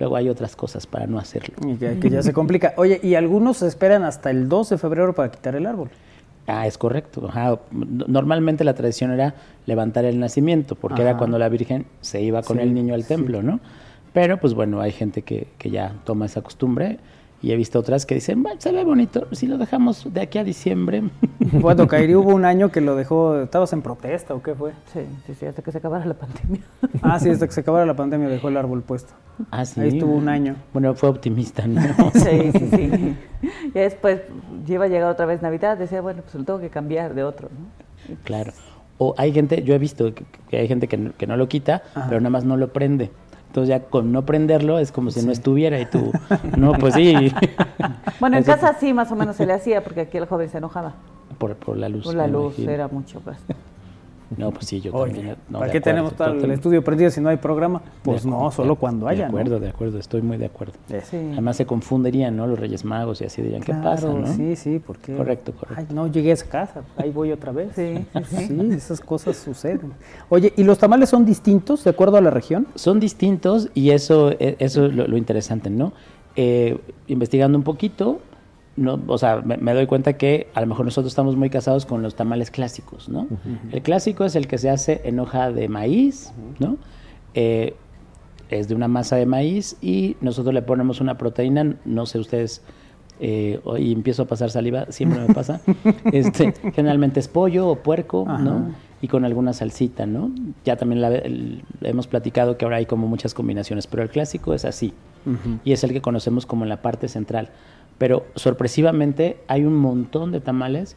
luego 0.00 0.16
hay 0.16 0.28
otras 0.28 0.56
cosas 0.56 0.86
para 0.86 1.06
no 1.06 1.18
hacerlo. 1.18 1.54
Y 1.64 1.76
que, 1.76 2.10
ya 2.10 2.22
se 2.22 2.32
complica. 2.32 2.72
Oye, 2.76 2.98
y 3.02 3.14
algunos 3.14 3.62
esperan 3.62 4.02
hasta 4.02 4.30
el 4.30 4.48
2 4.48 4.70
de 4.70 4.78
febrero 4.78 5.14
para 5.14 5.30
quitar 5.30 5.54
el 5.54 5.66
árbol. 5.66 5.90
Ah, 6.46 6.66
es 6.66 6.78
correcto. 6.78 7.30
Normalmente 7.70 8.64
la 8.64 8.74
tradición 8.74 9.12
era 9.12 9.34
levantar 9.66 10.04
el 10.06 10.18
nacimiento, 10.18 10.74
porque 10.74 11.02
era 11.02 11.16
cuando 11.16 11.38
la 11.38 11.48
Virgen 11.48 11.86
se 12.00 12.20
iba 12.22 12.42
con 12.42 12.58
el 12.58 12.74
niño 12.74 12.94
al 12.94 13.04
templo, 13.04 13.42
¿no? 13.42 13.60
Pero 14.12 14.38
pues 14.38 14.54
bueno, 14.54 14.80
hay 14.80 14.90
gente 14.90 15.22
que, 15.22 15.46
que 15.58 15.70
ya 15.70 15.94
toma 16.04 16.26
esa 16.26 16.42
costumbre 16.42 16.98
y 17.42 17.52
he 17.52 17.56
visto 17.56 17.78
otras 17.78 18.04
que 18.04 18.14
dicen, 18.14 18.44
se 18.58 18.70
ve 18.72 18.84
bonito, 18.84 19.26
si 19.32 19.46
lo 19.46 19.56
dejamos 19.56 20.12
de 20.12 20.20
aquí 20.20 20.38
a 20.38 20.44
diciembre. 20.44 21.02
Bueno, 21.52 21.88
Kairi, 21.88 22.14
hubo 22.14 22.32
un 22.32 22.44
año 22.44 22.70
que 22.70 22.80
lo 22.80 22.94
dejó, 22.94 23.40
¿estabas 23.40 23.72
en 23.72 23.82
protesta 23.82 24.34
o 24.34 24.42
qué 24.42 24.54
fue? 24.54 24.72
Sí, 24.92 25.00
sí, 25.26 25.34
sí, 25.34 25.46
hasta 25.46 25.62
que 25.62 25.72
se 25.72 25.78
acabara 25.78 26.04
la 26.04 26.14
pandemia. 26.14 26.60
Ah, 27.02 27.18
sí, 27.18 27.30
hasta 27.30 27.46
que 27.46 27.52
se 27.52 27.60
acabara 27.60 27.86
la 27.86 27.96
pandemia 27.96 28.28
dejó 28.28 28.48
el 28.48 28.56
árbol 28.56 28.82
puesto. 28.82 29.14
Ah, 29.50 29.64
sí. 29.64 29.80
Ahí 29.80 29.88
estuvo 29.88 30.14
un 30.14 30.28
año. 30.28 30.54
Bueno, 30.72 30.94
fue 30.94 31.08
optimista, 31.08 31.66
¿no? 31.66 31.80
Sí, 32.14 32.52
sí, 32.52 32.68
sí. 32.70 33.16
Y 33.68 33.78
después 33.78 34.20
lleva 34.66 34.84
a 34.84 34.88
llegar 34.88 35.10
otra 35.10 35.26
vez 35.26 35.42
Navidad, 35.42 35.76
decía, 35.78 36.00
bueno, 36.02 36.22
pues 36.22 36.34
lo 36.34 36.44
tengo 36.44 36.60
que 36.60 36.68
cambiar 36.68 37.14
de 37.14 37.24
otro, 37.24 37.48
¿no? 37.48 38.16
Claro. 38.24 38.52
O 38.98 39.14
hay 39.16 39.32
gente, 39.32 39.62
yo 39.62 39.74
he 39.74 39.78
visto 39.78 40.12
que, 40.14 40.58
hay 40.58 40.68
gente 40.68 40.86
que 40.86 40.98
no, 40.98 41.12
que 41.16 41.26
no 41.26 41.36
lo 41.36 41.48
quita, 41.48 41.82
pero 42.08 42.20
nada 42.20 42.30
más 42.30 42.44
no 42.44 42.56
lo 42.56 42.72
prende. 42.72 43.10
Entonces 43.50 43.68
ya 43.68 43.80
con 43.80 44.12
no 44.12 44.24
prenderlo 44.24 44.78
es 44.78 44.92
como 44.92 45.10
si 45.10 45.26
no 45.26 45.32
estuviera 45.32 45.80
y 45.80 45.86
tú, 45.86 46.12
no, 46.56 46.72
pues 46.74 46.94
sí. 46.94 47.32
Bueno, 48.20 48.36
en 48.36 48.44
casa 48.44 48.76
sí 48.78 48.94
más 48.94 49.10
o 49.10 49.16
menos 49.16 49.34
se 49.34 49.44
le 49.44 49.52
hacía 49.52 49.82
porque 49.82 50.02
aquí 50.02 50.18
el 50.18 50.26
joven 50.26 50.48
se 50.48 50.58
enojaba. 50.58 50.94
Por, 51.36 51.56
por 51.56 51.76
la 51.76 51.88
luz. 51.88 52.04
Por 52.04 52.14
la 52.14 52.28
luz, 52.28 52.56
era 52.60 52.86
mucho 52.86 53.18
pues. 53.18 53.38
No, 54.36 54.52
pues 54.52 54.66
sí, 54.66 54.80
yo 54.80 54.92
también. 54.92 55.36
¿Para 55.50 55.72
qué 55.72 55.80
tenemos 55.80 56.14
todo 56.14 56.32
el 56.32 56.50
estudio 56.50 56.84
prendido 56.84 57.10
si 57.10 57.20
no 57.20 57.28
hay 57.28 57.36
programa? 57.36 57.82
Pues 58.02 58.24
no, 58.24 58.50
solo 58.50 58.76
cuando 58.76 59.08
haya. 59.08 59.24
De 59.24 59.28
acuerdo, 59.28 59.58
de 59.58 59.68
acuerdo, 59.68 59.98
estoy 59.98 60.22
muy 60.22 60.36
de 60.36 60.46
acuerdo. 60.46 60.74
Además 61.12 61.56
se 61.56 61.66
confundirían, 61.66 62.36
¿no? 62.36 62.46
Los 62.46 62.58
Reyes 62.58 62.84
Magos 62.84 63.20
y 63.20 63.24
así 63.24 63.42
dirían, 63.42 63.62
¿qué 63.62 63.74
pasa? 63.74 64.08
¿no? 64.08 64.26
Sí, 64.26 64.56
sí, 64.56 64.80
porque. 64.84 65.16
Correcto, 65.16 65.52
correcto. 65.52 65.94
no 65.94 66.06
llegué 66.06 66.30
a 66.30 66.34
esa 66.34 66.46
casa, 66.46 66.82
ahí 66.96 67.10
voy 67.10 67.32
otra 67.32 67.52
vez. 67.52 67.72
Sí, 67.74 68.06
sí, 68.28 68.46
sí. 68.46 68.68
esas 68.72 69.00
cosas 69.00 69.36
suceden. 69.36 69.92
Oye, 70.28 70.52
¿y 70.56 70.64
los 70.64 70.78
tamales 70.78 71.08
son 71.08 71.24
distintos 71.24 71.84
de 71.84 71.90
acuerdo 71.90 72.16
a 72.16 72.20
la 72.20 72.30
región? 72.30 72.68
Son 72.74 73.00
distintos 73.00 73.68
y 73.74 73.90
eso, 73.90 74.30
e, 74.32 74.56
eso 74.58 74.86
es 74.86 74.94
lo, 74.94 75.16
interesante, 75.16 75.70
¿no? 75.70 75.92
Eh, 76.36 76.78
investigando 77.08 77.58
un 77.58 77.64
poquito, 77.64 78.20
no, 78.76 79.00
o 79.08 79.18
sea, 79.18 79.42
me, 79.42 79.74
doy 79.74 79.86
cuenta 79.86 80.14
que 80.14 80.48
a 80.54 80.60
lo 80.60 80.66
mejor 80.66 80.84
nosotros 80.84 81.12
estamos 81.12 81.36
muy 81.36 81.50
casados 81.50 81.86
con 81.86 82.02
los 82.02 82.14
tamales 82.14 82.50
clásicos, 82.50 83.08
¿no? 83.08 83.26
El 83.72 83.82
clásico 83.82 84.24
es 84.24 84.36
el 84.36 84.46
que 84.46 84.58
se 84.58 84.70
hace 84.70 85.02
en 85.04 85.18
hoja 85.18 85.50
de 85.50 85.68
maíz, 85.68 86.32
¿no? 86.58 86.76
Eh, 87.34 87.74
es 88.48 88.68
de 88.68 88.74
una 88.74 88.88
masa 88.88 89.16
de 89.16 89.26
maíz 89.26 89.76
y 89.80 90.16
nosotros 90.20 90.54
le 90.54 90.62
ponemos 90.62 91.00
una 91.00 91.18
proteína, 91.18 91.76
no 91.84 92.06
sé 92.06 92.18
ustedes, 92.18 92.62
eh, 93.20 93.60
hoy 93.64 93.92
empiezo 93.92 94.22
a 94.22 94.26
pasar 94.26 94.50
saliva, 94.50 94.86
siempre 94.90 95.20
me 95.20 95.34
pasa, 95.34 95.60
este, 96.12 96.54
generalmente 96.74 97.20
es 97.20 97.28
pollo 97.28 97.68
o 97.68 97.76
puerco, 97.76 98.24
¿no? 98.26 98.74
Y 99.02 99.08
con 99.08 99.24
alguna 99.24 99.52
salsita, 99.52 100.06
¿no? 100.06 100.30
Ya 100.64 100.76
también 100.76 101.00
la, 101.00 101.22
hemos 101.82 102.06
platicado 102.06 102.56
que 102.56 102.64
ahora 102.64 102.78
hay 102.78 102.86
como 102.86 103.08
muchas 103.08 103.34
combinaciones, 103.34 103.86
pero 103.86 104.02
el 104.02 104.10
clásico 104.10 104.54
es 104.54 104.64
así, 104.64 104.94
y 105.64 105.72
es 105.72 105.84
el 105.84 105.92
que 105.92 106.00
conocemos 106.00 106.46
como 106.46 106.64
en 106.64 106.70
la 106.70 106.82
parte 106.82 107.08
central 107.08 107.50
pero 108.00 108.24
sorpresivamente 108.34 109.36
hay 109.46 109.66
un 109.66 109.76
montón 109.76 110.32
de 110.32 110.40
tamales, 110.40 110.96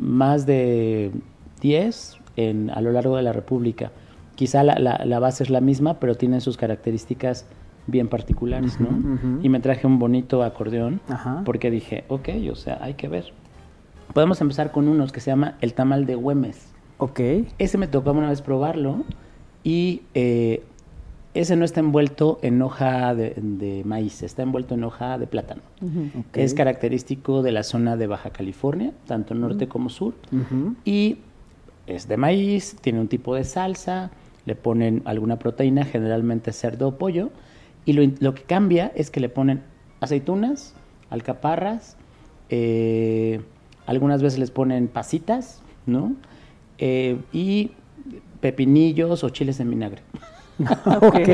más 0.00 0.46
de 0.46 1.12
10 1.60 2.18
en, 2.34 2.70
a 2.70 2.80
lo 2.80 2.90
largo 2.90 3.16
de 3.16 3.22
la 3.22 3.32
República. 3.32 3.92
Quizá 4.34 4.64
la, 4.64 4.74
la, 5.04 5.18
base 5.20 5.44
es 5.44 5.50
la 5.50 5.60
misma, 5.60 6.00
pero 6.00 6.16
tienen 6.16 6.40
sus 6.40 6.56
características 6.56 7.46
bien 7.86 8.08
particulares, 8.08 8.80
¿no? 8.80 8.88
Y 9.44 9.48
me 9.48 9.60
traje 9.60 9.86
un 9.86 10.00
bonito 10.00 10.42
acordeón 10.42 11.00
porque 11.44 11.70
dije, 11.70 12.02
ok, 12.08 12.30
o 12.50 12.56
sea, 12.56 12.78
hay 12.80 12.94
que 12.94 13.06
ver. 13.06 13.26
Podemos 14.12 14.40
empezar 14.40 14.72
con 14.72 14.88
unos 14.88 15.12
que 15.12 15.20
se 15.20 15.30
llama 15.30 15.56
el 15.60 15.72
tamal 15.74 16.04
de 16.04 16.16
Güemes. 16.16 16.72
Ok. 16.98 17.20
Ese 17.58 17.78
me 17.78 17.86
tocó 17.86 18.10
una 18.10 18.28
vez 18.28 18.42
probarlo 18.42 19.04
y 19.62 20.02
eh, 20.14 20.64
ese 21.32 21.54
no 21.56 21.64
está 21.64 21.80
envuelto 21.80 22.38
en 22.42 22.60
hoja 22.60 23.14
de, 23.14 23.82
maíz, 23.84 24.22
está 24.22 24.42
envuelto 24.42 24.74
en 24.74 24.84
hoja 24.84 25.16
de 25.18 25.26
plátano. 25.26 25.62
Es 26.32 26.54
característico 26.54 27.42
de 27.42 27.52
la 27.52 27.62
zona 27.62 27.96
de 27.96 28.06
Baja 28.06 28.30
California, 28.30 28.92
tanto 29.06 29.34
norte 29.34 29.68
como 29.68 29.90
sur. 29.90 30.14
Y 30.84 31.18
es 31.86 32.08
de 32.08 32.16
maíz, 32.16 32.76
tiene 32.80 33.00
un 33.00 33.08
tipo 33.08 33.34
de 33.34 33.44
salsa, 33.44 34.10
le 34.44 34.56
ponen 34.56 35.02
alguna 35.04 35.38
proteína, 35.38 35.84
generalmente 35.84 36.52
cerdo 36.52 36.88
o 36.88 36.98
pollo. 36.98 37.30
Y 37.84 37.92
lo, 37.92 38.34
que 38.34 38.42
cambia 38.42 38.92
es 38.94 39.10
que 39.10 39.20
le 39.20 39.28
ponen 39.28 39.62
aceitunas, 40.00 40.74
alcaparras, 41.10 41.96
eh, 42.48 43.40
algunas 43.86 44.22
veces 44.22 44.38
les 44.38 44.50
ponen 44.50 44.88
pasitas, 44.88 45.62
¿no? 45.86 46.14
Eh, 46.78 47.18
y 47.32 47.70
pepinillos 48.40 49.22
o 49.22 49.28
chiles 49.28 49.60
en 49.60 49.70
vinagre. 49.70 50.02
ok. 50.86 51.28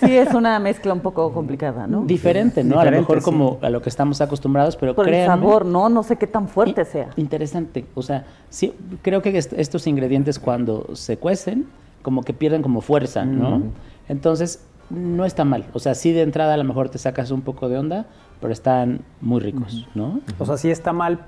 Sí, 0.00 0.16
es 0.16 0.34
una 0.34 0.58
mezcla 0.58 0.92
un 0.92 1.00
poco 1.00 1.32
complicada, 1.32 1.86
¿no? 1.86 2.02
Diferente, 2.04 2.64
¿no? 2.64 2.80
a 2.80 2.84
lo 2.84 2.90
mejor 2.90 3.22
como 3.22 3.58
a 3.62 3.70
lo 3.70 3.82
que 3.82 3.88
estamos 3.88 4.20
acostumbrados, 4.20 4.76
pero 4.76 4.94
Por 4.94 5.08
el 5.08 5.26
sabor, 5.26 5.64
¿no? 5.64 5.88
No 5.88 6.02
sé 6.02 6.16
qué 6.16 6.26
tan 6.26 6.48
fuerte 6.48 6.84
sea. 6.84 7.10
Interesante. 7.16 7.84
O 7.94 8.02
sea, 8.02 8.24
sí, 8.48 8.74
creo 9.02 9.22
que 9.22 9.36
estos 9.36 9.86
ingredientes 9.86 10.38
cuando 10.38 10.94
se 10.94 11.16
cuecen, 11.16 11.66
como 12.02 12.22
que 12.22 12.32
pierden 12.32 12.62
como 12.62 12.80
fuerza, 12.80 13.24
¿no? 13.24 13.62
Entonces, 14.08 14.64
no 14.90 15.24
está 15.24 15.44
mal. 15.44 15.64
O 15.72 15.78
sea, 15.78 15.94
sí 15.94 16.12
de 16.12 16.22
entrada 16.22 16.54
a 16.54 16.56
lo 16.56 16.64
mejor 16.64 16.88
te 16.88 16.98
sacas 16.98 17.30
un 17.30 17.42
poco 17.42 17.68
de 17.68 17.78
onda, 17.78 18.06
pero 18.40 18.52
están 18.52 19.00
muy 19.20 19.40
ricos, 19.40 19.86
¿no? 19.94 20.20
O 20.38 20.46
sea, 20.46 20.56
sí 20.56 20.70
está 20.70 20.92
mal, 20.92 21.20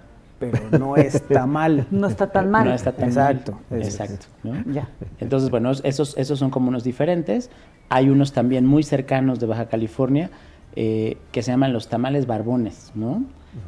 pero 0.51 0.79
no 0.79 0.97
está 0.97 1.47
mal. 1.47 1.87
No 1.91 2.07
está 2.07 2.31
tan 2.31 2.51
mal. 2.51 2.65
No 2.67 2.75
está 2.75 2.93
tan 2.93 3.09
Exacto. 3.09 3.59
mal. 3.71 3.83
Exacto. 3.83 4.27
Ya. 4.67 4.89
Entonces, 5.21 5.51
bueno, 5.51 5.71
esos, 5.71 6.17
esos 6.17 6.39
son 6.39 6.51
como 6.51 6.69
unos 6.69 6.85
diferentes. 6.85 7.51
Hay 7.89 8.09
unos 8.09 8.33
también 8.33 8.67
muy 8.67 8.83
cercanos 8.83 9.41
de 9.41 9.47
Baja 9.47 9.67
California 9.67 10.31
eh, 10.77 11.19
que 11.33 11.43
se 11.43 11.51
llaman 11.51 11.73
los 11.73 11.89
tamales 11.89 12.27
barbones, 12.27 12.93
¿no? 12.95 13.23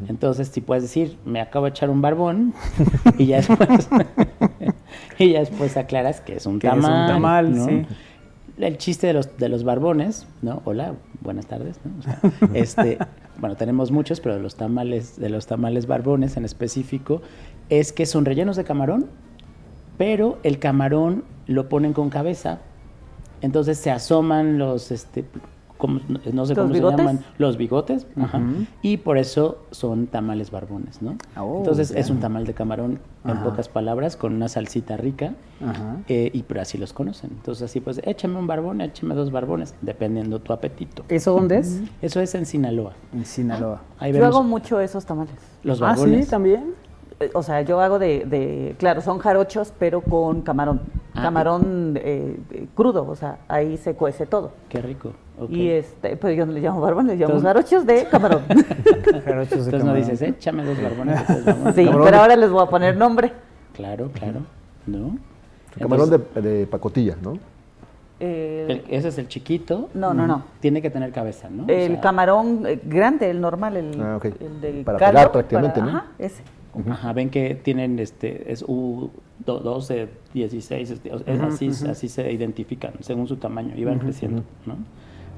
Entonces, 0.09 0.49
si 0.49 0.61
puedes 0.61 0.83
decir, 0.83 1.17
me 1.25 1.41
acabo 1.41 1.67
de 1.67 1.71
echar 1.71 1.91
un 1.91 2.03
barbón 2.03 2.55
y 3.19 3.27
ya 3.27 3.37
después, 3.37 3.89
y 5.19 5.31
ya 5.31 5.39
después 5.39 5.77
aclaras 5.77 6.21
que 6.21 6.35
es 6.35 6.47
un 6.47 6.59
tamal. 6.59 6.81
Es 6.81 7.01
un 7.01 7.07
tamal, 7.07 7.55
sí 7.55 7.87
el 8.59 8.79
chiste 8.79 9.09
de 9.09 9.13
los, 9.13 9.37
de 9.37 9.49
los 9.49 9.65
barbones, 9.65 10.27
¿no? 10.43 10.63
Hola, 10.65 10.95
buenas 11.21 11.47
tardes, 11.47 11.79
¿no? 11.85 12.55
este, 12.55 12.99
bueno, 13.39 13.57
tenemos 13.57 13.91
muchos, 13.91 14.21
pero 14.21 14.37
de 14.37 14.41
los 14.41 14.57
tamales, 14.57 15.19
de 15.19 15.29
los 15.29 15.47
tamales 15.47 15.87
barbones 15.87 16.37
en 16.37 16.45
específico, 16.45 17.23
es 17.69 17.93
que 17.93 18.07
son 18.07 18.25
rellenos 18.25 18.57
de 18.57 18.65
camarón, 18.65 19.07
pero 19.99 20.39
el 20.43 20.59
camarón 20.59 21.25
lo 21.47 21.69
ponen 21.69 21.93
con 21.93 22.11
cabeza, 22.11 22.61
entonces 23.43 23.79
se 23.79 23.91
asoman 23.91 24.59
los, 24.59 24.91
este, 24.91 25.25
no 26.33 26.47
sé 26.47 26.55
cómo 26.55 26.73
se 26.73 26.81
llaman, 26.81 27.25
los 27.39 27.57
bigotes, 27.57 28.07
y 28.83 28.99
por 28.99 29.19
eso 29.19 29.59
son 29.71 30.07
tamales 30.07 30.51
barbones, 30.51 31.03
¿no? 31.03 31.17
Oh, 31.37 31.59
Entonces 31.59 31.91
es 31.91 32.11
un 32.11 32.21
tamal 32.21 32.47
de 32.47 32.55
camarón, 32.55 32.99
en 33.25 33.39
pocas 33.43 33.69
palabras, 33.69 34.17
con 34.17 34.35
una 34.35 34.49
salsita 34.49 34.97
rica, 34.97 35.35
eh, 36.09 36.31
y 36.33 36.43
pero 36.43 36.61
así 36.61 36.79
los 36.79 36.93
conocen. 36.93 37.31
Entonces 37.33 37.65
así 37.65 37.81
pues, 37.81 38.01
échame 38.05 38.39
un 38.39 38.47
barbón, 38.47 38.81
échame 38.81 39.15
dos 39.15 39.31
barbones, 39.31 39.75
dependiendo 39.83 40.41
tu 40.41 40.53
apetito. 40.53 41.05
¿Eso 41.09 41.33
dónde 41.33 41.59
es? 41.59 41.81
Eso 42.03 42.21
es 42.21 42.35
en 42.35 42.47
Sinaloa. 42.47 42.93
En 43.13 43.25
Sinaloa. 43.25 43.83
Yo 44.13 44.25
hago 44.27 44.43
mucho 44.43 44.81
esos 44.81 45.05
tamales. 45.05 45.35
Los 45.63 45.81
barbones. 45.81 46.21
¿Ah, 46.21 46.25
sí? 46.25 46.31
¿También? 46.31 46.75
O 47.33 47.43
sea, 47.43 47.63
yo 47.63 47.81
hago 47.81 47.99
de, 47.99 48.75
claro, 48.79 49.01
son 49.01 49.19
jarochos, 49.19 49.73
pero 49.79 50.03
con 50.03 50.43
camarón. 50.43 50.81
Ah, 51.15 51.23
camarón 51.23 51.99
eh, 52.03 52.39
crudo, 52.75 53.07
o 53.09 53.17
sea, 53.17 53.39
ahí 53.49 53.79
se 53.79 53.95
cuece 53.95 54.27
todo. 54.27 54.53
Qué 54.69 54.83
rico. 54.83 55.13
Y 55.49 55.69
este, 55.69 56.17
pues 56.17 56.37
yo 56.37 56.45
no 56.45 56.53
le 56.53 56.61
llamo 56.61 56.81
barbones, 56.81 57.19
le 57.19 57.27
llamo 57.27 57.41
jarochos 57.41 57.87
de 57.87 58.05
camarón. 58.05 58.43
jarochos 59.25 59.65
de 59.67 59.77
Entonces 59.77 59.85
no 59.85 59.95
dices, 59.95 60.21
échame 60.21 60.65
dos 60.65 60.83
barbones. 60.83 61.21
sí, 61.75 61.89
pero 61.91 62.17
ahora 62.19 62.37
les 62.37 62.51
voy 62.51 62.63
a 62.63 62.67
poner 62.67 62.97
nombre. 62.97 63.33
Claro, 63.73 64.11
claro. 64.13 64.41
¿No? 64.87 65.19
camarón 65.79 66.11
de, 66.11 66.67
pacotilla, 66.67 67.17
¿no? 67.23 67.39
Eh, 68.19 68.85
ese 68.89 69.09
es 69.09 69.19
el 69.19 69.29
chiquito. 69.29 69.91
No, 69.93 70.15
no, 70.15 70.27
no. 70.27 70.43
Tiene 70.61 70.81
que 70.81 70.91
tener 70.91 71.13
cabeza, 71.13 71.49
¿no? 71.51 71.65
El 71.69 72.01
camarón 72.01 72.63
eh, 72.67 72.81
grande, 72.83 73.31
el 73.31 73.41
normal, 73.41 73.77
el, 73.77 74.01
ah, 74.01 74.19
el 74.23 74.61
de 74.61 74.83
Para 74.85 74.99
pegar 74.99 75.33
prácticamente, 75.33 75.81
¿no? 75.81 75.89
Ajá, 75.89 76.07
ese. 76.19 76.43
Ajá, 76.91 77.13
ven 77.13 77.31
que 77.31 77.55
tienen 77.55 77.99
este 77.99 78.53
es 78.53 78.65
U12, 78.65 80.09
16, 80.35 80.91
este, 80.91 81.11
así, 81.41 81.69
así 81.69 82.09
se 82.09 82.33
identifican 82.33 82.95
según 83.01 83.27
su 83.27 83.37
tamaño 83.37 83.75
y 83.77 83.85
van 83.85 83.99
creciendo, 83.99 84.43
¿no? 84.67 84.77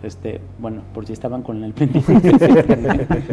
Este, 0.02 0.40
bueno, 0.58 0.82
por 0.94 1.06
si 1.06 1.12
estaban 1.12 1.42
con 1.42 1.62
el 1.64 1.72
pendiente 1.72 2.32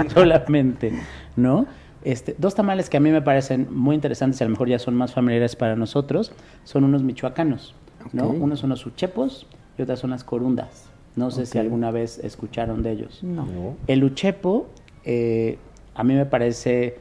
solamente, 0.13 0.93
¿no? 1.35 1.65
Este, 2.03 2.35
dos 2.37 2.53
tamales 2.53 2.89
que 2.89 2.97
a 2.97 2.99
mí 2.99 3.09
me 3.09 3.21
parecen 3.21 3.67
muy 3.71 3.95
interesantes 3.95 4.39
y 4.39 4.43
a 4.43 4.47
lo 4.47 4.51
mejor 4.51 4.69
ya 4.69 4.77
son 4.77 4.95
más 4.95 5.13
familiares 5.13 5.55
para 5.55 5.75
nosotros, 5.75 6.31
son 6.63 6.83
unos 6.83 7.01
michoacanos, 7.01 7.73
¿no? 8.13 8.29
Unos 8.29 8.59
son 8.59 8.69
los 8.69 8.85
uchepos 8.85 9.47
y 9.77 9.81
otras 9.81 9.99
son 9.99 10.11
las 10.11 10.23
corundas. 10.23 10.89
No 11.15 11.31
sé 11.31 11.45
si 11.45 11.57
alguna 11.57 11.91
vez 11.91 12.19
escucharon 12.19 12.83
de 12.83 12.91
ellos. 12.91 13.23
No. 13.23 13.47
El 13.87 14.03
uchepo, 14.03 14.67
eh, 15.05 15.57
a 15.95 16.03
mí 16.03 16.13
me 16.13 16.25
parece 16.25 16.97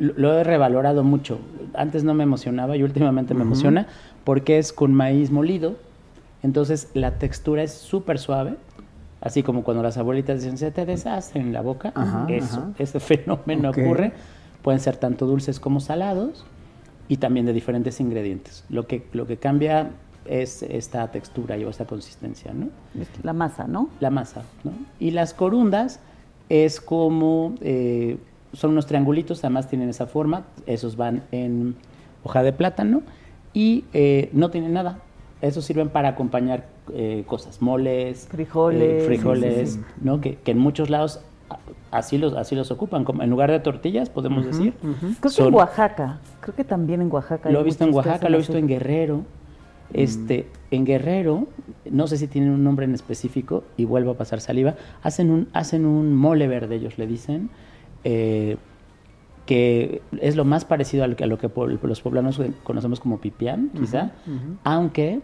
lo 0.00 0.38
he 0.38 0.44
revalorado 0.44 1.04
mucho. 1.04 1.38
Antes 1.74 2.04
no 2.04 2.14
me 2.14 2.24
emocionaba 2.24 2.76
y 2.76 2.82
últimamente 2.82 3.34
me 3.34 3.42
emociona 3.42 3.86
porque 4.24 4.58
es 4.58 4.72
con 4.72 4.94
maíz 4.94 5.30
molido. 5.30 5.76
Entonces 6.42 6.90
la 6.94 7.18
textura 7.18 7.62
es 7.62 7.72
súper 7.72 8.18
suave. 8.18 8.56
Así 9.20 9.42
como 9.42 9.62
cuando 9.62 9.82
las 9.82 9.98
abuelitas 9.98 10.40
dicen, 10.40 10.56
se 10.56 10.70
te 10.70 10.86
deshace 10.86 11.38
en 11.38 11.52
la 11.52 11.60
boca. 11.60 11.92
Eso, 12.28 12.72
ese 12.78 12.98
fenómeno 13.00 13.70
ocurre. 13.70 14.12
Pueden 14.62 14.80
ser 14.80 14.96
tanto 14.96 15.26
dulces 15.26 15.60
como 15.60 15.80
salados 15.80 16.46
y 17.08 17.18
también 17.18 17.44
de 17.44 17.52
diferentes 17.52 18.00
ingredientes. 18.00 18.64
Lo 18.70 18.86
que, 18.86 19.06
lo 19.12 19.26
que 19.26 19.36
cambia 19.36 19.90
es 20.24 20.62
esta 20.62 21.10
textura 21.10 21.58
y 21.58 21.64
esta 21.64 21.84
consistencia, 21.84 22.52
¿no? 22.54 22.68
La 23.22 23.32
masa, 23.32 23.66
¿no? 23.66 23.90
La 24.00 24.10
masa, 24.10 24.42
¿no? 24.64 24.72
Y 24.98 25.10
las 25.10 25.34
corundas 25.34 26.00
es 26.48 26.80
como 26.80 27.54
eh, 27.60 28.18
son 28.52 28.72
unos 28.72 28.86
triangulitos, 28.86 29.44
además 29.44 29.68
tienen 29.68 29.88
esa 29.88 30.06
forma, 30.06 30.44
esos 30.66 30.96
van 30.96 31.22
en 31.32 31.76
hoja 32.24 32.42
de 32.42 32.52
plátano 32.52 33.02
y 33.52 33.84
eh, 33.92 34.30
no 34.32 34.50
tienen 34.50 34.72
nada. 34.72 34.98
Esos 35.40 35.64
sirven 35.64 35.88
para 35.88 36.10
acompañar 36.10 36.66
eh, 36.92 37.24
cosas, 37.26 37.62
moles, 37.62 38.28
frijoles, 38.30 39.02
eh, 39.02 39.06
frijoles, 39.06 39.80
¿no? 40.02 40.20
Que, 40.20 40.38
en 40.44 40.58
muchos 40.58 40.90
lados 40.90 41.20
así 41.90 42.18
los 42.18 42.34
así 42.34 42.54
los 42.54 42.70
ocupan, 42.70 43.04
como 43.04 43.22
en 43.22 43.30
lugar 43.30 43.50
de 43.50 43.58
tortillas, 43.60 44.10
podemos 44.10 44.44
decir. 44.44 44.74
Creo 45.20 45.34
que 45.34 45.42
en 45.42 45.54
Oaxaca, 45.54 46.20
creo 46.40 46.54
que 46.54 46.64
también 46.64 47.00
en 47.00 47.10
Oaxaca. 47.10 47.50
Lo 47.50 47.60
he 47.60 47.64
visto 47.64 47.84
en 47.84 47.94
Oaxaca, 47.94 48.28
lo 48.28 48.36
he 48.36 48.38
visto 48.38 48.56
en 48.56 48.68
Guerrero. 48.68 49.24
Este, 49.92 50.48
en 50.70 50.84
Guerrero, 50.84 51.48
no 51.90 52.06
sé 52.06 52.16
si 52.16 52.28
tienen 52.28 52.50
un 52.50 52.62
nombre 52.62 52.84
en 52.84 52.94
específico, 52.94 53.64
y 53.76 53.86
vuelvo 53.86 54.12
a 54.12 54.14
pasar 54.14 54.40
saliva, 54.40 54.76
hacen 55.02 55.32
un, 55.32 55.48
hacen 55.52 55.84
un 55.84 56.14
mole 56.14 56.46
verde, 56.46 56.76
ellos 56.76 56.96
le 56.96 57.08
dicen, 57.08 57.50
eh, 58.04 58.56
que 59.46 60.02
es 60.20 60.36
lo 60.36 60.44
más 60.44 60.64
parecido 60.64 61.04
a 61.04 61.08
lo 61.08 61.16
que, 61.16 61.26
los 61.26 62.00
poblanos 62.00 62.40
conocemos 62.62 63.00
como 63.00 63.18
pipián, 63.18 63.70
quizá, 63.70 64.12
aunque, 64.62 65.22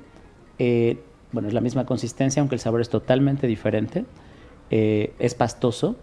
eh, 0.58 1.00
bueno, 1.30 1.46
es 1.48 1.54
la 1.54 1.60
misma 1.60 1.86
consistencia, 1.86 2.40
aunque 2.40 2.56
el 2.56 2.60
sabor 2.60 2.80
es 2.80 2.88
totalmente 2.88 3.46
diferente, 3.46 4.04
eh, 4.70 5.14
es 5.20 5.34
pastoso, 5.34 5.96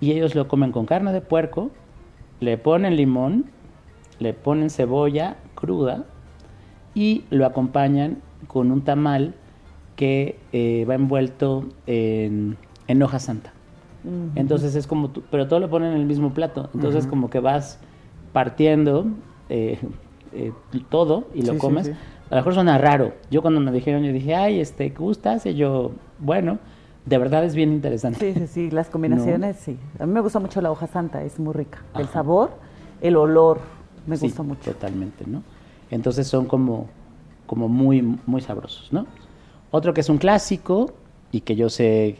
y 0.00 0.10
ellos 0.10 0.34
lo 0.34 0.48
comen 0.48 0.72
con 0.72 0.86
carne 0.86 1.12
de 1.12 1.20
puerco, 1.20 1.70
le 2.40 2.58
ponen 2.58 2.96
limón, 2.96 3.46
le 4.18 4.32
ponen 4.34 4.70
cebolla 4.70 5.36
cruda 5.54 6.04
y 6.94 7.24
lo 7.30 7.46
acompañan 7.46 8.18
con 8.48 8.72
un 8.72 8.82
tamal 8.82 9.34
que 9.94 10.36
va 10.88 10.94
envuelto 10.94 11.68
en 11.86 12.56
hoja 13.02 13.20
santa. 13.20 13.52
Entonces 14.34 14.74
es 14.74 14.86
como, 14.86 15.10
pero 15.30 15.48
todo 15.48 15.60
lo 15.60 15.68
ponen 15.68 15.92
en 15.92 16.00
el 16.00 16.06
mismo 16.06 16.32
plato. 16.32 16.70
Entonces 16.74 17.06
como 17.06 17.30
que 17.30 17.40
vas 17.40 17.78
partiendo 18.32 19.06
eh, 19.48 19.78
eh, 20.32 20.52
todo 20.88 21.26
y 21.34 21.42
lo 21.42 21.58
comes. 21.58 21.88
A 21.88 22.34
lo 22.34 22.36
mejor 22.36 22.54
suena 22.54 22.78
raro. 22.78 23.14
Yo 23.30 23.42
cuando 23.42 23.60
me 23.60 23.72
dijeron, 23.72 24.02
yo 24.04 24.12
dije, 24.12 24.34
ay, 24.34 24.60
este, 24.60 24.90
¿gustas? 24.90 25.46
Y 25.46 25.54
yo, 25.54 25.92
bueno, 26.18 26.58
de 27.06 27.18
verdad 27.18 27.44
es 27.44 27.54
bien 27.54 27.72
interesante. 27.72 28.34
Sí, 28.34 28.40
sí, 28.40 28.46
sí, 28.46 28.70
las 28.72 28.90
combinaciones, 28.90 29.56
sí. 29.56 29.78
A 29.98 30.06
mí 30.06 30.12
me 30.12 30.20
gusta 30.20 30.38
mucho 30.38 30.60
la 30.60 30.70
hoja 30.70 30.86
santa, 30.86 31.22
es 31.22 31.38
muy 31.38 31.54
rica. 31.54 31.82
El 31.94 32.06
sabor, 32.08 32.50
el 33.00 33.16
olor, 33.16 33.60
me 34.06 34.16
gusta 34.16 34.42
mucho. 34.42 34.72
Totalmente, 34.72 35.24
¿no? 35.26 35.42
Entonces 35.90 36.26
son 36.26 36.44
como, 36.44 36.88
como 37.46 37.68
muy, 37.68 38.02
muy 38.26 38.42
sabrosos, 38.42 38.92
¿no? 38.92 39.06
Otro 39.70 39.94
que 39.94 40.02
es 40.02 40.08
un 40.10 40.18
clásico 40.18 40.92
y 41.32 41.40
que 41.40 41.56
yo 41.56 41.70
sé 41.70 42.18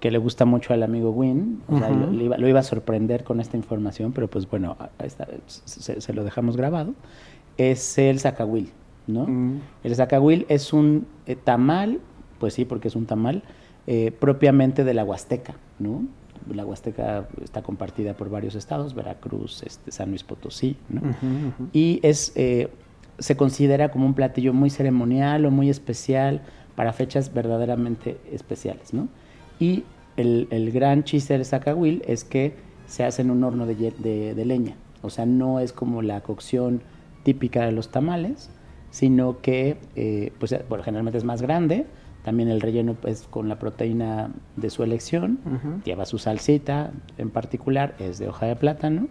que 0.00 0.10
le 0.10 0.18
gusta 0.18 0.44
mucho 0.44 0.74
al 0.74 0.82
amigo 0.82 1.10
Win, 1.10 1.62
lo, 1.68 2.48
iba, 2.48 2.60
a 2.60 2.62
sorprender 2.62 3.24
con 3.24 3.40
esta 3.40 3.56
información, 3.56 4.12
pero 4.12 4.28
pues 4.28 4.48
bueno, 4.48 4.76
se, 5.46 6.12
lo 6.12 6.24
dejamos 6.24 6.56
grabado, 6.56 6.94
es 7.56 7.98
el 7.98 8.20
zacahuil, 8.20 8.70
¿no? 9.06 9.26
Mm. 9.26 9.60
El 9.84 9.94
zacahuil 9.94 10.46
es 10.48 10.72
un 10.72 11.06
eh, 11.26 11.36
tamal, 11.36 12.00
pues 12.38 12.54
sí, 12.54 12.64
porque 12.64 12.88
es 12.88 12.96
un 12.96 13.06
tamal, 13.06 13.42
eh, 13.86 14.12
propiamente 14.12 14.84
de 14.84 14.94
la 14.94 15.04
Huasteca, 15.04 15.54
¿no? 15.78 16.04
La 16.52 16.64
Huasteca 16.64 17.28
está 17.42 17.62
compartida 17.62 18.14
por 18.14 18.30
varios 18.30 18.54
estados, 18.54 18.94
Veracruz, 18.94 19.62
este, 19.64 19.90
San 19.90 20.10
Luis 20.10 20.22
Potosí, 20.22 20.76
¿no? 20.88 21.00
Y 21.72 22.00
es, 22.02 22.32
eh, 22.36 22.68
se 23.18 23.36
considera 23.36 23.90
como 23.90 24.06
un 24.06 24.14
platillo 24.14 24.52
muy 24.52 24.70
ceremonial 24.70 25.44
o 25.46 25.50
muy 25.50 25.70
especial 25.70 26.42
para 26.76 26.92
fechas 26.92 27.32
verdaderamente 27.32 28.18
especiales, 28.30 28.92
¿no? 28.92 29.08
Y 29.58 29.84
el, 30.16 30.70
gran 30.72 31.04
chiste 31.04 31.34
del 31.34 31.44
zacahuil 31.44 32.02
es 32.06 32.24
que 32.24 32.54
se 32.86 33.04
hace 33.04 33.22
en 33.22 33.30
un 33.30 33.44
horno 33.44 33.66
de, 33.66 34.44
leña. 34.44 34.76
O 35.02 35.10
sea, 35.10 35.26
no 35.26 35.60
es 35.60 35.72
como 35.72 36.02
la 36.02 36.20
cocción 36.20 36.82
típica 37.22 37.64
de 37.64 37.72
los 37.72 37.90
tamales, 37.90 38.50
sino 38.90 39.40
que, 39.40 39.76
eh, 39.94 40.32
pues, 40.38 40.54
bueno, 40.68 40.84
generalmente 40.84 41.18
es 41.18 41.24
más 41.24 41.42
grande, 41.42 41.86
También 42.24 42.48
el 42.48 42.60
relleno 42.60 42.94
pues 42.94 43.28
con 43.30 43.48
la 43.48 43.56
proteína 43.60 44.32
de 44.56 44.68
su 44.68 44.82
elección, 44.82 45.38
lleva 45.84 46.06
su 46.06 46.18
salsita, 46.18 46.90
en 47.18 47.30
particular 47.30 47.94
es 48.00 48.18
de 48.18 48.26
hoja 48.28 48.46
de 48.46 48.56
plátano, 48.56 49.06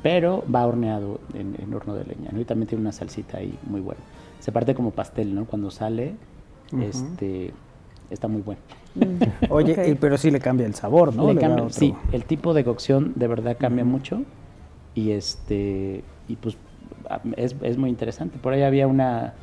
pero 0.00 0.44
va 0.52 0.66
horneado 0.66 1.20
en, 1.34 1.74
horno 1.74 1.94
de 1.94 2.04
leña, 2.04 2.30
¿no? 2.32 2.40
Y 2.40 2.44
también 2.44 2.68
tiene 2.68 2.82
una 2.82 2.92
salsita 2.92 3.38
ahí 3.38 3.58
muy 3.66 3.80
buena. 3.80 4.00
Se 4.38 4.52
parte 4.52 4.74
como 4.74 4.92
pastel, 4.92 5.34
¿no? 5.34 5.44
Cuando 5.44 5.72
sale, 5.72 6.14
este, 6.80 7.52
está 8.12 8.28
muy 8.28 8.42
bueno. 8.42 8.60
Mm. 8.94 9.50
Oye, 9.50 9.96
pero 10.00 10.18
sí 10.18 10.30
le 10.30 10.40
cambia 10.40 10.66
el 10.66 10.74
sabor, 10.74 11.14
¿no? 11.14 11.70
sí, 11.70 11.94
el 12.12 12.24
tipo 12.24 12.54
de 12.54 12.64
cocción 12.64 13.12
de 13.16 13.26
verdad 13.26 13.56
cambia 13.58 13.84
mucho 13.84 14.22
y 14.94 15.12
este 15.12 16.04
y 16.28 16.36
pues 16.36 16.56
es, 17.36 17.56
es, 17.62 17.78
muy 17.78 17.90
interesante. 17.90 18.38
Por 18.38 18.52
ahí 18.52 18.62
había 18.62 18.86
una 18.86 19.34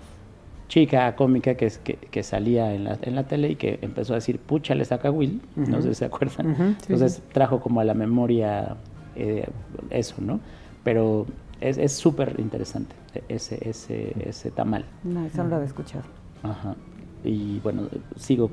chica 0.68 1.16
cómica 1.16 1.56
que, 1.56 1.72
que, 1.84 1.96
que 1.96 2.24
salía 2.24 2.74
en 2.74 2.84
la, 2.86 2.98
en 3.02 3.16
la, 3.16 3.28
tele 3.28 3.50
y 3.50 3.56
que 3.56 3.80
empezó 3.82 4.14
a 4.14 4.18
decir, 4.18 4.40
pucha, 4.40 4.76
le 4.76 4.86
saca 4.86 5.12
Will, 5.12 5.42
no 5.56 5.82
sé 5.82 5.90
si 5.90 5.96
se 5.96 6.06
acuerdan. 6.06 6.78
Entonces 6.82 7.22
trajo 7.34 7.60
como 7.60 7.82
a 7.82 7.84
la 7.84 7.94
memoria 7.94 8.78
eh, 9.16 9.48
eso, 9.90 10.16
¿no? 10.20 10.40
Pero 10.84 11.26
es 11.60 11.92
súper 11.92 12.36
interesante 12.40 12.96
ese, 13.28 13.58
ese, 13.68 14.14
ese 14.24 14.52
tamal. 14.52 14.86
No, 15.04 15.26
eso 15.26 15.44
no 15.44 15.50
lo 15.50 15.56
había 15.56 15.68
escuchado. 15.68 16.06
Ajá. 16.44 16.76
Y 17.24 17.60
bueno, 17.60 17.84
sigo 18.16 18.50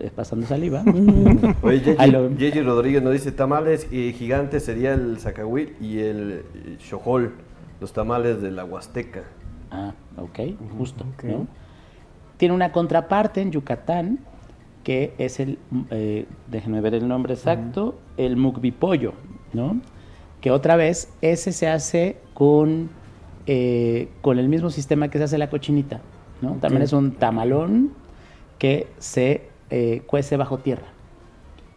eh, 0.00 0.10
pasando 0.14 0.46
saliva. 0.46 0.82
Oye, 1.62 1.96
Yeji 2.38 2.60
Rodríguez 2.62 3.02
nos 3.02 3.12
dice, 3.12 3.30
tamales 3.30 3.86
eh, 3.92 4.12
gigantes 4.16 4.64
sería 4.64 4.94
el 4.94 5.18
zacahuil 5.18 5.76
y 5.80 6.00
el 6.00 6.42
xojol, 6.80 7.34
los 7.80 7.92
tamales 7.92 8.42
de 8.42 8.50
la 8.50 8.64
Huasteca. 8.64 9.22
Ah, 9.70 9.94
ok, 10.16 10.40
justo. 10.76 11.04
¿no? 11.22 11.46
Tiene 12.36 12.54
una 12.54 12.72
contraparte 12.72 13.40
en 13.40 13.52
Yucatán, 13.52 14.18
que 14.82 15.14
es 15.18 15.40
el, 15.40 15.58
eh, 15.90 16.26
déjenme 16.48 16.80
ver 16.80 16.94
el 16.94 17.06
nombre 17.06 17.34
exacto, 17.34 17.98
el 18.16 18.36
mukbipollo, 18.36 19.12
¿no? 19.52 19.80
Que 20.40 20.50
otra 20.50 20.76
vez, 20.76 21.12
ese 21.20 21.52
se 21.52 21.68
hace 21.68 22.16
con, 22.34 22.88
eh, 23.46 24.08
con 24.22 24.38
el 24.38 24.48
mismo 24.48 24.70
sistema 24.70 25.08
que 25.08 25.18
se 25.18 25.24
hace 25.24 25.38
la 25.38 25.50
cochinita, 25.50 26.00
¿no? 26.40 26.54
También 26.54 26.82
es 26.82 26.92
un 26.92 27.12
tamalón 27.12 27.92
que 28.60 28.86
se 28.98 29.48
eh, 29.70 30.02
cuece 30.06 30.36
bajo 30.36 30.58
tierra. 30.58 30.86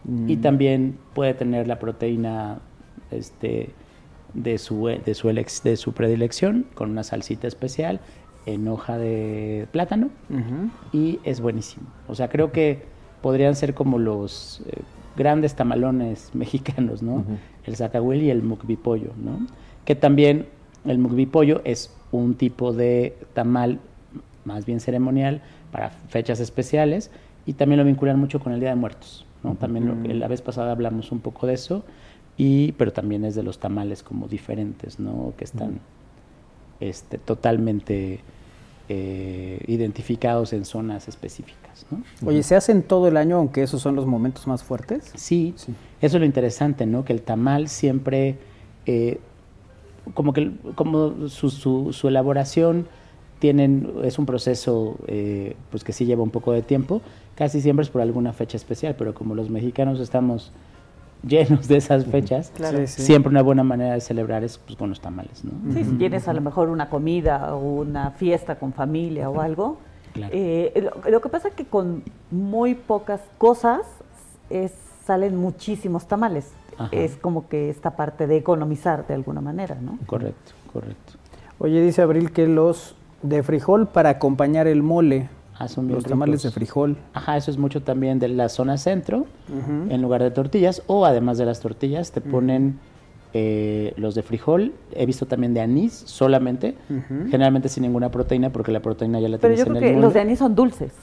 Y 0.06 0.36
mm. 0.36 0.42
también 0.42 0.98
puede 1.16 1.34
tener 1.34 1.66
la 1.66 1.80
proteína 1.80 2.60
este, 3.10 3.70
de, 4.34 4.58
su, 4.58 4.86
de, 4.86 5.14
su 5.16 5.30
de 5.30 5.78
su 5.78 5.94
predilección 5.94 6.68
con 6.76 6.92
una 6.92 7.04
salsita 7.04 7.48
especial 7.48 8.02
en 8.46 8.68
hoja 8.68 8.98
de 8.98 9.68
plátano 9.72 10.10
y 10.92 11.20
es 11.24 11.40
buenísimo. 11.40 11.88
O 12.10 12.16
sea, 12.16 12.28
creo 12.28 12.52
que 12.52 12.84
podrían 13.22 13.56
ser 13.56 13.74
como 13.74 13.98
los 13.98 14.62
eh, 14.68 14.82
grandes 15.16 15.56
tamalones 15.56 16.32
mexicanos, 16.34 17.02
¿no? 17.02 17.24
El 17.66 17.78
zacahuil 17.78 18.24
y 18.24 18.30
el 18.30 18.44
mukbipollo, 18.44 19.12
¿no? 19.16 19.48
Que 19.86 19.96
también 19.96 20.48
el 20.84 20.98
mukbipollo 20.98 21.62
es 21.64 21.96
un 22.12 22.36
tipo 22.36 22.74
de 22.74 23.16
tamal 23.34 23.80
más 24.44 24.66
bien 24.66 24.82
ceremonial 24.82 25.42
para 25.74 25.90
fechas 25.90 26.40
especiales 26.40 27.12
y 27.46 27.54
también 27.54 27.80
lo 27.80 27.86
vinculan 27.86 28.18
mucho 28.18 28.40
con 28.40 28.54
el 28.54 28.62
Día 28.62 28.70
de 28.70 28.76
Muertos, 28.76 29.26
¿no? 29.44 29.56
También 29.56 30.20
la 30.20 30.28
vez 30.30 30.42
pasada 30.42 30.72
hablamos 30.72 31.12
un 31.12 31.20
poco 31.20 31.48
de 31.48 31.56
eso 31.56 31.84
y 32.38 32.72
pero 32.74 32.94
también 32.94 33.26
es 33.26 33.36
de 33.36 33.44
los 33.44 33.60
tamales 33.60 34.04
como 34.04 34.28
diferentes, 34.28 35.00
¿no? 35.00 35.34
Que 35.36 35.44
están 35.44 35.80
este, 36.80 37.18
totalmente 37.18 38.22
eh, 38.90 39.60
identificados 39.68 40.54
en 40.54 40.66
zonas 40.66 41.08
específicas. 41.08 41.86
¿no? 41.90 42.04
Oye, 42.28 42.44
¿se 42.44 42.56
hacen 42.56 42.84
todo 42.84 43.08
el 43.08 43.18
año 43.18 43.38
aunque 43.38 43.64
esos 43.64 43.82
son 43.82 43.96
los 43.96 44.06
momentos 44.06 44.46
más 44.48 44.64
fuertes? 44.64 45.12
Sí, 45.16 45.56
eso 45.58 45.72
es 46.02 46.14
lo 46.14 46.26
interesante, 46.26 46.86
¿no? 46.86 47.06
Que 47.06 47.14
el 47.14 47.22
tamal 47.22 47.70
siempre, 47.70 48.38
eh, 48.86 49.20
como 50.14 50.34
que 50.34 50.52
como 50.76 51.30
su, 51.30 51.50
su, 51.50 52.08
elaboración 52.08 52.88
tienen, 53.44 53.94
es 54.06 54.20
un 54.20 54.26
proceso 54.26 54.96
eh, 55.06 55.58
pues 55.70 55.84
que 55.84 55.92
sí 55.92 56.06
lleva 56.06 56.24
un 56.24 56.30
poco 56.30 56.54
de 56.54 56.62
tiempo, 56.62 57.02
casi 57.36 57.60
siempre 57.60 57.84
es 57.84 57.90
por 57.90 58.00
alguna 58.00 58.32
fecha 58.32 58.56
especial, 58.56 58.96
pero 58.98 59.14
como 59.14 59.36
los 59.36 59.50
mexicanos 59.50 60.00
estamos 60.00 60.54
llenos 61.28 61.68
de 61.68 61.76
esas 61.76 62.06
fechas, 62.06 62.54
siempre 62.86 63.30
una 63.30 63.42
buena 63.42 63.66
manera 63.66 63.96
de 63.96 64.00
celebrar 64.00 64.46
es 64.46 64.58
pues, 64.60 64.78
con 64.78 64.88
los 64.88 65.02
tamales. 65.02 65.44
¿no? 65.44 65.52
Sí, 65.74 65.84
si 65.84 65.92
tienes 65.98 66.30
a 66.30 66.34
lo 66.34 66.40
mejor 66.40 66.70
una 66.70 66.90
comida 66.90 67.54
o 67.54 67.82
una 67.82 68.12
fiesta 68.12 68.56
con 68.56 68.72
familia 68.72 69.30
o 69.30 69.42
algo. 69.42 69.78
Eh, 70.16 70.90
lo, 71.10 71.20
que 71.20 71.28
pasa 71.28 71.50
es 71.50 71.54
que 71.54 71.66
con 71.66 72.02
muy 72.32 72.76
pocas 72.76 73.20
cosas 73.38 73.82
salen 75.06 75.36
muchísimos 75.36 76.08
tamales. 76.08 76.54
Es 76.92 77.18
como 77.18 77.50
que 77.50 77.70
esta 77.70 77.98
parte 77.98 78.26
de 78.26 78.38
economizar 78.38 79.06
de 79.06 79.16
alguna 79.16 79.42
manera, 79.42 79.76
¿no? 79.82 80.00
Correcto, 80.06 80.54
correcto. 80.72 81.14
Oye, 81.60 81.82
dice 81.82 82.02
Abril 82.02 82.32
que 82.32 82.48
los 82.48 82.96
de 83.24 83.42
frijol 83.42 83.88
para 83.88 84.10
acompañar 84.10 84.68
el 84.68 84.84
mole. 84.84 85.30
Ah, 85.58 85.68
los 85.78 86.04
tamales 86.04 86.44
de 86.44 86.52
frijol. 86.52 86.98
Ajá, 87.14 87.38
eso 87.38 87.52
es 87.52 87.58
mucho 87.58 87.82
también 87.84 88.20
de 88.20 88.28
la 88.28 88.50
zona 88.50 88.78
centro, 88.78 89.28
en 89.90 90.02
lugar 90.02 90.22
de 90.22 90.32
tortillas, 90.32 90.82
o 90.88 91.06
además 91.06 91.38
de 91.38 91.46
las 91.46 91.60
tortillas 91.60 92.12
te 92.12 92.22
ponen 92.22 92.80
eh, 93.34 93.94
los 93.96 94.16
de 94.16 94.24
frijol, 94.24 94.74
he 94.94 95.06
visto 95.06 95.26
también 95.26 95.54
de 95.54 95.62
anís 95.62 95.94
solamente, 95.94 96.76
generalmente 97.30 97.70
sin 97.70 97.84
ninguna 97.84 98.10
proteína 98.10 98.50
porque 98.50 98.72
la 98.72 98.80
proteína 98.80 99.20
ya 99.20 99.30
la 99.30 99.38
Pero 99.38 99.54
tienes 99.54 99.60
yo 99.60 99.80
creo 99.80 99.94
que 99.94 100.02
los 100.02 100.14
de 100.14 100.20
anís 100.22 100.40
son 100.40 100.56
dulces. 100.56 100.94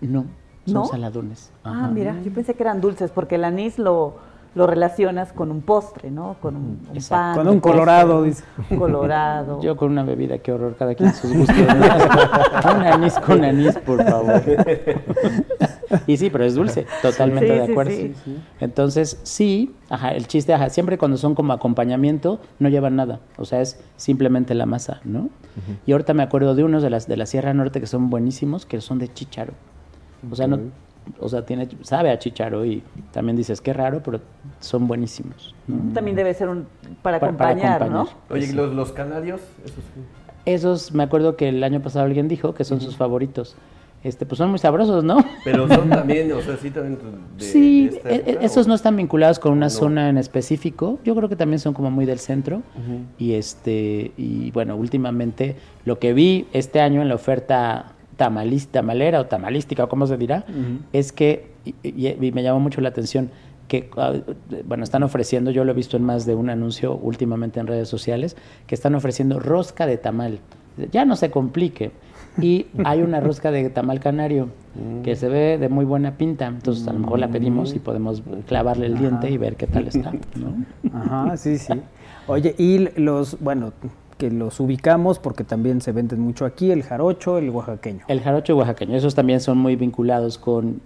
No, 0.00 0.26
son 0.66 0.86
saladones. 0.86 1.50
Ah, 1.62 1.90
mira, 1.92 2.16
yo 2.22 2.32
pensé 2.32 2.54
que 2.54 2.62
eran 2.62 2.80
dulces 2.80 3.10
porque 3.10 3.36
el 3.36 3.44
anís 3.44 3.78
lo 3.78 4.14
lo 4.54 4.66
relacionas 4.66 5.32
con 5.32 5.50
un 5.50 5.62
postre, 5.62 6.10
¿no? 6.10 6.36
Con 6.40 6.56
un, 6.56 6.80
pan. 7.08 7.36
Con 7.36 7.48
un 7.48 7.60
colorado, 7.60 8.24
dice. 8.24 8.44
colorado. 8.78 9.60
Yo 9.62 9.76
con 9.76 9.92
una 9.92 10.02
bebida, 10.02 10.38
qué 10.38 10.52
horror, 10.52 10.74
cada 10.76 10.94
quien 10.94 11.14
sus 11.14 11.32
gustos. 11.32 11.56
un 12.74 12.82
anís 12.82 13.14
con 13.20 13.44
anís, 13.44 13.78
por 13.78 14.02
favor. 14.04 14.42
y 16.06 16.16
sí, 16.16 16.30
pero 16.30 16.44
es 16.44 16.54
dulce, 16.54 16.86
totalmente 17.00 17.52
de 17.52 17.62
acuerdo. 17.62 17.92
Entonces, 18.60 19.20
sí, 19.22 19.74
ajá, 19.88 20.10
el 20.10 20.26
chiste, 20.26 20.52
ajá, 20.52 20.68
siempre 20.70 20.98
cuando 20.98 21.16
son 21.16 21.34
como 21.34 21.52
acompañamiento, 21.52 22.40
no 22.58 22.68
llevan 22.68 22.96
nada. 22.96 23.20
O 23.38 23.44
sea, 23.44 23.60
es 23.60 23.80
simplemente 23.96 24.54
la 24.54 24.66
masa, 24.66 25.00
¿no? 25.04 25.30
Y 25.86 25.92
ahorita 25.92 26.14
me 26.14 26.22
acuerdo 26.22 26.54
de 26.54 26.64
unos 26.64 26.82
de 26.82 26.90
las 26.90 27.06
de 27.06 27.16
la 27.16 27.26
Sierra 27.26 27.54
Norte 27.54 27.80
que 27.80 27.86
son 27.86 28.10
buenísimos, 28.10 28.66
que 28.66 28.80
son 28.80 28.98
de 28.98 29.12
chícharo. 29.12 29.52
O 30.30 30.34
sea, 30.34 30.46
no, 30.46 30.58
o 31.18 31.28
sea, 31.28 31.44
tiene, 31.44 31.68
sabe 31.82 32.10
a 32.10 32.18
chicharo 32.18 32.64
y 32.64 32.82
también 33.12 33.36
dices, 33.36 33.60
qué 33.60 33.72
raro, 33.72 34.02
pero 34.02 34.20
son 34.60 34.86
buenísimos. 34.86 35.54
También 35.94 36.16
debe 36.16 36.34
ser 36.34 36.48
un, 36.48 36.66
para, 37.02 37.18
acompañar, 37.18 37.90
¿no? 37.90 38.08
Oye, 38.28 38.52
¿los, 38.52 38.72
los 38.72 38.92
canarios? 38.92 39.40
Esos, 39.64 39.84
esos, 40.44 40.92
me 40.92 41.02
acuerdo 41.02 41.36
que 41.36 41.48
el 41.48 41.62
año 41.62 41.80
pasado 41.80 42.06
alguien 42.06 42.28
dijo 42.28 42.54
que 42.54 42.64
son 42.64 42.80
sus 42.80 42.96
favoritos. 42.96 43.56
Este, 44.02 44.24
pues 44.24 44.38
son 44.38 44.48
muy 44.48 44.58
sabrosos, 44.58 45.04
¿no? 45.04 45.18
Pero 45.44 45.68
son 45.68 45.90
también, 45.90 46.32
o 46.32 46.40
sea, 46.40 46.56
sí 46.56 46.70
también 46.70 46.98
de, 47.36 47.44
Sí, 47.44 47.90
e, 48.04 48.14
e, 48.14 48.38
esos 48.40 48.66
no 48.66 48.74
están 48.74 48.96
vinculados 48.96 49.38
con 49.38 49.52
una 49.52 49.68
zona 49.68 50.08
en 50.08 50.16
específico. 50.16 50.98
Yo 51.04 51.14
creo 51.14 51.28
que 51.28 51.36
también 51.36 51.58
son 51.58 51.74
como 51.74 51.90
muy 51.90 52.06
del 52.06 52.18
centro. 52.18 52.62
Y 53.18 53.34
este, 53.34 54.12
y 54.16 54.50
bueno, 54.52 54.76
últimamente 54.76 55.56
lo 55.84 55.98
que 55.98 56.14
vi 56.14 56.46
este 56.54 56.80
año 56.80 57.02
en 57.02 57.10
la 57.10 57.14
oferta 57.14 57.92
tamalista, 58.20 58.80
tamalera 58.80 59.18
o 59.18 59.24
tamalística, 59.24 59.84
o 59.84 59.88
como 59.88 60.06
se 60.06 60.18
dirá, 60.18 60.44
es 60.92 61.10
que, 61.10 61.52
y, 61.82 62.30
me 62.32 62.42
llamó 62.42 62.60
mucho 62.60 62.82
la 62.82 62.90
atención, 62.90 63.30
que, 63.66 63.88
ah, 63.96 64.12
bueno, 64.66 64.84
están 64.84 65.02
ofreciendo, 65.02 65.50
yo 65.50 65.64
lo 65.64 65.72
he 65.72 65.74
visto 65.74 65.96
en 65.96 66.04
más 66.04 66.26
de 66.26 66.34
un 66.34 66.50
anuncio 66.50 66.96
últimamente 66.96 67.60
en 67.60 67.66
redes 67.66 67.88
sociales, 67.88 68.36
que 68.66 68.74
están 68.74 68.94
ofreciendo 68.94 69.40
rosca 69.40 69.86
de 69.86 69.96
tamal. 69.96 70.40
Ya 70.92 71.06
no 71.06 71.16
se 71.16 71.30
complique. 71.30 71.92
Y 72.42 72.66
hay 72.84 73.00
una 73.00 73.20
rosca 73.20 73.50
de 73.50 73.70
tamal 73.70 74.00
canario 74.00 74.50
mm. 74.74 75.00
que 75.00 75.16
se 75.16 75.30
ve 75.30 75.56
de 75.56 75.70
muy 75.70 75.86
buena 75.86 76.18
pinta, 76.18 76.46
entonces 76.46 76.86
a 76.86 76.92
lo 76.92 76.98
mejor 76.98 77.20
la 77.20 77.28
pedimos 77.28 77.74
y 77.74 77.78
podemos 77.78 78.22
clavarle 78.46 78.86
el 78.86 78.98
diente 78.98 79.30
y 79.30 79.38
ver 79.38 79.56
qué 79.56 79.66
tal 79.66 79.88
está, 79.88 80.12
¿no? 80.36 80.64
Ajá, 80.92 81.36
sí, 81.38 81.56
sí. 81.56 81.72
Oye, 82.26 82.54
y 82.58 82.86
los, 83.00 83.40
bueno, 83.40 83.72
que 84.20 84.30
los 84.30 84.60
ubicamos 84.60 85.18
porque 85.18 85.44
también 85.44 85.80
se 85.80 85.92
venden 85.92 86.20
mucho 86.20 86.44
aquí, 86.44 86.70
el 86.70 86.82
jarocho, 86.82 87.38
el 87.38 87.48
oaxaqueño. 87.48 88.04
El 88.06 88.20
jarocho 88.20 88.52
y 88.52 88.56
oaxaqueño, 88.56 88.94
esos 88.94 89.14
también 89.14 89.40
son 89.40 89.56
muy 89.56 89.76
vinculados 89.76 90.36
con 90.36 90.82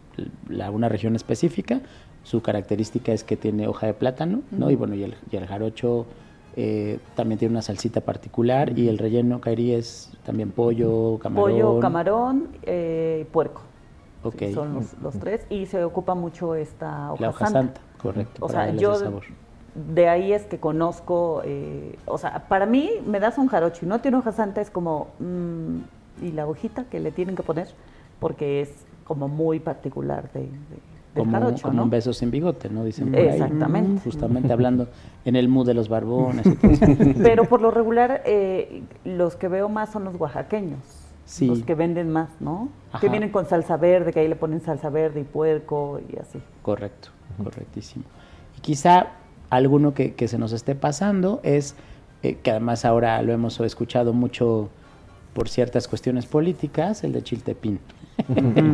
la, 0.48 0.70
una 0.70 0.88
región 0.88 1.16
específica. 1.16 1.80
Su 2.22 2.42
característica 2.42 3.12
es 3.12 3.24
que 3.24 3.36
tiene 3.36 3.66
hoja 3.66 3.88
de 3.88 3.94
plátano, 3.94 4.42
¿no? 4.52 4.70
Y 4.70 4.76
bueno, 4.76 4.94
y 4.94 5.02
el, 5.02 5.16
y 5.32 5.36
el 5.36 5.46
jarocho 5.46 6.06
eh, 6.54 7.00
también 7.16 7.40
tiene 7.40 7.52
una 7.52 7.62
salsita 7.62 8.00
particular 8.02 8.78
y 8.78 8.88
el 8.88 8.98
relleno 8.98 9.40
caerí 9.40 9.72
es 9.72 10.12
también 10.24 10.52
pollo, 10.52 11.18
camarón. 11.18 11.50
Pollo, 11.50 11.80
camarón 11.80 12.48
eh, 12.62 13.26
puerco. 13.32 13.62
Okay. 14.22 14.54
son 14.54 14.86
los, 15.02 15.18
tres 15.18 15.44
y 15.50 15.66
se 15.66 15.84
ocupa 15.84 16.14
mucho 16.14 16.54
esta 16.54 17.12
hoja, 17.12 17.20
la 17.20 17.28
hoja 17.30 17.46
santa. 17.46 17.80
correcto. 17.98 18.46
O 18.46 18.48
sea, 18.48 18.74
yo 18.74 18.94
de 19.74 20.08
ahí 20.08 20.32
es 20.32 20.44
que 20.44 20.58
conozco, 20.58 21.42
eh, 21.44 21.98
o 22.06 22.18
sea, 22.18 22.46
para 22.48 22.66
mí 22.66 22.90
me 23.06 23.20
das 23.20 23.38
un 23.38 23.48
jarocho 23.48 23.84
y 23.84 23.88
no 23.88 24.00
tiene 24.00 24.18
hoja 24.18 24.32
santa, 24.32 24.60
es 24.60 24.70
como, 24.70 25.08
mm, 25.18 26.24
¿y 26.24 26.32
la 26.32 26.46
hojita 26.46 26.84
que 26.84 27.00
le 27.00 27.10
tienen 27.10 27.34
que 27.34 27.42
poner? 27.42 27.68
Porque 28.20 28.60
es 28.60 28.70
como 29.04 29.28
muy 29.28 29.60
particular 29.60 30.30
de, 30.32 30.48
como, 31.14 31.54
como 31.62 31.82
un 31.84 31.90
beso 31.90 32.12
sin 32.12 32.30
bigote, 32.30 32.68
¿no? 32.68 32.84
Dicen 32.84 33.10
por 33.10 33.20
Exactamente. 33.20 34.02
Justamente 34.02 34.52
hablando 34.52 34.88
en 35.24 35.36
el 35.36 35.48
mood 35.48 35.66
de 35.66 35.74
los 35.74 35.88
barbones. 35.88 36.44
Pero 37.22 37.44
por 37.44 37.60
lo 37.60 37.70
regular, 37.70 38.22
eh, 38.24 38.82
los 39.04 39.36
que 39.36 39.48
veo 39.48 39.68
más 39.68 39.92
son 39.92 40.04
los 40.04 40.14
oaxaqueños. 40.16 40.80
Los 41.40 41.62
que 41.62 41.74
venden 41.74 42.10
más, 42.10 42.28
¿no? 42.40 42.68
Que 43.00 43.08
vienen 43.08 43.30
con 43.30 43.46
salsa 43.46 43.76
verde, 43.76 44.12
que 44.12 44.20
ahí 44.20 44.28
le 44.28 44.36
ponen 44.36 44.60
salsa 44.60 44.90
verde 44.90 45.20
y 45.20 45.24
puerco 45.24 46.00
y 46.12 46.18
así. 46.18 46.38
Correcto, 46.62 47.08
correctísimo. 47.42 48.04
Y 48.58 48.60
quizá 48.60 49.06
alguno 49.56 49.94
que, 49.94 50.14
se 50.28 50.38
nos 50.38 50.52
esté 50.52 50.74
pasando 50.74 51.40
es, 51.42 51.74
eh, 52.22 52.38
que 52.42 52.50
además 52.50 52.84
ahora 52.84 53.20
lo 53.22 53.32
hemos 53.32 53.58
escuchado 53.60 54.12
mucho 54.12 54.70
por 55.32 55.48
ciertas 55.48 55.88
cuestiones 55.88 56.26
políticas, 56.26 57.04
el 57.04 57.12
de 57.12 57.22
Chiltepín. 57.22 57.80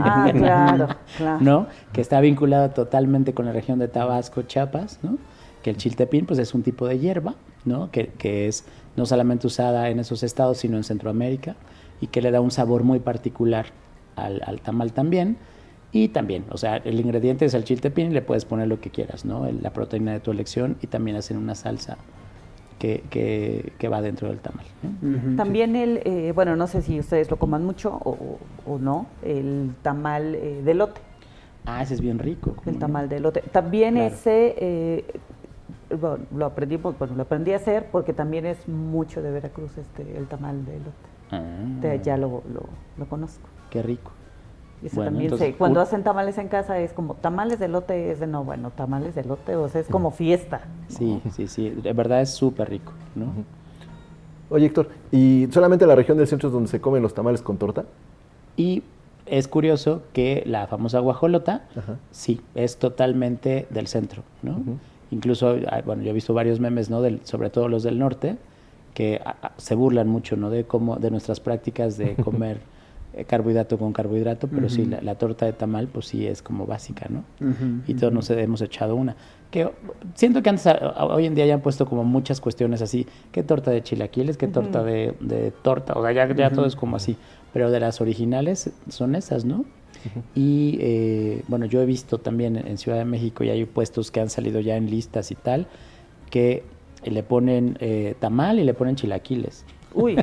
ah, 0.05 0.31
claro, 0.33 0.89
claro. 1.17 1.41
¿No? 1.41 1.67
Que 1.93 2.01
está 2.01 2.21
vinculado 2.21 2.71
totalmente 2.71 3.33
con 3.33 3.47
la 3.47 3.53
región 3.53 3.79
de 3.79 3.89
Tabasco, 3.89 4.43
Chiapas, 4.43 4.99
¿no? 5.03 5.19
Que 5.63 5.71
el 5.71 5.77
chiltepín, 5.77 6.27
pues 6.27 6.39
es 6.39 6.55
un 6.55 6.63
tipo 6.63 6.87
de 6.87 6.99
hierba, 6.99 7.35
¿no? 7.65 7.91
Que, 7.91 8.09
que 8.09 8.49
es 8.49 8.65
no 8.97 9.07
solamente 9.07 9.47
usada 9.47 9.91
en 9.91 9.99
esos 9.99 10.23
estados, 10.23 10.59
sino 10.59 10.77
en 10.77 10.85
Centroamérica, 10.85 11.57
y 12.01 12.07
que 12.07 12.23
le 12.23 12.31
da 12.31 12.41
un 12.41 12.51
sabor 12.51 12.83
muy 12.83 12.99
particular 12.99 13.67
al, 14.17 14.43
al 14.47 14.61
tamal 14.61 14.93
también. 14.93 15.37
Y 15.93 16.09
también, 16.09 16.45
o 16.51 16.57
sea, 16.57 16.77
el 16.77 17.01
ingrediente 17.01 17.45
es 17.45 17.55
el 17.55 17.65
chiltepín, 17.65 18.15
le 18.15 18.23
puedes 18.23 18.45
poner 18.45 18.69
lo 18.69 18.81
que 18.81 18.91
quieras, 18.91 19.25
¿no? 19.25 19.51
La 19.61 19.73
proteína 19.73 20.13
de 20.13 20.21
tu 20.21 20.31
elección 20.31 20.77
y 20.83 20.87
también 20.87 21.17
hacen 21.17 21.37
una 21.37 21.55
salsa 21.57 21.99
que, 22.79 23.73
que, 23.79 23.89
va 23.89 24.01
dentro 24.01 24.29
del 24.29 24.39
tamal. 24.39 24.65
También 25.37 25.77
el, 25.77 26.01
eh, 26.05 26.33
bueno, 26.35 26.57
no 26.57 26.67
sé 26.67 26.81
si 26.81 26.99
ustedes 26.99 27.31
lo 27.31 27.37
coman 27.37 27.65
mucho 27.65 27.91
o, 27.93 28.79
no, 28.79 29.07
el 29.23 29.73
tamal 29.83 30.35
eh, 30.35 30.63
de 30.65 30.75
lote. 30.75 31.01
Ah, 31.67 31.83
ese 31.83 31.95
es 31.95 32.01
bien 32.01 32.19
rico. 32.19 32.55
El 32.65 32.79
tamal 32.79 33.09
de 33.09 33.21
lote. 33.21 33.43
También 33.53 33.99
ese, 33.99 34.55
eh, 34.59 35.05
bueno, 36.01 36.25
lo 36.35 36.47
aprendí, 36.47 36.77
bueno, 36.77 36.97
lo 37.15 37.23
aprendí 37.23 37.53
a 37.53 37.57
hacer 37.57 37.87
porque 37.93 38.15
también 38.15 38.47
es 38.47 38.67
mucho 38.67 39.21
de 39.21 39.31
Veracruz 39.31 39.77
este, 39.77 40.17
el 40.17 40.27
tamal 40.27 40.65
de 40.65 40.79
lote. 40.79 41.11
Ah. 41.33 41.97
ya 42.03 42.17
lo, 42.17 42.43
lo, 42.53 42.63
lo 42.97 43.07
conozco. 43.09 43.47
Qué 43.69 43.83
rico. 43.83 44.13
También 44.95 45.55
cuando 45.59 45.81
hacen 45.81 46.03
tamales 46.03 46.39
en 46.39 46.49
casa 46.49 46.79
es 46.79 46.93
como 46.93 47.15
tamales 47.15 47.59
de 47.59 47.69
lote, 47.69 48.11
es 48.11 48.21
de 48.21 48.27
no, 48.27 48.45
bueno, 48.45 48.71
tamales 48.71 49.15
de 49.15 49.25
lote, 49.25 49.55
o 49.55 49.69
sea, 49.69 49.83
es 49.83 49.89
como 49.89 50.11
fiesta. 50.11 50.63
Sí, 50.89 51.21
sí, 51.33 51.49
sí, 51.49 51.71
de 51.71 51.93
verdad 51.93 52.23
es 52.23 52.31
súper 52.31 52.71
rico, 52.71 52.93
¿no? 53.15 53.27
Oye, 54.49 54.67
Héctor, 54.67 54.89
¿y 55.13 55.49
solamente 55.51 55.87
la 55.87 55.95
región 55.95 56.17
del 56.17 56.27
centro 56.27 56.49
es 56.49 56.53
donde 56.53 56.69
se 56.69 56.81
comen 56.81 57.03
los 57.03 57.15
tamales 57.15 57.43
con 57.43 57.59
torta? 57.59 57.85
Y 58.57 58.83
es 59.27 59.49
curioso 59.49 60.03
que 60.13 60.43
la 60.47 60.67
famosa 60.67 60.99
guajolota, 60.99 61.69
sí, 62.11 62.41
es 62.55 62.79
totalmente 62.79 63.67
del 63.71 63.87
centro, 63.87 64.23
¿no? 64.43 64.61
Incluso, 65.11 65.57
bueno, 65.85 66.03
yo 66.03 66.11
he 66.11 66.15
visto 66.15 66.33
varios 66.35 66.59
memes, 66.59 66.89
¿no? 66.89 67.03
Del, 67.03 67.21
sobre 67.25 67.51
todo 67.51 67.69
los 67.69 67.83
del 67.83 67.99
norte, 67.99 68.39
que 68.95 69.21
se 69.57 69.75
burlan 69.75 70.09
mucho, 70.09 70.37
¿no? 70.37 70.51
De 70.51 70.65
cómo, 70.65 70.97
de 70.97 71.11
nuestras 71.11 71.39
prácticas 71.39 71.97
de 71.97 72.15
comer 72.25 72.61
carbohidrato 73.27 73.79
con 73.79 73.93
carbohidrato, 73.93 74.49
pero 74.49 74.69
sí, 74.69 74.85
la, 74.85 75.15
torta 75.17 75.47
de 75.47 75.53
tamal, 75.53 75.89
pues 75.89 76.07
sí 76.07 76.27
es 76.27 76.43
como 76.43 76.67
básica, 76.67 77.07
¿no? 77.09 77.25
Y 77.87 77.95
todos 77.95 78.13
nos 78.13 78.31
hemos 78.31 78.63
echado 78.63 78.95
una. 78.97 79.17
Que 79.51 79.69
siento 80.15 80.43
que 80.43 80.51
antes, 80.51 80.67
hoy 81.01 81.27
en 81.27 81.35
día 81.35 81.45
ya 81.47 81.55
han 81.55 81.61
puesto 81.61 81.87
como 81.87 82.05
muchas 82.05 82.41
cuestiones 82.41 82.83
así, 82.83 83.07
¿qué 83.33 83.43
torta 83.43 83.71
de 83.71 83.83
chilaquiles? 83.83 84.37
¿Qué 84.37 84.47
torta 84.47 84.83
de, 84.85 85.53
torta? 85.63 85.95
O 85.95 86.03
sea, 86.03 86.13
ya, 86.13 86.33
ya 86.35 86.51
todo 86.51 86.67
es 86.67 86.77
como 86.77 86.97
así. 86.97 87.17
Pero 87.53 87.71
de 87.71 87.81
las 87.81 88.01
originales 88.01 88.71
son 88.89 89.17
esas, 89.17 89.45
¿no? 89.45 89.65
Y 90.35 90.79
eh, 90.81 91.43
bueno, 91.49 91.67
yo 91.67 91.83
he 91.83 91.87
visto 91.87 92.19
también 92.19 92.57
en 92.57 92.79
Ciudad 92.79 92.99
de 92.99 93.05
México 93.05 93.45
y 93.45 93.51
hay 93.51 93.65
puestos 93.65 94.11
que 94.11 94.21
han 94.21 94.31
salido 94.31 94.61
ya 94.61 94.77
en 94.77 94.89
listas 94.89 95.31
y 95.31 95.35
tal, 95.35 95.67
que 96.31 96.63
le 97.05 97.23
ponen 97.23 97.77
eh, 97.81 98.15
tamal 98.19 98.59
y 98.59 98.65
le 98.65 98.75
ponen 98.75 98.97
chilaquiles. 98.97 99.65
Uy, 99.95 100.17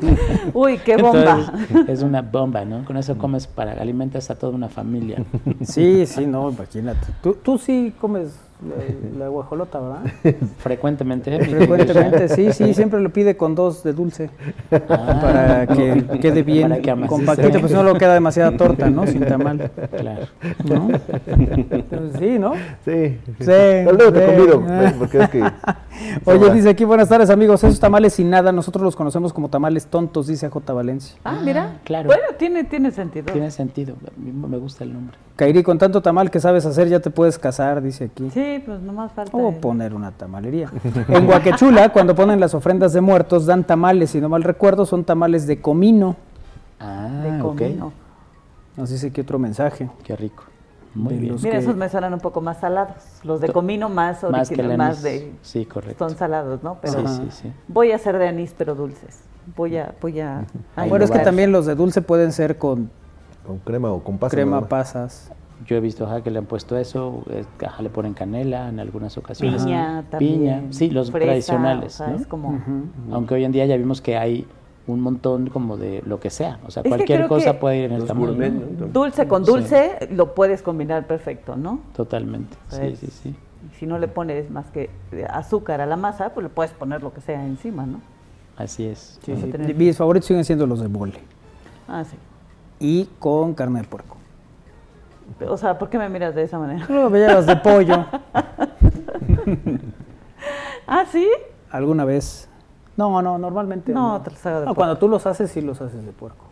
uy, 0.54 0.78
qué 0.78 0.96
bomba. 0.96 1.52
es 1.86 2.02
una 2.02 2.22
bomba, 2.22 2.64
¿no? 2.64 2.84
Con 2.84 2.96
eso 2.96 3.16
comes 3.16 3.46
para, 3.46 3.72
alimentas 3.72 4.30
a 4.30 4.34
toda 4.34 4.52
una 4.52 4.68
familia. 4.68 5.24
Sí, 5.62 6.06
sí, 6.06 6.26
no, 6.26 6.50
imagínate. 6.50 7.06
Tú, 7.22 7.34
tú 7.34 7.58
sí 7.58 7.92
comes 8.00 8.36
la, 9.18 9.28
guajolota, 9.28 9.80
¿verdad? 9.80 10.02
Frecuentemente. 10.58 11.38
Frecuentemente, 11.38 12.28
sí, 12.34 12.52
sí, 12.52 12.74
siempre 12.74 13.00
lo 13.00 13.10
pide 13.10 13.36
con 13.36 13.54
dos 13.54 13.82
de 13.82 13.92
dulce. 13.92 14.30
Ah. 14.70 15.18
para 15.22 15.66
que 15.66 16.04
quede 16.20 16.42
bien 16.42 16.80
que 16.82 16.94
compactito, 17.06 17.60
pues 17.60 17.72
no 17.72 17.82
lo 17.82 17.94
queda 17.94 18.14
demasiada 18.14 18.56
torta, 18.56 18.90
¿no? 18.90 19.06
Sin 19.06 19.24
tamal. 19.24 19.70
Claro. 19.96 20.26
¿No? 20.64 20.88
sí, 22.18 22.38
¿no? 22.38 22.54
Sí. 22.84 23.18
Sí. 23.40 23.84
Luego 23.84 24.12
te 24.12 24.26
convido, 24.26 24.62
porque 24.98 25.18
es 25.18 25.28
que... 25.30 25.44
Oye, 26.24 26.50
dice 26.52 26.70
aquí, 26.70 26.84
buenas 26.84 27.08
tardes 27.08 27.30
amigos, 27.30 27.62
esos 27.64 27.78
tamales 27.78 28.14
sin 28.14 28.30
nada, 28.30 28.52
nosotros 28.52 28.82
los 28.82 28.96
conocemos 28.96 29.32
como 29.32 29.48
tamales 29.48 29.86
tontos, 29.86 30.26
dice 30.26 30.48
J. 30.48 30.72
Valencia. 30.72 31.16
Ah, 31.24 31.40
mira, 31.44 31.78
claro. 31.84 32.08
Bueno, 32.08 32.24
tiene, 32.36 32.64
tiene 32.64 32.90
sentido. 32.90 33.26
Tiene 33.32 33.50
sentido, 33.50 33.96
me 34.16 34.58
gusta 34.58 34.84
el 34.84 34.92
nombre. 34.92 35.16
Kairi, 35.36 35.64
con 35.64 35.78
tanto 35.78 36.00
tamal 36.00 36.30
que 36.30 36.38
sabes 36.38 36.64
hacer 36.64 36.88
ya 36.88 37.00
te 37.00 37.10
puedes 37.10 37.38
casar, 37.38 37.82
dice 37.82 38.04
aquí. 38.04 38.30
Sí, 38.30 38.53
pues 38.60 38.80
nomás 38.80 39.12
falta. 39.12 39.36
O 39.36 39.52
poner 39.52 39.94
una 39.94 40.10
tamalería. 40.10 40.70
en 41.08 41.28
Huaquechula, 41.28 41.88
cuando 41.92 42.14
ponen 42.14 42.40
las 42.40 42.54
ofrendas 42.54 42.92
de 42.92 43.00
muertos, 43.00 43.46
dan 43.46 43.64
tamales, 43.64 44.10
si 44.10 44.20
no 44.20 44.28
mal 44.28 44.42
recuerdo, 44.42 44.86
son 44.86 45.04
tamales 45.04 45.46
de 45.46 45.60
comino. 45.60 46.16
Ah, 46.80 47.08
de 47.22 47.38
comino. 47.40 47.92
Nos 48.76 48.90
dice 48.90 49.08
aquí 49.08 49.20
otro 49.20 49.38
mensaje. 49.38 49.88
Qué 50.02 50.16
rico. 50.16 50.44
Muy 50.94 51.16
bien. 51.16 51.36
Mira, 51.42 51.58
esos 51.58 51.76
me 51.76 51.88
suenan 51.88 52.14
un 52.14 52.20
poco 52.20 52.40
más 52.40 52.58
salados. 52.58 52.96
Los 53.24 53.40
de 53.40 53.52
comino 53.52 53.88
más 53.88 54.22
original, 54.22 54.78
más, 54.78 55.02
de... 55.02 55.32
Sí, 55.42 55.64
correcto. 55.64 56.08
Son 56.08 56.16
salados, 56.16 56.62
¿no? 56.62 56.78
Pero 56.80 57.06
sí, 57.06 57.16
sí, 57.16 57.28
sí. 57.30 57.52
Voy 57.66 57.90
a 57.92 57.96
hacer 57.96 58.18
de 58.18 58.28
anís, 58.28 58.54
pero 58.56 58.74
dulces. 58.74 59.20
Voy 59.56 59.76
a... 59.76 59.94
Voy 60.00 60.20
a 60.20 60.44
bueno, 60.88 61.04
es 61.04 61.10
que 61.10 61.18
también 61.18 61.50
los 61.50 61.66
de 61.66 61.74
dulce 61.74 62.00
pueden 62.00 62.32
ser 62.32 62.58
con... 62.58 62.90
Con 63.44 63.58
crema 63.58 63.90
o 63.90 64.02
con 64.02 64.18
pasas. 64.18 64.34
Crema, 64.34 64.68
pasas. 64.68 65.30
Yo 65.66 65.76
he 65.76 65.80
visto 65.80 66.08
que 66.22 66.30
le 66.30 66.38
han 66.38 66.46
puesto 66.46 66.76
eso, 66.76 67.24
le 67.80 67.90
ponen 67.90 68.14
canela 68.14 68.68
en 68.68 68.80
algunas 68.80 69.16
ocasiones. 69.16 69.64
Piña 69.64 70.04
también. 70.10 70.38
Piña, 70.38 70.62
sí, 70.70 70.90
los 70.90 71.10
tradicionales. 71.10 72.02
como... 72.28 72.60
Aunque 73.10 73.34
hoy 73.34 73.44
en 73.44 73.52
día 73.52 73.64
ya 73.66 73.76
vimos 73.76 74.00
que 74.00 74.16
hay 74.16 74.46
un 74.86 75.00
montón 75.00 75.48
como 75.48 75.76
de 75.76 76.02
lo 76.04 76.20
que 76.20 76.30
sea. 76.30 76.58
O 76.66 76.70
sea, 76.70 76.82
cualquier 76.82 77.26
cosa 77.28 77.58
puede 77.58 77.78
ir 77.78 77.84
en 77.84 77.92
el 77.92 78.04
tamaño. 78.04 78.34
Dulce 78.92 79.26
con 79.26 79.44
dulce 79.44 80.08
lo 80.10 80.34
puedes 80.34 80.62
combinar 80.62 81.06
perfecto, 81.06 81.56
¿no? 81.56 81.80
Totalmente. 81.94 82.56
sí, 82.68 82.96
sí, 82.96 83.06
sí. 83.10 83.34
Si 83.78 83.86
no 83.86 83.98
le 83.98 84.08
pones 84.08 84.50
más 84.50 84.66
que 84.66 84.90
azúcar 85.30 85.80
a 85.80 85.86
la 85.86 85.96
masa, 85.96 86.34
pues 86.34 86.44
le 86.44 86.50
puedes 86.50 86.72
poner 86.72 87.02
lo 87.02 87.14
que 87.14 87.22
sea 87.22 87.44
encima, 87.46 87.86
¿no? 87.86 88.00
Así 88.56 88.84
es. 88.84 89.18
Mis 89.74 89.96
favoritos 89.96 90.26
siguen 90.26 90.44
siendo 90.44 90.66
los 90.66 90.80
de 90.80 90.88
mole. 90.88 91.18
Ah, 91.88 92.04
sí. 92.04 92.16
Y 92.78 93.08
con 93.18 93.54
carne 93.54 93.80
de 93.80 93.88
puerco. 93.88 94.13
O 95.48 95.56
sea, 95.56 95.78
¿por 95.78 95.88
qué 95.88 95.98
me 95.98 96.08
miras 96.08 96.34
de 96.34 96.42
esa 96.42 96.58
manera? 96.58 96.86
No, 96.88 97.10
veías 97.10 97.46
de 97.46 97.56
pollo. 97.56 98.06
¿Ah, 100.86 101.04
sí? 101.10 101.26
¿Alguna 101.70 102.04
vez? 102.04 102.48
No, 102.96 103.20
no, 103.22 103.38
normalmente. 103.38 103.92
No, 103.92 104.22
no. 104.44 104.74
cuando 104.74 104.98
tú 104.98 105.08
los 105.08 105.26
haces, 105.26 105.50
sí 105.50 105.60
los 105.60 105.80
haces 105.80 106.04
de 106.04 106.12
puerco. 106.12 106.46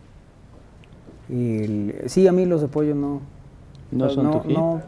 Y 1.29 1.93
sí, 2.07 2.27
a 2.27 2.31
mí 2.31 2.45
los 2.45 2.61
de 2.61 2.67
pollo 2.67 2.95
no. 2.95 3.21
No 3.91 4.09
son 4.09 4.31
tu 4.31 4.49
no. 4.49 4.81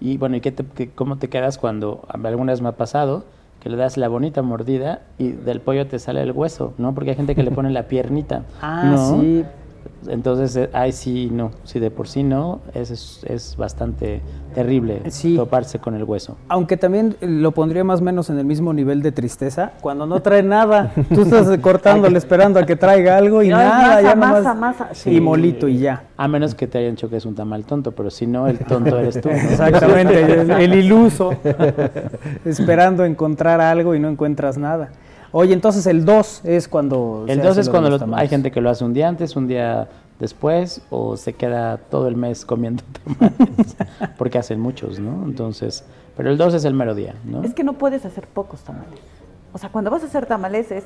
Y 0.00 0.18
bueno, 0.18 0.36
¿y 0.36 0.40
qué 0.40 0.90
cómo 0.94 1.16
te 1.16 1.28
quedas 1.28 1.56
cuando 1.56 2.02
alguna 2.08 2.52
vez 2.52 2.60
me 2.60 2.68
ha 2.68 2.72
pasado 2.72 3.24
que 3.60 3.70
le 3.70 3.78
das 3.78 3.96
la 3.96 4.08
bonita 4.08 4.42
mordida 4.42 5.00
y 5.16 5.30
del 5.30 5.62
pollo 5.62 5.86
te 5.86 5.98
sale 5.98 6.20
el 6.20 6.32
hueso, 6.32 6.74
¿no? 6.76 6.94
Porque 6.94 7.10
hay 7.10 7.16
gente 7.16 7.34
que 7.34 7.42
le 7.42 7.50
pone 7.50 7.70
la 7.70 7.84
piernita. 7.84 8.42
Ah, 8.60 8.94
sí, 9.08 9.42
entonces, 10.08 10.56
eh, 10.56 10.70
ay, 10.72 10.92
sí, 10.92 11.28
no, 11.32 11.50
si 11.64 11.80
de 11.80 11.90
por 11.90 12.08
sí 12.08 12.22
no, 12.22 12.60
es, 12.74 13.24
es, 13.26 13.56
bastante 13.56 14.20
terrible 14.54 15.02
toparse 15.36 15.78
con 15.78 15.94
el 15.94 16.04
hueso. 16.04 16.36
Aunque 16.48 16.76
también 16.76 17.16
lo 17.20 17.52
pondría 17.52 17.84
más 17.84 18.00
o 18.00 18.04
menos 18.04 18.30
en 18.30 18.38
el 18.38 18.44
mismo 18.44 18.72
nivel 18.72 19.02
de 19.02 19.12
tristeza, 19.12 19.72
cuando 19.80 20.06
no 20.06 20.20
trae 20.20 20.42
nada, 20.42 20.92
tú 21.12 21.22
estás 21.22 21.58
cortándole 21.58 22.18
esperando 22.18 22.58
a 22.58 22.66
que 22.66 22.76
traiga 22.76 23.16
algo 23.16 23.42
y 23.42 23.48
nada, 23.48 24.02
ya 24.02 24.14
masa, 24.14 24.54
masa. 24.54 24.88
Y 25.06 25.20
molito 25.20 25.68
y 25.68 25.78
ya. 25.78 26.04
A 26.16 26.28
menos 26.28 26.54
que 26.54 26.66
te 26.66 26.78
hayan 26.78 26.92
dicho 26.92 27.08
que 27.08 27.16
es 27.16 27.26
un 27.26 27.34
tamal 27.34 27.64
tonto, 27.64 27.92
pero 27.92 28.10
si 28.10 28.26
no, 28.26 28.46
el 28.46 28.58
tonto 28.58 28.98
eres 28.98 29.20
tú. 29.20 29.28
Exactamente, 29.28 30.40
el 30.64 30.74
iluso, 30.74 31.34
esperando 32.44 33.04
encontrar 33.04 33.60
algo 33.60 33.94
y 33.94 34.00
no 34.00 34.08
encuentras 34.08 34.58
nada. 34.58 34.90
Oye, 35.36 35.52
entonces 35.52 35.84
el 35.88 36.04
2 36.04 36.42
es 36.44 36.68
cuando... 36.68 37.24
El 37.26 37.42
2 37.42 37.58
es 37.58 37.68
cuando 37.68 37.98
hay 38.14 38.28
gente 38.28 38.52
que 38.52 38.60
lo 38.60 38.70
hace 38.70 38.84
un 38.84 38.94
día 38.94 39.08
antes, 39.08 39.34
un 39.34 39.48
día 39.48 39.88
después, 40.20 40.80
o 40.90 41.16
se 41.16 41.32
queda 41.32 41.76
todo 41.76 42.06
el 42.06 42.14
mes 42.14 42.44
comiendo 42.44 42.84
tamales, 43.04 43.76
porque 44.16 44.38
hacen 44.38 44.60
muchos, 44.60 45.00
¿no? 45.00 45.24
Entonces, 45.24 45.84
pero 46.16 46.30
el 46.30 46.38
2 46.38 46.54
es 46.54 46.64
el 46.64 46.74
mero 46.74 46.94
día, 46.94 47.16
¿no? 47.24 47.42
Es 47.42 47.52
que 47.52 47.64
no 47.64 47.72
puedes 47.72 48.04
hacer 48.04 48.28
pocos 48.28 48.60
tamales. 48.60 49.00
O 49.52 49.58
sea, 49.58 49.70
cuando 49.70 49.90
vas 49.90 50.04
a 50.04 50.06
hacer 50.06 50.24
tamales 50.26 50.70
es 50.70 50.84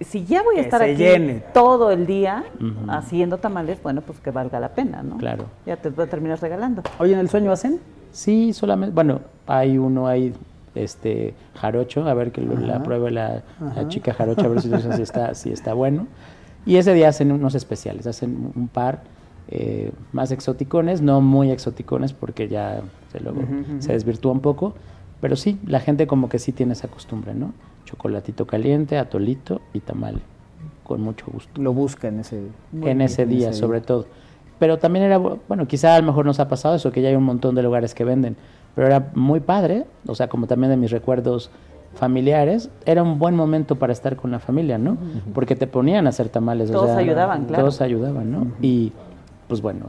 si 0.00 0.24
ya 0.24 0.42
voy 0.42 0.56
a 0.56 0.62
estar 0.62 0.82
aquí 0.82 1.42
todo 1.52 1.90
el 1.90 2.06
día 2.06 2.44
haciendo 2.88 3.36
tamales, 3.36 3.82
bueno, 3.82 4.00
pues 4.00 4.18
que 4.18 4.30
valga 4.30 4.58
la 4.60 4.70
pena, 4.70 5.02
¿no? 5.02 5.18
Claro. 5.18 5.44
Ya 5.66 5.76
te 5.76 5.90
terminas 5.90 6.40
regalando. 6.40 6.82
Oye, 6.98 7.12
¿en 7.12 7.18
el 7.18 7.28
sueño 7.28 7.52
hacen? 7.52 7.80
Sí, 8.12 8.54
solamente, 8.54 8.94
bueno, 8.94 9.20
hay 9.46 9.76
uno 9.76 10.06
ahí, 10.06 10.32
este, 10.74 11.34
jarocho, 11.54 12.06
a 12.06 12.14
ver 12.14 12.32
que 12.32 12.40
la 12.40 12.82
pruebe 12.82 13.10
la, 13.10 13.42
chica 13.88 14.14
jarocho, 14.14 14.46
a 14.46 14.48
ver 14.48 14.60
si, 14.60 14.72
está, 15.02 15.34
si 15.34 15.50
está 15.50 15.74
bueno. 15.74 16.06
Y 16.66 16.76
ese 16.76 16.94
día 16.94 17.08
hacen 17.08 17.30
unos 17.32 17.54
especiales, 17.54 18.06
hacen 18.06 18.52
un 18.54 18.68
par 18.68 19.02
eh, 19.48 19.92
más 20.12 20.30
exoticones, 20.30 21.02
no 21.02 21.20
muy 21.20 21.50
exoticones 21.50 22.12
porque 22.12 22.48
ya 22.48 22.80
se, 23.12 23.20
luego, 23.20 23.42
se 23.80 23.92
desvirtúa 23.92 24.32
un 24.32 24.40
poco, 24.40 24.74
pero 25.20 25.36
sí, 25.36 25.58
la 25.66 25.80
gente 25.80 26.06
como 26.06 26.28
que 26.28 26.38
sí 26.38 26.52
tiene 26.52 26.72
esa 26.72 26.88
costumbre, 26.88 27.34
¿no? 27.34 27.52
chocolatito 27.84 28.46
caliente, 28.46 28.98
atolito 28.98 29.60
y 29.72 29.80
tamal, 29.80 30.20
con 30.82 31.00
mucho 31.00 31.26
gusto. 31.30 31.60
Lo 31.60 31.72
busca 31.72 32.08
en 32.08 32.20
ese, 32.20 32.42
en 32.82 33.00
ese 33.00 33.26
día, 33.26 33.52
sobre 33.52 33.80
todo. 33.80 34.06
Pero 34.64 34.78
también 34.78 35.04
era, 35.04 35.18
bueno, 35.18 35.68
quizá 35.68 35.94
a 35.94 36.00
lo 36.00 36.06
mejor 36.06 36.24
nos 36.24 36.40
ha 36.40 36.48
pasado 36.48 36.74
eso, 36.74 36.90
que 36.90 37.02
ya 37.02 37.10
hay 37.10 37.16
un 37.16 37.24
montón 37.24 37.54
de 37.54 37.62
lugares 37.62 37.94
que 37.94 38.02
venden, 38.02 38.34
pero 38.74 38.86
era 38.86 39.10
muy 39.14 39.40
padre, 39.40 39.84
o 40.06 40.14
sea, 40.14 40.28
como 40.28 40.46
también 40.46 40.70
de 40.70 40.78
mis 40.78 40.90
recuerdos 40.90 41.50
familiares, 41.96 42.70
era 42.86 43.02
un 43.02 43.18
buen 43.18 43.36
momento 43.36 43.76
para 43.76 43.92
estar 43.92 44.16
con 44.16 44.30
la 44.30 44.38
familia, 44.38 44.78
¿no? 44.78 44.96
Porque 45.34 45.54
te 45.54 45.66
ponían 45.66 46.06
a 46.06 46.08
hacer 46.08 46.30
tamales. 46.30 46.70
Todos 46.70 46.96
ayudaban, 46.96 47.44
claro. 47.44 47.64
Todos 47.64 47.82
ayudaban, 47.82 48.32
¿no? 48.32 48.46
Y 48.62 48.94
pues 49.48 49.60
bueno, 49.60 49.84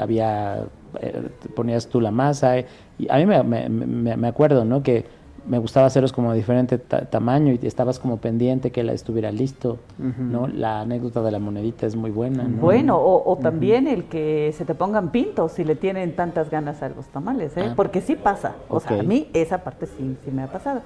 había, 0.00 0.60
eh, 1.02 1.28
ponías 1.54 1.88
tú 1.88 2.00
la 2.00 2.10
masa, 2.10 2.60
y 2.60 3.06
a 3.10 3.18
mí 3.18 3.26
me, 3.26 3.42
me, 3.42 4.16
me 4.16 4.26
acuerdo, 4.26 4.64
¿no? 4.64 4.82
Que 4.82 5.04
me 5.46 5.58
gustaba 5.58 5.86
hacerlos 5.86 6.12
como 6.12 6.30
de 6.30 6.38
diferente 6.38 6.78
tamaño 6.78 7.52
y 7.52 7.66
estabas 7.66 7.98
como 7.98 8.16
pendiente 8.16 8.70
que 8.70 8.82
la 8.82 8.92
estuviera 8.92 9.30
listo, 9.30 9.78
¿no? 9.98 10.46
La 10.46 10.80
anécdota 10.80 11.22
de 11.22 11.30
la 11.30 11.38
monedita 11.38 11.86
es 11.86 11.96
muy 11.96 12.10
buena, 12.10 12.46
Bueno, 12.48 12.98
o, 12.98 13.36
también 13.36 13.86
el 13.86 14.04
que 14.04 14.54
se 14.56 14.64
te 14.64 14.74
pongan 14.74 15.10
pintos 15.10 15.52
si 15.52 15.64
le 15.64 15.76
tienen 15.76 16.16
tantas 16.16 16.50
ganas 16.50 16.82
a 16.82 16.88
los 16.88 17.06
tamales, 17.06 17.56
¿eh? 17.56 17.68
Ah. 17.70 17.72
Porque 17.76 18.00
sí 18.00 18.16
pasa, 18.16 18.54
o 18.68 18.80
sea, 18.80 19.00
a 19.00 19.02
mí 19.02 19.28
esa 19.34 19.58
parte 19.58 19.86
sí, 19.86 20.16
sí 20.24 20.30
me 20.30 20.42
ha 20.42 20.48
pasado. 20.48 20.80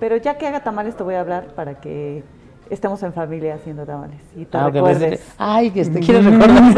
Pero 0.00 0.16
ya 0.16 0.38
que 0.38 0.46
haga 0.46 0.60
tamales 0.60 0.96
te 0.96 1.02
voy 1.02 1.14
a 1.14 1.20
hablar 1.20 1.48
para 1.54 1.80
que 1.80 2.22
estamos 2.70 3.02
en 3.02 3.12
familia 3.12 3.54
haciendo 3.54 3.84
tamales 3.84 4.20
y 4.36 4.44
te 4.44 4.56
ah, 4.56 4.70
recuerdes. 4.70 5.34
Ay, 5.38 5.70
que 5.70 5.84
te 5.84 6.00
quiero 6.00 6.22
recordar. 6.30 6.74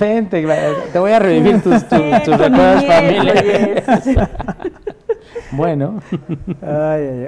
Vente, 0.00 0.44
te 0.92 0.98
voy 0.98 1.12
a 1.12 1.18
revivir 1.18 1.62
tus, 1.62 1.82
recuerdos 1.82 2.84
familiares. 2.84 3.84
Bueno. 5.52 6.00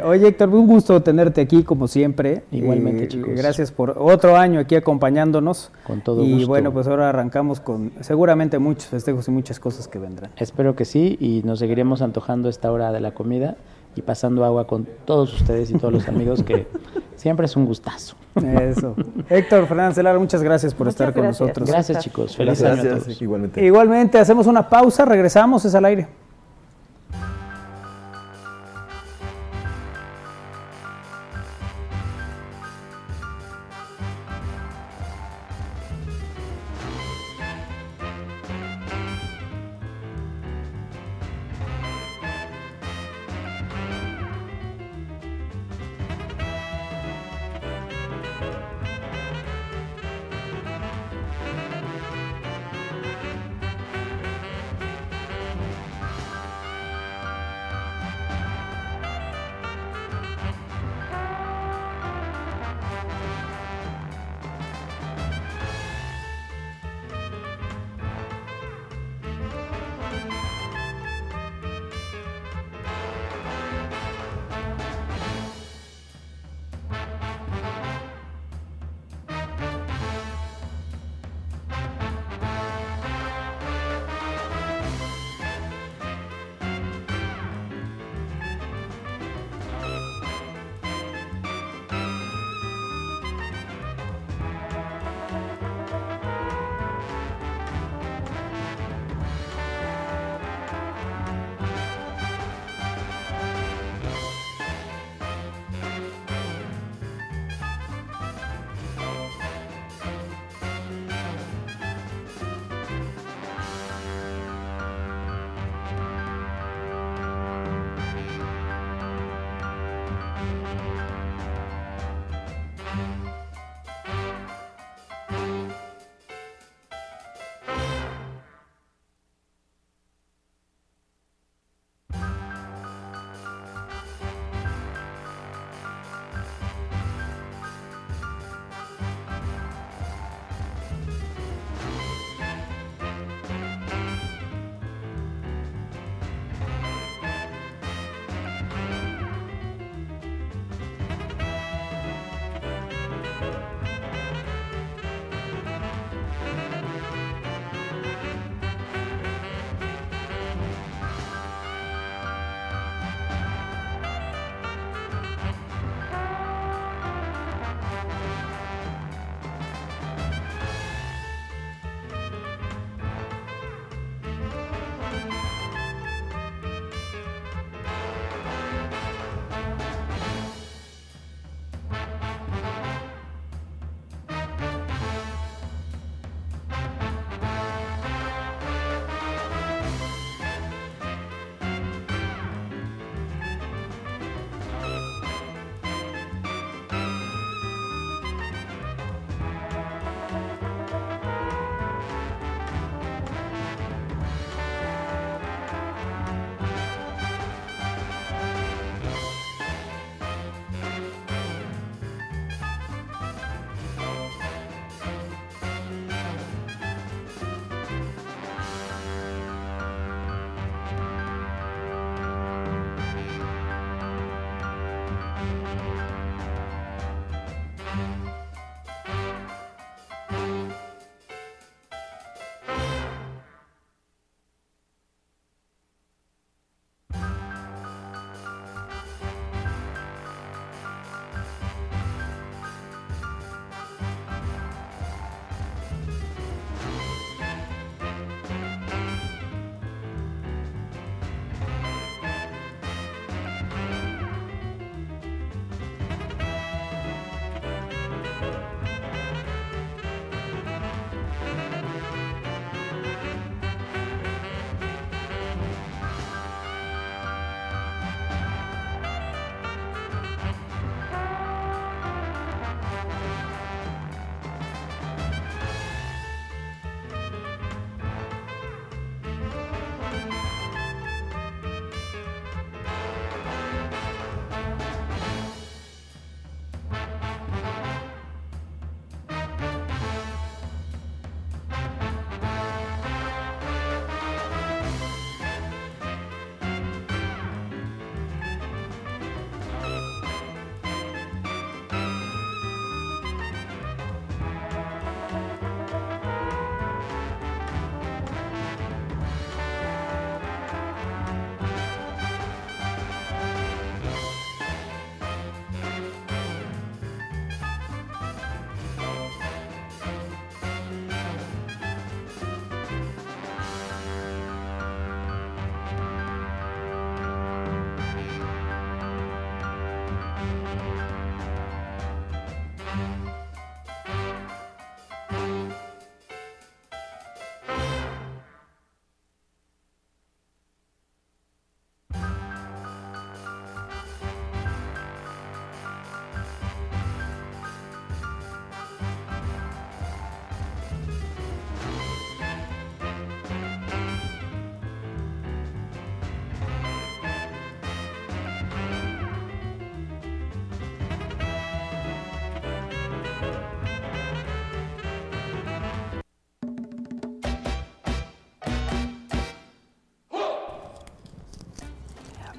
Oye, 0.04 0.28
Héctor, 0.28 0.48
un 0.48 0.66
gusto 0.66 1.02
tenerte 1.02 1.40
aquí 1.40 1.62
como 1.62 1.88
siempre. 1.88 2.44
Igualmente, 2.50 3.04
eh, 3.04 3.08
chicos. 3.08 3.34
Gracias 3.34 3.70
por 3.70 3.96
otro 3.98 4.36
año 4.36 4.60
aquí 4.60 4.74
acompañándonos. 4.74 5.70
Con 5.86 6.00
todo 6.00 6.22
y, 6.24 6.30
gusto. 6.30 6.42
Y 6.42 6.44
bueno, 6.46 6.72
pues 6.72 6.86
ahora 6.86 7.10
arrancamos 7.10 7.60
con 7.60 7.92
seguramente 8.00 8.58
muchos 8.58 8.86
festejos 8.86 9.28
y 9.28 9.30
muchas 9.30 9.60
cosas 9.60 9.88
que 9.88 9.98
vendrán. 9.98 10.30
Espero 10.36 10.74
que 10.74 10.84
sí 10.84 11.16
y 11.20 11.42
nos 11.44 11.58
seguiremos 11.58 12.02
antojando 12.02 12.48
esta 12.48 12.72
hora 12.72 12.92
de 12.92 13.00
la 13.00 13.12
comida 13.12 13.56
y 13.96 14.02
pasando 14.02 14.44
agua 14.44 14.66
con 14.66 14.88
todos 15.04 15.32
ustedes 15.34 15.70
y 15.70 15.74
todos 15.74 15.92
los 15.92 16.08
amigos 16.08 16.42
que 16.42 16.66
siempre 17.16 17.46
es 17.46 17.56
un 17.56 17.66
gustazo. 17.66 18.16
Eso. 18.36 18.96
Héctor 19.30 19.66
Fernández 19.66 20.02
Lara, 20.02 20.18
muchas 20.18 20.42
gracias 20.42 20.74
por 20.74 20.88
estar 20.88 21.12
con 21.12 21.24
nosotros. 21.24 21.68
Gracias, 21.68 22.02
chicos. 22.02 22.36
Feliz 22.36 22.62
año 22.62 22.82
a 22.82 22.98
todos. 22.98 23.22
Igualmente. 23.22 23.64
Igualmente, 23.64 24.18
hacemos 24.18 24.46
una 24.46 24.68
pausa, 24.68 25.04
regresamos, 25.04 25.64
es 25.64 25.74
al 25.74 25.84
aire. 25.84 26.23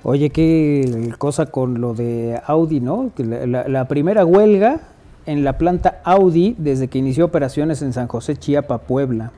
Oye, 0.07 0.29
qué 0.29 1.11
cosa 1.17 1.47
con 1.47 1.81
lo 1.81 1.95
de 1.95 2.39
Audi, 2.45 2.79
¿no? 2.79 3.09
La, 3.17 3.67
la, 3.67 3.87
primera 3.87 4.23
huelga 4.23 4.81
en 5.25 5.43
la 5.43 5.57
planta 5.57 5.99
Audi 6.03 6.55
desde 6.59 6.89
que 6.89 6.99
inició 6.99 7.25
operaciones 7.25 7.81
en 7.81 7.91
San 7.91 8.07
José, 8.07 8.37
Chiapa, 8.37 8.77
Puebla. 8.77 9.31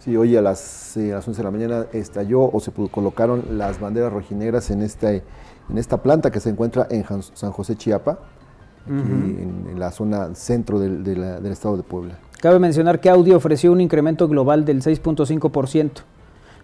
Sí, 0.00 0.14
hoy 0.14 0.36
a 0.36 0.42
las, 0.42 0.94
eh, 0.98 1.12
a 1.12 1.16
las 1.16 1.26
11 1.26 1.38
de 1.38 1.44
la 1.44 1.50
mañana 1.50 1.86
estalló 1.94 2.50
o 2.52 2.60
se 2.60 2.70
colocaron 2.70 3.44
las 3.52 3.80
banderas 3.80 4.12
rojinegras 4.12 4.70
en, 4.70 4.82
esta, 4.82 5.10
en 5.10 5.24
esta 5.76 6.02
planta 6.02 6.30
que 6.30 6.40
se 6.40 6.50
encuentra 6.50 6.86
en 6.90 7.06
San 7.32 7.50
José, 7.52 7.74
Chiapa, 7.74 8.18
en, 8.86 9.78
la 9.78 9.90
zona 9.90 10.34
centro 10.34 10.80
del, 10.80 11.02
del 11.02 11.46
estado 11.46 11.78
de 11.78 11.82
Puebla. 11.82 12.18
Cabe 12.42 12.58
mencionar 12.58 13.00
que 13.00 13.08
Audi 13.08 13.32
ofreció 13.32 13.72
un 13.72 13.80
incremento 13.80 14.28
global 14.28 14.66
del 14.66 14.82
6.5%. 14.82 16.02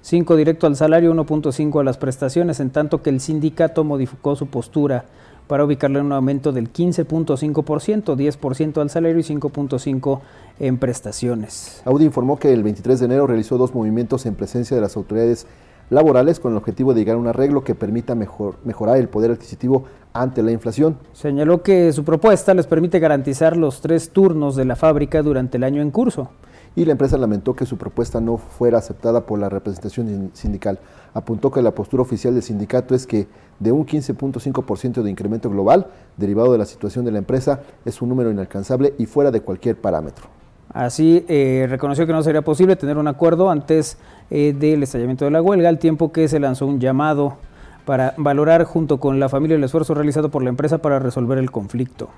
5 0.03 0.37
directo 0.37 0.67
al 0.67 0.77
salario, 0.77 1.13
1.5 1.13 1.81
a 1.81 1.85
las 1.85 1.99
prestaciones, 1.99 2.61
en 2.61 2.71
tanto 2.71 3.03
que 3.03 3.11
el 3.11 3.21
sindicato 3.21 3.85
modificó 3.85 4.37
su 4.37 4.47
postura 4.47 5.05
para 5.49 5.65
ubicarle 5.65 6.01
un 6.01 6.13
aumento 6.13 6.53
del 6.53 6.73
15.5%, 6.73 8.17
10% 8.17 8.81
al 8.81 8.91
salario 8.91 9.19
y 9.19 9.23
5.5% 9.23 10.21
en 10.61 10.79
prestaciones. 10.79 11.83
Audi 11.85 12.05
informó 12.05 12.39
que 12.39 12.53
el 12.53 12.63
23 12.63 13.01
de 13.01 13.07
enero 13.07 13.27
realizó 13.27 13.59
dos 13.59 13.75
movimientos 13.75 14.27
en 14.27 14.35
presencia 14.35 14.77
de 14.77 14.83
las 14.83 14.97
autoridades 14.97 15.47
laborales 15.91 16.39
con 16.39 16.53
el 16.53 16.59
objetivo 16.59 16.93
de 16.93 17.01
llegar 17.01 17.17
a 17.17 17.19
un 17.19 17.29
arreglo 17.29 17.65
que 17.65 17.75
permita 17.75 18.15
mejor, 18.15 18.57
mejorar 18.65 18.99
el 18.99 19.09
poder 19.09 19.31
adquisitivo 19.31 19.85
ante 20.13 20.43
la 20.43 20.53
inflación. 20.53 20.99
Señaló 21.15 21.63
que 21.63 21.93
su 21.93 22.05
propuesta 22.05 22.53
les 22.53 22.67
permite 22.67 22.99
garantizar 22.99 23.57
los 23.57 23.81
tres 23.81 24.11
turnos 24.11 24.55
de 24.55 24.67
la 24.67 24.77
fábrica 24.77 25.23
durante 25.23 25.57
el 25.57 25.65
año 25.65 25.81
en 25.81 25.91
curso 25.91 26.31
y 26.79 26.85
la 26.85 26.93
empresa 26.93 27.19
lamentó 27.19 27.57
que 27.57 27.67
su 27.67 27.77
propuesta 27.77 28.21
no 28.21 28.37
fuera 28.37 28.79
aceptada 28.79 29.23
por 29.23 29.41
la 29.41 29.49
representación 29.49 30.31
sindical. 30.33 30.79
Apuntó 31.13 31.51
que 31.51 31.61
la 31.61 31.73
postura 31.73 32.05
oficial 32.05 32.35
del 32.35 32.45
sindicato 32.45 32.95
es 32.95 33.05
que 33.05 33.27
de 33.59 33.73
un 33.73 33.85
15.5% 33.85 35.03
de 35.03 35.11
incremento 35.11 35.51
global 35.51 35.89
derivado 36.17 36.53
de 36.53 36.59
la 36.59 36.67
situación 36.67 37.05
de 37.05 37.11
la 37.11 37.19
empresa 37.19 37.63
es 37.85 38.01
un 38.01 38.09
número 38.09 38.31
inalcanzable 38.31 38.95
y 38.97 39.07
fuera 39.07 39.33
de 39.33 39.41
cualquier 39.41 39.75
parámetro. 39.75 40.27
Así 40.73 41.25
eh, 41.27 41.67
reconoció 41.69 42.07
que 42.07 42.13
no 42.13 42.23
sería 42.23 42.43
posible 42.43 42.77
tener 42.77 42.97
un 42.97 43.09
acuerdo 43.09 43.51
antes 43.51 43.99
eh, 44.31 44.55
del 44.57 44.85
estallamiento 44.85 45.25
de 45.25 45.33
la 45.33 45.43
huelga, 45.43 45.69
al 45.69 45.81
tiempo 45.81 46.13
que 46.13 46.29
se 46.29 46.39
lanzó 46.39 46.65
un 46.69 46.79
llamado 46.79 47.39
para 47.87 48.15
valorar 48.19 48.63
junto 48.63 49.01
con 49.01 49.19
la 49.19 49.29
familia 49.29 49.57
el 49.57 49.65
esfuerzo 49.65 49.95
realizado 49.95 50.29
por 50.29 50.45
la 50.45 50.51
empresa 50.51 50.79
para 50.79 51.01
resolver 51.01 51.39
el 51.39 51.51
conflicto. 51.51 52.09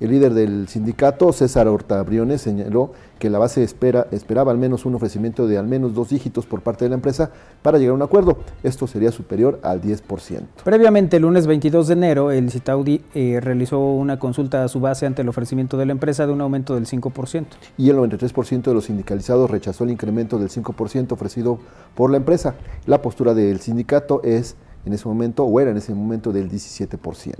El 0.00 0.12
líder 0.12 0.32
del 0.32 0.66
sindicato, 0.66 1.30
César 1.30 1.68
Hortabriones, 1.68 2.40
señaló 2.40 2.92
que 3.18 3.28
la 3.28 3.38
base 3.38 3.62
espera, 3.62 4.06
esperaba 4.12 4.50
al 4.50 4.56
menos 4.56 4.86
un 4.86 4.94
ofrecimiento 4.94 5.46
de 5.46 5.58
al 5.58 5.66
menos 5.66 5.92
dos 5.92 6.08
dígitos 6.08 6.46
por 6.46 6.62
parte 6.62 6.86
de 6.86 6.88
la 6.88 6.94
empresa 6.94 7.32
para 7.60 7.76
llegar 7.76 7.92
a 7.92 7.96
un 7.96 8.02
acuerdo. 8.02 8.38
Esto 8.62 8.86
sería 8.86 9.12
superior 9.12 9.60
al 9.62 9.82
10%. 9.82 10.40
Previamente, 10.64 11.18
el 11.18 11.22
lunes 11.24 11.46
22 11.46 11.88
de 11.88 11.92
enero, 11.92 12.30
el 12.30 12.50
Citaudi 12.50 13.02
eh, 13.14 13.40
realizó 13.42 13.78
una 13.78 14.18
consulta 14.18 14.64
a 14.64 14.68
su 14.68 14.80
base 14.80 15.04
ante 15.04 15.20
el 15.20 15.28
ofrecimiento 15.28 15.76
de 15.76 15.84
la 15.84 15.92
empresa 15.92 16.26
de 16.26 16.32
un 16.32 16.40
aumento 16.40 16.74
del 16.74 16.86
5%. 16.86 17.44
Y 17.76 17.90
el 17.90 17.96
93% 17.96 18.62
de 18.62 18.72
los 18.72 18.86
sindicalizados 18.86 19.50
rechazó 19.50 19.84
el 19.84 19.90
incremento 19.90 20.38
del 20.38 20.48
5% 20.48 21.12
ofrecido 21.12 21.58
por 21.94 22.10
la 22.10 22.16
empresa. 22.16 22.54
La 22.86 23.02
postura 23.02 23.34
del 23.34 23.60
sindicato 23.60 24.22
es 24.24 24.56
en 24.86 24.94
ese 24.94 25.06
momento, 25.06 25.44
o 25.44 25.60
era 25.60 25.70
en 25.70 25.76
ese 25.76 25.94
momento, 25.94 26.32
del 26.32 26.50
17% 26.50 27.34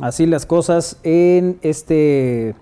así 0.00 0.26
las 0.26 0.46
cosas 0.46 0.98
en 1.02 1.58
este 1.62 2.54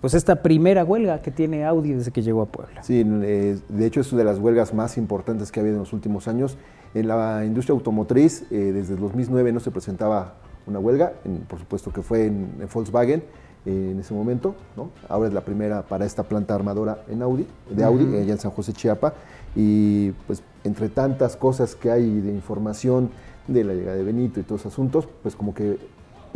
pues 0.00 0.14
esta 0.14 0.42
primera 0.42 0.82
huelga 0.82 1.20
que 1.20 1.30
tiene 1.30 1.66
Audi 1.66 1.92
desde 1.92 2.10
que 2.10 2.22
llegó 2.22 2.40
a 2.40 2.46
Puebla. 2.46 2.82
Sí, 2.82 3.04
eh, 3.06 3.58
de 3.68 3.86
hecho 3.86 4.00
es 4.00 4.10
una 4.12 4.20
de 4.20 4.24
las 4.24 4.38
huelgas 4.38 4.72
más 4.72 4.96
importantes 4.96 5.52
que 5.52 5.60
ha 5.60 5.62
habido 5.62 5.76
en 5.76 5.80
los 5.80 5.92
últimos 5.92 6.28
años. 6.28 6.56
En 6.94 7.08
la 7.08 7.44
industria 7.44 7.74
automotriz, 7.74 8.44
eh, 8.50 8.72
desde 8.72 8.94
el 8.94 9.00
2009 9.00 9.52
no 9.52 9.60
se 9.60 9.70
presentaba 9.70 10.36
una 10.66 10.78
huelga, 10.78 11.12
por 11.46 11.58
supuesto 11.58 11.92
que 11.92 12.00
fue 12.00 12.26
en, 12.26 12.48
Volkswagen 12.72 13.22
eh, 13.66 13.90
en 13.92 14.00
ese 14.00 14.14
momento, 14.14 14.54
¿no? 14.76 14.90
ahora 15.08 15.28
es 15.28 15.34
la 15.34 15.42
primera 15.42 15.82
para 15.82 16.06
esta 16.06 16.22
planta 16.22 16.54
armadora 16.54 17.02
en 17.08 17.22
Audi, 17.22 17.46
de 17.70 17.84
Audi, 17.84 18.16
allá 18.16 18.32
en 18.32 18.38
San 18.38 18.50
José 18.50 18.72
Chiapa, 18.72 19.14
y 19.54 20.10
pues 20.26 20.42
entre 20.64 20.88
tantas 20.88 21.36
cosas 21.36 21.74
que 21.74 21.90
hay 21.90 22.20
de 22.20 22.32
información, 22.32 23.10
de 23.46 23.64
la 23.64 23.74
llegada 23.74 23.96
de 23.96 24.04
Benito 24.04 24.40
y 24.40 24.42
todos 24.42 24.62
esos 24.62 24.72
asuntos, 24.72 25.08
pues 25.22 25.36
como 25.36 25.54
que 25.54 25.78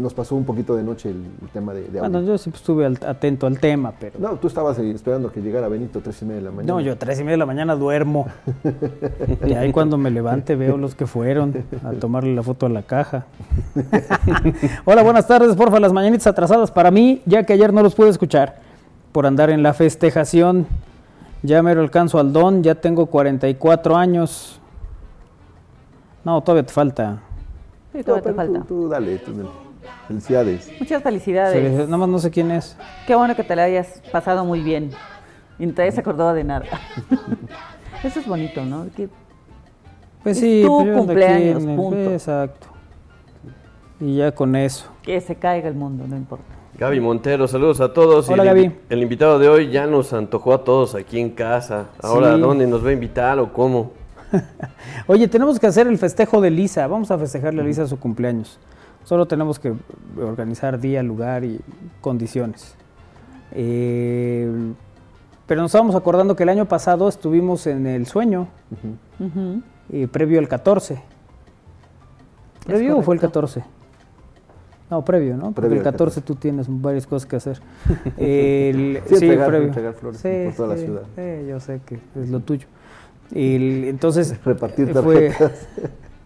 nos 0.01 0.15
pasó 0.15 0.35
un 0.35 0.45
poquito 0.45 0.75
de 0.75 0.83
noche 0.83 1.11
el, 1.11 1.25
tema 1.53 1.75
de, 1.75 1.89
de 1.89 2.01
Bueno, 2.01 2.23
yo 2.23 2.39
siempre 2.39 2.59
estuve 2.59 2.87
atento 2.87 3.47
al 3.47 3.59
tema, 3.59 3.93
pero... 3.99 4.19
No, 4.19 4.31
tú 4.37 4.49
estabas 4.49 4.79
esperando 4.79 5.31
que 5.31 5.41
llegara 5.41 5.69
Benito 5.69 5.99
a 5.99 6.03
tres 6.03 6.23
y 6.23 6.25
media 6.25 6.37
de 6.37 6.43
la 6.45 6.51
mañana. 6.51 6.73
No, 6.73 6.81
yo 6.81 6.93
a 6.93 6.97
tres 6.97 7.19
y 7.21 7.23
media 7.23 7.33
de 7.33 7.39
la 7.39 7.47
mañana 7.47 7.77
duermo. 7.77 8.27
y 9.47 9.53
ahí 9.53 9.73
cuando 9.73 9.99
me 9.99 10.11
levante 10.11 10.57
veo 10.57 10.77
los 10.77 10.95
que 10.95 11.07
fueron 11.07 11.65
a 11.85 11.93
tomarle 11.93 12.35
la 12.35 12.43
foto 12.43 12.67
a 12.67 12.69
la 12.69 12.83
caja. 12.83 13.27
Hola, 14.85 15.03
buenas 15.03 15.27
tardes, 15.27 15.55
porfa, 15.55 15.79
las 15.79 15.93
mañanitas 15.93 16.27
atrasadas 16.27 16.71
para 16.71 16.91
mí, 16.91 17.21
ya 17.27 17.45
que 17.45 17.53
ayer 17.53 17.73
no 17.73 17.83
los 17.83 17.95
pude 17.95 18.09
escuchar 18.09 18.57
por 19.13 19.27
andar 19.27 19.51
en 19.51 19.63
la 19.63 19.75
festejación. 19.75 20.67
Ya 21.43 21.63
me 21.63 21.75
lo 21.75 21.81
alcanzo 21.81 22.19
al 22.19 22.33
don, 22.33 22.63
ya 22.63 22.75
tengo 22.75 23.07
44 23.07 23.97
años. 23.97 24.60
No, 26.25 26.41
todavía 26.43 26.67
te 26.67 26.73
falta. 26.73 27.19
Sí, 27.93 28.03
todavía 28.03 28.31
te 28.31 28.35
falta. 28.35 28.61
Tú, 28.67 28.89
dale, 28.89 29.19
tú 29.19 29.33
Felicidades. 30.07 30.71
Muchas 30.79 31.03
felicidades. 31.03 31.73
nada 31.87 31.97
más 31.97 32.09
no 32.09 32.19
sé 32.19 32.31
quién 32.31 32.51
es. 32.51 32.77
Qué 33.07 33.15
bueno 33.15 33.35
que 33.35 33.45
te 33.45 33.57
la 33.57 33.65
hayas 33.65 34.03
pasado 34.13 34.45
muy 34.45 34.61
bien. 34.61 34.91
Y 35.59 35.67
no 35.67 35.75
te 35.75 35.83
hayas 35.83 35.99
acordado 35.99 36.35
de 36.35 36.45
nada. 36.45 36.67
Eso 38.05 38.21
es 38.21 38.27
bonito, 38.27 38.65
¿no? 38.65 38.87
Que 38.97 39.09
pues 40.23 40.39
sí, 40.39 40.63
tu 40.65 40.79
cumpleaños, 40.93 41.65
punto. 41.65 42.11
Exacto. 42.11 42.67
Y 44.01 44.17
ya 44.17 44.33
con 44.33 44.55
eso. 44.57 44.87
Que 45.03 45.21
se 45.21 45.35
caiga 45.35 45.69
el 45.69 45.75
mundo, 45.75 46.07
no 46.07 46.17
importa. 46.17 46.45
Gaby 46.79 47.01
Montero, 47.01 47.47
saludos 47.47 47.81
a 47.81 47.93
todos. 47.93 48.29
Hola, 48.29 48.45
Gaby. 48.45 48.73
El, 48.89 49.03
invitado 49.03 49.39
de 49.39 49.49
hoy 49.49 49.71
ya 49.71 49.87
nos 49.87 50.13
antojó 50.13 50.55
a 50.55 50.65
todos 50.65 50.95
aquí 50.95 51.21
en 51.21 51.31
casa. 51.31 51.89
Ahora, 52.03 52.37
¿dónde 52.37 52.67
nos 52.67 52.85
va 52.85 52.91
a 52.91 52.93
invitar 52.93 53.39
o 53.39 53.53
cómo? 53.53 53.93
Oye, 55.07 55.29
tenemos 55.29 55.59
que 55.59 55.67
hacer 55.67 55.87
el 55.87 55.99
festejo 55.99 56.41
de 56.41 56.51
Lisa. 56.51 56.87
Vamos 56.87 57.11
a 57.11 57.19
festejarle 57.19 57.63
a 57.63 57.65
Lisa 57.65 57.87
su 57.87 57.99
cumpleaños. 57.99 58.59
Solo 59.05 59.27
tenemos 59.27 59.59
que 59.59 59.75
organizar 60.19 60.79
día, 60.79 61.03
lugar 61.03 61.45
y 61.45 61.61
condiciones. 62.01 62.75
Eh, 63.53 64.49
pero 65.47 65.63
nos 65.63 65.71
estábamos 65.71 65.97
acordando 65.97 66.37
que 66.37 66.45
el 66.45 66.49
año 66.49 66.67
pasado 66.67 67.09
estuvimos 67.09 67.67
en 67.67 67.87
el 67.87 68.07
sueño, 68.07 68.49
previo 70.13 70.39
al 70.39 70.49
14. 70.49 71.03
¿Previo 72.67 72.99
o 72.99 73.03
fue 73.03 73.17
el 73.17 73.21
14? 73.21 73.65
No, 74.91 75.05
previo, 75.05 75.37
¿no? 75.37 75.53
Porque 75.53 75.75
el 75.75 75.83
14 75.83 76.21
tú 76.21 76.35
tienes 76.35 76.67
varias 76.69 77.07
cosas 77.07 77.29
que 77.29 77.37
hacer. 77.37 77.61
el, 78.17 79.01
sí, 79.07 79.15
previo. 79.19 79.73
flores 79.95 80.23
por 80.23 80.55
toda 80.55 80.77
la 80.77 80.77
ciudad. 80.77 81.03
yo 81.49 81.59
sé 81.59 81.81
que 81.85 81.99
es 82.17 82.29
lo 82.29 82.41
tuyo. 82.41 82.67
Y 83.33 83.89
entonces 83.89 84.35
repartir 84.45 84.93
tarjetas 84.93 85.53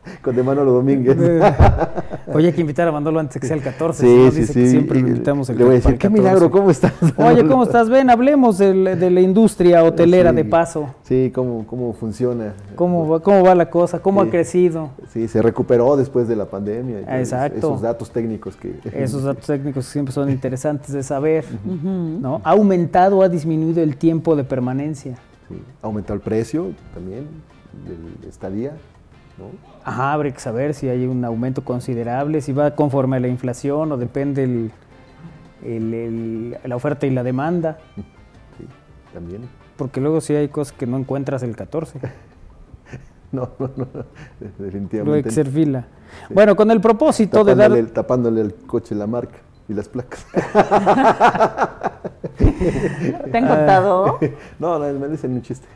con 0.22 0.36
de 0.36 0.42
Manolo 0.42 0.72
Domínguez. 0.72 1.16
Oye, 2.32 2.48
hay 2.48 2.52
que 2.52 2.60
invitar 2.60 2.88
a 2.88 2.92
Manolo 2.92 3.20
antes 3.20 3.40
que 3.40 3.46
sea 3.46 3.56
el 3.56 3.62
14. 3.62 4.02
Sí, 4.02 4.30
sí, 4.32 4.52
sí. 4.52 4.68
siempre 4.68 5.00
lo 5.00 5.08
invitamos 5.08 5.48
el 5.50 5.58
Le 5.58 5.64
voy 5.64 5.72
a 5.74 5.76
decir, 5.76 5.98
qué 5.98 6.08
milagro, 6.08 6.50
¿cómo 6.50 6.70
estás? 6.70 6.92
Oye, 7.16 7.46
¿cómo 7.46 7.64
estás? 7.64 7.88
Ven, 7.88 8.10
hablemos 8.10 8.58
de, 8.58 8.74
la 8.74 9.20
industria 9.20 9.84
hotelera 9.84 10.32
de 10.32 10.44
paso. 10.44 10.88
Sí, 11.02 11.30
cómo, 11.34 11.66
cómo 11.66 11.92
funciona. 11.92 12.54
¿Cómo 12.74 13.08
va, 13.08 13.20
cómo 13.20 13.44
va 13.44 13.54
la 13.54 13.70
cosa? 13.70 13.98
¿Cómo 14.00 14.20
ha 14.20 14.28
crecido? 14.28 14.90
Sí, 15.12 15.28
se 15.28 15.42
recuperó 15.42 15.96
después 15.96 16.28
de 16.28 16.36
la 16.36 16.46
pandemia. 16.46 17.00
Exacto. 17.20 17.58
Esos 17.58 17.82
datos 17.82 18.10
técnicos 18.10 18.56
que... 18.56 18.74
Esos 18.92 19.22
datos 19.22 19.46
técnicos 19.46 19.86
siempre 19.86 20.12
son 20.12 20.30
interesantes 20.30 20.92
de 20.92 21.02
saber. 21.02 21.44
¿no? 21.64 22.40
¿Ha 22.44 22.50
aumentado 22.50 23.18
o 23.18 23.22
ha 23.22 23.28
disminuido 23.28 23.82
el 23.82 23.96
tiempo 23.96 24.34
de 24.36 24.44
permanencia? 24.44 25.18
Aumentó 25.82 26.14
el 26.14 26.20
precio 26.20 26.72
también 26.94 27.26
del 27.86 28.28
estadía. 28.28 28.72
¿no? 29.38 29.46
Ajá, 29.84 30.12
habrá 30.12 30.30
que 30.30 30.40
saber 30.40 30.74
si 30.74 30.88
hay 30.88 31.06
un 31.06 31.24
aumento 31.24 31.64
considerable, 31.64 32.40
si 32.40 32.52
va 32.52 32.74
conforme 32.74 33.16
a 33.16 33.20
la 33.20 33.28
inflación 33.28 33.92
o 33.92 33.96
depende 33.96 34.44
el, 34.44 34.70
el, 35.64 36.58
la 36.64 36.76
oferta 36.76 37.06
y 37.06 37.10
la 37.10 37.22
demanda. 37.22 37.78
Sí, 38.56 38.64
también. 39.12 39.48
Porque 39.76 40.00
luego 40.00 40.20
sí 40.20 40.32
hay 40.32 40.46
cosas 40.46 40.72
que 40.72 40.86
no 40.86 40.96
encuentras 40.96 41.42
el 41.42 41.56
14. 41.56 41.98
no, 43.32 43.50
no, 43.58 43.70
no, 43.76 43.86
definitivamente. 44.60 44.96
Luego 45.02 45.14
hay 45.14 45.22
que 45.24 45.32
ser 45.32 45.48
fila. 45.48 45.88
Bueno, 46.30 46.54
con 46.54 46.70
el 46.70 46.80
propósito 46.80 47.42
de 47.42 47.56
dar... 47.56 47.74
Tapándole 47.86 48.42
el 48.42 48.54
coche 48.54 48.94
la 48.94 49.08
marca 49.08 49.38
y 49.68 49.74
las 49.74 49.88
placas. 49.88 50.26
¿Te 52.38 53.38
han 53.38 53.46
contado? 53.46 54.18
No, 54.58 54.78
no, 54.78 54.98
me 54.98 55.08
dicen 55.08 55.32
un 55.32 55.42
chiste. 55.42 55.66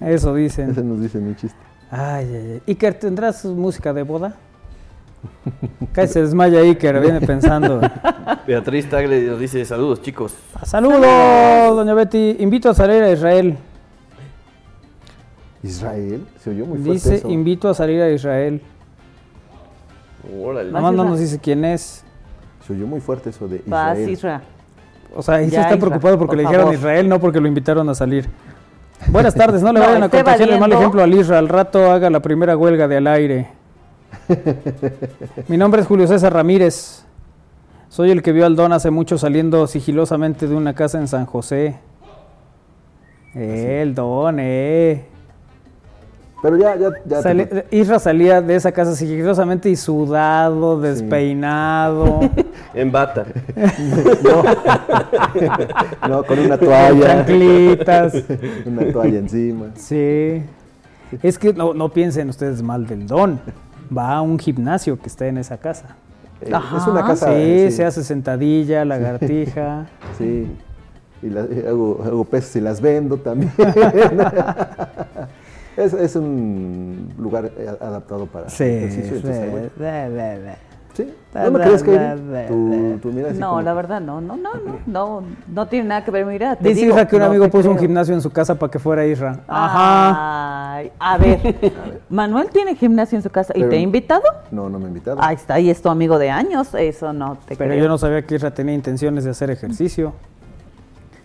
Eso 0.00 0.34
dicen. 0.34 0.70
Eso 0.70 0.82
nos 0.82 1.00
dicen 1.00 1.26
un 1.26 1.36
chiste. 1.36 1.58
Ay, 1.90 2.26
ay, 2.26 2.50
ay. 2.52 2.62
Iker, 2.66 2.94
¿tendrás 2.94 3.44
música 3.44 3.92
de 3.92 4.02
boda? 4.02 4.36
Casi 5.92 6.14
se 6.14 6.22
desmaya 6.22 6.60
Iker, 6.60 7.00
viene 7.00 7.20
pensando. 7.20 7.80
Beatriz 8.46 8.88
Tagle 8.90 9.22
nos 9.22 9.38
dice 9.38 9.64
saludos, 9.64 10.02
chicos. 10.02 10.34
Saludos, 10.64 11.76
doña 11.76 11.94
Betty. 11.94 12.36
Invito 12.40 12.70
a 12.70 12.74
salir 12.74 13.02
a 13.02 13.10
Israel. 13.10 13.56
¿Israel? 15.62 16.26
Se 16.40 16.50
oyó 16.50 16.66
muy 16.66 16.78
fuerte 16.78 16.92
Dice, 16.92 17.22
invito 17.28 17.68
a 17.68 17.74
salir 17.74 18.02
a 18.02 18.10
Israel. 18.10 18.60
Órale. 20.42 20.70
Nada 20.70 20.82
más 20.82 20.94
no 20.94 21.04
nos 21.04 21.18
dice 21.18 21.38
quién 21.38 21.64
es. 21.64 22.03
Se 22.66 22.72
oyó 22.72 22.86
muy 22.86 23.00
fuerte 23.00 23.30
eso 23.30 23.46
de 23.46 23.56
Israel. 23.56 24.08
Israel. 24.08 24.40
O 25.14 25.22
sea, 25.22 25.36
ahí 25.36 25.50
sí 25.50 25.56
está 25.56 25.76
preocupado 25.76 26.18
porque 26.18 26.36
le 26.36 26.42
dijeron 26.42 26.72
Israel, 26.72 27.08
no 27.08 27.20
porque 27.20 27.40
lo 27.40 27.46
invitaron 27.46 27.88
a 27.88 27.94
salir. 27.94 28.28
Buenas 29.08 29.34
tardes, 29.34 29.62
no 29.62 29.72
le 29.72 29.80
vayan 29.86 30.02
a 30.02 30.08
contagiar 30.08 30.48
el 30.48 30.58
mal 30.58 30.72
ejemplo 30.72 31.02
al 31.02 31.12
Israel. 31.12 31.44
Al 31.44 31.48
rato 31.48 31.90
haga 31.90 32.08
la 32.10 32.20
primera 32.20 32.56
huelga 32.56 32.88
de 32.88 32.96
al 32.96 33.06
aire. 33.06 33.48
Mi 35.48 35.56
nombre 35.56 35.82
es 35.82 35.86
Julio 35.86 36.06
César 36.06 36.32
Ramírez. 36.32 37.04
Soy 37.88 38.10
el 38.10 38.22
que 38.22 38.32
vio 38.32 38.46
al 38.46 38.56
Don 38.56 38.72
hace 38.72 38.90
mucho 38.90 39.18
saliendo 39.18 39.66
sigilosamente 39.66 40.48
de 40.48 40.54
una 40.54 40.74
casa 40.74 40.98
en 40.98 41.06
San 41.06 41.26
José. 41.26 41.76
el 43.34 43.94
Don, 43.94 44.38
eh. 44.40 45.04
Pero 46.44 46.58
ya, 46.58 46.76
ya, 46.76 46.90
ya. 47.06 47.64
Isra 47.70 47.98
salía 47.98 48.42
de 48.42 48.54
esa 48.54 48.70
casa 48.70 48.94
sigilosamente 48.94 49.70
y 49.70 49.76
sudado, 49.76 50.78
despeinado. 50.78 52.20
en 52.74 52.92
bata. 52.92 53.24
no. 56.06 56.22
con 56.22 56.38
una 56.38 56.58
toalla. 56.58 57.06
Chanclitas. 57.06 58.24
una 58.66 58.92
toalla 58.92 59.20
encima. 59.20 59.68
Sí. 59.76 60.42
Es 61.22 61.38
que 61.38 61.54
no, 61.54 61.72
no 61.72 61.88
piensen 61.88 62.28
ustedes 62.28 62.60
mal 62.60 62.86
del 62.86 63.06
don. 63.06 63.40
Va 63.96 64.12
a 64.12 64.20
un 64.20 64.38
gimnasio 64.38 65.00
que 65.00 65.06
está 65.06 65.26
en 65.26 65.38
esa 65.38 65.56
casa. 65.56 65.96
Eh, 66.42 66.52
es 66.76 66.86
una 66.86 67.06
casa. 67.06 67.34
Sí, 67.34 67.70
se 67.70 67.86
hace 67.86 68.04
sentadilla, 68.04 68.84
lagartija. 68.84 69.86
sí. 70.18 70.46
Y 71.22 71.34
hago, 71.66 72.02
hago 72.04 72.24
pesos 72.24 72.54
y 72.56 72.60
las 72.60 72.82
vendo 72.82 73.16
también. 73.16 73.50
Es, 75.76 75.92
es 75.92 76.16
un 76.16 77.12
lugar 77.18 77.50
eh, 77.56 77.68
adaptado 77.80 78.26
para 78.26 78.48
sí, 78.48 78.64
ejercicio. 78.64 79.20
Sí, 80.94 81.12
¿No 81.34 81.50
me 81.50 81.60
crees 81.60 81.82
que 81.82 82.98
tu, 83.02 83.10
No, 83.36 83.60
la 83.60 83.74
verdad 83.74 84.00
no, 84.00 84.20
no, 84.20 84.36
no, 84.36 84.54
no, 84.54 84.78
no, 84.86 85.22
no 85.48 85.66
tiene 85.66 85.88
nada 85.88 86.04
que 86.04 86.12
ver, 86.12 86.24
mira. 86.24 86.56
Dice 86.60 86.86
Isra 86.86 87.08
que 87.08 87.16
un 87.16 87.22
amigo 87.22 87.48
puso 87.48 87.68
un 87.68 87.78
gimnasio 87.78 88.14
en 88.14 88.20
su 88.20 88.30
casa 88.30 88.54
para 88.54 88.70
que 88.70 88.78
fuera 88.78 89.04
Isra. 89.04 89.40
Ajá. 89.48 90.78
a 91.00 91.18
ver, 91.18 91.56
Manuel 92.08 92.48
tiene 92.50 92.76
gimnasio 92.76 93.16
en 93.16 93.22
su 93.22 93.30
casa 93.30 93.52
y 93.56 93.64
te 93.64 93.74
ha 93.74 93.80
invitado? 93.80 94.22
No, 94.52 94.68
no 94.68 94.78
me 94.78 94.84
ha 94.84 94.88
invitado. 94.88 95.18
Ahí 95.20 95.34
está, 95.34 95.58
y 95.58 95.68
es 95.68 95.82
tu 95.82 95.88
amigo 95.88 96.16
de 96.18 96.30
años, 96.30 96.72
eso 96.74 97.12
no 97.12 97.38
te 97.44 97.56
Pero 97.56 97.74
yo 97.74 97.88
no 97.88 97.98
sabía 97.98 98.22
que 98.22 98.36
Isra 98.36 98.52
tenía 98.52 98.74
intenciones 98.74 99.24
de 99.24 99.30
hacer 99.30 99.50
ejercicio. 99.50 100.12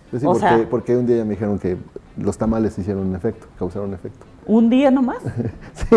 Pues 0.10 0.22
sí, 0.22 0.28
porque, 0.28 0.68
porque 0.68 0.98
un 0.98 1.06
día 1.06 1.24
me 1.24 1.32
dijeron 1.32 1.60
que 1.60 1.78
los 2.18 2.36
tamales 2.40 2.76
hicieron 2.80 3.08
un 3.08 3.16
efecto, 3.16 3.46
causaron 3.60 3.90
un 3.90 3.94
efecto. 3.94 4.26
¿Un 4.50 4.68
día 4.68 4.90
nomás? 4.90 5.20
sí. 5.76 5.96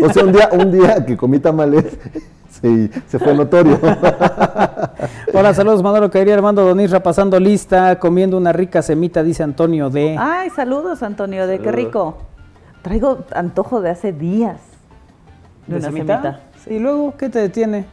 O 0.00 0.12
sea, 0.12 0.24
un 0.24 0.32
día, 0.32 0.48
un 0.52 0.70
día 0.70 1.04
que 1.04 1.16
comí 1.16 1.40
tamales 1.40 1.84
sí, 2.48 2.88
se 3.08 3.18
fue 3.18 3.34
notorio. 3.34 3.76
Hola, 5.34 5.52
saludos 5.52 5.82
Manolo 5.82 6.08
Caería, 6.08 6.34
Armando 6.34 6.64
Donirra 6.64 7.02
pasando 7.02 7.40
lista, 7.40 7.98
comiendo 7.98 8.36
una 8.36 8.52
rica 8.52 8.82
semita, 8.82 9.24
dice 9.24 9.42
Antonio 9.42 9.90
D. 9.90 10.14
Ay, 10.16 10.50
saludos 10.50 11.02
Antonio 11.02 11.48
D, 11.48 11.58
qué 11.58 11.72
rico. 11.72 12.18
Traigo 12.82 13.24
antojo 13.34 13.80
de 13.80 13.90
hace 13.90 14.12
días. 14.12 14.60
¿De, 15.66 15.78
una 15.78 15.84
semita? 15.86 16.40
¿Y 16.68 16.78
luego 16.78 17.16
qué 17.16 17.28
te 17.30 17.40
detiene? 17.40 17.84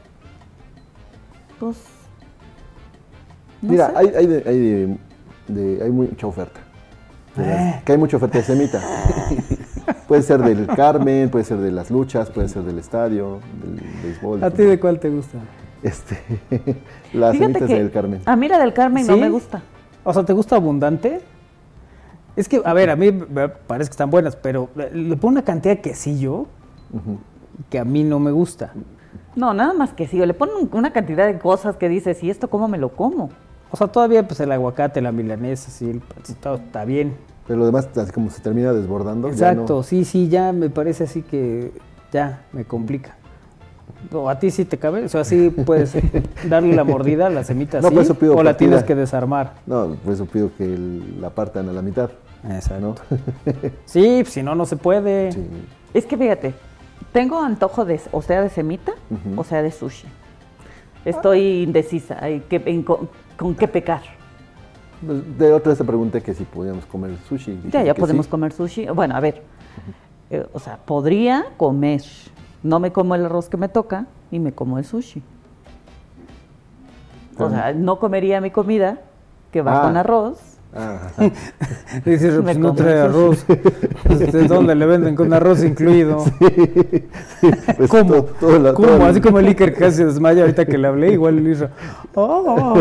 Pues... 1.60 1.78
Mira, 3.64 3.92
hay, 3.96 4.08
hay, 4.16 4.44
hay, 4.46 5.00
hay 5.82 5.90
mucha 5.90 6.28
oferta. 6.28 6.60
Eh. 7.40 7.82
Que 7.84 7.94
hay 7.94 7.98
mucha 7.98 8.18
oferta 8.18 8.38
de 8.38 8.44
semita. 8.44 8.82
Puede 10.10 10.24
ser 10.24 10.42
del 10.42 10.66
Carmen, 10.68 11.30
puede 11.30 11.46
ser 11.46 11.60
de 11.60 11.72
las 11.72 11.92
luchas, 11.92 12.32
puede 12.32 12.50
ser 12.50 12.64
del 12.64 12.80
estadio, 12.80 13.40
del 13.64 13.80
béisbol. 14.04 14.44
¿A 14.44 14.50
ti 14.50 14.64
de 14.64 14.80
cuál 14.80 15.00
te 15.00 15.10
gusta? 15.10 15.38
Este, 15.84 16.18
las 17.14 17.38
semitas 17.38 17.70
del 17.70 17.92
Carmen. 17.92 18.22
A 18.26 18.36
mí 18.36 18.48
la 18.48 18.58
del 18.58 18.74
Carmen 18.74 19.06
no 19.06 19.16
me 19.16 19.30
gusta. 19.30 19.62
O 20.04 20.12
sea, 20.12 20.26
¿te 20.26 20.34
gusta 20.34 20.56
abundante? 20.56 21.22
Es 22.36 22.50
que, 22.50 22.60
a 22.66 22.74
ver, 22.74 22.90
a 22.90 22.96
mí 22.96 23.12
me 23.12 23.50
parece 23.50 23.90
que 23.90 23.94
están 23.94 24.10
buenas, 24.10 24.36
pero 24.36 24.70
le 24.76 25.16
pongo 25.16 25.34
una 25.34 25.44
cantidad 25.44 25.76
de 25.76 25.82
quesillo 25.82 26.48
que 27.70 27.78
a 27.78 27.86
mí 27.86 28.04
no 28.04 28.20
me 28.20 28.32
gusta. 28.32 28.74
No, 29.36 29.54
nada 29.54 29.74
más 29.74 29.94
quesillo. 29.94 30.26
Le 30.26 30.34
ponen 30.34 30.70
una 30.72 30.92
cantidad 30.92 31.28
de 31.28 31.38
cosas 31.38 31.76
que 31.76 31.88
dices, 31.88 32.24
¿y 32.24 32.32
esto 32.32 32.50
cómo 32.50 32.68
me 32.68 32.80
lo 32.80 32.90
como? 32.90 33.30
O 33.70 33.78
sea, 33.78 33.88
todavía 33.88 34.28
pues 34.28 34.40
el 34.40 34.52
aguacate, 34.52 35.02
la 35.02 35.12
milanesa, 35.12 35.70
sí, 35.70 36.02
todo 36.42 36.56
está 36.56 36.84
bien. 36.84 37.16
Pero 37.50 37.62
lo 37.62 37.66
demás, 37.66 37.90
así 37.98 38.12
como 38.12 38.30
se 38.30 38.42
termina 38.42 38.72
desbordando. 38.74 39.28
Exacto, 39.28 39.82
sí, 39.82 40.06
sí, 40.06 40.30
ya 40.30 40.54
me 40.54 40.70
parece 40.70 41.06
así 41.06 41.24
que 41.24 41.72
ya 42.14 42.44
me 42.54 42.64
complica. 42.64 43.16
O 44.14 44.30
a 44.30 44.38
ti 44.38 44.52
sí 44.52 44.66
te 44.66 44.78
cabe, 44.78 45.04
o 45.06 45.10
sea, 45.10 45.24
sí 45.24 45.50
puedes 45.66 45.94
darle 46.48 46.76
la 46.76 46.84
mordida 46.84 47.26
a 47.26 47.32
la 47.32 47.44
semita 47.44 47.80
así, 47.80 47.88
o 48.28 48.44
la 48.44 48.56
tienes 48.56 48.84
que 48.84 48.94
desarmar. 48.94 49.56
No, 49.66 49.96
por 49.96 50.14
eso 50.14 50.28
pido 50.28 50.52
que 50.56 50.78
la 51.20 51.32
partan 51.32 51.68
a 51.70 51.74
la 51.74 51.82
mitad. 51.82 52.12
Exacto. 52.48 52.94
sí, 53.86 54.24
si 54.28 54.44
no, 54.44 54.54
no 54.54 54.68
se 54.68 54.78
puede. 54.78 55.30
Es 55.92 56.06
que 56.06 56.18
fíjate, 56.18 56.54
tengo 57.12 57.42
antojo 57.42 57.84
de, 57.84 58.00
o 58.12 58.22
sea, 58.22 58.44
de 58.44 58.50
semita, 58.50 58.92
o 59.36 59.44
sea, 59.44 59.64
de 59.64 59.72
sushi. 59.72 60.06
Estoy 61.04 61.64
indecisa, 61.64 62.20
con 63.38 63.56
qué 63.56 63.68
pecar. 63.68 64.19
Pues, 65.06 65.38
de 65.38 65.54
otra 65.54 65.70
vez 65.70 65.78
te 65.78 65.84
pregunté 65.84 66.22
que 66.22 66.34
si 66.34 66.44
podíamos 66.44 66.86
comer 66.86 67.12
sushi. 67.28 67.60
Ya, 67.72 67.84
ya 67.84 67.94
podemos 67.94 68.28
comer 68.28 68.52
sushi. 68.52 68.88
Bueno, 68.88 69.16
a 69.16 69.20
ver, 69.20 69.44
eh, 70.30 70.46
o 70.54 70.60
sea, 70.60 70.78
podría 70.78 71.46
comer. 71.58 72.02
No 72.62 72.80
me 72.80 72.92
como 72.92 73.16
el 73.16 73.26
arroz 73.26 73.48
que 73.48 73.58
me 73.58 73.70
toca 73.70 74.08
y 74.32 74.40
me 74.40 74.52
como 74.52 74.78
el 74.78 74.86
sushi. 74.86 75.22
O 77.38 77.50
sea, 77.50 77.74
no 77.74 78.00
comería 78.00 78.42
mi 78.42 78.52
comida 78.52 79.00
que 79.52 79.62
va 79.62 79.82
con 79.82 79.96
ah. 79.96 80.02
arroz 80.02 80.49
Dice, 82.06 82.42
pues 82.42 82.58
no 82.60 82.74
trae 82.74 83.00
arroz. 83.00 83.46
¿De 83.48 84.48
dónde 84.48 84.76
le 84.76 84.86
venden 84.86 85.16
con 85.16 85.34
arroz 85.34 85.64
incluido? 85.64 86.26
Pues 87.78 87.90
¿Cómo? 87.90 88.26
¿Cómo? 88.74 89.06
Así 89.06 89.22
como 89.22 89.40
el 89.40 89.48
Iker 89.48 89.74
casi 89.74 89.98
se 89.98 90.06
desmaya 90.06 90.42
ahorita 90.42 90.66
que 90.66 90.78
le 90.78 90.88
hablé, 90.88 91.14
igual 91.14 91.38
el 91.38 91.48
Isra. 91.48 91.70
Oh, 92.14 92.76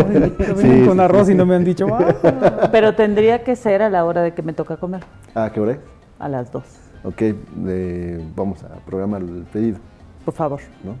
con 0.85 0.99
arroz 0.99 1.29
y 1.29 1.35
no 1.35 1.45
me 1.45 1.55
han 1.55 1.63
dicho. 1.63 1.87
Ah". 1.89 2.69
Pero 2.71 2.93
tendría 2.95 3.43
que 3.43 3.55
ser 3.55 3.81
a 3.81 3.89
la 3.89 4.03
hora 4.03 4.21
de 4.21 4.33
que 4.33 4.41
me 4.41 4.51
toca 4.51 4.75
comer. 4.77 5.01
¿A 5.33 5.49
qué 5.51 5.61
hora? 5.61 5.77
A 6.19 6.27
las 6.27 6.51
dos. 6.51 6.65
Ok, 7.03 7.21
vamos 8.35 8.63
a 8.63 8.67
programar 8.85 9.21
el 9.21 9.45
pedido. 9.51 9.77
Por 10.25 10.33
favor. 10.33 10.59
¿No? 10.83 10.95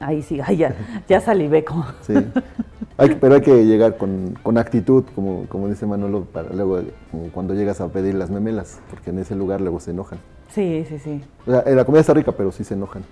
Ahí 0.00 0.22
sí, 0.22 0.40
ya, 0.56 0.74
ya 1.06 1.20
salivé 1.20 1.64
como. 1.64 1.84
Sí. 2.00 2.14
pero 3.20 3.34
hay 3.34 3.40
que 3.42 3.66
llegar 3.66 3.96
con, 3.96 4.58
actitud, 4.58 5.04
como, 5.14 5.46
como 5.46 5.68
dice 5.68 5.86
Manolo, 5.86 6.24
para 6.24 6.50
luego 6.54 6.80
cuando 7.32 7.54
llegas 7.54 7.80
a 7.80 7.88
pedir 7.88 8.14
las 8.14 8.30
memelas, 8.30 8.80
porque 8.90 9.10
en 9.10 9.18
ese 9.18 9.34
lugar 9.34 9.60
luego 9.60 9.78
se 9.78 9.90
enojan. 9.90 10.18
Sí, 10.48 10.84
sí, 10.88 10.98
sí. 10.98 11.22
O 11.46 11.50
sea, 11.50 11.62
la 11.66 11.84
comida 11.84 12.00
está 12.00 12.14
rica, 12.14 12.32
pero 12.32 12.50
sí 12.50 12.64
se 12.64 12.74
enojan. 12.74 13.02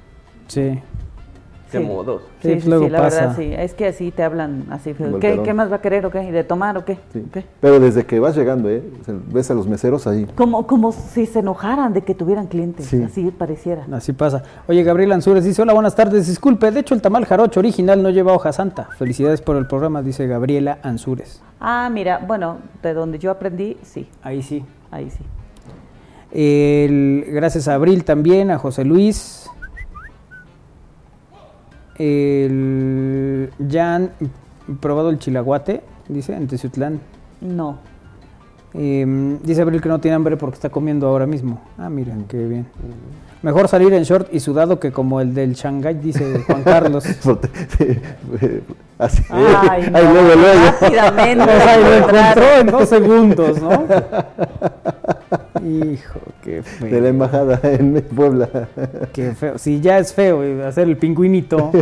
Sí. 0.48 0.81
De 1.73 1.81
modo. 1.81 2.23
Sí, 2.40 2.55
sí, 2.55 2.61
sí, 2.62 2.69
la 2.69 3.01
verdad, 3.01 3.36
sí. 3.36 3.53
Es 3.53 3.74
que 3.74 3.86
así 3.89 4.11
te 4.11 4.23
hablan, 4.23 4.66
así. 4.70 4.95
¿Qué, 5.20 5.40
¿Qué, 5.45 5.55
más 5.55 5.70
va 5.70 5.77
a 5.77 5.81
querer 5.81 6.07
o 6.07 6.11
qué? 6.11 6.23
¿Y 6.24 6.31
de 6.31 6.45
tomar 6.45 6.78
o 6.78 6.85
qué? 6.85 6.99
Pero 7.61 7.78
desde 7.78 8.07
que 8.07 8.19
vas 8.20 8.36
llegando, 8.36 8.70
¿eh? 8.70 8.82
ves 9.32 9.51
a 9.51 9.55
los 9.55 9.66
meseros 9.66 10.07
ahí. 10.07 10.27
Como, 10.35 10.66
como 10.66 10.93
si 10.93 11.27
se 11.27 11.40
enojaran 11.40 11.93
de 11.93 12.03
que 12.03 12.15
tuvieran 12.15 12.47
clientes, 12.47 12.93
así 12.95 13.31
pareciera. 13.31 13.86
Así 13.93 14.12
pasa. 14.12 14.43
Oye, 14.66 14.82
Gabriel 14.82 15.12
Ansúrez 15.12 15.45
dice, 15.45 15.62
hola, 15.62 15.74
buenas 15.74 15.95
tardes. 15.95 16.27
Disculpe, 16.27 16.70
de 16.70 16.81
hecho 16.81 16.95
el 16.95 17.03
tamal 17.03 17.27
jarocho 17.27 17.61
original 17.61 18.03
no 18.03 18.11
lleva 18.11 18.32
hoja 18.32 18.53
santa. 18.53 18.89
Felicidades 18.99 19.43
por 19.43 19.57
el 19.57 19.66
programa, 19.66 20.03
dice 20.03 20.27
Gabriela 20.27 20.78
Ansúrez. 20.82 21.43
Ah, 21.61 21.90
mira, 21.93 22.19
bueno, 22.27 22.59
de 22.82 22.95
donde 22.95 23.19
yo 23.19 23.31
aprendí, 23.31 23.77
sí. 23.82 24.09
Ahí 24.23 24.43
sí. 24.43 24.65
Ahí 24.90 25.11
sí. 25.11 25.24
El, 26.31 27.24
gracias 27.28 27.69
a 27.69 27.74
Abril 27.74 28.05
también, 28.05 28.51
a 28.51 28.59
José 28.59 28.85
Luis, 28.85 29.51
el, 31.99 33.51
¿Ya 33.59 33.97
han 33.97 34.11
probado 34.81 35.11
el 35.11 35.19
chilaguate? 35.19 35.83
Dice, 36.09 36.35
en 36.35 36.47
Teciutlán. 36.47 37.01
No. 37.41 37.79
Em, 38.75 39.39
dice 39.43 39.62
Abril 39.62 39.81
que 39.81 39.89
no 39.89 39.99
tiene 39.99 40.15
hambre 40.15 40.37
porque 40.37 40.55
está 40.55 40.69
comiendo 40.69 41.09
ahora 41.09 41.27
mismo. 41.27 41.61
Ah, 41.79 41.89
miren, 41.89 42.25
qué 42.29 42.47
bien. 42.47 42.66
Mejor 43.43 43.69
salir 43.69 43.93
en 43.93 44.03
short 44.03 44.29
y 44.33 44.41
sudado 44.41 44.79
que 44.79 44.93
como 44.93 45.20
el 45.20 45.33
del 45.33 45.55
Shanghai, 45.55 45.95
dice 45.95 46.43
Juan 46.47 46.62
Carlos. 46.62 47.05
Así. 48.99 49.23
Ay, 49.31 49.91
no, 49.93 50.01
luego, 50.12 50.35
luego. 50.35 50.65
Rápidamente. 50.81 51.47
lo 51.47 51.95
encontró 51.95 52.61
en 52.61 52.66
dos 52.66 52.89
segundos, 52.89 53.62
¿no? 53.62 53.70
Hijo, 55.64 56.20
qué 56.42 56.62
feo. 56.62 56.90
De 56.90 57.00
la 57.00 57.09
embajada 57.09 57.60
en 57.62 58.02
Puebla. 58.14 58.48
Qué 59.12 59.34
feo. 59.34 59.59
Si 59.59 59.80
ya 59.80 59.98
es 59.98 60.12
feo 60.12 60.42
hacer 60.66 60.88
el 60.88 60.96
pingüinito. 60.96 61.70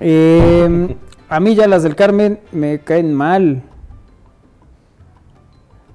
Em, 0.00 0.94
a 1.28 1.40
mí 1.40 1.54
ya 1.54 1.66
las 1.66 1.82
del 1.82 1.94
Carmen 1.94 2.38
me 2.52 2.80
caen 2.80 3.12
mal. 3.12 3.62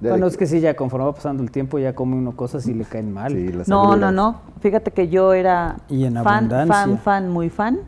bueno, 0.00 0.26
es 0.26 0.36
que 0.36 0.46
sí, 0.46 0.60
ya 0.60 0.74
conforme 0.74 1.06
va 1.06 1.14
pasando 1.14 1.42
el 1.42 1.50
tiempo, 1.50 1.78
ya 1.78 1.94
come 1.94 2.16
uno 2.16 2.36
cosas 2.36 2.66
y 2.66 2.74
le 2.74 2.84
caen 2.84 3.12
mal. 3.12 3.34
no, 3.66 3.96
no, 3.96 4.12
no. 4.12 4.40
Fíjate 4.60 4.90
que 4.90 5.08
yo 5.08 5.32
era 5.32 5.76
fan, 6.22 6.50
fan, 6.66 6.98
fan, 6.98 7.28
muy 7.28 7.50
fan 7.50 7.80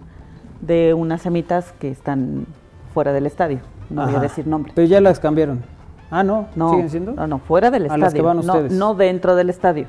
de 0.61 0.95
unas 0.95 1.23
semitas 1.23 1.73
que 1.79 1.91
están 1.91 2.47
fuera 2.93 3.13
del 3.13 3.27
estadio. 3.27 3.61
No 3.89 4.07
voy 4.07 4.15
a 4.15 4.21
decir 4.21 4.47
nombre. 4.47 4.73
Pero 4.75 4.87
ya 4.87 5.01
las 5.01 5.19
cambiaron. 5.19 5.63
Ah, 6.11 6.25
no, 6.25 6.49
no 6.57 6.71
¿siguen 6.71 6.91
siendo? 6.91 7.13
No, 7.13 7.27
no, 7.27 7.39
fuera 7.39 7.71
del 7.71 7.87
estadio. 7.87 8.35
no, 8.35 8.43
no 8.69 8.95
dentro 8.95 9.37
del 9.37 9.49
estadio, 9.51 9.87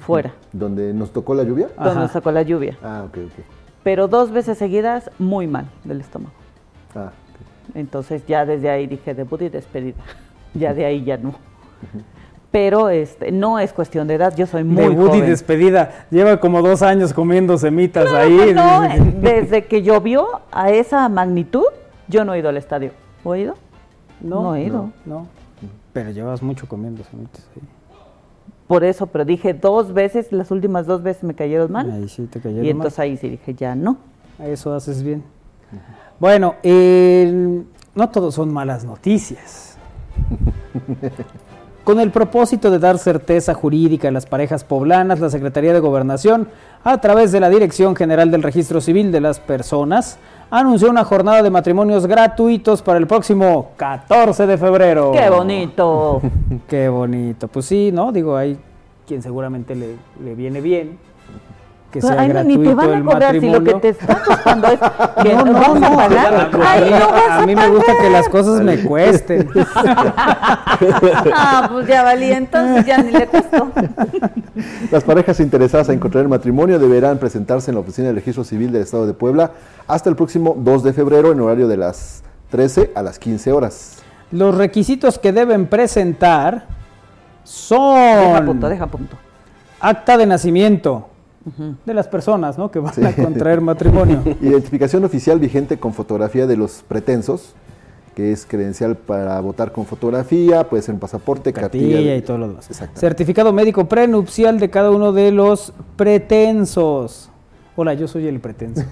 fuera. 0.00 0.32
¿Donde 0.52 0.94
nos 0.94 1.12
tocó 1.12 1.34
la 1.34 1.42
lluvia? 1.42 1.68
Donde 1.76 2.00
nos 2.00 2.12
tocó 2.12 2.30
la 2.30 2.42
lluvia. 2.42 2.78
Ah, 2.82 3.02
ok, 3.06 3.18
ok. 3.26 3.44
Pero 3.82 4.08
dos 4.08 4.30
veces 4.30 4.58
seguidas, 4.58 5.10
muy 5.18 5.46
mal 5.46 5.66
del 5.84 6.00
estómago. 6.00 6.34
Ah, 6.94 7.10
Entonces 7.74 8.24
ya 8.26 8.46
desde 8.46 8.70
ahí 8.70 8.86
dije 8.86 9.14
debut 9.14 9.42
y 9.42 9.48
despedida. 9.48 9.96
ya 10.54 10.72
de 10.72 10.84
ahí 10.84 11.04
ya 11.04 11.16
no. 11.16 11.34
Pero 12.50 12.88
este, 12.88 13.32
no 13.32 13.58
es 13.58 13.72
cuestión 13.72 14.06
de 14.08 14.14
edad, 14.14 14.34
yo 14.34 14.46
soy 14.46 14.64
muy 14.64 14.84
Debut 14.84 15.14
y 15.16 15.20
despedida, 15.20 16.06
lleva 16.10 16.40
como 16.40 16.62
dos 16.62 16.80
años 16.80 17.12
comiendo 17.12 17.58
semitas 17.58 18.10
ahí. 18.12 18.54
No, 18.54 18.82
desde 19.20 19.66
que 19.66 19.82
llovió 19.82 20.40
a 20.52 20.70
esa 20.70 21.06
magnitud, 21.08 21.66
yo 22.08 22.24
no 22.24 22.32
he 22.32 22.38
ido 22.38 22.48
al 22.48 22.56
estadio. 22.56 22.92
¿O 23.24 23.34
he 23.34 23.40
ido? 23.40 23.56
No, 24.22 24.54
he 24.54 24.62
ido. 24.62 24.90
no. 25.04 25.26
Pero 25.96 26.10
llevas 26.10 26.42
mucho 26.42 26.68
comiendo 26.68 27.02
semitas 27.04 27.48
ahí. 27.56 27.62
Por 28.66 28.84
eso, 28.84 29.06
pero 29.06 29.24
dije 29.24 29.54
dos 29.54 29.94
veces, 29.94 30.30
las 30.30 30.50
últimas 30.50 30.86
dos 30.86 31.02
veces 31.02 31.24
me 31.24 31.32
cayeron 31.32 31.72
mal. 31.72 31.90
Ahí 31.90 32.06
sí 32.06 32.26
te 32.26 32.38
cayeron 32.38 32.66
Y 32.66 32.68
entonces 32.68 32.98
ahí 32.98 33.16
sí 33.16 33.30
dije, 33.30 33.54
ya 33.54 33.74
no. 33.74 33.96
Eso 34.38 34.74
haces 34.74 35.02
bien. 35.02 35.24
Bueno, 36.20 36.56
no 37.94 38.10
todos 38.10 38.34
son 38.34 38.52
malas 38.52 38.84
noticias. 38.84 39.78
Con 41.84 41.98
el 41.98 42.10
propósito 42.10 42.70
de 42.70 42.78
dar 42.78 42.98
certeza 42.98 43.54
jurídica 43.54 44.08
a 44.08 44.10
las 44.10 44.26
parejas 44.26 44.64
poblanas, 44.64 45.18
la 45.18 45.30
Secretaría 45.30 45.72
de 45.72 45.80
Gobernación, 45.80 46.48
a 46.84 47.00
través 47.00 47.32
de 47.32 47.40
la 47.40 47.48
Dirección 47.48 47.96
General 47.96 48.30
del 48.30 48.42
Registro 48.42 48.82
Civil 48.82 49.12
de 49.12 49.22
las 49.22 49.40
Personas, 49.40 50.18
anunció 50.50 50.90
una 50.90 51.04
jornada 51.04 51.42
de 51.42 51.50
matrimonios 51.50 52.06
gratuitos 52.06 52.82
para 52.82 52.98
el 52.98 53.06
próximo 53.06 53.70
14 53.76 54.46
de 54.46 54.58
febrero. 54.58 55.12
¡Qué 55.12 55.28
bonito! 55.30 56.20
¡Qué 56.68 56.88
bonito! 56.88 57.48
Pues 57.48 57.66
sí, 57.66 57.90
¿no? 57.92 58.12
Digo, 58.12 58.36
hay 58.36 58.58
quien 59.06 59.22
seguramente 59.22 59.74
le, 59.74 59.96
le 60.22 60.34
viene 60.34 60.60
bien 60.60 60.98
que 61.90 62.00
sea 62.00 62.20
Ay, 62.20 62.28
gratuito 62.28 62.58
ni 62.60 62.66
te 62.68 62.74
van 62.74 62.94
a 62.94 63.04
cobrar 63.04 63.40
si 63.40 63.50
lo 63.50 63.64
que 63.64 63.74
te 63.74 63.88
está 63.90 64.22
costando 64.22 64.68
es 64.68 64.80
que 65.22 65.34
no, 65.34 65.44
no, 65.44 65.52
vas 65.52 65.80
no, 65.80 65.86
a 65.86 65.96
pagar. 65.96 66.50
Ay, 66.66 66.90
no 66.90 67.10
vas 67.10 67.28
a, 67.28 67.42
a 67.42 67.46
mí 67.46 67.54
me 67.54 67.68
gusta 67.68 67.92
que 68.00 68.10
las 68.10 68.28
cosas 68.28 68.60
me 68.62 68.82
cuesten. 68.84 69.48
ah, 71.34 71.68
pues 71.72 71.86
ya 71.86 72.02
valía, 72.02 72.36
entonces 72.36 72.86
ya 72.86 72.98
ni 72.98 73.12
le 73.12 73.26
costó. 73.26 73.70
Las 74.90 75.04
parejas 75.04 75.38
interesadas 75.40 75.88
en 75.90 75.98
contraer 75.98 76.28
matrimonio 76.28 76.78
deberán 76.78 77.18
presentarse 77.18 77.70
en 77.70 77.74
la 77.74 77.80
Oficina 77.80 78.06
del 78.08 78.16
Registro 78.16 78.42
Civil 78.44 78.72
del 78.72 78.82
Estado 78.82 79.06
de 79.06 79.12
Puebla 79.14 79.52
hasta 79.86 80.08
el 80.08 80.16
próximo 80.16 80.56
2 80.58 80.82
de 80.82 80.92
febrero 80.92 81.32
en 81.32 81.40
horario 81.40 81.68
de 81.68 81.76
las 81.76 82.22
13 82.50 82.92
a 82.94 83.02
las 83.02 83.18
15 83.18 83.52
horas. 83.52 83.96
Los 84.32 84.54
requisitos 84.56 85.18
que 85.18 85.32
deben 85.32 85.66
presentar 85.66 86.66
son... 87.44 87.94
Deja 87.94 88.44
punto, 88.44 88.68
deja 88.68 88.86
punto. 88.86 89.16
Acta 89.80 90.16
de 90.16 90.26
nacimiento, 90.26 91.08
de 91.84 91.94
las 91.94 92.08
personas 92.08 92.58
¿no? 92.58 92.70
que 92.70 92.78
van 92.78 93.04
a 93.04 93.12
contraer 93.12 93.60
matrimonio. 93.60 94.22
Identificación 94.40 95.04
oficial 95.04 95.38
vigente 95.38 95.78
con 95.78 95.94
fotografía 95.94 96.46
de 96.46 96.56
los 96.56 96.82
pretensos, 96.86 97.54
que 98.14 98.32
es 98.32 98.46
credencial 98.46 98.96
para 98.96 99.40
votar 99.40 99.72
con 99.72 99.86
fotografía, 99.86 100.68
puede 100.68 100.82
ser 100.82 100.94
un 100.94 101.00
pasaporte, 101.00 101.52
cartilla, 101.52 102.16
y 102.16 102.22
todo 102.22 102.38
lo 102.38 102.48
demás. 102.48 102.68
Certificado 102.94 103.52
médico 103.52 103.88
prenupcial 103.88 104.58
de 104.58 104.70
cada 104.70 104.90
uno 104.90 105.12
de 105.12 105.30
los 105.30 105.72
pretensos. 105.96 107.30
Hola, 107.78 107.92
yo 107.92 108.08
soy 108.08 108.26
el 108.26 108.40
pretenso. 108.40 108.82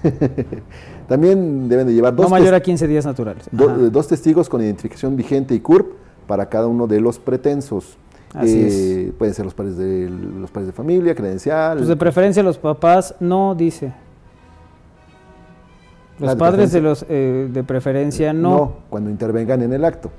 También 1.07 1.67
deben 1.67 1.87
de 1.87 1.93
llevar 1.93 2.15
dos... 2.15 2.25
No 2.25 2.29
mayor 2.29 2.53
a 2.53 2.61
15 2.61 2.87
días 2.87 3.05
naturales. 3.05 3.49
dos 3.51 4.07
testigos 4.07 4.47
con 4.47 4.61
identificación 4.61 5.15
vigente 5.15 5.55
y 5.55 5.59
CURP 5.59 5.93
para 6.27 6.47
cada 6.49 6.67
uno 6.67 6.87
de 6.87 7.01
los 7.01 7.19
pretensos. 7.19 7.97
Eh, 8.43 9.13
pueden 9.17 9.33
ser 9.33 9.45
los 9.45 9.53
padres 9.53 9.77
de 9.77 10.09
los 10.09 10.51
padres 10.51 10.67
de 10.67 10.73
familia, 10.73 11.15
credencial. 11.15 11.77
Pues 11.77 11.87
de 11.87 11.95
preferencia 11.95 12.43
los 12.43 12.57
papás 12.57 13.15
no 13.19 13.55
dice. 13.55 13.93
Los 16.19 16.31
ah, 16.31 16.37
padres 16.37 16.71
de 16.71 16.81
los 16.81 17.05
eh, 17.09 17.49
de 17.51 17.63
preferencia 17.63 18.33
no. 18.33 18.49
No, 18.49 18.73
cuando 18.89 19.09
intervengan 19.09 19.61
en 19.61 19.73
el 19.73 19.85
acto. 19.85 20.11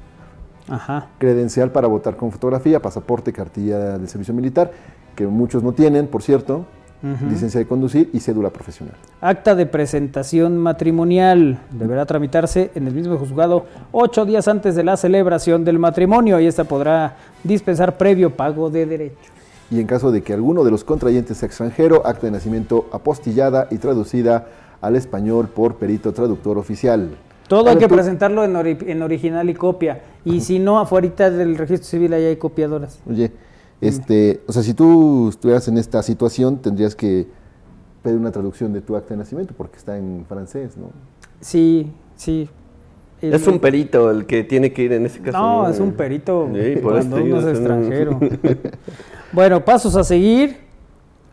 Ajá. 0.68 1.09
Credencial 1.18 1.70
para 1.70 1.86
votar 1.88 2.16
con 2.16 2.32
fotografía, 2.32 2.80
pasaporte, 2.80 3.32
cartilla 3.32 3.98
del 3.98 4.09
servicio 4.09 4.34
militar, 4.34 4.72
que 5.14 5.26
muchos 5.26 5.62
no 5.62 5.72
tienen, 5.72 6.06
por 6.06 6.22
cierto 6.22 6.66
licencia 7.28 7.59
de 7.59 7.66
conducir 7.66 8.11
y 8.12 8.20
cédula 8.20 8.51
profesional. 8.51 8.95
Acta 9.20 9.55
de 9.55 9.66
presentación 9.66 10.59
matrimonial 10.59 11.59
deberá 11.70 12.07
tramitarse 12.07 12.70
en 12.74 12.87
el 12.87 12.95
mismo 12.95 13.16
juzgado 13.16 13.66
ocho 13.93 14.24
días 14.24 14.49
antes 14.49 14.74
de 14.74 14.85
la 14.85 14.97
celebración 14.97 15.65
del 15.65 15.78
matrimonio 15.78 16.41
y 16.41 16.47
esta 16.47 16.65
podrá 16.65 17.16
dispensar 17.45 17.97
previo 17.97 18.31
pago 18.31 18.70
de 18.70 18.87
derechos. 18.87 19.27
Y 19.70 19.81
en 19.81 19.87
caso 19.87 20.12
de 20.12 20.23
que 20.23 20.33
alguno 20.33 20.62
de 20.65 20.70
los 20.70 20.85
contrayentes 20.85 21.39
sea 21.39 21.49
extranjero, 21.49 22.07
acta 22.07 22.27
de 22.27 22.33
nacimiento 22.33 22.87
apostillada 22.93 23.66
y 23.70 23.78
traducida 23.78 24.47
al 24.81 24.97
español 24.97 25.49
por 25.49 25.77
perito 25.77 26.12
traductor 26.12 26.59
oficial. 26.59 27.11
Todo 27.49 27.70
hay 27.70 27.77
que 27.77 27.89
presentarlo 27.89 28.45
en, 28.45 28.57
en, 28.57 29.03
original 29.03 29.49
y 29.49 29.55
copia. 29.55 30.03
Y 30.24 30.41
si 30.41 30.59
no, 30.59 30.78
afuera 30.81 31.31
del 31.31 31.57
registro 31.57 31.89
civil 31.89 32.12
ahí 32.12 32.24
hay 32.24 32.37
copiadoras. 32.37 32.99
Oye, 33.09 33.31
este, 33.81 34.43
o 34.47 34.53
sea, 34.53 34.62
si 34.62 34.74
tú 34.74 35.28
estuvieras 35.28 35.69
en 35.69 35.78
esta 35.78 36.03
situación, 36.03 36.59
tendrías 36.59 36.94
que 36.94 37.27
pedir 38.03 38.19
una 38.19 38.32
traducción 38.32 38.73
de 38.73 38.81
tu 38.81 38.97
acta 38.97 39.15
de 39.15 39.19
nacimiento 39.19 39.55
porque 39.57 39.77
está 39.77 39.98
en 39.98 40.24
francés, 40.28 40.77
¿no? 40.77 40.90
Sí, 41.40 41.93
sí. 42.16 42.48
es 43.20 43.47
un 43.47 43.59
perito 43.59 44.11
el 44.11 44.27
que 44.27 44.44
tiene 44.44 44.73
que 44.73 44.82
ir 44.82 44.93
en 44.93 45.07
ese 45.07 45.20
caso. 45.20 45.39
No, 45.39 45.69
es 45.69 45.78
un 45.81 45.93
perito 45.93 46.48
cuando 46.82 47.16
uno 47.16 47.40
es 47.40 47.47
extranjero. 47.47 48.19
bueno, 49.32 49.65
pasos 49.65 49.97
a 49.97 50.05
seguir. 50.05 50.65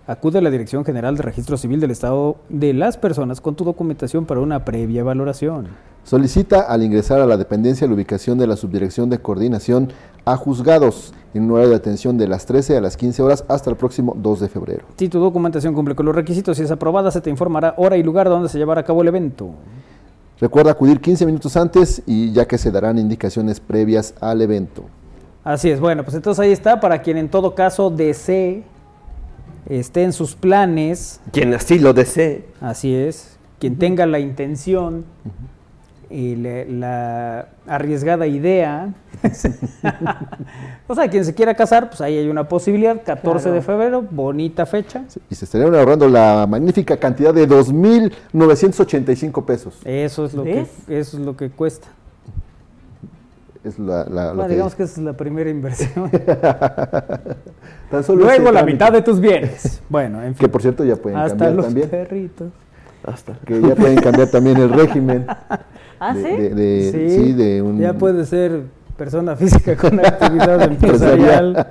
Acude 0.06 0.40
a 0.40 0.42
la 0.42 0.52
Dirección 0.52 0.84
General 0.84 1.16
de 1.16 1.24
Registro 1.24 1.56
Civil 1.56 1.80
del 1.80 1.92
Estado 1.92 2.36
de 2.50 2.74
las 2.74 2.98
personas 2.98 3.40
con 3.40 3.56
tu 3.56 3.64
documentación 3.64 4.26
para 4.26 4.42
una 4.42 4.66
previa 4.66 5.02
valoración. 5.02 5.68
Solicita 6.04 6.60
al 6.60 6.84
ingresar 6.84 7.22
a 7.22 7.26
la 7.26 7.38
dependencia 7.38 7.88
la 7.88 7.94
ubicación 7.94 8.38
de 8.38 8.46
la 8.46 8.58
Subdirección 8.58 9.10
de 9.10 9.20
Coordinación 9.20 9.94
a 10.26 10.36
Juzgados 10.36 11.14
en 11.34 11.44
un 11.44 11.52
horario 11.52 11.72
de 11.72 11.76
atención 11.76 12.18
de 12.18 12.28
las 12.28 12.46
13 12.46 12.78
a 12.78 12.82
las 12.82 12.98
15 12.98 13.22
horas 13.22 13.46
hasta 13.48 13.70
el 13.70 13.76
próximo 13.76 14.16
2 14.18 14.40
de 14.42 14.50
febrero. 14.50 14.86
Si 14.98 15.10
tu 15.10 15.20
documentación 15.20 15.74
cumple 15.74 15.96
con 15.96 16.06
los 16.06 16.16
requisitos 16.16 16.60
y 16.60 16.64
es 16.64 16.72
aprobada, 16.72 17.12
se 17.12 17.22
te 17.22 17.30
informará 17.30 17.74
hora 17.78 17.98
y 17.98 18.04
lugar 18.04 18.30
donde 18.30 18.50
se 18.50 18.58
llevará 18.58 18.82
a 18.82 18.84
cabo 18.84 19.02
el 19.02 19.08
evento. 19.08 19.52
Recuerda 20.40 20.72
acudir 20.72 21.00
15 21.00 21.26
minutos 21.26 21.56
antes 21.56 22.02
y 22.06 22.32
ya 22.32 22.46
que 22.46 22.58
se 22.58 22.72
darán 22.72 22.98
indicaciones 22.98 23.60
previas 23.60 24.14
al 24.20 24.42
evento. 24.42 24.84
Así 25.44 25.70
es, 25.70 25.80
bueno, 25.80 26.04
pues 26.04 26.16
entonces 26.16 26.44
ahí 26.44 26.52
está 26.52 26.80
para 26.80 27.02
quien 27.02 27.18
en 27.18 27.30
todo 27.30 27.54
caso 27.54 27.90
desee, 27.90 28.64
esté 29.68 30.04
en 30.04 30.14
sus 30.14 30.36
planes. 30.36 31.20
Quien 31.32 31.54
así 31.54 31.80
lo 31.80 31.94
desee. 31.94 32.46
Así 32.62 32.94
es, 32.94 33.38
quien 33.60 33.78
tenga 33.78 34.06
la 34.06 34.20
intención 34.20 35.06
y 36.14 36.36
la 36.36 37.48
arriesgada 37.66 38.28
idea. 38.28 38.94
o 40.88 40.94
sea, 40.94 41.10
quien 41.10 41.26
se 41.26 41.34
quiera 41.34 41.56
casar, 41.56 41.90
pues 41.90 42.02
ahí 42.02 42.18
hay 42.18 42.30
una 42.30 42.48
posibilidad, 42.48 43.02
14 43.04 43.50
de 43.50 43.62
febrero, 43.64 44.06
bonita 44.10 44.68
fecha. 44.68 45.06
y 45.30 45.34
se 45.34 45.46
estarían 45.46 45.74
ahorrando 45.74 46.08
la 46.08 46.46
magnífica 46.48 46.98
cantidad 46.98 47.34
de 47.34 47.50
2.985 47.50 49.44
pesos. 49.44 49.80
Eso 49.86 50.26
es 50.26 50.36
lo, 50.36 50.44
que, 50.44 50.68
eso 50.88 51.18
es 51.18 51.24
lo 51.26 51.36
que 51.36 51.50
cuesta. 51.50 51.88
Es 53.64 53.80
la, 53.80 54.04
la, 54.06 54.48
digamos 54.48 54.76
que... 54.76 54.84
esa 54.84 55.00
es 55.00 55.06
la 55.06 55.14
primera 55.14 55.50
inversión. 55.50 56.12
Luego 58.10 58.52
la 58.52 58.64
mitad 58.64 58.92
de 58.92 59.02
tus 59.02 59.20
bienes. 59.20 59.82
Bueno, 59.90 60.22
en 60.22 60.36
fin. 60.36 60.46
Que 60.46 60.50
por 60.50 60.62
cierto 60.62 60.84
ya 60.84 60.96
pueden 60.96 61.18
Hasta 61.18 61.30
cambiar 61.30 61.54
los 61.54 61.66
también. 61.66 61.90
perritos. 61.90 62.52
Hasta. 63.04 63.34
Que 63.46 63.62
ya 63.62 63.76
pueden 63.76 64.00
cambiar 64.00 64.28
también 64.30 64.58
el 64.58 64.70
régimen. 64.70 65.26
¿Ah, 66.10 66.14
sí? 66.16 66.92
sí, 66.92 67.34
de 67.34 67.62
un... 67.62 67.80
Ya 67.80 67.94
puede 67.94 68.26
ser 68.26 68.64
persona 68.98 69.36
física 69.38 69.76
con 69.76 70.00
actividad 70.00 70.62
empresarial. 70.70 71.68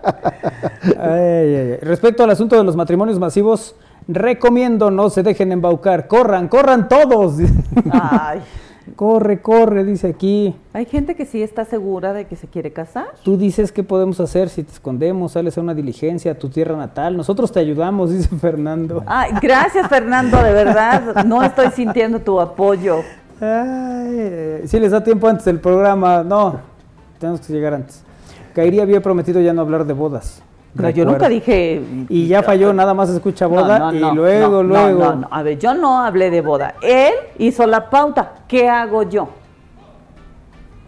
Respecto 1.82 2.24
al 2.24 2.30
asunto 2.30 2.56
de 2.56 2.64
los 2.64 2.76
matrimonios 2.76 3.18
masivos, 3.18 3.74
recomiendo 4.08 4.90
no 4.90 5.10
se 5.10 5.22
dejen 5.22 5.52
embaucar. 5.52 6.08
Corran, 6.08 6.48
corran 6.48 6.88
todos. 6.88 7.34
Ay. 7.90 8.40
Corre, 8.96 9.40
corre, 9.40 9.84
dice 9.84 10.08
aquí. 10.08 10.56
Hay 10.72 10.86
gente 10.86 11.14
que 11.14 11.24
sí 11.24 11.40
está 11.40 11.64
segura 11.64 12.12
de 12.12 12.24
que 12.24 12.34
se 12.34 12.48
quiere 12.48 12.72
casar. 12.72 13.06
Tú 13.22 13.36
dices 13.36 13.70
qué 13.70 13.84
podemos 13.84 14.18
hacer 14.18 14.48
si 14.48 14.64
te 14.64 14.72
escondemos, 14.72 15.32
sales 15.32 15.56
a 15.56 15.60
una 15.60 15.72
diligencia 15.72 16.32
a 16.32 16.34
tu 16.34 16.48
tierra 16.48 16.76
natal. 16.76 17.16
Nosotros 17.16 17.52
te 17.52 17.60
ayudamos, 17.60 18.10
dice 18.10 18.28
Fernando. 18.36 19.04
Ay, 19.06 19.32
gracias 19.40 19.88
Fernando, 19.88 20.42
de 20.42 20.52
verdad. 20.52 21.24
No 21.24 21.44
estoy 21.44 21.70
sintiendo 21.70 22.18
tu 22.20 22.40
apoyo. 22.40 23.02
Ay, 23.44 24.62
si 24.68 24.78
les 24.78 24.92
da 24.92 25.02
tiempo 25.02 25.26
antes 25.26 25.44
del 25.44 25.58
programa, 25.58 26.22
no, 26.22 26.60
tenemos 27.18 27.40
que 27.40 27.52
llegar 27.52 27.74
antes. 27.74 28.04
Kairi 28.54 28.78
había 28.78 29.02
prometido 29.02 29.40
ya 29.40 29.52
no 29.52 29.62
hablar 29.62 29.84
de 29.84 29.94
bodas. 29.94 30.40
No, 30.74 30.88
yo 30.90 31.04
nunca 31.04 31.28
dije. 31.28 31.82
Y 32.08 32.28
ya 32.28 32.44
falló, 32.44 32.72
nada 32.72 32.94
más 32.94 33.10
escucha 33.10 33.48
boda 33.48 33.92
y 33.92 33.98
luego, 33.98 34.62
luego. 34.62 35.04
No, 35.04 35.14
no, 35.16 35.28
a 35.28 35.42
ver, 35.42 35.58
yo 35.58 35.74
no 35.74 36.02
hablé 36.04 36.30
de 36.30 36.40
boda. 36.40 36.74
Él 36.82 37.12
hizo 37.38 37.66
la 37.66 37.90
pauta. 37.90 38.32
¿Qué 38.46 38.68
hago 38.68 39.02
yo? 39.02 39.28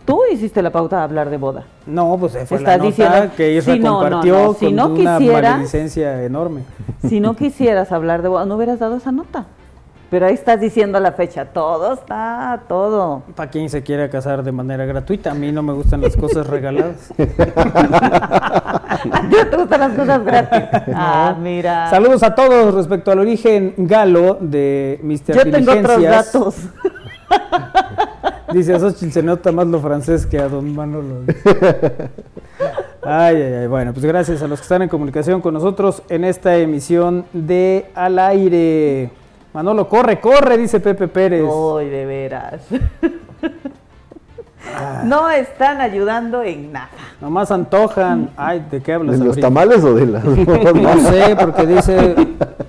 Tú 0.05 0.21
hiciste 0.31 0.63
la 0.63 0.71
pauta 0.71 0.99
de 0.99 1.03
hablar 1.03 1.31
de 1.31 1.39
boda. 1.39 1.65
No, 1.87 2.17
pues 2.19 2.39
fue 2.47 2.61
la 2.61 2.79
nota 2.79 3.33
que 3.37 3.57
Isra 3.57 3.81
compartió 3.81 4.55
con 4.55 4.79
una 4.79 5.19
maledicencia 5.19 6.23
enorme. 6.23 6.63
Si 7.09 7.19
no 7.19 7.35
quisieras 7.35 7.91
hablar 7.91 8.23
de 8.23 8.29
boda, 8.29 8.47
no 8.47 8.55
hubieras 8.55 8.79
dado 8.79 8.97
esa 8.97 9.11
nota. 9.11 9.47
Pero 10.15 10.27
ahí 10.27 10.35
estás 10.35 10.61
diciendo 10.61 11.01
la 11.01 11.11
fecha, 11.11 11.47
todo 11.47 11.95
está, 11.95 12.63
todo. 12.69 13.25
Para 13.35 13.51
quien 13.51 13.69
se 13.69 13.83
quiera 13.83 14.09
casar 14.09 14.45
de 14.45 14.53
manera 14.53 14.85
gratuita, 14.85 15.33
a 15.33 15.35
mí 15.35 15.51
no 15.51 15.61
me 15.61 15.73
gustan 15.73 16.03
las 16.03 16.17
cosas 16.17 16.47
regaladas. 16.47 17.13
¿A 17.19 19.27
ti 19.29 19.37
te 19.51 19.57
gustan 19.57 19.81
las 19.81 19.93
cosas 19.95 20.25
gratis? 20.25 20.83
Ah, 20.95 21.35
mira. 21.37 21.91
Saludos 21.91 22.23
a 22.23 22.33
todos 22.33 22.75
respecto 22.75 23.11
al 23.11 23.19
origen 23.19 23.75
galo 23.77 24.39
de 24.41 25.01
Mr. 25.03 25.35
Yo 25.35 25.51
tengo 25.51 25.73
otros 25.73 26.01
datos. 26.01 26.57
Dice, 28.53 28.73
a 28.73 28.79
Xochitl 28.79 29.11
se 29.11 29.23
nota 29.25 29.51
más 29.51 29.67
lo 29.67 29.81
francés 29.81 30.27
que 30.27 30.39
a 30.39 30.49
don 30.49 30.77
Manolo. 30.77 31.25
Ay, 33.03 33.35
ay, 33.35 33.55
ay. 33.55 33.67
Bueno, 33.67 33.93
pues 33.93 34.05
gracias 34.05 34.43
a 34.43 34.47
los 34.47 34.61
que 34.61 34.63
están 34.63 34.83
en 34.83 34.89
comunicación 34.89 35.41
con 35.41 35.55
nosotros 35.55 36.05
en 36.09 36.23
esta 36.23 36.57
emisión 36.57 37.25
de 37.33 37.87
Al 37.97 38.21
Aire. 38.21 39.24
Manolo, 39.55 39.89
corre, 39.89 40.21
corre, 40.21 40.59
dice 40.59 40.81
Pepe 40.81 41.07
Pérez. 41.07 41.45
Ay, 41.79 41.89
de 41.89 42.05
veras. 42.05 42.61
No 45.05 45.31
están 45.31 45.81
ayudando 45.81 46.43
en 46.43 46.73
nada. 46.73 46.89
Nomás 47.21 47.53
antojan. 47.53 48.31
Ay, 48.37 48.67
¿de 48.69 48.81
qué 48.83 48.95
hablas? 48.95 49.21
¿De 49.21 49.25
los 49.25 49.39
tamales 49.39 49.85
o 49.85 49.95
de 49.95 50.07
las.? 50.07 50.25
no 50.25 50.99
sé, 51.01 51.37
porque 51.39 51.67
dice. 51.67 52.17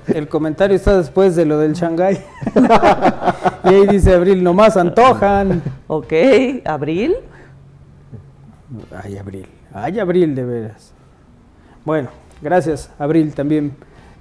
El 0.08 0.28
comentario 0.28 0.76
está 0.76 0.98
después 0.98 1.36
de 1.36 1.46
lo 1.46 1.58
del 1.58 1.74
Shanghai. 1.74 2.24
y 3.64 3.68
ahí 3.68 3.88
dice 3.88 4.14
Abril, 4.14 4.44
nomás 4.44 4.78
antojan. 4.78 5.64
Ok, 5.88 6.14
¿Abril? 6.66 7.16
Ay, 9.04 9.18
Abril. 9.18 9.48
Ay, 9.74 10.00
Abril, 10.00 10.36
de 10.36 10.46
veras. 10.46 10.94
Bueno, 11.84 12.10
gracias, 12.42 12.92
Abril, 13.00 13.34
también 13.34 13.76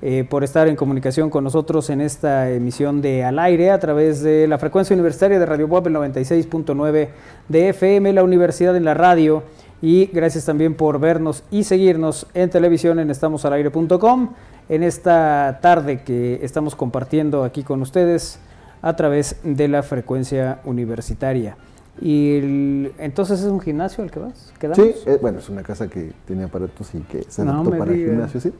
eh, 0.06 0.22
por 0.28 0.44
estar 0.44 0.68
en 0.68 0.76
comunicación 0.76 1.30
con 1.30 1.44
nosotros 1.44 1.88
en 1.88 2.02
esta 2.02 2.50
emisión 2.50 3.00
de 3.00 3.24
Al 3.24 3.38
Aire 3.38 3.70
a 3.70 3.78
través 3.78 4.22
de 4.22 4.46
la 4.46 4.58
frecuencia 4.58 4.92
universitaria 4.92 5.38
de 5.38 5.46
Radio 5.46 5.66
Web 5.66 5.86
el 5.86 5.94
96.9 5.94 7.08
de 7.48 7.68
FM, 7.70 8.12
la 8.12 8.22
Universidad 8.22 8.76
en 8.76 8.84
la 8.84 8.92
Radio. 8.92 9.44
Y 9.80 10.10
gracias 10.12 10.44
también 10.44 10.74
por 10.74 11.00
vernos 11.00 11.42
y 11.50 11.64
seguirnos 11.64 12.26
en 12.34 12.50
televisión 12.50 12.98
en 12.98 13.10
estamosalaire.com 13.10 14.34
en 14.68 14.82
esta 14.82 15.58
tarde 15.62 16.02
que 16.02 16.38
estamos 16.42 16.74
compartiendo 16.74 17.42
aquí 17.42 17.62
con 17.62 17.80
ustedes 17.80 18.38
a 18.82 18.96
través 18.96 19.36
de 19.42 19.68
la 19.68 19.82
frecuencia 19.82 20.58
universitaria. 20.66 21.56
Y 22.00 22.90
entonces 22.98 23.40
es 23.40 23.46
un 23.46 23.60
gimnasio 23.60 24.02
al 24.02 24.10
que 24.10 24.18
vas, 24.20 24.52
Sí, 24.74 24.94
eh, 25.06 25.18
bueno, 25.22 25.38
es 25.38 25.48
una 25.48 25.62
casa 25.62 25.88
que 25.88 26.12
tiene 26.26 26.44
aparatos 26.44 26.92
y 26.94 27.00
que 27.00 27.22
se 27.28 27.42
adaptó 27.42 27.70
para 27.70 27.92
el 27.92 27.98
gimnasio, 27.98 28.40
sí. 28.40 28.52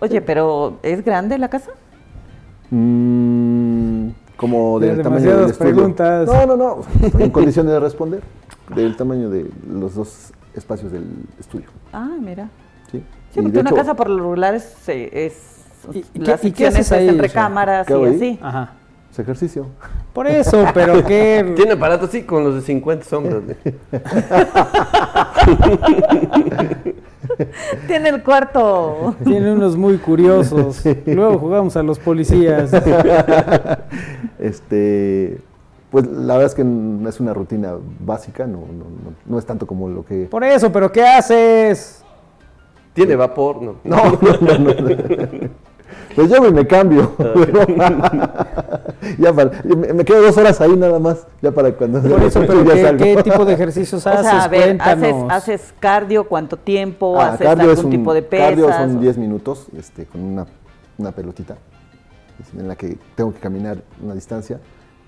Oye, 0.00 0.20
pero 0.20 0.78
¿es 0.82 1.04
grande 1.04 1.36
la 1.38 1.48
casa? 1.48 1.72
Mm, 2.70 4.10
como 4.36 4.78
del 4.78 5.02
tamaño 5.02 5.36
del 5.36 5.50
estudio. 5.50 5.74
preguntas. 5.74 6.26
No, 6.26 6.46
no, 6.46 6.56
no, 6.56 6.82
en 7.18 7.30
condiciones 7.30 7.72
de 7.72 7.80
responder, 7.80 8.22
del 8.74 8.96
tamaño 8.96 9.28
de 9.28 9.50
los 9.68 9.96
dos 9.96 10.32
espacios 10.54 10.92
del 10.92 11.04
estudio. 11.38 11.66
Ah, 11.92 12.16
mira. 12.20 12.48
Sí, 12.90 13.02
sí 13.34 13.42
porque 13.42 13.58
una 13.58 13.72
casa 13.72 13.94
por 13.94 14.08
lo 14.08 14.18
regular 14.18 14.54
es, 14.54 14.88
es 14.88 15.56
¿Y, 15.92 16.18
las 16.20 16.44
¿y 16.44 16.52
qué 16.52 16.68
haces 16.68 16.92
ahí, 16.92 17.08
entre 17.08 17.28
cámaras 17.30 17.88
y 17.90 18.04
así. 18.04 18.38
Ajá. 18.40 18.74
Es 19.10 19.18
ejercicio. 19.18 19.66
Por 20.12 20.26
eso, 20.26 20.64
pero 20.72 21.04
qué. 21.04 21.52
Tiene 21.56 21.72
aparato 21.72 22.04
así 22.04 22.22
con 22.22 22.44
los 22.44 22.54
de 22.54 22.62
50 22.62 23.04
sombras. 23.04 23.42
Tiene 27.86 28.10
el 28.10 28.22
cuarto. 28.22 29.16
Tiene 29.24 29.52
unos 29.52 29.76
muy 29.76 29.98
curiosos. 29.98 30.82
Luego 31.06 31.38
jugamos 31.38 31.76
a 31.76 31.82
los 31.82 31.98
policías. 31.98 32.70
Este. 34.38 35.38
Pues 35.90 36.06
la 36.06 36.34
verdad 36.34 36.46
es 36.46 36.54
que 36.54 36.62
no 36.62 37.08
es 37.08 37.18
una 37.18 37.34
rutina 37.34 37.72
básica, 37.98 38.46
no, 38.46 38.58
no, 38.58 38.84
no, 39.26 39.38
es 39.38 39.44
tanto 39.44 39.66
como 39.66 39.88
lo 39.88 40.04
que. 40.04 40.28
Por 40.30 40.44
eso, 40.44 40.70
pero 40.70 40.92
¿qué 40.92 41.04
haces? 41.04 42.04
Tiene 42.94 43.16
vapor, 43.16 43.60
no. 43.60 43.74
No, 43.82 44.18
no, 44.40 44.58
no. 44.58 44.74
Pues 46.14 46.30
llego 46.30 46.46
y 46.46 46.52
me 46.52 46.66
cambio. 46.66 47.12
Ya 49.18 49.32
me 49.32 50.04
quedo 50.04 50.22
dos 50.22 50.36
horas 50.36 50.60
ahí 50.60 50.76
nada 50.76 50.98
más, 50.98 51.26
ya 51.42 51.50
para 51.52 51.72
cuando 51.72 52.00
Por 52.02 52.22
eso, 52.24 52.42
pero 52.46 52.64
¿qué, 52.96 53.16
tipo 53.24 53.44
de 53.44 53.54
ejercicios 53.54 54.06
haces? 54.06 54.20
O 54.20 54.22
sea, 54.22 54.44
a 54.44 54.48
ver, 54.48 54.78
¿haces, 55.30 55.74
cardio? 55.78 56.24
¿Cuánto 56.28 56.56
tiempo? 56.56 57.20
Ah, 57.20 57.34
¿Haces 57.34 57.46
algún 57.46 57.90
tipo 57.90 58.14
de 58.14 58.22
pesas? 58.22 58.50
Cardio 58.50 58.72
son 58.72 59.00
10 59.00 59.18
minutos 59.18 59.66
este, 59.76 60.06
con 60.06 60.20
una, 60.20 60.46
una 60.98 61.12
pelotita 61.12 61.56
en 62.56 62.68
la 62.68 62.76
que 62.76 62.98
tengo 63.14 63.32
que 63.32 63.40
caminar 63.40 63.82
una 64.02 64.14
distancia 64.14 64.60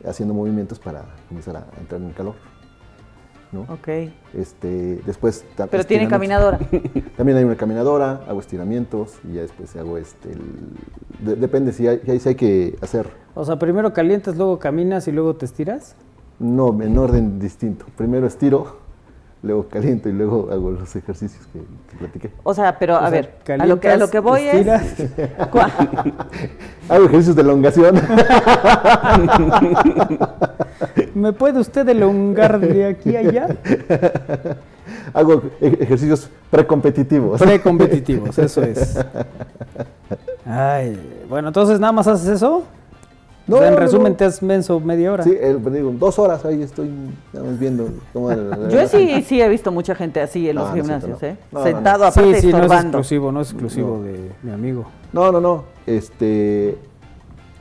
haciendo 0.06 0.34
movimientos 0.34 0.78
para 0.78 1.04
comenzar 1.28 1.56
a 1.56 1.64
entrar 1.80 2.00
en 2.00 2.08
el 2.08 2.14
calor. 2.14 2.34
¿No? 3.52 3.60
Ok. 3.62 3.88
Este, 4.34 5.00
después... 5.06 5.44
Pero 5.70 5.84
tiene 5.84 6.08
caminadora. 6.08 6.58
También 7.16 7.38
hay 7.38 7.44
una 7.44 7.56
caminadora, 7.56 8.22
hago 8.26 8.40
estiramientos 8.40 9.18
y 9.28 9.34
ya 9.34 9.42
después 9.42 9.76
hago 9.76 9.98
este... 9.98 10.30
depende 11.20 11.72
si 11.72 11.86
hay, 11.86 12.00
si 12.18 12.28
hay 12.28 12.34
que 12.34 12.76
hacer... 12.80 13.08
O 13.34 13.44
sea, 13.44 13.58
primero 13.58 13.92
calientas, 13.92 14.36
luego 14.36 14.58
caminas 14.58 15.06
y 15.08 15.12
luego 15.12 15.36
te 15.36 15.46
estiras. 15.46 15.94
No, 16.38 16.82
en 16.82 16.98
orden 16.98 17.38
distinto. 17.38 17.86
Primero 17.96 18.26
estiro, 18.26 18.78
luego 19.42 19.68
caliento 19.68 20.08
y 20.08 20.12
luego 20.12 20.48
hago 20.50 20.70
los 20.70 20.96
ejercicios 20.96 21.46
que, 21.52 21.60
platiqué. 21.96 22.30
O 22.42 22.54
sea, 22.54 22.78
pero 22.78 22.96
a 22.96 23.10
ver, 23.10 23.34
a 23.58 23.66
lo, 23.66 23.80
que, 23.80 23.88
a 23.88 23.96
lo 23.96 24.08
que 24.08 24.18
voy 24.18 24.42
es... 24.42 24.66
hago 26.88 27.04
ejercicios 27.04 27.36
de 27.36 27.42
elongación. 27.42 27.94
¿Me 31.14 31.32
puede 31.32 31.60
usted 31.60 31.88
elongar 31.88 32.60
de 32.60 32.86
aquí 32.86 33.16
a 33.16 33.20
allá? 33.20 33.56
Hago 35.14 35.42
ejercicios 35.60 36.28
precompetitivos. 36.50 37.40
Precompetitivos, 37.40 38.38
eso 38.38 38.62
es. 38.62 38.98
Ay, 40.46 40.98
bueno, 41.28 41.48
entonces 41.48 41.78
nada 41.78 41.92
más 41.92 42.06
haces 42.06 42.28
eso. 42.28 42.64
No, 43.46 43.62
en 43.62 43.76
resumen, 43.76 44.16
te 44.16 44.24
has 44.24 44.40
menso 44.40 44.78
media 44.78 45.12
hora. 45.12 45.24
Sí, 45.24 45.36
digo, 45.72 45.92
dos 45.98 46.18
horas 46.18 46.44
ahí 46.44 46.62
estoy 46.62 46.90
viendo. 47.58 47.88
Yo 48.70 48.86
sí, 48.86 49.22
sí 49.26 49.40
he 49.40 49.48
visto 49.48 49.72
mucha 49.72 49.94
gente 49.94 50.20
así 50.20 50.48
en 50.48 50.56
los 50.56 50.72
gimnasios, 50.72 51.22
¿eh? 51.22 51.36
Sentado 51.62 52.06
aparte 52.06 52.40
sí, 52.40 52.48
sí, 52.48 52.52
no 52.52 52.64
es 52.64 52.72
exclusivo, 52.72 53.32
no 53.32 53.40
es 53.40 53.50
exclusivo 53.50 54.02
de 54.02 54.30
mi 54.42 54.52
amigo. 54.52 54.86
No, 55.12 55.32
no, 55.32 55.40
no. 55.40 55.64
Este, 55.86 56.78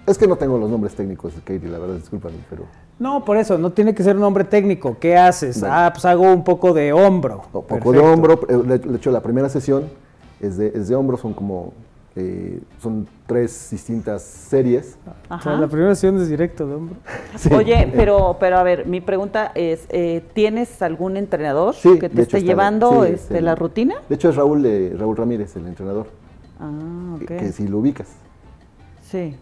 es 0.05 0.17
que 0.17 0.27
no 0.27 0.35
tengo 0.35 0.57
los 0.57 0.69
nombres 0.69 0.93
técnicos 0.93 1.35
de 1.35 1.41
Katie, 1.41 1.69
la 1.69 1.79
verdad, 1.79 1.95
discúlpame, 1.95 2.35
pero... 2.49 2.65
No, 3.01 3.25
por 3.25 3.37
eso, 3.37 3.57
no 3.57 3.71
tiene 3.71 3.95
que 3.95 4.03
ser 4.03 4.13
un 4.15 4.21
nombre 4.21 4.43
técnico. 4.43 4.95
¿Qué 4.99 5.17
haces? 5.17 5.63
Ah, 5.63 5.89
pues 5.91 6.05
hago 6.05 6.31
un 6.31 6.43
poco 6.43 6.71
de 6.71 6.93
hombro. 6.93 7.41
Un 7.51 7.63
poco 7.63 7.91
de 7.91 7.97
hombro. 7.97 8.39
Eh, 8.47 8.77
de 8.77 8.95
hecho, 8.95 9.09
la 9.09 9.21
primera 9.21 9.49
sesión 9.49 9.85
es 10.39 10.57
de, 10.57 10.67
es 10.67 10.87
de 10.87 10.93
hombro, 10.93 11.17
son 11.17 11.33
como 11.33 11.73
eh, 12.15 12.61
son 12.79 13.07
tres 13.25 13.69
distintas 13.71 14.21
series. 14.21 14.99
O 15.31 15.41
sea, 15.41 15.53
la 15.53 15.67
primera 15.67 15.95
sesión 15.95 16.21
es 16.21 16.29
directo 16.29 16.67
de 16.67 16.75
hombro. 16.75 16.95
Oye, 17.57 17.91
pero, 17.95 18.37
pero 18.39 18.59
a 18.59 18.63
ver, 18.63 18.85
mi 18.85 19.01
pregunta 19.01 19.51
es, 19.55 19.87
eh, 19.89 20.23
¿tienes 20.33 20.79
algún 20.83 21.17
entrenador 21.17 21.73
que 21.73 22.07
te 22.07 22.21
esté 22.21 22.43
llevando 22.43 23.03
este, 23.03 23.41
la 23.41 23.55
rutina? 23.55 23.95
De 24.09 24.13
hecho 24.13 24.29
es 24.29 24.35
Raúl, 24.35 24.63
Raúl 24.95 25.17
Ramírez, 25.17 25.55
el 25.55 25.65
entrenador. 25.65 26.05
Ah, 26.59 27.15
ok. 27.15 27.25
Que, 27.25 27.51
si 27.51 27.67
lo 27.67 27.79
ubicas. 27.79 28.09
Sí. 29.09 29.35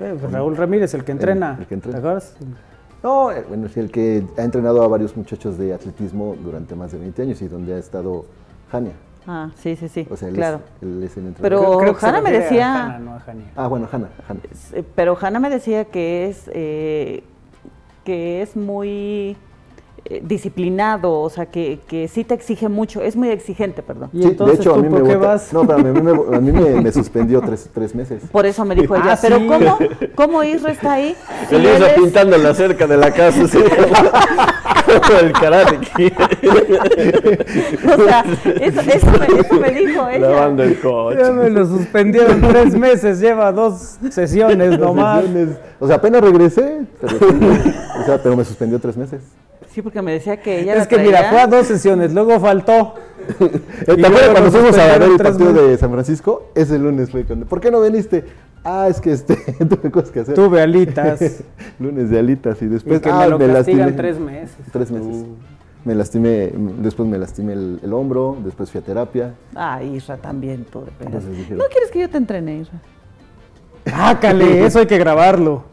Pues 0.00 0.20
Raúl 0.32 0.56
Ramírez, 0.56 0.92
el 0.94 1.04
que 1.04 1.12
entrena. 1.12 1.58
El, 1.60 1.66
que 1.66 1.74
entrena. 1.74 2.00
¿Te 2.00 2.00
acuerdas? 2.00 2.36
No, 3.04 3.30
eh, 3.30 3.44
bueno, 3.46 3.66
es 3.66 3.76
el 3.76 3.90
que 3.90 4.24
ha 4.38 4.42
entrenado 4.42 4.82
a 4.82 4.88
varios 4.88 5.14
muchachos 5.14 5.58
de 5.58 5.74
atletismo 5.74 6.34
durante 6.42 6.74
más 6.74 6.90
de 6.90 6.98
20 6.98 7.20
años 7.20 7.42
y 7.42 7.48
donde 7.48 7.74
ha 7.74 7.78
estado 7.78 8.24
Jania. 8.72 8.94
Ah, 9.26 9.50
sí, 9.56 9.76
sí, 9.76 9.88
sí. 9.90 10.08
O 10.10 10.16
sea, 10.16 10.28
él 10.28 10.34
claro. 10.34 10.62
Es, 10.80 10.82
él 10.82 11.02
es 11.02 11.16
el 11.18 11.26
entrenador. 11.26 11.78
Pero 11.80 11.96
Hanna 12.00 12.22
me 12.22 12.32
decía. 12.32 12.96
Hanna, 12.96 12.98
no 12.98 13.12
a 13.12 13.22
ah, 13.56 13.68
bueno, 13.68 13.86
Hanna, 13.92 14.08
Pero 14.94 15.18
Hanna 15.20 15.38
me 15.38 15.50
decía 15.50 15.84
que 15.84 16.28
es 16.28 16.50
eh, 16.54 17.24
que 18.04 18.40
es 18.40 18.56
muy 18.56 19.36
eh, 20.06 20.20
disciplinado, 20.24 21.20
o 21.20 21.30
sea, 21.30 21.46
que, 21.46 21.78
que 21.88 22.08
sí 22.08 22.24
te 22.24 22.34
exige 22.34 22.68
mucho, 22.68 23.00
es 23.00 23.16
muy 23.16 23.30
exigente, 23.30 23.82
perdón. 23.82 24.10
¿Y 24.12 24.24
entonces 24.24 24.58
de 24.58 24.62
hecho, 24.62 24.72
tú 24.74 24.80
a 24.80 24.82
mí, 24.82 24.88
me 24.90 24.96
qué 25.08 25.16
vota- 25.16 25.26
vas? 25.28 25.52
No, 25.52 25.62
pero 25.66 25.78
a 25.78 25.82
mí, 25.82 26.00
me, 26.02 26.10
a 26.36 26.40
mí 26.40 26.52
me- 26.52 26.80
me 26.82 26.92
suspendió 27.00 27.40
tres, 27.40 27.70
tres 27.72 27.94
meses. 27.94 28.22
Por 28.30 28.44
eso 28.46 28.64
me 28.64 28.74
dijo 28.74 28.94
ella, 28.96 29.12
Ah, 29.14 29.18
pero 29.20 29.38
sí. 29.38 29.46
¿cómo, 29.46 29.78
¿cómo 30.14 30.44
Isra 30.44 30.72
está 30.72 30.92
ahí? 30.94 31.14
Si 31.48 31.54
El 31.54 31.66
él 31.66 31.74
Isra 31.74 31.86
es- 31.88 31.94
pintando 32.00 32.36
la 32.38 32.54
cerca 32.54 32.86
de 32.86 32.96
la 32.96 33.10
casa, 33.12 33.40
como 33.42 35.18
el 35.20 35.32
karate. 35.32 35.78
O 37.84 38.04
sea, 38.04 38.24
eso, 38.60 38.80
eso 38.80 39.06
me, 39.18 39.40
eso 39.40 39.54
me 39.54 39.70
dijo 39.70 40.08
ella. 40.08 40.18
Lavando 40.30 40.62
el 40.62 40.78
coche. 40.80 41.18
Ya 41.20 41.30
me 41.32 41.50
lo 41.50 41.66
suspendieron 41.66 42.40
tres 42.40 42.74
meses, 42.76 43.20
lleva 43.20 43.52
dos 43.52 43.96
sesiones 44.10 44.78
nomás. 44.78 45.24
Sesiones. 45.24 45.56
O 45.80 45.86
sea, 45.86 45.96
apenas 45.96 46.20
regresé, 46.22 46.82
pero, 47.00 47.18
sí, 47.18 47.24
o 48.00 48.04
sea, 48.04 48.22
pero 48.22 48.36
me 48.36 48.44
suspendió 48.44 48.78
tres 48.78 48.96
meses. 48.96 49.22
Sí, 49.74 49.82
porque 49.82 50.00
me 50.02 50.12
decía 50.12 50.40
que 50.40 50.60
ella 50.60 50.74
Es 50.74 50.78
la 50.78 50.86
que 50.86 50.98
mira, 50.98 51.30
fue 51.30 51.40
a 51.40 51.48
dos 51.48 51.66
sesiones, 51.66 52.14
luego 52.14 52.38
faltó. 52.38 52.94
Eh, 53.40 53.86
¿Te 53.86 53.96
luego 53.96 54.06
acuerdas 54.18 54.30
cuando 54.32 54.50
fuimos 54.52 54.78
a 54.78 54.86
ver 54.98 55.02
el 55.02 55.16
partido 55.16 55.52
meses. 55.52 55.68
de 55.68 55.78
San 55.78 55.90
Francisco? 55.90 56.50
Ese 56.54 56.78
lunes 56.78 57.10
fue 57.10 57.24
cuando. 57.24 57.46
¿Por 57.46 57.58
qué 57.58 57.70
no 57.70 57.80
viniste? 57.80 58.22
Ah, 58.62 58.86
es 58.88 59.00
que 59.00 59.12
este, 59.12 59.34
tuve 59.68 59.90
cosas 59.90 60.10
que 60.10 60.20
hacer. 60.20 60.34
Tuve 60.34 60.60
alitas. 60.60 61.42
lunes 61.80 62.10
de 62.10 62.18
alitas 62.18 62.60
y 62.60 62.66
Y 62.66 62.68
después. 62.68 63.00
que 63.00 63.08
ah, 63.08 63.20
me 63.20 63.28
lo 63.28 63.38
castigan 63.38 63.54
lastimé. 63.80 63.92
tres 63.92 64.18
meses. 64.20 64.56
Tres 64.70 64.90
meses. 64.90 65.24
Me 65.84 65.94
lastimé, 65.94 66.52
después 66.80 67.08
me 67.08 67.18
lastimé 67.18 67.54
el, 67.54 67.80
el 67.82 67.92
hombro, 67.94 68.36
después 68.44 68.70
fui 68.70 68.80
a 68.80 68.84
terapia. 68.84 69.34
Ah, 69.54 69.82
Isra 69.82 70.18
también, 70.18 70.64
tú 70.64 70.84
de 70.84 71.10
¿No 71.56 71.64
quieres 71.70 71.90
que 71.90 72.00
yo 72.00 72.10
te 72.10 72.18
entrene, 72.18 72.58
Isra? 72.58 72.80
Ácale, 73.92 74.66
eso 74.66 74.78
hay 74.80 74.86
que 74.86 74.98
grabarlo. 74.98 75.64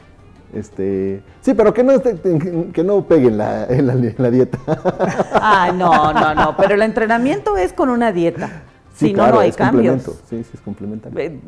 Este, 0.54 1.22
sí, 1.42 1.54
pero 1.54 1.74
que 1.74 1.84
no, 1.84 1.94
que 2.74 2.84
no 2.84 3.06
peguen 3.08 3.38
la, 3.38 3.66
en 3.68 3.88
la, 3.88 3.94
en 3.94 4.16
la 4.18 4.30
dieta. 4.30 4.58
Ah, 5.34 5.72
no, 5.74 6.12
no, 6.14 6.36
no, 6.36 6.58
pero 6.58 6.76
el 6.76 6.82
entrenamiento 6.82 7.56
es 7.58 7.74
con 7.74 7.90
una 7.90 8.12
dieta. 8.12 8.64
Sí, 8.94 9.08
si 9.08 9.14
no, 9.14 9.20
claro, 9.20 9.36
no 9.36 9.40
hay 9.42 9.50
es 9.50 9.56
cambios. 9.56 10.04
complemento. 10.04 10.28
Sí, 10.30 10.44
sí, 10.44 10.50
es 10.54 10.62
complementario. 10.62 11.20
Eh, 11.20 11.40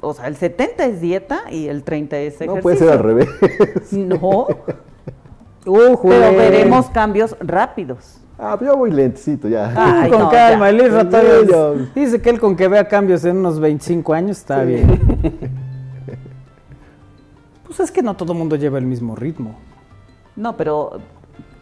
O 0.00 0.12
sea, 0.12 0.26
el 0.26 0.36
70 0.36 0.84
es 0.86 1.00
dieta 1.00 1.42
y 1.50 1.68
el 1.68 1.84
30 1.84 2.16
es 2.18 2.34
ejercicio. 2.34 2.56
No 2.56 2.60
puede 2.60 2.76
ser 2.76 2.90
al 2.90 2.98
revés. 2.98 3.28
No, 3.92 4.46
Uh, 5.64 5.96
pero 6.02 6.36
veremos 6.36 6.90
cambios 6.90 7.36
rápidos. 7.38 8.18
Ah, 8.36 8.56
pero 8.58 8.72
yo 8.72 8.78
voy 8.78 8.90
lentecito 8.90 9.48
ya. 9.48 9.72
Ay, 9.76 10.10
con 10.10 10.22
no, 10.22 10.28
calma, 10.30 10.72
ya. 10.72 10.78
Sí, 11.02 11.06
todavía 11.08 11.30
ya. 11.48 11.90
dice 11.94 12.20
que 12.20 12.30
él 12.30 12.40
con 12.40 12.56
que 12.56 12.66
vea 12.66 12.88
cambios 12.88 13.24
en 13.24 13.36
unos 13.36 13.60
25 13.60 14.12
años 14.12 14.38
está 14.38 14.64
bien. 14.64 15.00
Pues 17.74 17.88
es 17.88 17.90
que 17.90 18.02
no 18.02 18.14
todo 18.14 18.34
el 18.34 18.38
mundo 18.38 18.56
lleva 18.56 18.76
el 18.76 18.84
mismo 18.84 19.16
ritmo. 19.16 19.54
No, 20.36 20.58
pero, 20.58 21.00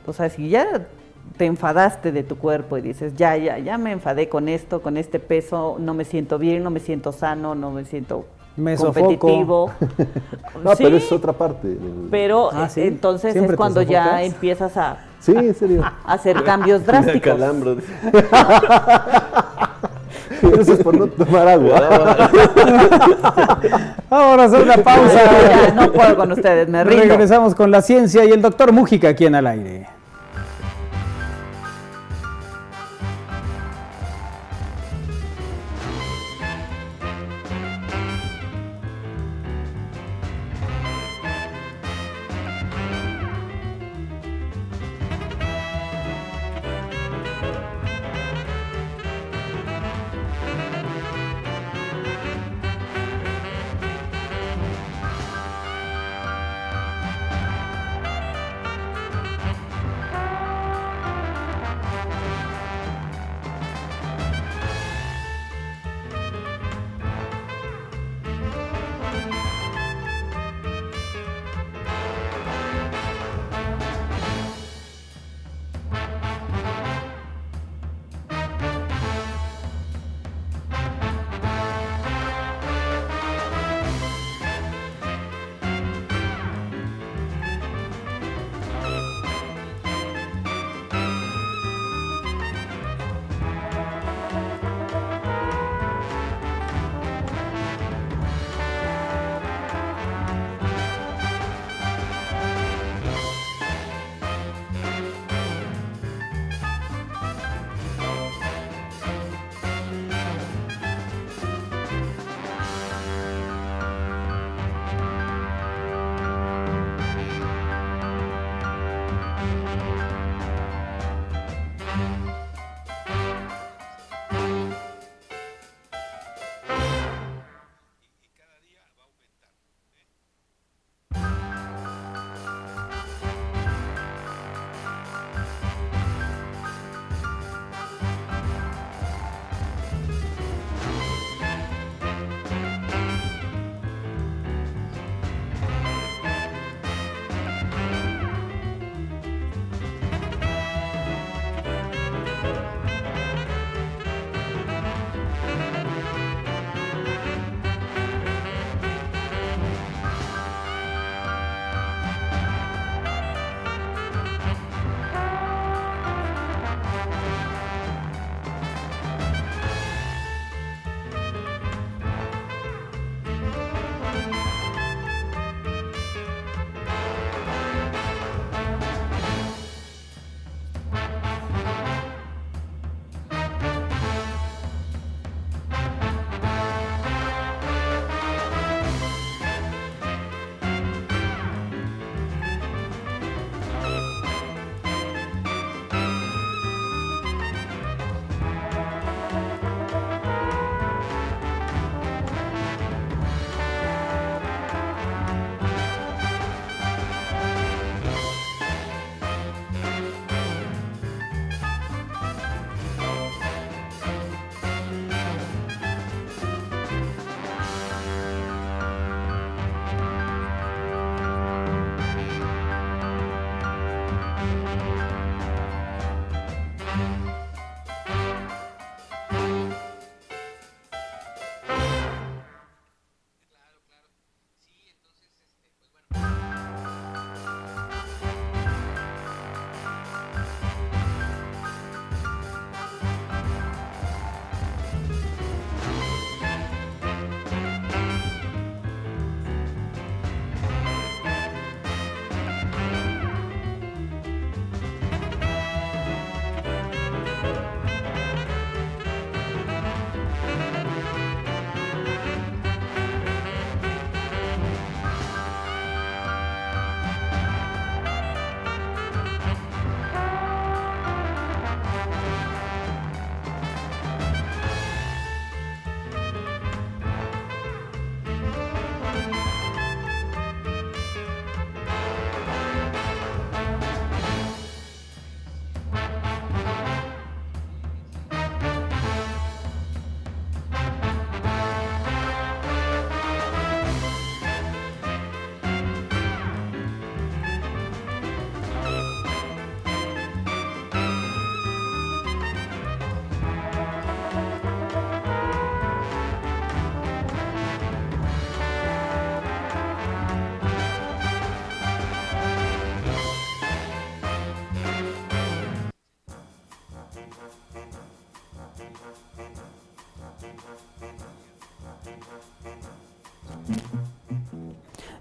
o 0.04 0.12
sea, 0.12 0.28
si 0.28 0.48
ya 0.48 0.88
te 1.36 1.46
enfadaste 1.46 2.10
de 2.10 2.24
tu 2.24 2.36
cuerpo 2.36 2.76
y 2.76 2.80
dices, 2.80 3.14
ya, 3.14 3.36
ya, 3.36 3.58
ya 3.58 3.78
me 3.78 3.92
enfadé 3.92 4.28
con 4.28 4.48
esto, 4.48 4.82
con 4.82 4.96
este 4.96 5.20
peso, 5.20 5.76
no 5.78 5.94
me 5.94 6.04
siento 6.04 6.36
bien, 6.36 6.64
no 6.64 6.70
me 6.70 6.80
siento 6.80 7.12
sano, 7.12 7.54
no 7.54 7.70
me 7.70 7.84
siento 7.84 8.24
Me 8.56 8.76
competitivo. 8.76 9.70
No, 10.64 10.74
Sí, 10.74 10.82
pero 10.82 10.96
es 10.96 11.12
otra 11.12 11.32
parte. 11.32 11.78
pero, 12.10 12.50
Ah, 12.52 12.68
¿sí? 12.68 12.80
entonces 12.80 13.32
¿Siempre 13.32 13.54
es 13.54 13.56
cuando 13.56 13.80
ya 13.82 14.20
empiezas 14.24 14.76
a 14.76 15.06
Sí, 15.20 15.30
en 15.30 15.54
serio. 15.54 15.84
hacer 16.04 16.42
cambios 16.42 16.84
drásticos. 16.84 17.38
es 20.42 20.82
por 20.82 20.98
no 20.98 21.06
tomar 21.06 21.46
agua. 21.46 22.30
Ahora 24.10 24.44
hacer 24.44 24.62
una 24.62 24.76
pausa. 24.76 25.20
Ya, 25.50 25.72
no 25.74 25.92
puedo 25.92 26.16
con 26.16 26.32
ustedes, 26.32 26.68
me 26.68 26.84
rindo. 26.84 27.04
Regresamos 27.04 27.54
con 27.54 27.70
la 27.70 27.80
ciencia 27.80 28.24
y 28.24 28.30
el 28.30 28.42
doctor 28.42 28.72
Mújica 28.72 29.08
aquí 29.08 29.26
en 29.26 29.34
al 29.36 29.46
aire. 29.46 29.99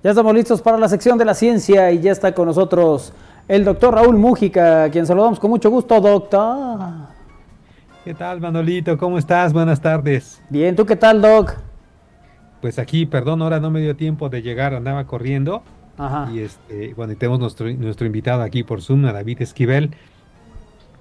Ya 0.01 0.11
estamos 0.11 0.33
listos 0.33 0.61
para 0.61 0.77
la 0.77 0.87
sección 0.87 1.17
de 1.17 1.25
la 1.25 1.33
ciencia 1.33 1.91
y 1.91 1.99
ya 1.99 2.13
está 2.13 2.33
con 2.33 2.47
nosotros 2.47 3.11
el 3.49 3.65
doctor 3.65 3.95
Raúl 3.95 4.15
Mújica, 4.15 4.85
a 4.85 4.89
quien 4.89 5.05
saludamos 5.05 5.41
con 5.41 5.49
mucho 5.49 5.69
gusto, 5.69 5.99
doctor. 5.99 6.79
¿Qué 8.05 8.13
tal, 8.13 8.39
Manolito? 8.39 8.97
¿Cómo 8.97 9.17
estás? 9.17 9.51
Buenas 9.51 9.81
tardes. 9.81 10.41
Bien, 10.49 10.73
¿tú 10.73 10.85
qué 10.85 10.95
tal, 10.95 11.21
doc? 11.21 11.53
Pues 12.61 12.79
aquí, 12.79 13.07
perdón, 13.07 13.41
ahora 13.41 13.59
no 13.59 13.71
me 13.71 13.81
dio 13.81 13.93
tiempo 13.97 14.29
de 14.29 14.41
llegar, 14.41 14.73
andaba 14.73 15.05
corriendo. 15.05 15.63
Ajá. 15.97 16.31
Y 16.31 16.39
este, 16.39 16.93
bueno, 16.93 17.11
y 17.11 17.17
tenemos 17.17 17.41
nuestro, 17.41 17.69
nuestro 17.73 18.05
invitado 18.05 18.41
aquí 18.41 18.63
por 18.63 18.81
Zoom, 18.81 19.03
a 19.05 19.11
David 19.11 19.41
Esquivel 19.41 19.91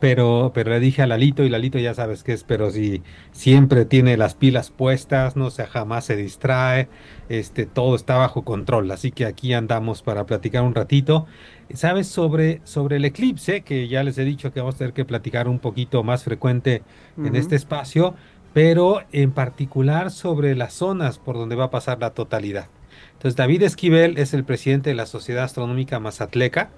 pero, 0.01 0.53
pero 0.55 0.71
le 0.71 0.81
dije 0.81 1.03
a 1.03 1.07
Lalito 1.07 1.45
y 1.45 1.49
Lalito 1.49 1.79
ya 1.79 1.95
sabes 1.95 2.23
qué 2.23 2.33
es, 2.33 2.45
pero 2.45 2.71
si 2.71 3.03
siempre 3.33 3.85
tiene 3.85 4.17
las 4.17 4.35
pilas 4.35 4.71
puestas, 4.71 5.37
no 5.37 5.51
sea, 5.51 5.67
jamás 5.67 6.05
se 6.05 6.17
distrae, 6.17 6.89
este, 7.29 7.67
todo 7.67 7.97
está 7.97 8.17
bajo 8.17 8.43
control, 8.43 8.91
así 8.91 9.11
que 9.11 9.27
aquí 9.27 9.53
andamos 9.53 10.03
para 10.03 10.27
platicar 10.27 10.63
un 10.63 10.75
ratito. 10.75 11.27
¿Sabes 11.75 12.07
sobre, 12.07 12.61
sobre 12.65 12.97
el 12.97 13.05
eclipse? 13.05 13.63
Que 13.63 13.89
ya 13.89 14.03
les 14.03 14.19
he 14.19 14.25
dicho 14.25 14.53
que 14.53 14.61
vamos 14.61 14.77
a 14.77 14.79
tener 14.79 14.95
que 14.95 15.05
platicar 15.05 15.49
un 15.49 15.59
poquito 15.59 16.03
más 16.03 16.25
frecuente 16.25 16.83
en 17.19 17.35
este 17.35 17.57
espacio, 17.57 18.15
pero 18.55 19.03
en 19.13 19.33
particular 19.33 20.11
sobre 20.11 20.55
las 20.55 20.75
zonas 20.75 21.19
por 21.19 21.37
donde 21.37 21.57
va 21.57 21.65
a 21.65 21.71
pasar 21.71 21.99
la 22.01 22.11
totalidad. 22.11 22.69
Entonces, 23.15 23.37
David 23.37 23.63
Esquivel 23.65 24.17
es 24.17 24.33
el 24.33 24.45
presidente 24.45 24.91
de 24.91 24.97
la 24.97 25.07
Sociedad 25.07 25.45
Astronómica 25.45 25.99
Mazatleca 25.99 26.71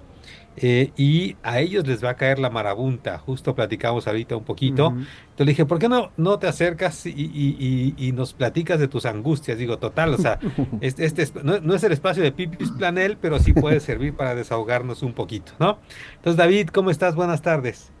eh, 0.57 0.91
y 0.97 1.37
a 1.43 1.59
ellos 1.59 1.87
les 1.87 2.03
va 2.03 2.11
a 2.11 2.15
caer 2.15 2.39
la 2.39 2.49
marabunta. 2.49 3.17
Justo 3.17 3.55
platicamos 3.55 4.07
ahorita 4.07 4.35
un 4.35 4.43
poquito. 4.43 4.87
Entonces 4.87 5.15
le 5.37 5.45
dije, 5.45 5.65
¿por 5.65 5.79
qué 5.79 5.87
no, 5.87 6.11
no 6.17 6.39
te 6.39 6.47
acercas 6.47 7.05
y, 7.05 8.11
nos 8.13 8.33
platicas 8.33 8.79
de 8.79 8.87
tus 8.87 9.05
angustias? 9.05 9.57
Digo, 9.57 9.77
total, 9.77 10.13
o 10.13 10.17
sea, 10.17 10.39
este, 10.81 11.05
este 11.05 11.27
no, 11.43 11.73
es 11.73 11.83
el 11.83 11.91
espacio 11.93 12.21
de 12.21 12.31
Pipis 12.31 12.71
Planel, 12.71 13.17
pero 13.17 13.39
sí 13.39 13.53
puede 13.53 13.79
servir 13.79 14.13
para 14.15 14.35
desahogarnos 14.35 15.03
un 15.03 15.13
poquito, 15.13 15.53
¿no? 15.59 15.79
Entonces, 16.15 16.37
David, 16.37 16.69
¿cómo 16.69 16.91
estás? 16.91 17.15
Buenas 17.15 17.41
tardes. 17.41 17.91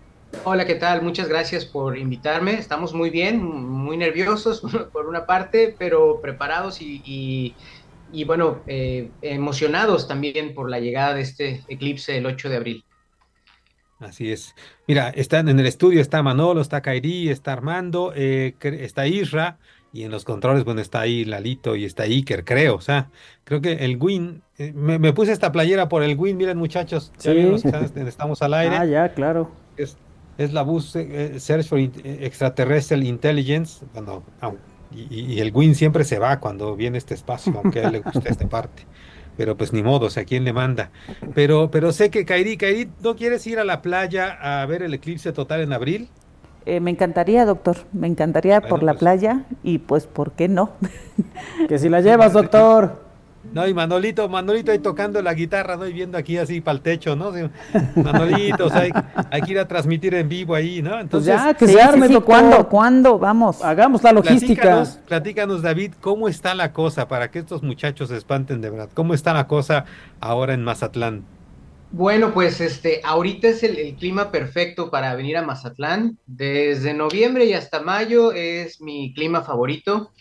Hola, 0.45 0.65
¿qué 0.65 0.75
tal? 0.75 1.01
Muchas 1.01 1.27
gracias 1.27 1.65
por 1.65 1.97
invitarme. 1.97 2.53
Estamos 2.53 2.93
muy 2.93 3.09
bien, 3.09 3.43
muy 3.43 3.97
nerviosos 3.97 4.61
por 4.93 5.07
una 5.07 5.25
parte, 5.25 5.75
pero 5.77 6.21
preparados 6.21 6.81
y 6.81 7.53
y 8.11 8.23
bueno, 8.23 8.61
eh, 8.67 9.09
emocionados 9.21 10.07
también 10.07 10.53
por 10.53 10.69
la 10.69 10.79
llegada 10.79 11.13
de 11.13 11.21
este 11.21 11.63
eclipse 11.67 12.17
el 12.17 12.25
8 12.25 12.49
de 12.49 12.55
abril. 12.55 12.85
Así 13.99 14.31
es. 14.31 14.55
Mira, 14.87 15.09
están 15.09 15.47
en 15.47 15.59
el 15.59 15.67
estudio, 15.67 16.01
está 16.01 16.23
Manolo, 16.23 16.61
está 16.61 16.81
Kairi, 16.81 17.29
está 17.29 17.53
Armando, 17.53 18.13
eh, 18.15 18.55
está 18.59 19.05
Isra, 19.05 19.59
y 19.93 20.03
en 20.03 20.11
los 20.11 20.23
controles, 20.23 20.63
bueno, 20.63 20.81
está 20.81 21.01
ahí 21.01 21.23
Lalito 21.23 21.75
y 21.75 21.85
está 21.85 22.03
Iker, 22.03 22.43
creo. 22.43 22.75
O 22.75 22.81
sea, 22.81 23.09
creo 23.43 23.61
que 23.61 23.73
el 23.73 23.97
Win, 23.97 24.41
eh, 24.57 24.73
me, 24.73 25.13
puse 25.13 25.31
esta 25.31 25.51
playera 25.51 25.87
por 25.87 26.01
el 26.01 26.17
Win, 26.17 26.37
miren 26.37 26.57
muchachos, 26.57 27.11
sí. 27.17 27.31
estamos 28.07 28.41
al 28.41 28.53
aire. 28.55 28.75
Ah, 28.75 28.85
ya, 28.85 29.13
claro. 29.13 29.51
Es, 29.77 29.97
es 30.37 30.51
la 30.51 30.63
bus 30.63 30.97
Search 31.37 31.67
for 31.67 31.77
Extraterrestrial 31.79 33.03
Intelligence, 33.03 33.85
bueno, 33.93 34.23
y, 34.93 35.39
el 35.39 35.51
Win 35.53 35.75
siempre 35.75 36.03
se 36.03 36.19
va 36.19 36.39
cuando 36.39 36.75
viene 36.75 36.97
este 36.97 37.13
espacio, 37.13 37.53
aunque 37.61 37.79
a 37.79 37.87
él 37.87 37.93
le 37.93 37.99
guste 37.99 38.29
esta 38.29 38.47
parte. 38.49 38.83
Pero 39.37 39.55
pues 39.55 39.71
ni 39.73 39.81
modo, 39.81 40.07
o 40.07 40.09
sea, 40.09 40.25
¿quién 40.25 40.43
le 40.43 40.53
manda? 40.53 40.91
Pero, 41.33 41.71
pero 41.71 41.93
sé 41.93 42.09
que 42.09 42.25
Kairi, 42.25 42.57
Kairi, 42.57 42.89
¿no 43.01 43.15
quieres 43.15 43.47
ir 43.47 43.59
a 43.59 43.63
la 43.63 43.81
playa 43.81 44.37
a 44.41 44.65
ver 44.65 44.83
el 44.83 44.93
eclipse 44.93 45.31
total 45.31 45.61
en 45.61 45.73
abril? 45.73 46.09
Eh, 46.65 46.79
me 46.79 46.91
encantaría, 46.91 47.45
doctor, 47.45 47.77
me 47.91 48.07
encantaría 48.07 48.61
por 48.61 48.83
la 48.83 48.93
pues 48.93 48.99
playa 48.99 49.45
y 49.63 49.79
pues, 49.79 50.05
¿por 50.05 50.33
qué 50.33 50.47
no? 50.47 50.73
que 51.67 51.79
si 51.79 51.89
la 51.89 52.01
llevas, 52.01 52.33
doctor. 52.33 53.10
No, 53.53 53.67
y 53.67 53.73
Manolito, 53.73 54.29
Manolito 54.29 54.71
ahí 54.71 54.79
tocando 54.79 55.21
la 55.21 55.33
guitarra, 55.33 55.75
¿no? 55.75 55.87
Y 55.87 55.93
viendo 55.93 56.17
aquí 56.17 56.37
así 56.37 56.61
para 56.61 56.75
el 56.75 56.81
techo, 56.81 57.15
¿no? 57.15 57.31
Manolito, 57.95 58.67
o 58.67 58.69
sea, 58.69 58.87
hay, 59.29 59.41
que 59.41 59.51
ir 59.51 59.59
a 59.59 59.67
transmitir 59.67 60.13
en 60.13 60.29
vivo 60.29 60.55
ahí, 60.55 60.81
¿no? 60.81 60.91
Pues 60.91 61.01
Entonces, 61.01 61.35
ya, 61.35 61.53
que 61.53 61.67
se 61.67 61.81
arme, 61.81 62.21
¿Cuándo? 62.21 62.69
¿Cuándo? 62.69 63.19
Vamos. 63.19 63.63
Hagamos 63.63 64.03
la 64.03 64.13
logística. 64.13 64.85
Platícanos, 65.07 65.61
David, 65.61 65.93
¿cómo 65.99 66.27
está 66.27 66.53
la 66.55 66.71
cosa 66.71 67.07
para 67.07 67.31
que 67.31 67.39
estos 67.39 67.63
muchachos 67.63 68.09
se 68.09 68.17
espanten 68.17 68.61
de 68.61 68.69
verdad? 68.69 68.89
¿Cómo 68.93 69.13
está 69.13 69.33
la 69.33 69.47
cosa 69.47 69.85
ahora 70.19 70.53
en 70.53 70.63
Mazatlán? 70.63 71.23
Bueno, 71.91 72.33
pues 72.33 72.61
este, 72.61 73.01
ahorita 73.03 73.49
es 73.49 73.63
el, 73.63 73.77
el, 73.77 73.95
clima 73.95 74.31
perfecto 74.31 74.89
para 74.89 75.13
venir 75.15 75.35
a 75.35 75.41
Mazatlán. 75.41 76.17
Desde 76.25 76.93
noviembre 76.93 77.45
y 77.45 77.53
hasta 77.53 77.81
mayo 77.81 78.31
es 78.31 78.79
mi 78.79 79.13
clima 79.13 79.41
favorito. 79.41 80.11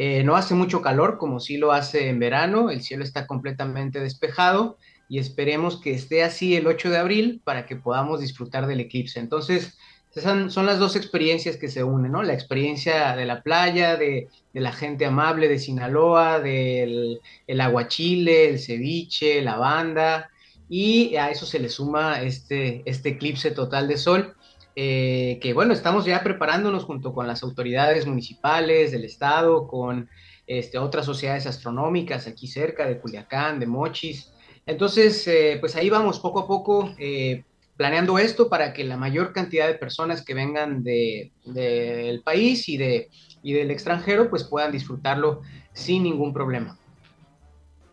Eh, 0.00 0.22
no 0.22 0.36
hace 0.36 0.54
mucho 0.54 0.80
calor 0.80 1.18
como 1.18 1.40
sí 1.40 1.56
lo 1.56 1.72
hace 1.72 2.08
en 2.08 2.20
verano, 2.20 2.70
el 2.70 2.82
cielo 2.82 3.02
está 3.02 3.26
completamente 3.26 3.98
despejado 3.98 4.78
y 5.08 5.18
esperemos 5.18 5.80
que 5.80 5.92
esté 5.92 6.22
así 6.22 6.54
el 6.54 6.68
8 6.68 6.90
de 6.90 6.98
abril 6.98 7.40
para 7.42 7.66
que 7.66 7.74
podamos 7.74 8.20
disfrutar 8.20 8.68
del 8.68 8.78
eclipse. 8.78 9.18
Entonces, 9.18 9.76
son, 10.14 10.52
son 10.52 10.66
las 10.66 10.78
dos 10.78 10.94
experiencias 10.94 11.56
que 11.56 11.68
se 11.68 11.82
unen, 11.82 12.12
¿no? 12.12 12.22
La 12.22 12.32
experiencia 12.32 13.16
de 13.16 13.24
la 13.24 13.42
playa, 13.42 13.96
de, 13.96 14.28
la 14.52 14.70
gente 14.70 15.04
amable 15.04 15.48
de 15.48 15.58
Sinaloa, 15.58 16.38
del 16.38 17.18
el 17.48 17.60
aguachile, 17.60 18.50
el 18.50 18.60
ceviche, 18.60 19.42
la 19.42 19.56
banda, 19.56 20.30
y 20.68 21.16
a 21.16 21.30
eso 21.30 21.44
se 21.44 21.58
le 21.58 21.68
suma 21.68 22.22
este, 22.22 22.82
este 22.84 23.08
eclipse 23.08 23.50
total 23.50 23.88
de 23.88 23.96
sol 23.96 24.36
eh, 24.80 25.40
que 25.40 25.54
bueno, 25.54 25.72
estamos 25.72 26.04
ya 26.04 26.22
preparándonos 26.22 26.84
junto 26.84 27.12
con 27.12 27.26
las 27.26 27.42
autoridades 27.42 28.06
municipales 28.06 28.92
del 28.92 29.04
estado, 29.04 29.66
con 29.66 30.08
este, 30.46 30.78
otras 30.78 31.04
sociedades 31.04 31.48
astronómicas 31.48 32.28
aquí 32.28 32.46
cerca 32.46 32.86
de 32.86 33.00
Culiacán, 33.00 33.58
de 33.58 33.66
Mochis. 33.66 34.32
Entonces, 34.66 35.26
eh, 35.26 35.56
pues 35.58 35.74
ahí 35.74 35.90
vamos 35.90 36.20
poco 36.20 36.38
a 36.38 36.46
poco 36.46 36.94
eh, 36.96 37.42
planeando 37.76 38.20
esto 38.20 38.48
para 38.48 38.72
que 38.72 38.84
la 38.84 38.96
mayor 38.96 39.32
cantidad 39.32 39.66
de 39.66 39.74
personas 39.74 40.24
que 40.24 40.34
vengan 40.34 40.84
del 40.84 41.32
de, 41.44 42.20
país 42.24 42.68
y, 42.68 42.76
de, 42.76 43.10
y 43.42 43.54
del 43.54 43.72
extranjero 43.72 44.30
pues 44.30 44.44
puedan 44.44 44.70
disfrutarlo 44.70 45.42
sin 45.72 46.04
ningún 46.04 46.32
problema. 46.32 46.78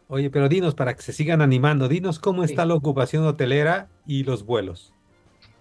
Oye, 0.08 0.30
pero 0.30 0.50
dinos 0.50 0.76
para 0.76 0.96
que 0.96 1.02
se 1.02 1.14
sigan 1.14 1.42
animando, 1.42 1.88
dinos 1.88 2.20
cómo 2.20 2.44
está 2.44 2.64
la 2.68 2.76
ocupación 2.76 3.26
hotelera 3.26 3.90
y 4.06 4.24
los 4.24 4.46
vuelos. 4.46 4.95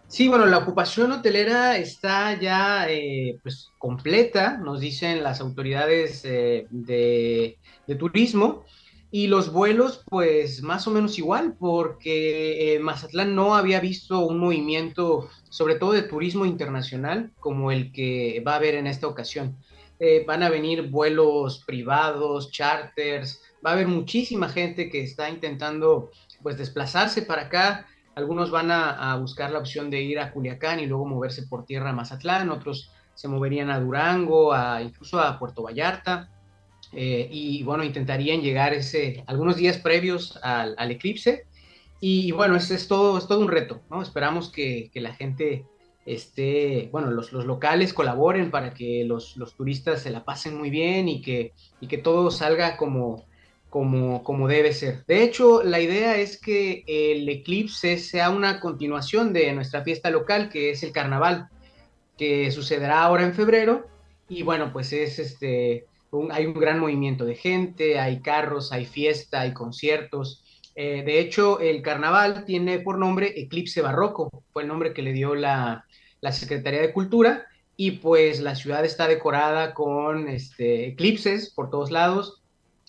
Sí, 0.07 0.29
bueno, 0.29 0.47
la 0.47 0.59
ocupación 0.59 1.13
hotelera 1.13 1.77
está 1.77 2.39
ya 2.39 2.87
eh, 2.89 3.39
pues, 3.43 3.71
completa, 3.79 4.59
nos 4.59 4.81
dicen 4.81 5.23
las 5.23 5.41
autoridades 5.41 6.25
eh, 6.25 6.67
de, 6.71 7.59
turismo, 7.99 8.65
y 9.11 9.29
los 9.29 9.53
vuelos 9.53 10.05
pues 10.09 10.63
más 10.63 10.87
o 10.87 10.91
menos 10.91 11.19
igual, 11.19 11.57
porque 11.59 12.75
eh, 12.75 12.81
Mazatlán 12.81 13.35
no 13.35 13.55
había 13.55 13.81
visto 13.81 14.27
un 14.27 14.39
movimiento, 14.39 15.29
sobre 15.49 15.77
todo 15.77 15.93
de 15.93 16.03
turismo 16.03 16.45
internacional, 16.47 17.33
como 17.41 17.71
el 17.73 17.91
que 17.93 18.43
va 18.47 18.53
a 18.53 18.57
haber 18.57 18.75
en 18.75 18.87
esta 18.87 19.07
ocasión. 19.07 19.57
van 20.27 20.43
a 20.43 20.51
venir 20.51 20.91
vuelos 20.91 21.65
privados, 21.65 22.51
charters, 22.51 23.41
va 23.65 23.71
a 23.71 23.73
haber 23.75 23.89
muchísima 23.89 24.49
gente 24.49 24.91
que 24.91 25.03
está 25.03 25.31
intentando 25.31 26.11
pues 26.43 26.59
desplazarse 26.59 27.23
para 27.23 27.43
acá 27.43 27.87
algunos 28.15 28.51
van 28.51 28.71
a, 28.71 29.17
buscar 29.17 29.51
la 29.51 29.59
opción 29.59 29.91
de 29.91 30.03
ir 30.03 30.19
a 30.19 30.33
Culiacán 30.33 30.81
y 30.81 30.87
luego 30.87 31.07
moverse 31.07 31.47
por 31.47 31.65
tierra 31.65 31.91
a 31.91 31.93
Mazatlán, 31.93 32.51
otros 32.51 32.91
se 33.15 33.29
moverían 33.29 33.71
a 33.71 33.81
Durango, 33.81 34.53
a, 34.53 34.83
incluso 34.83 35.21
a 35.21 35.39
Puerto 35.39 35.63
Vallarta. 35.63 36.31
Eh, 36.93 37.29
y 37.31 37.63
bueno, 37.65 37.83
intentarían 37.83 38.41
llegar 38.41 38.73
ese, 38.73 39.25
algunos 39.27 39.57
días 39.57 39.79
previos 39.79 40.39
al, 40.43 40.91
eclipse. 40.91 41.47
Y, 42.01 42.33
bueno, 42.33 42.57
es, 42.57 42.89
todo, 42.89 43.19
es 43.19 43.27
todo 43.27 43.41
un 43.41 43.49
reto, 43.49 43.81
¿no? 43.91 44.03
Esperamos 44.03 44.51
que, 44.51 44.91
la 44.95 45.15
gente 45.15 45.65
esté, 46.05 46.89
bueno, 46.93 47.11
los, 47.11 47.33
locales 47.33 47.95
colaboren 47.95 48.51
para 48.51 48.75
que 48.75 49.05
los, 49.05 49.37
los, 49.37 49.57
turistas 49.57 50.03
se 50.03 50.11
la 50.11 50.25
pasen 50.25 50.57
muy 50.59 50.71
bien 50.71 51.09
y 51.09 51.23
que, 51.23 51.53
y 51.81 51.87
que 51.87 51.99
todo 51.99 52.31
salga 52.31 52.77
como, 52.77 53.25
como, 53.75 54.47
debe 54.47 54.73
ser. 54.73 55.05
De 55.07 55.25
hecho, 55.25 55.65
la 55.65 55.81
idea 55.81 56.17
es 56.17 56.41
que 56.41 56.85
el 56.87 57.29
eclipse 57.29 57.99
sea 57.99 58.31
una 58.31 58.61
continuación 58.61 59.33
de 59.33 59.53
nuestra 59.53 59.83
fiesta 59.83 60.11
local, 60.11 60.49
que 60.49 60.71
es 60.71 60.85
el 60.85 60.93
carnaval, 60.93 61.49
que 62.17 62.53
sucederá 62.53 63.03
ahora 63.03 63.25
en 63.25 63.35
febrero. 63.35 63.89
Y 64.29 64.45
bueno, 64.45 64.73
pues 64.73 64.93
es 64.93 65.19
este, 65.19 65.87
hay 66.31 66.47
un 66.47 66.55
gran 66.55 66.79
movimiento 66.79 67.25
de 67.25 67.35
gente, 67.35 67.99
hay 67.99 68.21
carros, 68.21 68.71
hay 68.71 68.85
fiesta, 68.87 69.41
hay 69.41 69.53
conciertos. 69.53 70.45
Eh, 70.77 71.03
de 71.05 71.19
hecho, 71.19 71.59
el 71.59 71.83
carnaval 71.83 72.45
tiene 72.45 72.79
por 72.79 72.97
nombre 72.97 73.33
Eclipse 73.37 73.83
Barroco, 73.83 74.45
fue 74.53 74.63
el 74.63 74.69
nombre 74.69 74.95
que 74.95 75.03
le 75.03 75.13
dio 75.13 75.35
la, 75.35 75.85
la 76.21 76.31
Secretaría 76.31 76.81
de 76.81 76.93
Cultura. 76.93 77.49
Y 77.77 77.91
pues 77.93 78.39
la 78.39 78.55
ciudad 78.55 78.85
está 78.85 79.09
decorada 79.09 79.75
con 79.75 80.29
este, 80.29 80.87
eclipses 80.87 81.53
por 81.53 81.71
todos 81.71 81.91
lados 81.91 82.44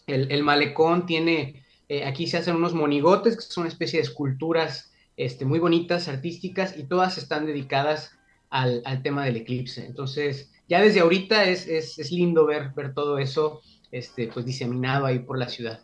el, 0.07 0.43
malecón 0.43 1.05
tiene, 1.05 1.63
eh, 1.89 2.05
aquí 2.05 2.27
se 2.27 2.37
hacen 2.37 2.55
unos 2.55 2.73
monigotes, 2.73 3.35
que 3.35 3.41
son 3.41 3.63
una 3.63 3.69
especie 3.69 3.99
de 3.99 4.03
esculturas 4.03 4.93
este, 5.17 5.45
muy 5.45 5.59
bonitas, 5.59 6.07
artísticas, 6.07 6.77
y 6.77 6.83
todas 6.83 7.17
están 7.17 7.45
dedicadas 7.45 8.11
al, 8.49 8.83
tema 9.03 9.25
del 9.25 9.37
eclipse. 9.37 9.85
Entonces, 9.85 10.51
ya 10.69 10.81
desde 10.81 11.01
ahorita 11.01 11.45
es, 11.45 11.67
es, 11.67 12.11
lindo 12.11 12.45
ver, 12.45 12.71
ver 12.75 12.93
todo 12.93 13.17
eso 13.17 13.61
este, 13.91 14.27
pues, 14.27 14.45
diseminado 14.45 15.05
ahí 15.05 15.19
por 15.19 15.37
la 15.37 15.49
ciudad. 15.49 15.81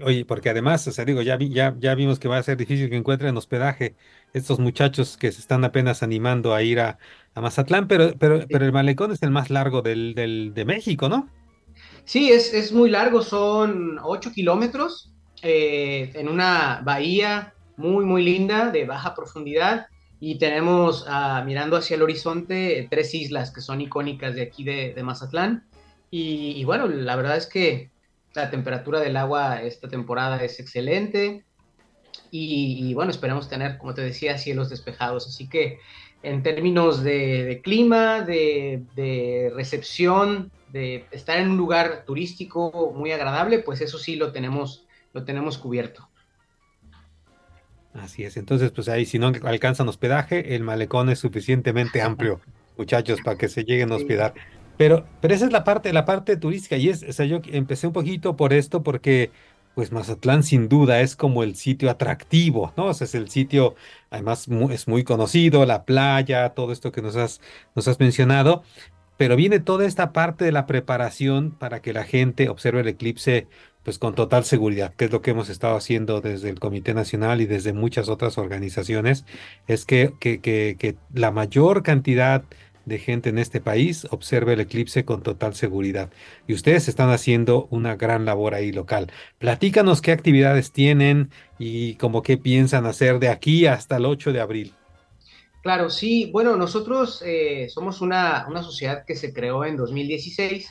Oye, 0.00 0.24
porque 0.24 0.48
además, 0.48 0.88
o 0.88 0.92
sea, 0.92 1.04
digo, 1.04 1.20
ya, 1.20 1.38
ya, 1.38 1.76
ya 1.78 1.94
vimos 1.94 2.18
que 2.18 2.26
va 2.26 2.38
a 2.38 2.42
ser 2.42 2.56
difícil 2.56 2.88
que 2.88 2.96
encuentren 2.96 3.36
hospedaje 3.36 3.94
estos 4.32 4.58
muchachos 4.58 5.18
que 5.18 5.30
se 5.30 5.40
están 5.40 5.64
apenas 5.64 6.02
animando 6.02 6.54
a 6.54 6.62
ir 6.62 6.80
a, 6.80 6.98
Mazatlán, 7.34 7.88
pero, 7.88 8.14
pero, 8.18 8.40
pero 8.48 8.64
el 8.64 8.72
malecón 8.72 9.12
es 9.12 9.22
el 9.22 9.30
más 9.30 9.50
largo 9.50 9.82
del, 9.82 10.14
del, 10.14 10.52
de 10.54 10.64
México, 10.64 11.08
¿no? 11.08 11.28
Sí, 12.04 12.30
es, 12.30 12.52
es 12.52 12.72
muy 12.72 12.90
largo, 12.90 13.22
son 13.22 13.98
8 14.02 14.32
kilómetros 14.32 15.12
eh, 15.42 16.12
en 16.14 16.28
una 16.28 16.80
bahía 16.84 17.54
muy, 17.76 18.04
muy 18.04 18.22
linda, 18.22 18.70
de 18.70 18.84
baja 18.84 19.14
profundidad, 19.14 19.86
y 20.24 20.38
tenemos, 20.38 21.04
ah, 21.08 21.42
mirando 21.44 21.76
hacia 21.76 21.96
el 21.96 22.02
horizonte, 22.02 22.86
tres 22.88 23.12
islas 23.12 23.50
que 23.50 23.60
son 23.60 23.80
icónicas 23.80 24.36
de 24.36 24.42
aquí 24.42 24.62
de, 24.62 24.94
Mazatlán. 25.02 25.64
Y, 26.12 26.62
bueno, 26.64 26.86
la 26.86 27.16
verdad 27.16 27.36
es 27.36 27.48
que 27.48 27.90
la 28.34 28.48
temperatura 28.48 29.00
del 29.00 29.16
agua 29.16 29.62
esta 29.62 29.88
temporada 29.88 30.36
es 30.44 30.60
excelente. 30.60 31.44
Y, 32.30 32.94
bueno, 32.94 33.10
esperamos 33.10 33.48
tener, 33.48 33.78
como 33.78 33.94
te 33.94 34.02
decía, 34.02 34.38
cielos 34.38 34.70
despejados. 34.70 35.26
Así 35.26 35.48
que 35.48 35.80
en 36.22 36.44
términos 36.44 37.02
de, 37.02 37.60
clima, 37.64 38.20
de, 38.20 39.50
recepción, 39.56 40.52
de 40.72 41.04
estar 41.10 41.38
en 41.38 41.50
un 41.50 41.56
lugar 41.56 42.04
turístico 42.06 42.92
muy 42.96 43.12
agradable, 43.12 43.58
pues 43.58 43.80
eso 43.82 43.98
sí 43.98 44.16
lo 44.16 44.32
tenemos, 44.32 44.86
lo 45.12 45.24
tenemos 45.24 45.58
cubierto. 45.58 46.08
Así 47.92 48.24
es, 48.24 48.38
entonces 48.38 48.70
pues 48.70 48.88
ahí 48.88 49.04
si 49.04 49.18
no 49.18 49.32
alcanzan 49.42 49.88
hospedaje, 49.88 50.54
el 50.54 50.62
malecón 50.62 51.10
es 51.10 51.18
suficientemente 51.18 52.00
amplio, 52.00 52.40
muchachos, 52.78 53.20
para 53.22 53.36
que 53.36 53.48
se 53.48 53.64
lleguen 53.64 53.92
a 53.92 53.96
hospedar. 53.96 54.32
Pero, 54.78 55.06
pero 55.20 55.34
esa 55.34 55.44
es 55.44 55.52
la 55.52 55.62
parte, 55.62 55.92
la 55.92 56.06
parte 56.06 56.38
turística, 56.38 56.76
y 56.78 56.88
es, 56.88 57.02
o 57.02 57.12
sea, 57.12 57.26
yo 57.26 57.40
empecé 57.44 57.86
un 57.86 57.92
poquito 57.92 58.34
por 58.34 58.54
esto 58.54 58.82
porque 58.82 59.30
pues 59.74 59.90
Mazatlán 59.90 60.42
sin 60.42 60.68
duda 60.68 61.00
es 61.00 61.16
como 61.16 61.42
el 61.42 61.54
sitio 61.54 61.90
atractivo, 61.90 62.72
¿no? 62.76 62.86
O 62.86 62.94
sea, 62.94 63.06
es 63.06 63.14
el 63.14 63.30
sitio, 63.30 63.74
además 64.10 64.46
es 64.70 64.88
muy 64.88 65.04
conocido, 65.04 65.64
la 65.64 65.84
playa, 65.84 66.50
todo 66.50 66.72
esto 66.72 66.92
que 66.92 67.00
nos 67.00 67.16
has, 67.16 67.40
nos 67.74 67.88
has 67.88 67.98
mencionado, 67.98 68.62
pero 69.22 69.36
viene 69.36 69.60
toda 69.60 69.86
esta 69.86 70.12
parte 70.12 70.44
de 70.44 70.50
la 70.50 70.66
preparación 70.66 71.52
para 71.52 71.80
que 71.80 71.92
la 71.92 72.02
gente 72.02 72.48
observe 72.48 72.80
el 72.80 72.88
eclipse 72.88 73.46
pues 73.84 73.96
con 73.96 74.16
total 74.16 74.42
seguridad, 74.42 74.94
que 74.96 75.04
es 75.04 75.12
lo 75.12 75.22
que 75.22 75.30
hemos 75.30 75.48
estado 75.48 75.76
haciendo 75.76 76.20
desde 76.20 76.48
el 76.48 76.58
Comité 76.58 76.92
Nacional 76.92 77.40
y 77.40 77.46
desde 77.46 77.72
muchas 77.72 78.08
otras 78.08 78.36
organizaciones, 78.36 79.24
es 79.68 79.84
que, 79.84 80.96
la 81.14 81.30
mayor 81.30 81.84
cantidad 81.84 82.42
de 82.84 82.98
gente 82.98 83.28
en 83.28 83.38
este 83.38 83.60
país 83.60 84.08
observe 84.10 84.54
el 84.54 84.60
eclipse 84.60 85.04
con 85.04 85.22
total 85.22 85.54
seguridad. 85.54 86.10
Y 86.48 86.54
ustedes 86.54 86.88
están 86.88 87.10
haciendo 87.10 87.68
una 87.70 87.94
gran 87.94 88.24
labor 88.24 88.56
ahí 88.56 88.72
local. 88.72 89.12
Platícanos 89.38 90.02
qué 90.02 90.10
actividades 90.10 90.72
tienen 90.72 91.30
y 91.60 91.94
cómo 91.94 92.22
qué 92.22 92.38
piensan 92.38 92.86
hacer 92.86 93.20
de 93.20 93.28
aquí 93.28 93.66
hasta 93.66 93.98
el 93.98 94.04
8 94.04 94.32
de 94.32 94.40
abril. 94.40 94.74
Claro, 95.62 95.90
sí. 95.90 96.30
Bueno, 96.32 96.56
nosotros 96.56 97.22
eh, 97.24 97.68
somos 97.68 98.00
una, 98.00 98.46
una 98.48 98.62
sociedad 98.62 99.04
que 99.06 99.14
se 99.14 99.32
creó 99.32 99.64
en 99.64 99.76
2016 99.76 100.68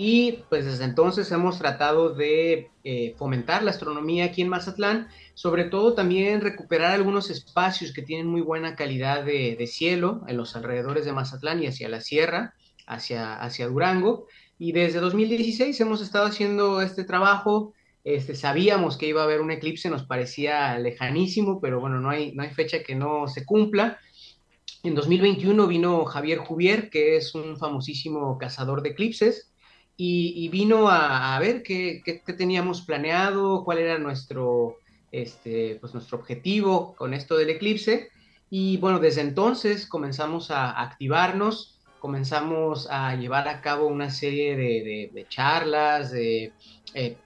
y 0.00 0.44
pues 0.48 0.64
desde 0.64 0.84
entonces 0.84 1.32
hemos 1.32 1.58
tratado 1.58 2.14
de 2.14 2.70
eh, 2.84 3.16
fomentar 3.18 3.64
la 3.64 3.72
astronomía 3.72 4.26
aquí 4.26 4.42
en 4.42 4.48
Mazatlán, 4.48 5.08
sobre 5.34 5.64
todo 5.64 5.94
también 5.94 6.40
recuperar 6.40 6.92
algunos 6.92 7.30
espacios 7.30 7.92
que 7.92 8.02
tienen 8.02 8.28
muy 8.28 8.40
buena 8.40 8.76
calidad 8.76 9.24
de, 9.24 9.66
cielo 9.66 10.22
en 10.28 10.36
los 10.36 10.54
alrededores 10.54 11.04
de 11.04 11.12
Mazatlán 11.12 11.60
y 11.64 11.66
hacia 11.66 11.88
la 11.88 12.00
sierra, 12.00 12.54
hacia, 12.86 13.34
hacia 13.40 13.66
Durango. 13.66 14.28
Y 14.56 14.70
desde 14.70 15.00
2016 15.00 15.80
hemos 15.80 16.00
estado 16.00 16.26
haciendo 16.26 16.80
este 16.80 17.02
trabajo. 17.02 17.74
Este, 18.04 18.36
sabíamos 18.36 18.98
que 18.98 19.08
iba 19.08 19.22
a 19.22 19.24
haber 19.24 19.40
un 19.40 19.50
eclipse, 19.50 19.90
nos 19.90 20.04
parecía 20.04 20.78
lejanísimo, 20.78 21.60
pero 21.60 21.80
bueno, 21.80 21.98
no 21.98 22.08
hay, 22.08 22.30
no 22.36 22.44
hay 22.44 22.50
fecha 22.50 22.84
que 22.84 22.94
no 22.94 23.26
se 23.26 23.44
cumpla. 23.44 23.98
En 24.88 24.94
2021 24.94 25.66
vino 25.66 26.06
Javier 26.06 26.38
Juvier, 26.38 26.88
que 26.88 27.18
es 27.18 27.34
un 27.34 27.58
famosísimo 27.58 28.38
cazador 28.38 28.80
de 28.80 28.88
eclipses, 28.88 29.52
y, 29.98 30.48
vino 30.48 30.88
a, 30.88 31.38
ver 31.40 31.62
qué, 31.62 32.02
teníamos 32.38 32.80
planeado, 32.80 33.64
cuál 33.64 33.80
era 33.80 33.98
nuestro, 33.98 34.78
este, 35.12 35.76
pues 35.78 35.92
nuestro 35.92 36.16
objetivo 36.16 36.94
con 36.96 37.12
esto 37.12 37.36
del 37.36 37.50
eclipse. 37.50 38.08
Y 38.48 38.78
bueno, 38.78 38.98
desde 38.98 39.20
entonces 39.20 39.86
comenzamos 39.86 40.50
a 40.50 40.80
activarnos, 40.80 41.78
comenzamos 41.98 42.88
a 42.90 43.14
llevar 43.14 43.46
a 43.46 43.60
cabo 43.60 43.88
una 43.88 44.08
serie 44.08 44.56
de, 44.56 45.26
charlas, 45.28 46.14
eh, 46.14 46.50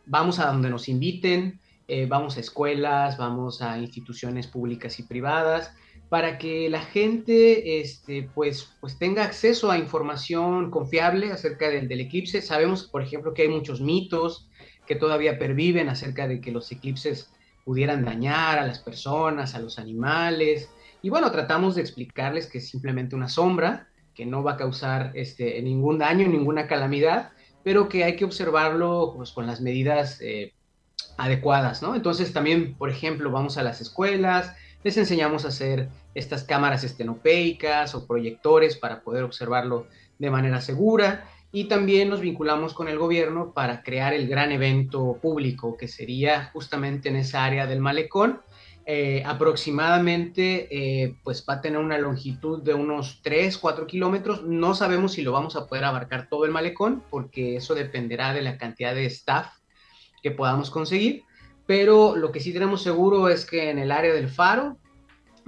vamos 0.07 0.41
a 0.41 0.47
donde 0.47 0.69
nos 0.69 0.89
inviten, 0.89 1.61
eh, 1.87 2.07
vamos 2.07 2.37
a 2.37 2.41
escuelas, 2.41 3.19
vamos 3.19 3.63
a 3.63 3.79
instituciones 3.79 4.49
públicas 4.49 4.99
y 4.99 5.05
privadas, 5.05 5.77
para 6.13 6.37
que 6.37 6.69
la 6.69 6.83
gente 6.83 7.81
este, 7.81 8.29
pues, 8.35 8.77
pues 8.83 8.99
tenga 8.99 9.25
acceso 9.25 9.71
a 9.71 9.79
información 9.79 10.71
confiable 10.71 11.33
acerca 11.33 11.71
del, 11.71 11.91
eclipse. 11.91 12.43
Sabemos, 12.43 12.85
por 12.85 13.01
ejemplo, 13.01 13.33
que 13.33 13.41
hay 13.41 13.49
muchos 13.49 13.81
mitos 13.81 14.47
que 14.87 14.95
todavía 14.95 15.39
perviven 15.39 15.89
acerca 15.89 16.29
de 16.29 16.43
que 16.43 16.53
los 16.53 16.71
eclipses 16.71 17.31
pudieran 17.65 18.05
dañar 18.05 18.59
a 18.59 18.67
las 18.67 18.79
personas, 18.79 19.55
a 19.55 19.61
los 19.61 19.79
animales. 19.79 20.69
Y 21.01 21.09
bueno, 21.09 21.33
tratamos 21.33 21.77
de 21.77 21.81
explicarles 21.81 22.47
que 22.47 22.59
es 22.59 22.69
simplemente 22.69 23.17
una 23.17 23.31
sombra, 23.31 23.89
que 24.15 24.27
no 24.27 24.43
va 24.43 24.53
a 24.53 24.57
causar 24.59 25.13
este, 25.15 25.63
ningún 25.63 25.97
daño, 25.97 26.29
ninguna 26.29 26.67
calamidad, 26.67 27.31
pero 27.65 27.89
que 27.89 28.05
hay 28.05 28.17
que 28.17 28.27
observarlo 28.27 29.15
pues, 29.17 29.33
con 29.33 29.47
las 29.47 29.63
medidas 29.63 30.21
eh, 30.21 30.53
adecuadas, 31.17 31.81
¿no? 31.81 31.95
Entonces 31.95 32.35
también, 32.35 32.75
por 32.75 32.91
ejemplo, 32.91 33.31
vamos 33.31 33.57
a 33.57 33.63
las 33.63 33.81
escuelas, 33.81 34.55
les 34.85 34.97
enseñamos 34.97 35.45
a 35.45 35.49
hacer 35.49 35.89
estas 36.15 36.45
cámaras 36.45 36.85
estenopeicas 36.85 37.95
o 37.95 38.07
proyectores 38.07 38.77
para 38.77 39.03
poder 39.03 39.25
observarlo 39.25 39.87
de 40.19 40.31
manera 40.31 40.61
segura 40.61 41.25
y 41.53 41.65
también 41.65 42.09
nos 42.09 42.21
vinculamos 42.21 42.73
con 42.73 42.89
el 42.89 42.99
gobierno 42.99 43.53
para 43.53 43.83
crear 43.83 44.15
el 44.15 44.27
gran 44.27 44.53
evento 44.53 45.19
público 45.21 45.77
que 45.77 45.87
sería 45.87 46.51
justamente 46.53 47.11
en 47.11 47.17
esa 47.17 47.45
área 47.45 47.67
del 47.67 47.81
malecón. 47.81 48.41
Eh, 48.85 49.23
aproximadamente 49.25 50.67
eh, 50.73 51.15
pues 51.23 51.47
va 51.49 51.55
a 51.55 51.61
tener 51.61 51.79
una 51.79 51.99
longitud 51.99 52.63
de 52.63 52.75
unos 52.75 53.21
3, 53.23 53.59
4 53.59 53.87
kilómetros. 53.87 54.43
No 54.45 54.75
sabemos 54.75 55.13
si 55.13 55.23
lo 55.23 55.33
vamos 55.33 55.55
a 55.55 55.67
poder 55.67 55.85
abarcar 55.85 56.29
todo 56.29 56.47
el 56.47 56.51
malecón 56.51 57.03
porque 57.11 57.57
eso 57.57 57.75
dependerá 57.75 58.33
de 58.33 58.43
la 58.43 58.57
cantidad 58.57 58.95
de 58.95 59.05
staff 59.07 59.49
que 60.23 60.31
podamos 60.31 60.71
conseguir. 60.71 61.25
Pero 61.67 62.17
lo 62.17 62.33
que 62.33 62.41
sí 62.41 62.53
tenemos 62.53 62.83
seguro 62.83 63.29
es 63.29 63.47
que 63.47 63.71
en 63.71 63.79
el 63.79 63.93
área 63.93 64.13
del 64.13 64.29
faro 64.29 64.77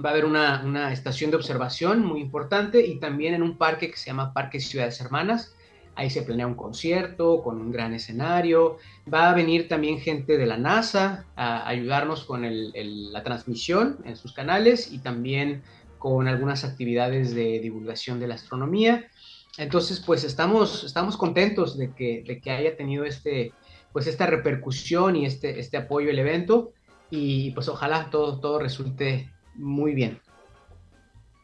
va 0.03 0.09
a 0.09 0.11
haber 0.13 0.25
una, 0.25 0.91
estación 0.91 1.31
de 1.31 1.37
observación 1.37 2.05
muy 2.05 2.21
importante 2.21 2.85
y 2.85 2.99
también 2.99 3.33
en 3.33 3.43
un 3.43 3.57
parque 3.57 3.89
que 3.89 3.97
se 3.97 4.07
llama 4.07 4.33
Parque 4.33 4.59
Ciudades 4.59 4.99
Hermanas. 4.99 5.55
Ahí 5.97 6.09
se 6.09 6.23
planea 6.23 6.45
un 6.45 6.55
concierto 6.55 7.41
con 7.41 7.61
un 7.61 7.71
gran 7.71 7.93
escenario. 7.93 8.77
Va 9.11 9.29
a 9.29 9.33
venir 9.33 9.69
también 9.69 9.99
gente 9.99 10.37
de 10.37 10.45
la 10.45 10.57
NASA 10.57 11.25
a 11.37 11.67
ayudarnos 11.67 12.25
con 12.25 12.43
la 12.43 13.23
transmisión 13.23 13.99
en 14.03 14.17
sus 14.17 14.33
canales 14.33 14.91
y 14.91 14.99
también 14.99 15.63
con 15.97 16.27
algunas 16.27 16.65
actividades 16.65 17.33
de 17.33 17.59
divulgación 17.59 18.19
de 18.19 18.27
la 18.27 18.35
astronomía. 18.35 19.09
Entonces, 19.57 20.01
pues 20.01 20.25
estamos, 20.25 20.83
estamos 20.83 21.15
contentos 21.15 21.77
de 21.77 21.93
que, 21.93 22.23
de 22.27 22.41
que 22.41 22.51
haya 22.51 22.75
tenido 22.75 23.05
este, 23.05 23.53
pues 23.95 24.07
esta 24.07 24.25
repercusión 24.25 25.15
y 25.15 25.25
este, 25.25 25.57
este 25.57 25.77
apoyo 25.77 26.09
al 26.09 26.19
evento 26.19 26.73
y 27.09 27.51
pues 27.51 27.69
ojalá 27.69 28.09
todo, 28.11 28.41
todo 28.41 28.59
resulte 28.59 29.31
muy 29.55 29.93
bien. 29.93 30.19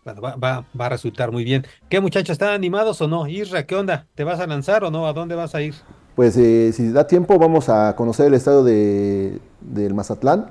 Bueno, 0.03 0.19
va, 0.21 0.35
va, 0.35 0.85
a 0.85 0.89
resultar 0.89 1.31
muy 1.31 1.45
bien. 1.45 1.65
¿Qué 1.87 2.01
muchachos, 2.01 2.33
están 2.33 2.49
animados 2.49 3.01
o 3.01 3.07
no? 3.07 3.25
Isra, 3.25 3.65
¿qué 3.65 3.73
onda? 3.73 4.05
¿Te 4.15 4.25
vas 4.25 4.41
a 4.41 4.47
lanzar 4.47 4.83
o 4.83 4.91
no? 4.91 5.07
¿A 5.07 5.13
dónde 5.13 5.33
vas 5.33 5.55
a 5.55 5.61
ir? 5.61 5.75
Pues 6.13 6.35
eh, 6.35 6.73
si 6.73 6.91
da 6.91 7.07
tiempo 7.07 7.39
vamos 7.39 7.69
a 7.69 7.95
conocer 7.95 8.27
el 8.27 8.33
estado 8.33 8.65
de, 8.65 9.39
del 9.61 9.93
Mazatlán 9.93 10.47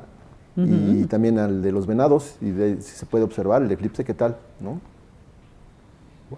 y 0.56 1.04
también 1.04 1.38
al 1.38 1.60
de 1.60 1.70
los 1.70 1.86
Venados 1.86 2.36
y 2.40 2.50
si 2.80 2.96
se 2.96 3.04
puede 3.04 3.24
observar 3.24 3.60
el 3.60 3.70
eclipse, 3.70 4.04
¿qué 4.04 4.14
tal? 4.14 4.38
¿no? 4.58 4.80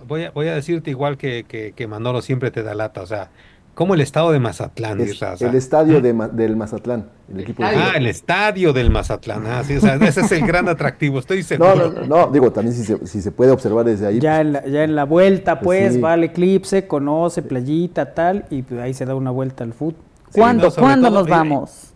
Voy, 0.09 0.25
a, 0.25 0.33
voy 0.33 0.49
a 0.49 0.57
decirte 0.57 0.91
igual 0.91 1.17
que, 1.17 1.45
que, 1.45 1.73
que 1.73 1.87
Manolo 1.87 2.21
siempre 2.21 2.51
te 2.51 2.65
da 2.65 2.75
lata, 2.75 3.03
o 3.03 3.07
sea, 3.07 3.31
como 3.75 3.95
el 3.95 4.01
estado 4.03 4.33
de 4.33 4.39
Mazatlán. 4.39 5.01
el 5.01 5.55
estadio 5.55 6.01
del 6.01 6.57
Mazatlán. 6.57 7.07
El 7.33 7.41
equipo 7.41 7.63
ah, 7.65 7.93
el 7.97 8.07
estadio 8.07 8.75
del 8.75 8.91
Mazatlán. 8.91 9.47
Ah, 9.47 9.63
sí, 9.65 9.77
o 9.77 9.81
sea, 9.81 9.95
ese 9.95 10.21
es 10.21 10.33
el 10.33 10.47
gran 10.47 10.69
atractivo, 10.69 11.19
estoy 11.19 11.43
seguro. 11.43 11.75
No, 11.75 12.01
no, 12.01 12.07
no, 12.07 12.27
digo, 12.31 12.53
también 12.53 12.77
si 12.77 12.85
se, 12.85 13.07
si 13.07 13.23
se, 13.23 13.33
puede 13.33 13.51
observar 13.51 13.87
desde 13.87 14.07
ahí. 14.07 14.21
Ya, 14.21 14.37
pues, 14.37 14.41
en, 14.47 14.53
la, 14.53 14.67
ya 14.67 14.85
en 14.85 14.95
la 14.95 15.05
vuelta, 15.05 15.61
pues, 15.61 15.93
pues 15.93 16.05
va 16.05 16.13
al 16.13 16.25
eclipse, 16.25 16.87
conoce 16.87 17.41
playita, 17.41 18.13
tal, 18.13 18.45
y 18.51 18.63
pues 18.63 18.81
ahí 18.81 18.93
se 18.93 19.07
da 19.07 19.15
una 19.15 19.31
vuelta 19.31 19.65
al 19.65 19.73
fútbol. 19.73 20.03
¿Cuándo, 20.33 20.71
¿cuándo 20.75 21.11
nos 21.11 21.27
vamos? 21.27 21.92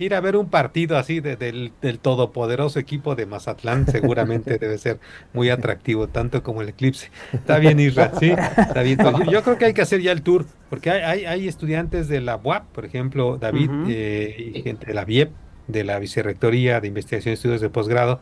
Ir 0.00 0.14
a 0.14 0.20
ver 0.20 0.36
un 0.36 0.48
partido 0.48 0.96
así 0.96 1.20
del, 1.20 1.72
todopoderoso 2.00 2.78
equipo 2.78 3.14
de 3.14 3.26
Mazatlán 3.26 3.86
seguramente 3.86 4.58
debe 4.58 4.78
ser 4.78 4.98
muy 5.32 5.50
atractivo, 5.50 6.08
tanto 6.08 6.42
como 6.42 6.62
el 6.62 6.70
eclipse. 6.70 7.10
Está 7.32 7.58
bien, 7.58 7.78
Isra, 7.78 8.12
sí, 8.18 8.30
está 8.56 8.82
bien. 8.82 8.98
Pues 8.98 9.28
yo, 9.30 9.42
creo 9.42 9.58
que 9.58 9.66
hay 9.66 9.74
que 9.74 9.82
hacer 9.82 10.00
ya 10.00 10.12
el 10.12 10.22
tour, 10.22 10.46
porque 10.70 10.90
hay, 10.90 11.26
hay, 11.26 11.46
estudiantes 11.46 12.08
de 12.08 12.20
la 12.20 12.36
UAP, 12.36 12.64
por 12.72 12.84
ejemplo, 12.84 13.36
David, 13.38 13.70
eh, 13.88 14.52
y 14.54 14.62
gente 14.62 14.86
de 14.86 14.94
la 14.94 15.04
VIEP, 15.04 15.30
de 15.68 15.84
la 15.84 15.98
Vicerrectoría 15.98 16.80
de 16.80 16.88
Investigación 16.88 17.32
y 17.32 17.34
Estudios 17.34 17.60
de 17.60 17.68
Posgrado, 17.68 18.20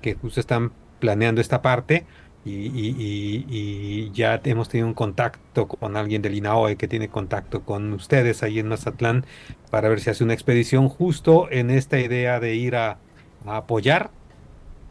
que 0.00 0.14
justo 0.14 0.40
están 0.40 0.72
planeando 1.00 1.40
esta 1.40 1.60
parte 1.62 2.06
y, 2.44 4.10
ya 4.12 4.40
hemos 4.44 4.68
tenido 4.68 4.88
un 4.88 4.94
contacto 4.94 5.68
con 5.68 5.96
alguien 5.96 6.22
del 6.22 6.34
INAOE 6.34 6.76
que 6.76 6.88
tiene 6.88 7.08
contacto 7.08 7.62
con 7.62 7.92
ustedes 7.92 8.42
ahí 8.42 8.58
en 8.58 8.68
Mazatlán 8.68 9.26
para 9.70 9.88
ver 9.88 10.00
si 10.00 10.10
hace 10.10 10.24
una 10.24 10.34
expedición 10.34 10.88
justo 10.88 11.48
en 11.50 11.70
esta 11.70 12.00
idea 12.00 12.40
de 12.40 12.54
ir 12.54 12.76
a, 12.76 12.98
apoyar 13.46 14.10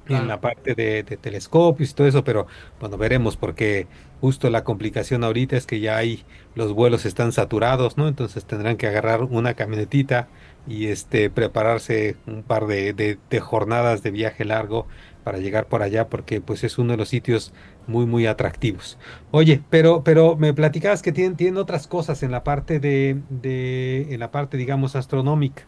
en 0.08 0.28
la 0.28 0.42
parte 0.42 0.74
de, 0.74 1.04
telescopios 1.04 1.92
y 1.92 1.94
todo 1.94 2.08
eso, 2.08 2.24
pero 2.24 2.48
bueno, 2.80 2.98
veremos 2.98 3.38
porque 3.38 3.86
justo 4.22 4.50
la 4.50 4.64
complicación 4.64 5.24
ahorita 5.24 5.56
es 5.56 5.68
que 5.68 5.80
ya 5.80 5.98
hay, 5.98 6.26
los 6.56 6.74
vuelos 6.74 7.06
están 7.06 7.32
saturados, 7.32 7.96
¿no? 7.96 8.08
Entonces 8.08 8.44
tendrán 8.46 8.78
que 8.78 8.88
agarrar 8.88 9.22
una 9.24 9.54
camionetita 9.54 10.28
y 10.68 10.88
este 10.88 11.30
prepararse 11.30 12.16
un 12.26 12.42
par 12.42 12.66
de, 12.66 12.94
de 12.94 13.40
jornadas 13.40 14.02
de 14.02 14.10
viaje 14.10 14.46
largo 14.46 14.88
para 15.24 15.40
llegar 15.40 15.68
por 15.68 15.84
allá 15.84 16.10
porque 16.10 16.42
pues 16.42 16.64
es 16.64 16.78
uno 16.78 16.92
de 16.94 16.98
los 16.98 17.10
sitios 17.10 17.54
muy 17.88 18.06
muy 18.06 18.26
atractivos. 18.28 18.98
Oye, 19.32 19.64
pero 19.70 20.04
pero 20.04 20.36
me 20.38 20.54
platicabas 20.54 21.02
que 21.02 21.12
tienen, 21.12 21.36
tienen 21.36 21.58
otras 21.58 21.88
cosas 21.88 22.24
en 22.24 22.32
la 22.32 22.44
parte 22.44 22.80
de, 22.80 23.22
de 23.30 24.14
en 24.14 24.20
la 24.20 24.32
parte 24.32 24.58
digamos 24.58 24.96
astronómica. 24.96 25.64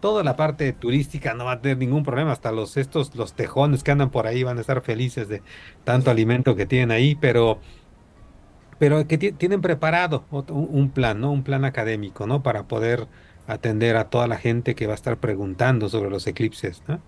Toda 0.00 0.24
la 0.24 0.34
parte 0.36 0.72
turística 0.72 1.32
no 1.34 1.44
va 1.44 1.52
a 1.52 1.60
tener 1.60 1.78
ningún 1.78 2.02
problema, 2.02 2.32
hasta 2.32 2.50
los 2.52 2.76
estos 2.76 3.14
los 3.14 3.34
tejones 3.34 3.84
que 3.84 3.92
andan 3.92 4.10
por 4.10 4.26
ahí 4.26 4.42
van 4.42 4.58
a 4.58 4.60
estar 4.60 4.82
felices 4.82 5.28
de 5.28 5.42
tanto 5.84 6.10
alimento 6.10 6.56
que 6.56 6.66
tienen 6.66 6.90
ahí, 6.90 7.14
pero 7.14 7.60
pero 8.78 9.06
que 9.06 9.18
tienen 9.18 9.60
preparado 9.60 10.26
un 10.30 10.92
plan, 10.92 11.20
¿no? 11.20 11.30
Un 11.32 11.44
plan 11.44 11.64
académico, 11.64 12.26
¿no? 12.26 12.42
Para 12.42 12.66
poder 12.68 13.08
atender 13.46 13.96
a 13.96 14.10
toda 14.10 14.26
la 14.28 14.38
gente 14.38 14.74
que 14.74 14.86
va 14.86 14.92
a 14.94 14.96
estar 14.96 15.18
preguntando 15.20 15.88
sobre 15.88 16.10
los 16.10 16.26
eclipses, 16.26 16.82
¿no? 16.88 17.02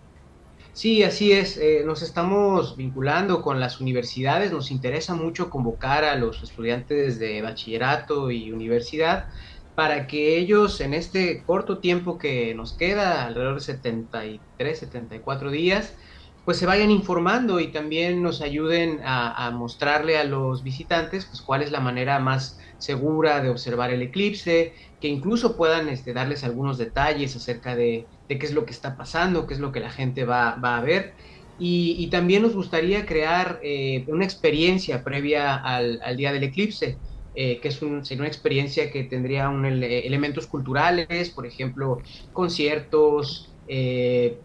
Sí, 0.76 1.04
así 1.04 1.30
es. 1.32 1.56
Eh, 1.56 1.82
nos 1.86 2.02
estamos 2.02 2.76
vinculando 2.76 3.42
con 3.42 3.60
las 3.60 3.80
universidades. 3.80 4.50
Nos 4.50 4.72
interesa 4.72 5.14
mucho 5.14 5.48
convocar 5.48 6.04
a 6.04 6.16
los 6.16 6.42
estudiantes 6.42 7.18
de 7.20 7.42
bachillerato 7.42 8.30
y 8.32 8.50
universidad 8.50 9.28
para 9.74 10.06
que 10.08 10.36
ellos 10.36 10.80
en 10.80 10.92
este 10.94 11.44
corto 11.44 11.78
tiempo 11.80 12.18
que 12.18 12.54
nos 12.56 12.76
queda, 12.76 13.24
alrededor 13.24 13.54
de 13.56 13.60
73, 13.60 14.78
74 14.80 15.50
días, 15.52 15.96
pues 16.44 16.58
se 16.58 16.66
vayan 16.66 16.90
informando 16.90 17.60
y 17.60 17.70
también 17.72 18.20
nos 18.22 18.40
ayuden 18.42 19.00
a, 19.04 19.50
mostrarle 19.52 20.18
a 20.18 20.24
los 20.24 20.62
visitantes 20.64 21.26
pues 21.26 21.40
cuál 21.42 21.62
es 21.62 21.70
la 21.70 21.80
manera 21.80 22.18
más 22.18 22.58
segura 22.84 23.40
de 23.40 23.50
observar 23.50 23.90
el 23.90 24.02
eclipse, 24.02 24.72
que 25.00 25.08
incluso 25.08 25.56
puedan 25.56 25.88
este, 25.88 26.12
darles 26.12 26.44
algunos 26.44 26.78
detalles 26.78 27.34
acerca 27.34 27.74
de, 27.74 28.06
qué 28.28 28.38
es 28.40 28.52
lo 28.52 28.64
que 28.64 28.72
está 28.72 28.96
pasando, 28.96 29.46
qué 29.46 29.54
es 29.54 29.60
lo 29.60 29.72
que 29.72 29.80
la 29.80 29.90
gente 29.90 30.24
va, 30.24 30.50
a 30.50 30.80
ver. 30.80 31.14
Y, 31.58 32.08
también 32.08 32.42
nos 32.42 32.54
gustaría 32.54 33.06
crear 33.06 33.60
eh, 33.62 34.04
una 34.08 34.24
experiencia 34.24 35.04
previa 35.04 35.54
al, 35.56 36.16
día 36.16 36.32
del 36.32 36.42
eclipse, 36.42 36.98
eh, 37.36 37.58
que 37.60 37.68
es 37.68 37.76
sería 37.76 38.22
una 38.22 38.28
experiencia 38.28 38.90
que 38.90 39.04
tendría 39.04 39.48
un, 39.48 39.64
elementos 39.64 40.46
culturales, 40.46 41.30
por 41.30 41.46
ejemplo, 41.46 41.98
conciertos, 42.32 43.52
eh, 43.68 44.38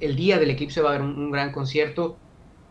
el 0.00 0.16
día 0.16 0.38
del 0.38 0.50
eclipse 0.50 0.80
va 0.80 0.90
a 0.90 0.94
haber 0.94 1.02
un, 1.02 1.30
gran 1.30 1.52
concierto 1.52 2.18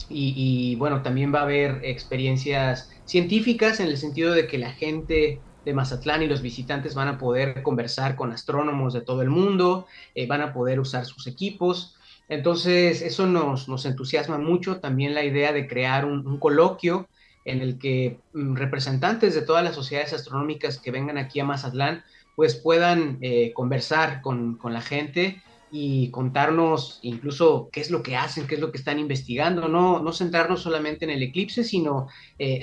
y, 0.10 0.76
bueno, 0.76 1.02
también 1.02 1.34
va 1.34 1.40
a 1.40 1.44
haber 1.44 1.82
experiencias 1.84 2.95
científicas 3.06 3.80
en 3.80 3.88
el 3.88 3.98
sentido 3.98 4.34
de 4.34 4.48
que 4.48 4.58
la 4.58 4.72
gente 4.72 5.40
de 5.64 5.74
Mazatlán 5.74 6.22
y 6.22 6.28
los 6.28 6.42
visitantes 6.42 6.94
van 6.94 7.08
a 7.08 7.18
poder 7.18 7.64
conversar 7.64 8.16
con 8.16 8.32
astrónomos 8.32 8.94
de 8.94 9.02
todo 9.02 9.22
el 9.22 9.30
mundo, 9.30 9.88
eh, 10.14 10.28
van 10.28 10.42
a 10.42 10.54
poder 10.54 10.80
usar 10.80 11.06
sus 11.06 11.28
equipos. 11.28 11.96
Entonces, 12.30 13.02
eso 13.02 13.26
nos, 13.26 13.68
nos 13.68 13.86
entusiasma 13.86 14.38
mucho. 14.38 14.80
También 14.80 15.16
la 15.16 15.24
idea 15.24 15.54
de 15.54 15.68
crear 15.68 16.06
un, 16.06 16.38
coloquio 16.40 17.08
en 17.46 17.62
el 17.62 17.78
que 17.78 18.20
mm, 18.34 18.56
representantes 18.56 19.34
de 19.34 19.42
todas 19.42 19.64
las 19.64 19.76
sociedades 19.76 20.14
astronómicas 20.14 20.78
que 20.78 20.92
vengan 20.92 21.18
aquí 21.18 21.40
a 21.40 21.46
Mazatlán, 21.46 22.04
pues 22.36 22.56
puedan 22.56 23.18
eh, 23.22 23.52
conversar 23.54 24.22
con, 24.22 24.58
con 24.58 24.74
la 24.74 24.82
gente 24.82 25.42
y 25.72 26.10
contarnos 26.12 27.00
incluso 27.02 27.70
qué 27.72 27.82
es 27.82 27.92
lo 27.92 28.02
que 28.04 28.16
hacen, 28.16 28.48
qué 28.48 28.56
es 28.56 28.62
lo 28.62 28.72
que 28.72 28.78
están 28.78 29.00
investigando, 29.00 29.68
no, 29.68 30.00
no 30.00 30.14
centrarnos 30.14 30.62
solamente 30.62 31.06
en 31.06 31.12
el 31.12 31.24
eclipse, 31.24 31.64
sino 31.64 32.08
eh, 32.40 32.62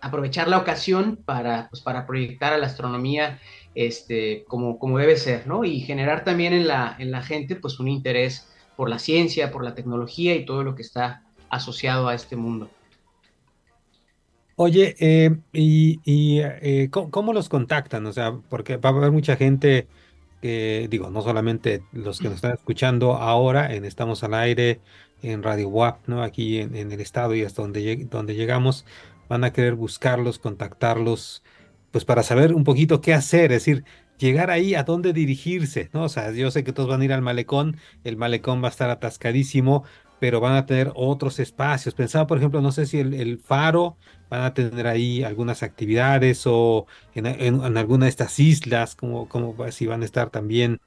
aprovechar 0.00 0.48
la 0.48 0.58
ocasión 0.58 1.18
para, 1.24 1.68
pues, 1.68 1.82
para 1.82 2.06
proyectar 2.06 2.52
a 2.52 2.58
la 2.58 2.66
astronomía 2.66 3.40
este, 3.74 4.44
como, 4.48 4.78
como 4.78 4.98
debe 4.98 5.16
ser, 5.16 5.46
¿no? 5.46 5.64
Y 5.64 5.80
generar 5.80 6.24
también 6.24 6.52
en 6.52 6.66
la, 6.66 6.96
en 6.98 7.10
la 7.10 7.22
gente 7.22 7.56
pues 7.56 7.78
un 7.78 7.88
interés 7.88 8.48
por 8.76 8.88
la 8.88 8.98
ciencia, 8.98 9.50
por 9.50 9.64
la 9.64 9.74
tecnología 9.74 10.34
y 10.34 10.44
todo 10.46 10.62
lo 10.62 10.74
que 10.74 10.82
está 10.82 11.22
asociado 11.50 12.08
a 12.08 12.14
este 12.14 12.36
mundo. 12.36 12.70
Oye, 14.58 14.96
eh, 14.98 15.36
¿y, 15.52 16.40
eh, 16.40 16.88
¿cómo, 16.90 17.34
los 17.34 17.50
contactan? 17.50 18.06
O 18.06 18.12
sea, 18.12 18.32
porque 18.48 18.78
va 18.78 18.88
a 18.88 18.92
haber 18.94 19.12
mucha 19.12 19.36
gente 19.36 19.86
que 20.46 20.86
digo, 20.88 21.10
no 21.10 21.22
solamente 21.22 21.82
los 21.90 22.20
que 22.20 22.26
nos 22.26 22.36
están 22.36 22.52
escuchando 22.52 23.14
ahora 23.14 23.74
en 23.74 23.84
Estamos 23.84 24.22
al 24.22 24.32
Aire, 24.32 24.80
en 25.20 25.42
Radio 25.42 25.68
WAP, 25.68 26.06
¿no? 26.06 26.22
Aquí 26.22 26.58
en, 26.58 26.76
el 26.76 27.00
estado 27.00 27.34
y 27.34 27.42
hasta 27.42 27.62
donde, 27.62 28.06
donde 28.08 28.36
llegamos, 28.36 28.86
van 29.28 29.42
a 29.42 29.52
querer 29.52 29.74
buscarlos, 29.74 30.38
contactarlos, 30.38 31.42
pues 31.90 32.04
para 32.04 32.22
saber 32.22 32.54
un 32.54 32.62
poquito 32.62 33.00
qué 33.00 33.12
hacer, 33.12 33.50
es 33.50 33.64
decir, 33.64 33.82
llegar 34.18 34.52
ahí 34.52 34.76
a 34.76 34.84
dónde 34.84 35.12
dirigirse, 35.12 35.90
¿no? 35.92 36.04
O 36.04 36.08
sea, 36.08 36.30
yo 36.30 36.52
sé 36.52 36.62
que 36.62 36.72
todos 36.72 36.88
van 36.88 37.00
a 37.00 37.04
ir 37.04 37.12
al 37.12 37.22
malecón, 37.22 37.76
el 38.04 38.16
malecón 38.16 38.62
va 38.62 38.68
a 38.68 38.70
estar 38.70 38.88
atascadísimo, 38.88 39.82
pero 40.18 40.40
van 40.40 40.54
a 40.54 40.66
tener 40.66 40.92
otros 40.94 41.38
espacios. 41.38 41.94
Pensaba, 41.94 42.26
por 42.26 42.38
ejemplo, 42.38 42.60
no 42.60 42.72
sé 42.72 42.86
si 42.86 42.98
el, 43.00 43.38
faro 43.38 43.96
van 44.30 44.42
a 44.42 44.54
tener 44.54 44.86
ahí 44.86 45.22
algunas 45.22 45.62
actividades 45.62 46.42
o 46.46 46.86
en, 47.14 47.26
alguna 47.76 48.06
de 48.06 48.10
estas 48.10 48.38
islas, 48.40 48.94
como, 48.96 49.28
como 49.28 49.54
si 49.70 49.86
van 49.86 50.02
a 50.02 50.04
estar 50.04 50.30
también, 50.30 50.80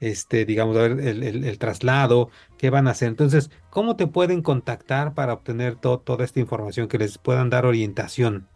este, 0.00 0.44
digamos, 0.44 0.76
a 0.76 0.88
ver, 0.88 1.00
el, 1.00 1.58
traslado, 1.58 2.30
qué 2.58 2.70
van 2.70 2.88
a 2.88 2.92
hacer. 2.92 3.08
Entonces, 3.08 3.50
¿cómo 3.70 3.96
te 3.96 4.06
pueden 4.06 4.42
contactar 4.42 5.14
para 5.14 5.34
obtener 5.34 5.76
toda 5.76 6.24
esta 6.24 6.40
información, 6.40 6.88
que 6.88 6.98
les 6.98 7.18
puedan 7.18 7.50
dar 7.50 7.66
orientación? 7.66 8.48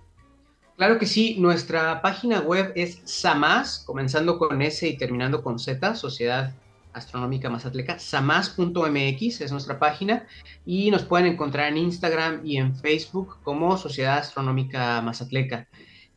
Claro 0.77 0.99
que 0.99 1.07
sí, 1.07 1.37
nuestra 1.39 2.03
página 2.03 2.41
web 2.41 2.73
es 2.75 3.01
SAMAS, 3.05 3.85
comenzando 3.87 4.39
con 4.39 4.61
S 4.61 4.87
y 4.87 4.99
terminando 4.99 5.43
con 5.43 5.59
Z, 5.59 5.95
Sociedad 5.95 6.53
Astronómica 6.97 7.51
Mazatleca, 7.51 7.99
samas.mx 7.99 9.41
es 9.43 9.53
nuestra 9.53 9.79
página 9.79 10.27
y 10.65 10.91
nos 10.91 11.05
pueden 11.05 11.27
encontrar 11.27 11.69
en 11.69 11.77
Instagram 11.77 12.41
y 12.43 12.57
en 12.57 12.75
Facebook 12.75 13.37
como 13.43 13.77
Sociedad 13.77 14.19
Astronómica 14.19 15.03
Mazatleca. 15.03 15.69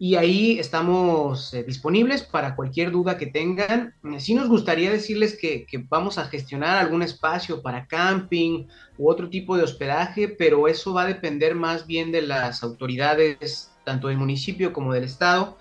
Y 0.02 0.16
ahí 0.16 0.58
estamos 0.58 1.54
eh, 1.54 1.64
disponibles 1.64 2.24
para 2.24 2.56
cualquier 2.56 2.92
duda 2.92 3.18
que 3.18 3.26
tengan. 3.26 3.94
Sí 4.20 4.34
nos 4.34 4.48
gustaría 4.48 4.90
decirles 4.90 5.38
que, 5.38 5.66
vamos 5.90 6.18
a 6.18 6.28
gestionar 6.28 6.78
algún 6.78 7.04
espacio 7.04 7.62
para 7.62 7.86
camping 7.86 8.66
u 8.98 9.12
otro 9.12 9.30
tipo 9.30 9.58
de 9.58 9.64
hospedaje, 9.64 10.30
pero 10.30 10.70
eso 10.70 10.94
va 10.94 11.02
a 11.02 11.08
depender 11.08 11.56
más 11.56 11.86
bien 11.86 12.14
de 12.14 12.22
las 12.22 12.64
autoridades, 12.64 13.74
tanto 13.84 14.08
del 14.08 14.18
municipio 14.18 14.72
como 14.72 14.94
del 14.94 15.04
estado, 15.04 15.58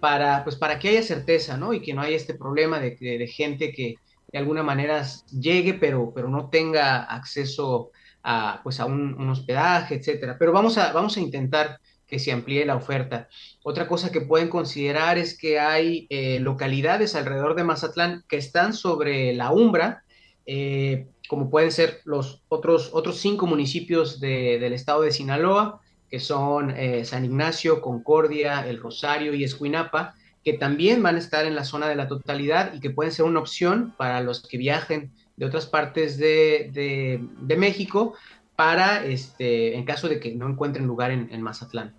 para, 0.00 0.42
pues, 0.42 0.56
para 0.56 0.78
que 0.78 0.88
haya 0.88 1.02
certeza, 1.02 1.58
¿no? 1.58 1.74
Y 1.74 1.82
que 1.82 1.92
no 1.92 2.00
haya 2.00 2.16
este 2.16 2.32
problema 2.32 2.80
de 2.80 3.26
gente 3.26 3.72
que, 3.72 3.96
de 4.32 4.38
alguna 4.38 4.62
manera 4.62 5.04
llegue, 5.38 5.74
pero, 5.74 6.12
pero 6.14 6.28
no 6.28 6.48
tenga 6.48 7.02
acceso 7.02 7.90
a, 8.22 8.60
pues 8.62 8.80
a 8.80 8.86
un, 8.86 9.28
hospedaje, 9.28 9.96
etcétera. 9.96 10.36
Pero 10.38 10.52
vamos 10.52 10.78
a, 10.78 10.92
vamos 10.92 11.16
a 11.16 11.20
intentar 11.20 11.78
que 12.06 12.18
se 12.18 12.32
amplíe 12.32 12.64
la 12.64 12.76
oferta. 12.76 13.28
Otra 13.62 13.88
cosa 13.88 14.10
que 14.10 14.20
pueden 14.20 14.48
considerar 14.48 15.18
es 15.18 15.36
que 15.36 15.58
hay 15.58 16.06
eh, 16.10 16.40
localidades 16.40 17.14
alrededor 17.14 17.54
de 17.54 17.64
Mazatlán 17.64 18.24
que 18.28 18.36
están 18.36 18.74
sobre 18.74 19.32
la 19.34 19.52
Umbra, 19.52 20.04
eh, 20.46 21.06
como 21.28 21.48
pueden 21.48 21.70
ser 21.70 22.00
los 22.04 22.42
otros, 22.48 22.90
otros 22.92 23.18
cinco 23.18 23.46
municipios 23.46 24.20
del 24.20 24.72
estado 24.72 25.02
de 25.02 25.12
Sinaloa, 25.12 25.80
que 26.10 26.20
son 26.20 26.70
eh, 26.76 27.06
San 27.06 27.24
Ignacio, 27.24 27.80
Concordia, 27.80 28.68
El 28.68 28.78
Rosario 28.78 29.32
y 29.32 29.44
Escuinapa, 29.44 30.14
que 30.44 30.54
también 30.54 31.02
van 31.02 31.16
a 31.16 31.18
estar 31.18 31.44
en 31.46 31.54
la 31.54 31.64
zona 31.64 31.88
de 31.88 31.96
la 31.96 32.08
totalidad 32.08 32.74
y 32.74 32.80
que 32.80 32.90
pueden 32.90 33.12
ser 33.12 33.24
una 33.24 33.40
opción 33.40 33.94
para 33.96 34.20
los 34.20 34.46
que 34.46 34.58
viajen 34.58 35.12
de 35.36 35.46
otras 35.46 35.66
partes 35.66 36.18
de, 36.18 37.20
México 37.56 38.14
para, 38.56 39.04
este, 39.04 39.76
en 39.76 39.84
caso 39.84 40.08
de 40.08 40.20
que 40.20 40.34
no 40.34 40.48
encuentren 40.48 40.86
lugar 40.86 41.10
en, 41.10 41.42
Mazatlán, 41.42 41.94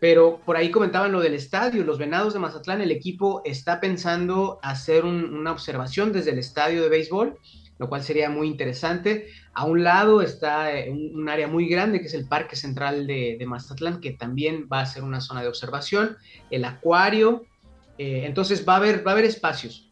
Pero 0.00 0.40
por 0.44 0.56
ahí 0.56 0.70
comentaban 0.70 1.12
lo 1.12 1.20
del 1.20 1.34
estadio, 1.34 1.84
los 1.84 1.98
Venados 1.98 2.34
de 2.34 2.40
Mazatlán, 2.40 2.80
el 2.80 2.90
equipo 2.90 3.42
está 3.44 3.80
pensando 3.80 4.58
hacer 4.62 5.04
una 5.04 5.52
observación 5.52 6.12
desde 6.12 6.32
el 6.32 6.38
estadio 6.38 6.82
de 6.82 6.88
béisbol, 6.88 7.38
lo 7.78 7.88
cual 7.88 8.02
sería 8.02 8.30
muy 8.30 8.48
interesante. 8.48 9.28
A 9.52 9.64
un 9.64 9.84
lado 9.84 10.22
está 10.22 10.72
eh, 10.76 10.90
un, 10.90 11.28
área 11.28 11.48
muy 11.48 11.68
grande 11.68 12.00
que 12.00 12.06
es 12.06 12.14
el 12.14 12.26
Parque 12.26 12.56
Central 12.56 13.06
de, 13.06 13.42
Mazatlán, 13.46 14.00
que 14.00 14.12
también 14.12 14.68
va 14.72 14.80
a 14.80 14.86
ser 14.86 15.02
una 15.02 15.20
zona 15.20 15.42
de 15.42 15.48
observación, 15.48 16.16
el 16.50 16.64
acuario. 16.64 17.44
Eh, 17.98 18.22
entonces 18.24 18.66
va 18.66 18.74
a, 18.74 18.76
haber, 18.76 19.06
va 19.06 19.12
a 19.12 19.14
haber 19.14 19.24
espacios. 19.24 19.90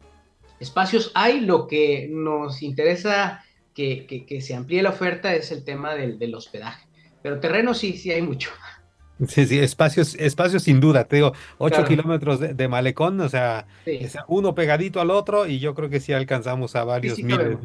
Espacios 0.60 1.10
hay, 1.14 1.40
lo 1.40 1.66
que 1.66 2.08
nos 2.10 2.62
interesa 2.62 3.44
que, 3.74 4.38
se 4.40 4.54
amplíe 4.54 4.82
la 4.82 4.90
oferta 4.90 5.34
es 5.34 5.50
el 5.50 5.64
tema 5.64 5.94
del, 5.94 6.18
del 6.18 6.34
hospedaje. 6.34 6.86
Pero 7.22 7.40
terreno 7.40 7.74
sí, 7.74 7.96
sí 7.96 8.10
hay 8.10 8.22
mucho. 8.22 8.50
Sí, 9.28 9.47
sí, 9.47 9.59
espacios, 9.59 10.16
espacios 10.16 10.64
sin 10.64 10.80
duda, 10.80 11.05
te 11.05 11.16
digo, 11.16 11.32
8 11.59 11.84
kilómetros 11.84 12.40
de, 12.40 12.68
malecón, 12.68 13.20
o 13.20 13.28
sea, 13.28 13.66
uno 14.26 14.55
pegadito 14.55 15.01
al 15.01 15.10
otro 15.10 15.47
y 15.47 15.60
yo 15.60 15.74
creo 15.74 15.89
que 15.89 16.01
sí 16.01 16.12
alcanzamos 16.12 16.74
a 16.74 16.84
varios 16.84 17.18
miles. 17.18 17.59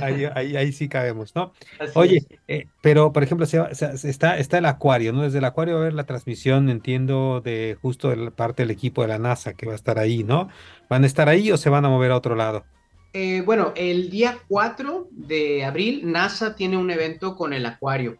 Ahí, 0.00 0.24
ahí, 0.24 0.72
sí 0.72 0.88
cabemos, 0.88 1.34
¿no? 1.34 1.52
Oye, 1.94 2.24
eh, 2.48 2.66
pero 2.80 3.12
por 3.12 3.22
ejemplo, 3.22 3.46
está, 3.46 4.38
está 4.38 4.58
el 4.58 4.64
acuario, 4.64 5.12
¿no? 5.12 5.22
Desde 5.22 5.38
el 5.38 5.44
acuario 5.44 5.74
va 5.74 5.80
a 5.80 5.82
haber 5.82 5.94
la 5.94 6.04
transmisión, 6.04 6.70
entiendo, 6.70 7.42
de 7.42 7.76
justo 7.82 8.08
de 8.08 8.16
la 8.16 8.30
parte 8.30 8.62
del 8.62 8.70
equipo 8.70 9.02
de 9.02 9.08
la 9.08 9.18
NASA 9.18 9.52
que 9.52 9.66
va 9.66 9.72
a 9.72 9.76
estar 9.76 9.98
ahí, 9.98 10.24
¿no? 10.24 10.48
¿Van 10.88 11.04
a 11.04 11.06
estar 11.06 11.28
ahí 11.28 11.50
o 11.52 11.56
se 11.56 11.68
van 11.68 11.84
a 11.84 11.88
mover 11.88 12.12
a 12.12 12.16
otro 12.16 12.36
lado? 12.36 12.64
Eh, 13.12 13.42
bueno, 13.42 13.72
el 13.76 14.08
día 14.08 14.38
4 14.48 15.08
de 15.10 15.64
abril, 15.64 16.10
NASA 16.10 16.54
tiene 16.54 16.78
un 16.78 16.90
evento 16.90 17.36
con 17.36 17.52
el 17.52 17.66
acuario. 17.66 18.16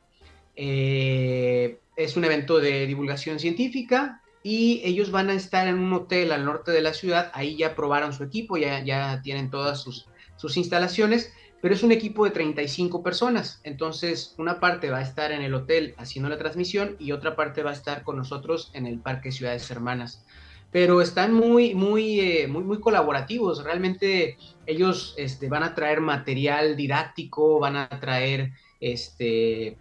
Eh, 0.54 1.78
es 1.96 2.16
un 2.16 2.24
evento 2.24 2.58
de 2.58 2.86
divulgación 2.86 3.38
científica 3.38 4.22
y 4.42 4.80
ellos 4.84 5.10
van 5.10 5.30
a 5.30 5.34
estar 5.34 5.68
en 5.68 5.78
un 5.78 5.92
hotel 5.92 6.32
al 6.32 6.44
norte 6.44 6.72
de 6.72 6.82
la 6.82 6.94
ciudad. 6.94 7.30
Ahí 7.34 7.56
ya 7.56 7.74
probaron 7.74 8.12
su 8.12 8.24
equipo, 8.24 8.56
ya, 8.56 8.82
ya 8.84 9.20
tienen 9.22 9.50
todas 9.50 9.80
sus, 9.80 10.08
sus 10.36 10.56
instalaciones, 10.56 11.32
pero 11.60 11.74
es 11.74 11.82
un 11.84 11.92
equipo 11.92 12.24
de 12.24 12.32
35 12.32 13.02
personas. 13.02 13.60
Entonces, 13.62 14.34
una 14.38 14.58
parte 14.58 14.90
va 14.90 14.98
a 14.98 15.02
estar 15.02 15.30
en 15.30 15.42
el 15.42 15.54
hotel 15.54 15.94
haciendo 15.96 16.28
la 16.28 16.38
transmisión 16.38 16.96
y 16.98 17.12
otra 17.12 17.36
parte 17.36 17.62
va 17.62 17.70
a 17.70 17.74
estar 17.74 18.02
con 18.02 18.16
nosotros 18.16 18.70
en 18.74 18.86
el 18.86 18.98
Parque 18.98 19.30
Ciudades 19.30 19.70
Hermanas. 19.70 20.24
Pero 20.72 21.02
están 21.02 21.34
muy, 21.34 21.74
muy, 21.74 22.18
eh, 22.18 22.48
muy, 22.48 22.64
muy 22.64 22.80
colaborativos. 22.80 23.62
Realmente 23.62 24.38
ellos 24.66 25.14
este, 25.18 25.48
van 25.48 25.62
a 25.62 25.74
traer 25.74 26.00
material 26.00 26.76
didáctico, 26.76 27.60
van 27.60 27.76
a 27.76 27.88
traer 28.00 28.52
este, 28.80 29.76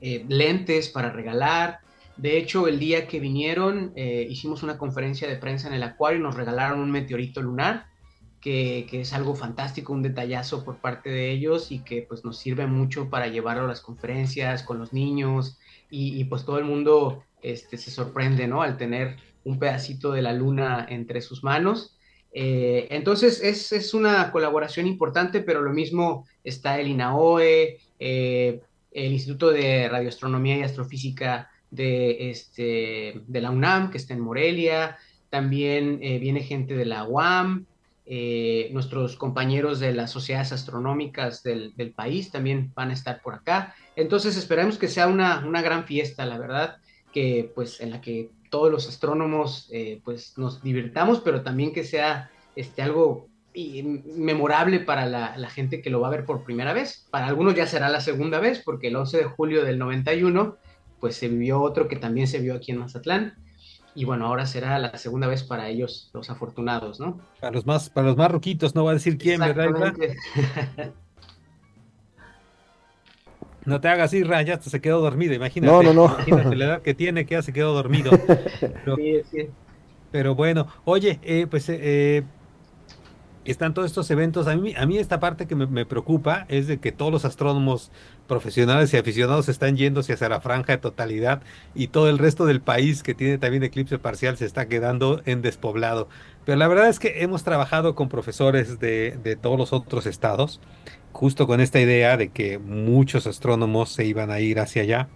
eh, 0.00 0.24
lentes 0.28 0.88
para 0.88 1.10
regalar. 1.10 1.80
De 2.16 2.36
hecho, 2.36 2.68
el 2.68 2.78
día 2.78 3.06
que 3.06 3.20
vinieron, 3.20 3.92
eh, 3.96 4.26
hicimos 4.28 4.62
una 4.62 4.76
conferencia 4.76 5.26
de 5.28 5.36
prensa 5.36 5.68
en 5.68 5.74
el 5.74 5.82
acuario 5.82 6.18
y 6.18 6.22
nos 6.22 6.34
regalaron 6.34 6.80
un 6.80 6.90
meteorito 6.90 7.40
lunar, 7.40 7.86
que, 8.40 8.86
es 8.92 9.12
algo 9.12 9.34
fantástico, 9.34 9.92
un 9.92 10.02
detallazo 10.02 10.64
por 10.64 10.78
parte 10.78 11.10
de 11.10 11.30
ellos 11.30 11.72
y 11.72 11.80
que 11.80 12.02
pues 12.02 12.24
nos 12.24 12.38
sirve 12.38 12.66
mucho 12.66 13.10
para 13.10 13.28
llevarlo 13.28 13.64
a 13.64 13.68
las 13.68 13.80
conferencias 13.80 14.62
con 14.62 14.78
los 14.78 14.92
niños 14.92 15.58
y, 15.90 16.24
pues 16.24 16.44
todo 16.44 16.58
el 16.58 16.64
mundo 16.64 17.24
este, 17.42 17.76
se 17.76 17.90
sorprende, 17.90 18.46
¿no? 18.46 18.62
Al 18.62 18.76
tener 18.76 19.16
un 19.44 19.58
pedacito 19.58 20.12
de 20.12 20.22
la 20.22 20.32
luna 20.32 20.86
entre 20.88 21.20
sus 21.20 21.42
manos. 21.42 21.96
Eh, 22.32 22.86
entonces 22.90 23.42
es, 23.42 23.72
es, 23.72 23.92
una 23.92 24.30
colaboración 24.30 24.86
importante, 24.86 25.40
pero 25.40 25.62
lo 25.62 25.72
mismo 25.72 26.26
está 26.44 26.78
el 26.78 26.88
INAOE, 26.88 27.78
el 28.92 29.12
Instituto 29.12 29.50
de 29.50 29.88
Radioastronomía 29.88 30.58
y 30.58 30.62
Astrofísica 30.62 31.50
de, 31.70 32.30
este, 32.30 33.22
de 33.26 33.40
la 33.40 33.50
UNAM, 33.50 33.90
que 33.90 33.98
está 33.98 34.14
en 34.14 34.20
Morelia, 34.20 34.98
también 35.30 36.00
eh, 36.02 36.18
viene 36.18 36.42
gente 36.42 36.74
de 36.74 36.84
la 36.84 37.04
UAM, 37.04 37.66
eh, 38.12 38.68
nuestros 38.72 39.14
compañeros 39.14 39.78
de 39.78 39.92
las 39.92 40.10
sociedades 40.10 40.50
astronómicas 40.50 41.44
del, 41.44 41.72
país 41.94 42.32
también 42.32 42.72
van 42.74 42.90
a 42.90 42.94
estar 42.94 43.22
por 43.22 43.34
acá. 43.34 43.74
Entonces 43.94 44.36
esperamos 44.36 44.78
que 44.78 44.88
sea 44.88 45.06
una, 45.06 45.62
gran 45.62 45.84
fiesta, 45.84 46.26
la 46.26 46.36
verdad, 46.36 46.78
que 47.12 47.52
pues 47.54 47.80
en 47.80 47.90
la 47.90 48.00
que 48.00 48.30
todos 48.50 48.72
los 48.72 48.88
astrónomos 48.88 49.68
eh, 49.70 50.00
pues 50.04 50.36
nos 50.36 50.60
divirtamos, 50.60 51.20
pero 51.20 51.42
también 51.42 51.72
que 51.72 51.84
sea 51.84 52.32
este, 52.56 52.82
algo 52.82 53.28
y 53.52 53.82
memorable 53.82 54.80
para 54.80 55.06
la, 55.06 55.50
gente 55.50 55.82
que 55.82 55.90
lo 55.90 56.00
va 56.00 56.08
a 56.08 56.12
ver 56.12 56.24
por 56.24 56.44
primera 56.44 56.72
vez. 56.72 57.06
Para 57.10 57.26
algunos 57.26 57.54
ya 57.54 57.66
será 57.66 57.88
la 57.88 58.00
segunda 58.00 58.38
vez, 58.38 58.62
porque 58.64 58.88
el 58.88 58.96
11 58.96 59.18
de 59.18 59.24
julio 59.24 59.64
del 59.64 59.78
91, 59.78 60.56
pues 61.00 61.16
se 61.16 61.28
vivió 61.28 61.60
otro 61.60 61.88
que 61.88 61.96
también 61.96 62.28
se 62.28 62.38
vio 62.38 62.54
aquí 62.54 62.72
en 62.72 62.78
Mazatlán. 62.78 63.34
Y 63.94 64.04
bueno, 64.04 64.26
ahora 64.26 64.46
será 64.46 64.78
la 64.78 64.96
segunda 64.98 65.26
vez 65.26 65.42
para 65.42 65.68
ellos, 65.68 66.10
los 66.14 66.30
afortunados, 66.30 67.00
¿no? 67.00 67.20
Para 67.40 67.52
los 67.52 67.66
más, 67.66 67.90
para 67.90 68.06
los 68.06 68.16
más 68.16 68.30
roquitos, 68.30 68.74
no 68.74 68.84
va 68.84 68.92
a 68.92 68.94
decir 68.94 69.18
quién, 69.18 69.40
¿verdad? 69.40 69.92
No 73.66 73.80
te 73.80 73.88
hagas 73.88 74.12
ir, 74.14 74.26
ya 74.46 74.60
se 74.60 74.80
quedó 74.80 75.00
dormido, 75.00 75.34
imagínate. 75.34 75.70
No, 75.70 75.82
no, 75.82 75.92
no. 75.92 76.06
Imagínate 76.06 76.56
la 76.56 76.64
edad 76.64 76.82
que 76.82 76.94
tiene, 76.94 77.26
que 77.26 77.34
ya 77.34 77.42
se 77.42 77.52
quedó 77.52 77.74
dormido. 77.74 78.10
Pero, 78.60 78.96
sí, 78.96 79.20
sí. 79.30 79.48
pero 80.10 80.34
bueno, 80.34 80.66
oye, 80.84 81.18
eh, 81.22 81.46
pues 81.48 81.68
eh, 81.68 81.78
eh 81.80 82.22
están 83.50 83.74
todos 83.74 83.86
estos 83.86 84.10
eventos. 84.10 84.46
A 84.46 84.56
mí, 84.56 84.74
a 84.76 84.86
mí 84.86 84.98
esta 84.98 85.20
parte 85.20 85.46
que 85.46 85.54
me, 85.54 85.86
preocupa 85.86 86.46
es 86.48 86.66
de 86.66 86.78
que 86.78 86.92
todos 86.92 87.12
los 87.12 87.24
astrónomos 87.24 87.90
profesionales 88.26 88.92
y 88.94 88.96
aficionados 88.96 89.48
están 89.48 89.76
yéndose 89.76 90.12
hacia 90.12 90.28
la 90.28 90.40
franja 90.40 90.72
de 90.72 90.78
totalidad 90.78 91.42
y 91.74 91.88
todo 91.88 92.08
el 92.08 92.18
resto 92.18 92.46
del 92.46 92.60
país 92.60 93.02
que 93.02 93.14
tiene 93.14 93.38
también 93.38 93.62
eclipse 93.62 93.98
parcial 93.98 94.36
se 94.36 94.46
está 94.46 94.68
quedando 94.68 95.22
en 95.24 95.42
despoblado. 95.42 96.08
Pero 96.44 96.58
la 96.58 96.68
verdad 96.68 96.88
es 96.88 96.98
que 96.98 97.22
hemos 97.22 97.44
trabajado 97.44 97.94
con 97.94 98.08
profesores 98.08 98.78
de, 98.78 99.18
de 99.22 99.36
todos 99.36 99.58
los 99.58 99.72
otros 99.72 100.06
estados, 100.06 100.60
justo 101.12 101.46
con 101.46 101.60
esta 101.60 101.80
idea 101.80 102.16
de 102.16 102.28
que 102.28 102.58
muchos 102.58 103.26
astrónomos 103.26 103.90
se 103.90 104.04
iban 104.04 104.30
a 104.30 104.40
ir 104.40 104.60
hacia 104.60 104.82
allá. 104.82 105.08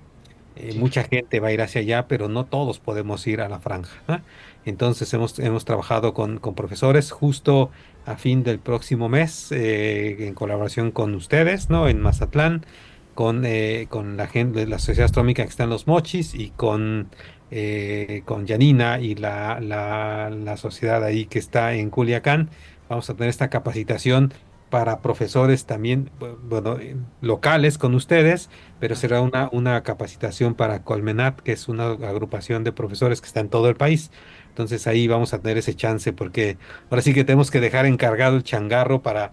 Eh, 0.57 0.75
mucha 0.77 1.03
gente 1.03 1.41
va 1.41 1.49
a 1.49 1.53
ir 1.53 1.61
hacia 1.63 1.81
allá, 1.81 2.07
pero 2.07 2.29
no 2.29 2.45
todos 2.45 2.79
podemos 2.79 3.27
ir 3.27 3.41
a 3.41 3.49
la 3.49 3.59
franja. 3.59 4.23
Entonces 4.65 5.13
hemos, 5.13 5.39
hemos 5.39 5.65
trabajado 5.65 6.15
con, 6.15 6.39
con 6.39 6.55
profesores 6.55 7.11
justo 7.11 7.71
a 8.07 8.17
fin 8.17 8.43
del 8.43 8.59
próximo 8.59 9.09
mes 9.09 9.51
eh, 9.53 10.27
en 10.27 10.35
colaboración 10.35 10.91
con 10.91 11.15
ustedes, 11.15 11.71
¿no? 11.71 11.89
En 11.89 12.01
Mazatlán, 12.01 12.67
con, 13.15 13.45
eh, 13.47 13.87
con 13.89 14.17
la 14.17 14.27
gente 14.27 14.67
la 14.67 14.79
Sociedad 14.79 15.07
Astronómica 15.07 15.45
que 15.45 15.51
está 15.51 15.65
en 15.65 15.71
Los 15.71 15.87
Mochis 15.87 16.35
y 16.35 16.51
con, 16.51 17.09
eh, 17.51 18.23
con 18.25 18.47
Yanina 18.47 19.01
y 19.01 19.15
la, 19.15 19.61
la, 19.61 20.31
la, 20.31 20.57
sociedad 20.57 21.03
ahí 21.05 21.27
que 21.27 21.39
está 21.39 21.75
en 21.75 21.91
Culiacán. 21.91 22.51
Vamos 22.89 23.09
a 23.09 23.15
tener 23.15 23.31
esta 23.31 23.49
capacitación 23.49 24.33
para 24.75 25.03
profesores 25.03 25.67
también, 25.67 26.11
bueno, 26.43 26.77
locales 27.21 27.79
con 27.79 27.95
ustedes, 27.95 28.51
pero 28.81 28.97
será 28.97 29.21
una, 29.21 29.49
una 29.53 29.85
capacitación 29.85 30.55
para 30.55 30.83
Colmenat, 30.83 31.41
que 31.41 31.53
es 31.53 31.69
una 31.69 31.93
agrupación 31.93 32.65
de 32.65 32.73
profesores 32.73 33.21
que 33.21 33.29
está 33.29 33.39
en 33.39 33.51
todo 33.51 33.69
el 33.69 33.77
país. 33.77 34.11
Entonces 34.55 34.87
ahí 34.87 35.09
vamos 35.09 35.35
a 35.35 35.41
tener 35.41 35.59
ese 35.59 35.75
chance 35.75 36.13
porque 36.13 36.59
ahora 36.89 37.03
sí 37.03 37.13
que 37.13 37.25
tenemos 37.25 37.51
que 37.51 37.59
dejar 37.59 37.87
encargado 37.87 38.37
el 38.37 38.45
changarro 38.45 39.03
para, 39.03 39.33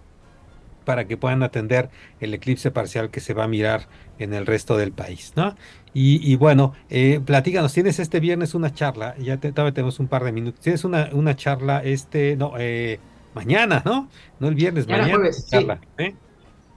para 0.84 1.06
que 1.06 1.16
puedan 1.16 1.44
atender 1.44 1.92
el 2.22 2.34
eclipse 2.34 2.72
parcial 2.72 3.12
que 3.12 3.20
se 3.20 3.36
va 3.36 3.44
a 3.44 3.48
mirar 3.48 3.88
en 4.18 4.34
el 4.34 4.48
resto 4.48 4.78
del 4.78 4.94
país, 4.94 5.34
¿no? 5.36 5.56
Y, 5.94 6.36
bueno, 6.38 6.74
eh, 6.90 7.20
platícanos, 7.24 7.72
tienes 7.74 8.00
este 8.00 8.20
viernes 8.20 8.56
una 8.56 8.74
charla, 8.74 9.16
ya 9.18 9.38
te, 9.38 9.52
todavía 9.52 9.74
tenemos 9.74 10.00
un 10.00 10.08
par 10.08 10.24
de 10.24 10.32
minutos, 10.32 10.62
tienes 10.62 10.86
una, 10.86 11.10
una 11.12 11.36
charla 11.36 11.84
este, 11.84 12.36
no, 12.36 12.54
eh, 12.58 12.98
mañana, 13.36 13.84
¿no? 13.86 14.10
No 14.40 14.48
el 14.48 14.56
viernes, 14.56 14.88
mañana. 14.88 15.10
jueves, 15.10 15.48
charla, 15.50 15.82
¿eh? 16.00 16.16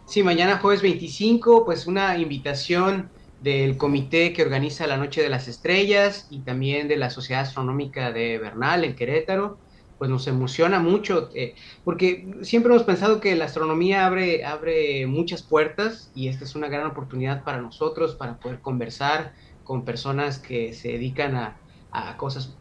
sí, 0.05 0.23
mañana 0.23 0.59
jueves 0.59 0.83
25, 0.83 1.65
pues 1.65 1.87
una 1.87 2.19
invitación 2.19 3.09
del 3.45 3.77
comité 3.77 4.33
que 4.33 4.43
organiza 4.43 4.87
la 4.87 4.97
Noche 4.97 5.21
de 5.21 5.29
las 5.29 5.49
Estrellas 5.49 6.27
y 6.31 6.41
también 6.41 6.89
de 6.89 6.97
la 6.97 7.11
Sociedad 7.11 7.43
Astronómica 7.43 8.11
de 8.11 8.39
Bernal 8.39 8.85
en 8.85 8.97
Querétaro, 8.97 9.59
pues 9.99 10.11
nos 10.11 10.27
emociona 10.27 10.81
mucho, 10.81 11.29
eh, 11.35 11.55
porque 11.85 12.27
siempre 12.41 12.73
hemos 12.73 12.85
pensado 12.85 13.21
que 13.21 13.37
la 13.37 13.45
astronomía 13.45 14.07
abre, 14.07 14.47
abre 14.47 15.07
muchas 15.07 15.43
puertas 15.43 16.11
y 16.15 16.29
esta 16.29 16.45
es 16.45 16.55
una 16.55 16.69
gran 16.69 16.87
oportunidad 16.87 17.45
para 17.45 17.61
nosotros, 17.61 18.15
para 18.15 18.39
poder 18.39 18.61
conversar 18.61 19.35
con 19.63 19.85
personas 19.85 20.39
que 20.39 20.73
se 20.73 20.89
dedican 20.89 21.37
a, 21.37 21.59
a 21.93 22.17
cosas 22.17 22.57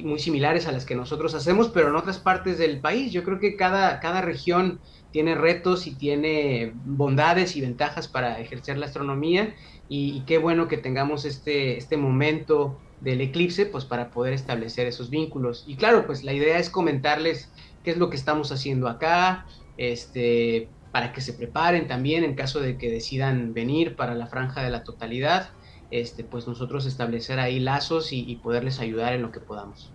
muy 0.00 0.18
similares 0.18 0.66
a 0.66 0.72
las 0.72 0.86
que 0.86 0.94
nosotros 0.94 1.34
hacemos, 1.34 1.68
pero 1.68 1.88
en 1.88 1.96
otras 1.96 2.18
partes 2.18 2.56
del 2.56 2.80
país. 2.80 3.12
Yo 3.12 3.24
creo 3.24 3.38
que 3.38 3.56
cada, 3.56 4.00
cada 4.00 4.22
región 4.22 4.80
tiene 5.10 5.34
retos 5.34 5.86
y 5.86 5.94
tiene 5.94 6.72
bondades 6.74 7.56
y 7.56 7.60
ventajas 7.60 8.08
para 8.08 8.40
ejercer 8.40 8.78
la 8.78 8.86
astronomía 8.86 9.54
y, 9.94 10.22
qué 10.22 10.38
bueno 10.38 10.68
que 10.68 10.78
tengamos 10.78 11.26
este, 11.26 11.76
este 11.76 11.98
momento 11.98 12.80
del 13.02 13.20
eclipse 13.20 13.66
pues 13.66 13.84
para 13.84 14.10
poder 14.10 14.32
establecer 14.32 14.86
esos 14.86 15.10
vínculos. 15.10 15.64
Y 15.66 15.76
claro, 15.76 16.06
pues 16.06 16.24
la 16.24 16.32
idea 16.32 16.58
es 16.58 16.70
comentarles 16.70 17.52
qué 17.84 17.90
es 17.90 17.98
lo 17.98 18.08
que 18.08 18.16
estamos 18.16 18.52
haciendo 18.52 18.88
acá, 18.88 19.44
este, 19.76 20.68
para 20.92 21.12
que 21.12 21.20
se 21.20 21.34
preparen 21.34 21.88
también 21.88 22.24
en 22.24 22.34
caso 22.34 22.60
de 22.60 22.78
que 22.78 22.90
decidan 22.90 23.52
venir 23.52 23.94
para 23.94 24.14
la 24.14 24.28
franja 24.28 24.62
de 24.62 24.70
la 24.70 24.82
totalidad. 24.82 25.50
este, 25.90 26.24
pues 26.24 26.48
nosotros 26.48 26.86
establecer 26.86 27.38
ahí 27.38 27.60
lazos 27.60 28.14
y, 28.14 28.34
poderles 28.36 28.80
ayudar 28.80 29.12
en 29.12 29.20
lo 29.20 29.30
que 29.30 29.40
podamos. 29.40 29.90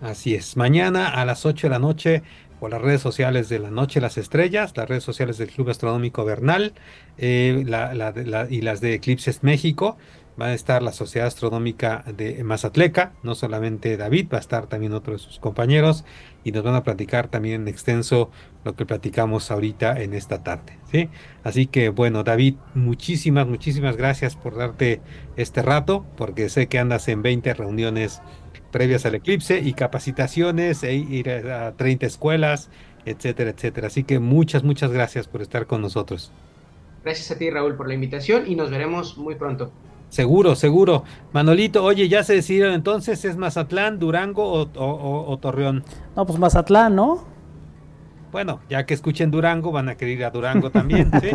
Así 0.00 0.34
es. 0.34 0.56
Mañana 0.56 1.06
a 1.06 1.24
las 1.24 1.46
8 1.46 1.68
de 1.68 1.70
la 1.70 1.78
noche 1.78 2.22
por 2.58 2.70
las 2.70 2.82
redes 2.82 3.00
sociales 3.00 3.48
de 3.48 3.58
La 3.58 3.70
Noche 3.70 4.00
Las 4.00 4.18
Estrellas, 4.18 4.72
las 4.76 4.88
redes 4.88 5.04
sociales 5.04 5.38
del 5.38 5.50
Club 5.50 5.70
Astronómico 5.70 6.24
Bernal 6.24 6.72
eh, 7.16 7.64
y 8.50 8.60
las 8.60 8.80
de 8.80 8.94
Eclipses 8.94 9.42
México. 9.42 9.96
Va 10.40 10.46
a 10.46 10.54
estar 10.54 10.84
la 10.84 10.92
Sociedad 10.92 11.26
Astronómica 11.26 12.04
de 12.16 12.44
Mazatleca, 12.44 13.12
no 13.24 13.34
solamente 13.34 13.96
David, 13.96 14.28
va 14.32 14.38
a 14.38 14.40
estar 14.40 14.68
también 14.68 14.92
otro 14.92 15.14
de 15.14 15.18
sus 15.18 15.40
compañeros 15.40 16.04
y 16.44 16.52
nos 16.52 16.62
van 16.62 16.76
a 16.76 16.84
platicar 16.84 17.26
también 17.26 17.62
en 17.62 17.68
extenso 17.68 18.30
lo 18.62 18.76
que 18.76 18.86
platicamos 18.86 19.50
ahorita 19.50 20.00
en 20.00 20.14
esta 20.14 20.44
tarde. 20.44 20.78
¿sí? 20.92 21.08
Así 21.42 21.66
que 21.66 21.88
bueno, 21.88 22.22
David, 22.22 22.54
muchísimas, 22.74 23.48
muchísimas 23.48 23.96
gracias 23.96 24.36
por 24.36 24.56
darte 24.56 25.00
este 25.36 25.60
rato, 25.60 26.06
porque 26.16 26.48
sé 26.48 26.68
que 26.68 26.78
andas 26.78 27.08
en 27.08 27.22
20 27.22 27.54
reuniones 27.54 28.22
previas 28.70 29.06
al 29.06 29.14
eclipse 29.14 29.60
y 29.60 29.72
capacitaciones, 29.72 30.82
e 30.82 30.94
ir 30.94 31.30
a 31.30 31.72
30 31.72 32.06
escuelas, 32.06 32.70
etcétera, 33.04 33.50
etcétera. 33.50 33.86
Así 33.86 34.04
que 34.04 34.18
muchas, 34.18 34.64
muchas 34.64 34.90
gracias 34.90 35.26
por 35.26 35.42
estar 35.42 35.66
con 35.66 35.80
nosotros. 35.80 36.32
Gracias 37.04 37.30
a 37.30 37.38
ti, 37.38 37.48
Raúl, 37.50 37.76
por 37.76 37.88
la 37.88 37.94
invitación 37.94 38.44
y 38.46 38.54
nos 38.54 38.70
veremos 38.70 39.16
muy 39.16 39.34
pronto. 39.34 39.72
Seguro, 40.08 40.54
seguro. 40.54 41.04
Manolito, 41.32 41.84
oye, 41.84 42.08
ya 42.08 42.24
se 42.24 42.34
decidieron 42.34 42.72
entonces, 42.74 43.24
¿es 43.24 43.36
Mazatlán, 43.36 43.98
Durango 43.98 44.68
o, 44.74 45.38
Torreón? 45.38 45.84
No, 46.16 46.26
pues 46.26 46.38
Mazatlán, 46.38 46.96
¿no? 46.96 47.24
Bueno, 48.30 48.60
ya 48.68 48.84
que 48.86 48.94
escuchen 48.94 49.30
Durango, 49.30 49.72
van 49.72 49.88
a 49.88 49.96
querer 49.96 50.18
ir 50.18 50.24
a 50.24 50.30
Durango 50.30 50.70
también, 50.70 51.10
¿sí? 51.20 51.30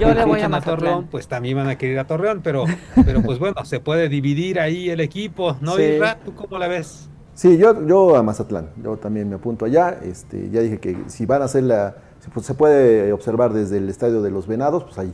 Yo 0.00 0.14
le 0.14 0.24
voy 0.24 0.40
a, 0.40 0.46
a 0.46 0.60
Torreón, 0.60 1.06
pues 1.06 1.28
también 1.28 1.56
van 1.56 1.68
a 1.68 1.76
querer 1.76 1.94
ir 1.94 1.98
a 2.00 2.06
Torreón, 2.06 2.40
pero, 2.42 2.64
pero 3.04 3.22
pues 3.22 3.38
bueno, 3.38 3.64
se 3.64 3.80
puede 3.80 4.08
dividir 4.08 4.60
ahí 4.60 4.90
el 4.90 5.00
equipo, 5.00 5.56
¿no, 5.60 5.76
sí. 5.76 5.98
¿Tú 6.24 6.34
cómo 6.34 6.58
la 6.58 6.68
ves? 6.68 7.08
Sí, 7.34 7.58
yo, 7.58 7.84
yo 7.86 8.16
a 8.16 8.22
Mazatlán, 8.22 8.70
yo 8.82 8.96
también 8.96 9.28
me 9.28 9.36
apunto 9.36 9.64
allá, 9.64 9.98
este, 10.02 10.50
ya 10.50 10.60
dije 10.60 10.78
que 10.78 10.96
si 11.08 11.26
van 11.26 11.42
a 11.42 11.46
hacer 11.46 11.64
la, 11.64 11.96
pues, 12.32 12.46
se 12.46 12.54
puede 12.54 13.12
observar 13.12 13.52
desde 13.52 13.78
el 13.78 13.88
estadio 13.88 14.22
de 14.22 14.30
los 14.30 14.46
Venados, 14.46 14.84
pues 14.84 14.98
ahí, 14.98 15.12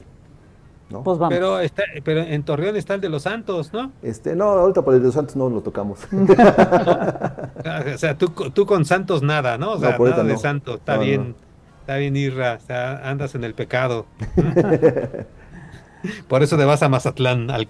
pues 0.91 1.19
pero, 1.29 1.61
está, 1.61 1.85
pero 2.05 2.21
en 2.21 2.43
Torreón 2.43 2.77
está 2.77 2.95
el 2.95 3.01
de 3.01 3.09
los 3.09 3.23
Santos, 3.23 3.73
¿no? 3.73 3.93
Este, 4.03 4.35
no, 4.35 4.45
ahorita 4.45 4.83
por 4.83 4.95
el 4.95 5.01
de 5.01 5.07
los 5.07 5.15
Santos 5.15 5.37
no 5.37 5.49
lo 5.49 5.61
tocamos. 5.61 6.01
o 7.95 7.99
sea, 7.99 8.19
tú, 8.19 8.29
tú, 8.29 8.67
con 8.67 8.85
Santos 8.85 9.23
nada, 9.23 9.57
¿no? 9.57 9.73
O 9.73 9.79
sea, 9.79 9.97
nada 9.97 10.25
de 10.25 10.37
Santos, 10.37 10.77
está 10.77 10.99
bien, 10.99 11.37
está 11.81 11.97
bien 11.97 12.17
Irra, 12.17 12.59
o 12.61 12.67
sea, 12.67 13.09
andas 13.09 13.35
en 13.35 13.45
el 13.45 13.55
pecado. 13.55 14.07
por 16.29 16.43
eso 16.43 16.57
te 16.57 16.65
vas 16.65 16.83
a 16.83 16.89
Mazatlán, 16.89 17.47
nada 17.47 17.67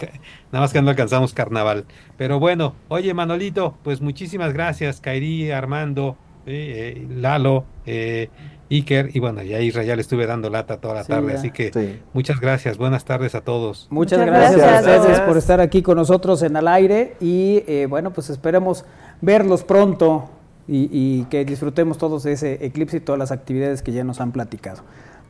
más 0.53 0.73
que 0.73 0.81
no 0.81 0.91
alcanzamos 0.91 1.35
carnaval. 1.35 1.85
Pero 2.17 2.41
bueno, 2.41 2.75
oye 2.89 3.13
Manolito, 3.13 3.77
pues 3.83 4.01
muchísimas 4.01 4.53
gracias, 4.53 5.01
Kairi, 5.01 5.51
Armando, 5.51 6.17
eh, 6.47 7.07
Lalo, 7.11 7.65
eh, 7.87 8.31
Iker, 8.71 9.11
y 9.15 9.19
bueno, 9.19 9.43
ya 9.43 9.59
Israel 9.61 9.97
le 9.97 10.01
estuve 10.01 10.27
dando 10.27 10.49
lata 10.49 10.77
toda 10.77 10.95
la 10.95 11.05
tarde, 11.05 11.35
así 11.35 11.51
que 11.51 12.01
muchas 12.13 12.41
gracias, 12.41 12.79
buenas 12.79 13.05
tardes 13.05 13.35
a 13.35 13.41
todos. 13.41 13.89
Muchas, 13.91 14.25
gracias, 14.25 14.63
a 14.63 15.01
ustedes 15.01 15.21
por 15.21 15.37
estar 15.37 15.61
aquí 15.61 15.83
con 15.83 15.97
nosotros 15.97 16.43
en 16.43 16.57
Al 16.57 16.69
Aire 16.69 17.17
y 17.21 17.65
eh, 17.67 17.87
bueno, 17.91 18.13
pues 18.13 18.31
esperemos 18.31 18.85
verlos 19.21 19.65
pronto 19.65 20.31
y, 20.69 21.25
que 21.25 21.45
disfrutemos 21.45 21.99
todos 21.99 22.23
de 22.23 22.33
ese 22.33 22.65
eclipse 22.65 22.99
y 22.99 23.01
todas 23.01 23.19
las 23.19 23.33
actividades 23.33 23.83
que 23.83 23.91
ya 23.91 24.05
nos 24.05 24.21
han 24.21 24.31
platicado. 24.31 24.83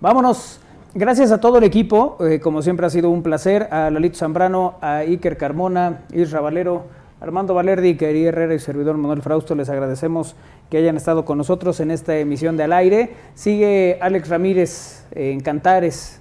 Vámonos, 0.03 0.61
gracias 0.93 1.33
a 1.33 1.41
todo 1.41 1.57
el 1.57 1.65
equipo, 1.65 2.19
eh, 2.21 2.41
como 2.41 2.61
siempre 2.61 2.85
ha 2.85 2.91
sido 2.91 3.09
un 3.09 3.23
placer, 3.23 3.69
a 3.71 3.89
Lalito 3.91 4.19
Zambrano, 4.19 4.75
a 4.83 4.97
Iker 4.97 5.39
Carmona, 5.39 6.03
Isra 6.12 6.41
Valero, 6.41 6.85
Armando 7.20 7.52
Valerdi, 7.52 7.97
Quería 7.97 8.30
Herrera 8.30 8.55
y 8.55 8.59
servidor 8.59 8.97
Manuel 8.97 9.20
Frausto, 9.20 9.55
les 9.55 9.68
agradecemos 9.68 10.36
que 10.70 10.78
hayan 10.78 10.97
estado 10.97 11.26
con 11.26 11.36
nosotros 11.36 11.78
en 11.80 11.90
esta 11.90 12.16
emisión 12.16 12.56
de 12.56 12.62
Al 12.62 12.72
Aire. 12.72 13.10
Sigue 13.34 13.98
Alex 14.01 14.30
Ramírez 14.30 15.05
en 15.10 15.40
Cantares, 15.40 16.18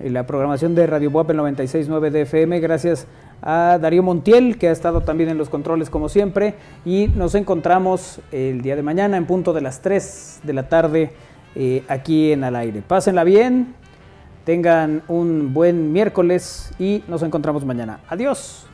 en 0.00 0.12
la 0.12 0.26
programación 0.26 0.74
de 0.74 0.88
Radio 0.88 1.08
Buap 1.12 1.30
96.9 1.30 2.10
de 2.10 2.22
FM. 2.22 2.58
Gracias 2.58 3.06
a 3.42 3.78
Darío 3.80 4.02
Montiel, 4.02 4.58
que 4.58 4.66
ha 4.66 4.72
estado 4.72 5.02
también 5.02 5.30
en 5.30 5.38
los 5.38 5.48
controles 5.48 5.88
como 5.88 6.08
siempre. 6.08 6.54
Y 6.84 7.06
nos 7.14 7.36
encontramos 7.36 8.20
el 8.32 8.60
día 8.60 8.74
de 8.74 8.82
mañana 8.82 9.16
en 9.16 9.26
punto 9.26 9.52
de 9.52 9.60
las 9.60 9.82
3 9.82 10.40
de 10.42 10.52
la 10.52 10.68
tarde 10.68 11.12
eh, 11.54 11.84
aquí 11.86 12.32
en 12.32 12.42
Al 12.42 12.56
Aire. 12.56 12.82
Pásenla 12.82 13.22
bien, 13.22 13.76
tengan 14.44 15.02
un 15.06 15.54
buen 15.54 15.92
miércoles 15.92 16.72
y 16.76 17.04
nos 17.06 17.22
encontramos 17.22 17.64
mañana. 17.64 18.00
Adiós. 18.08 18.69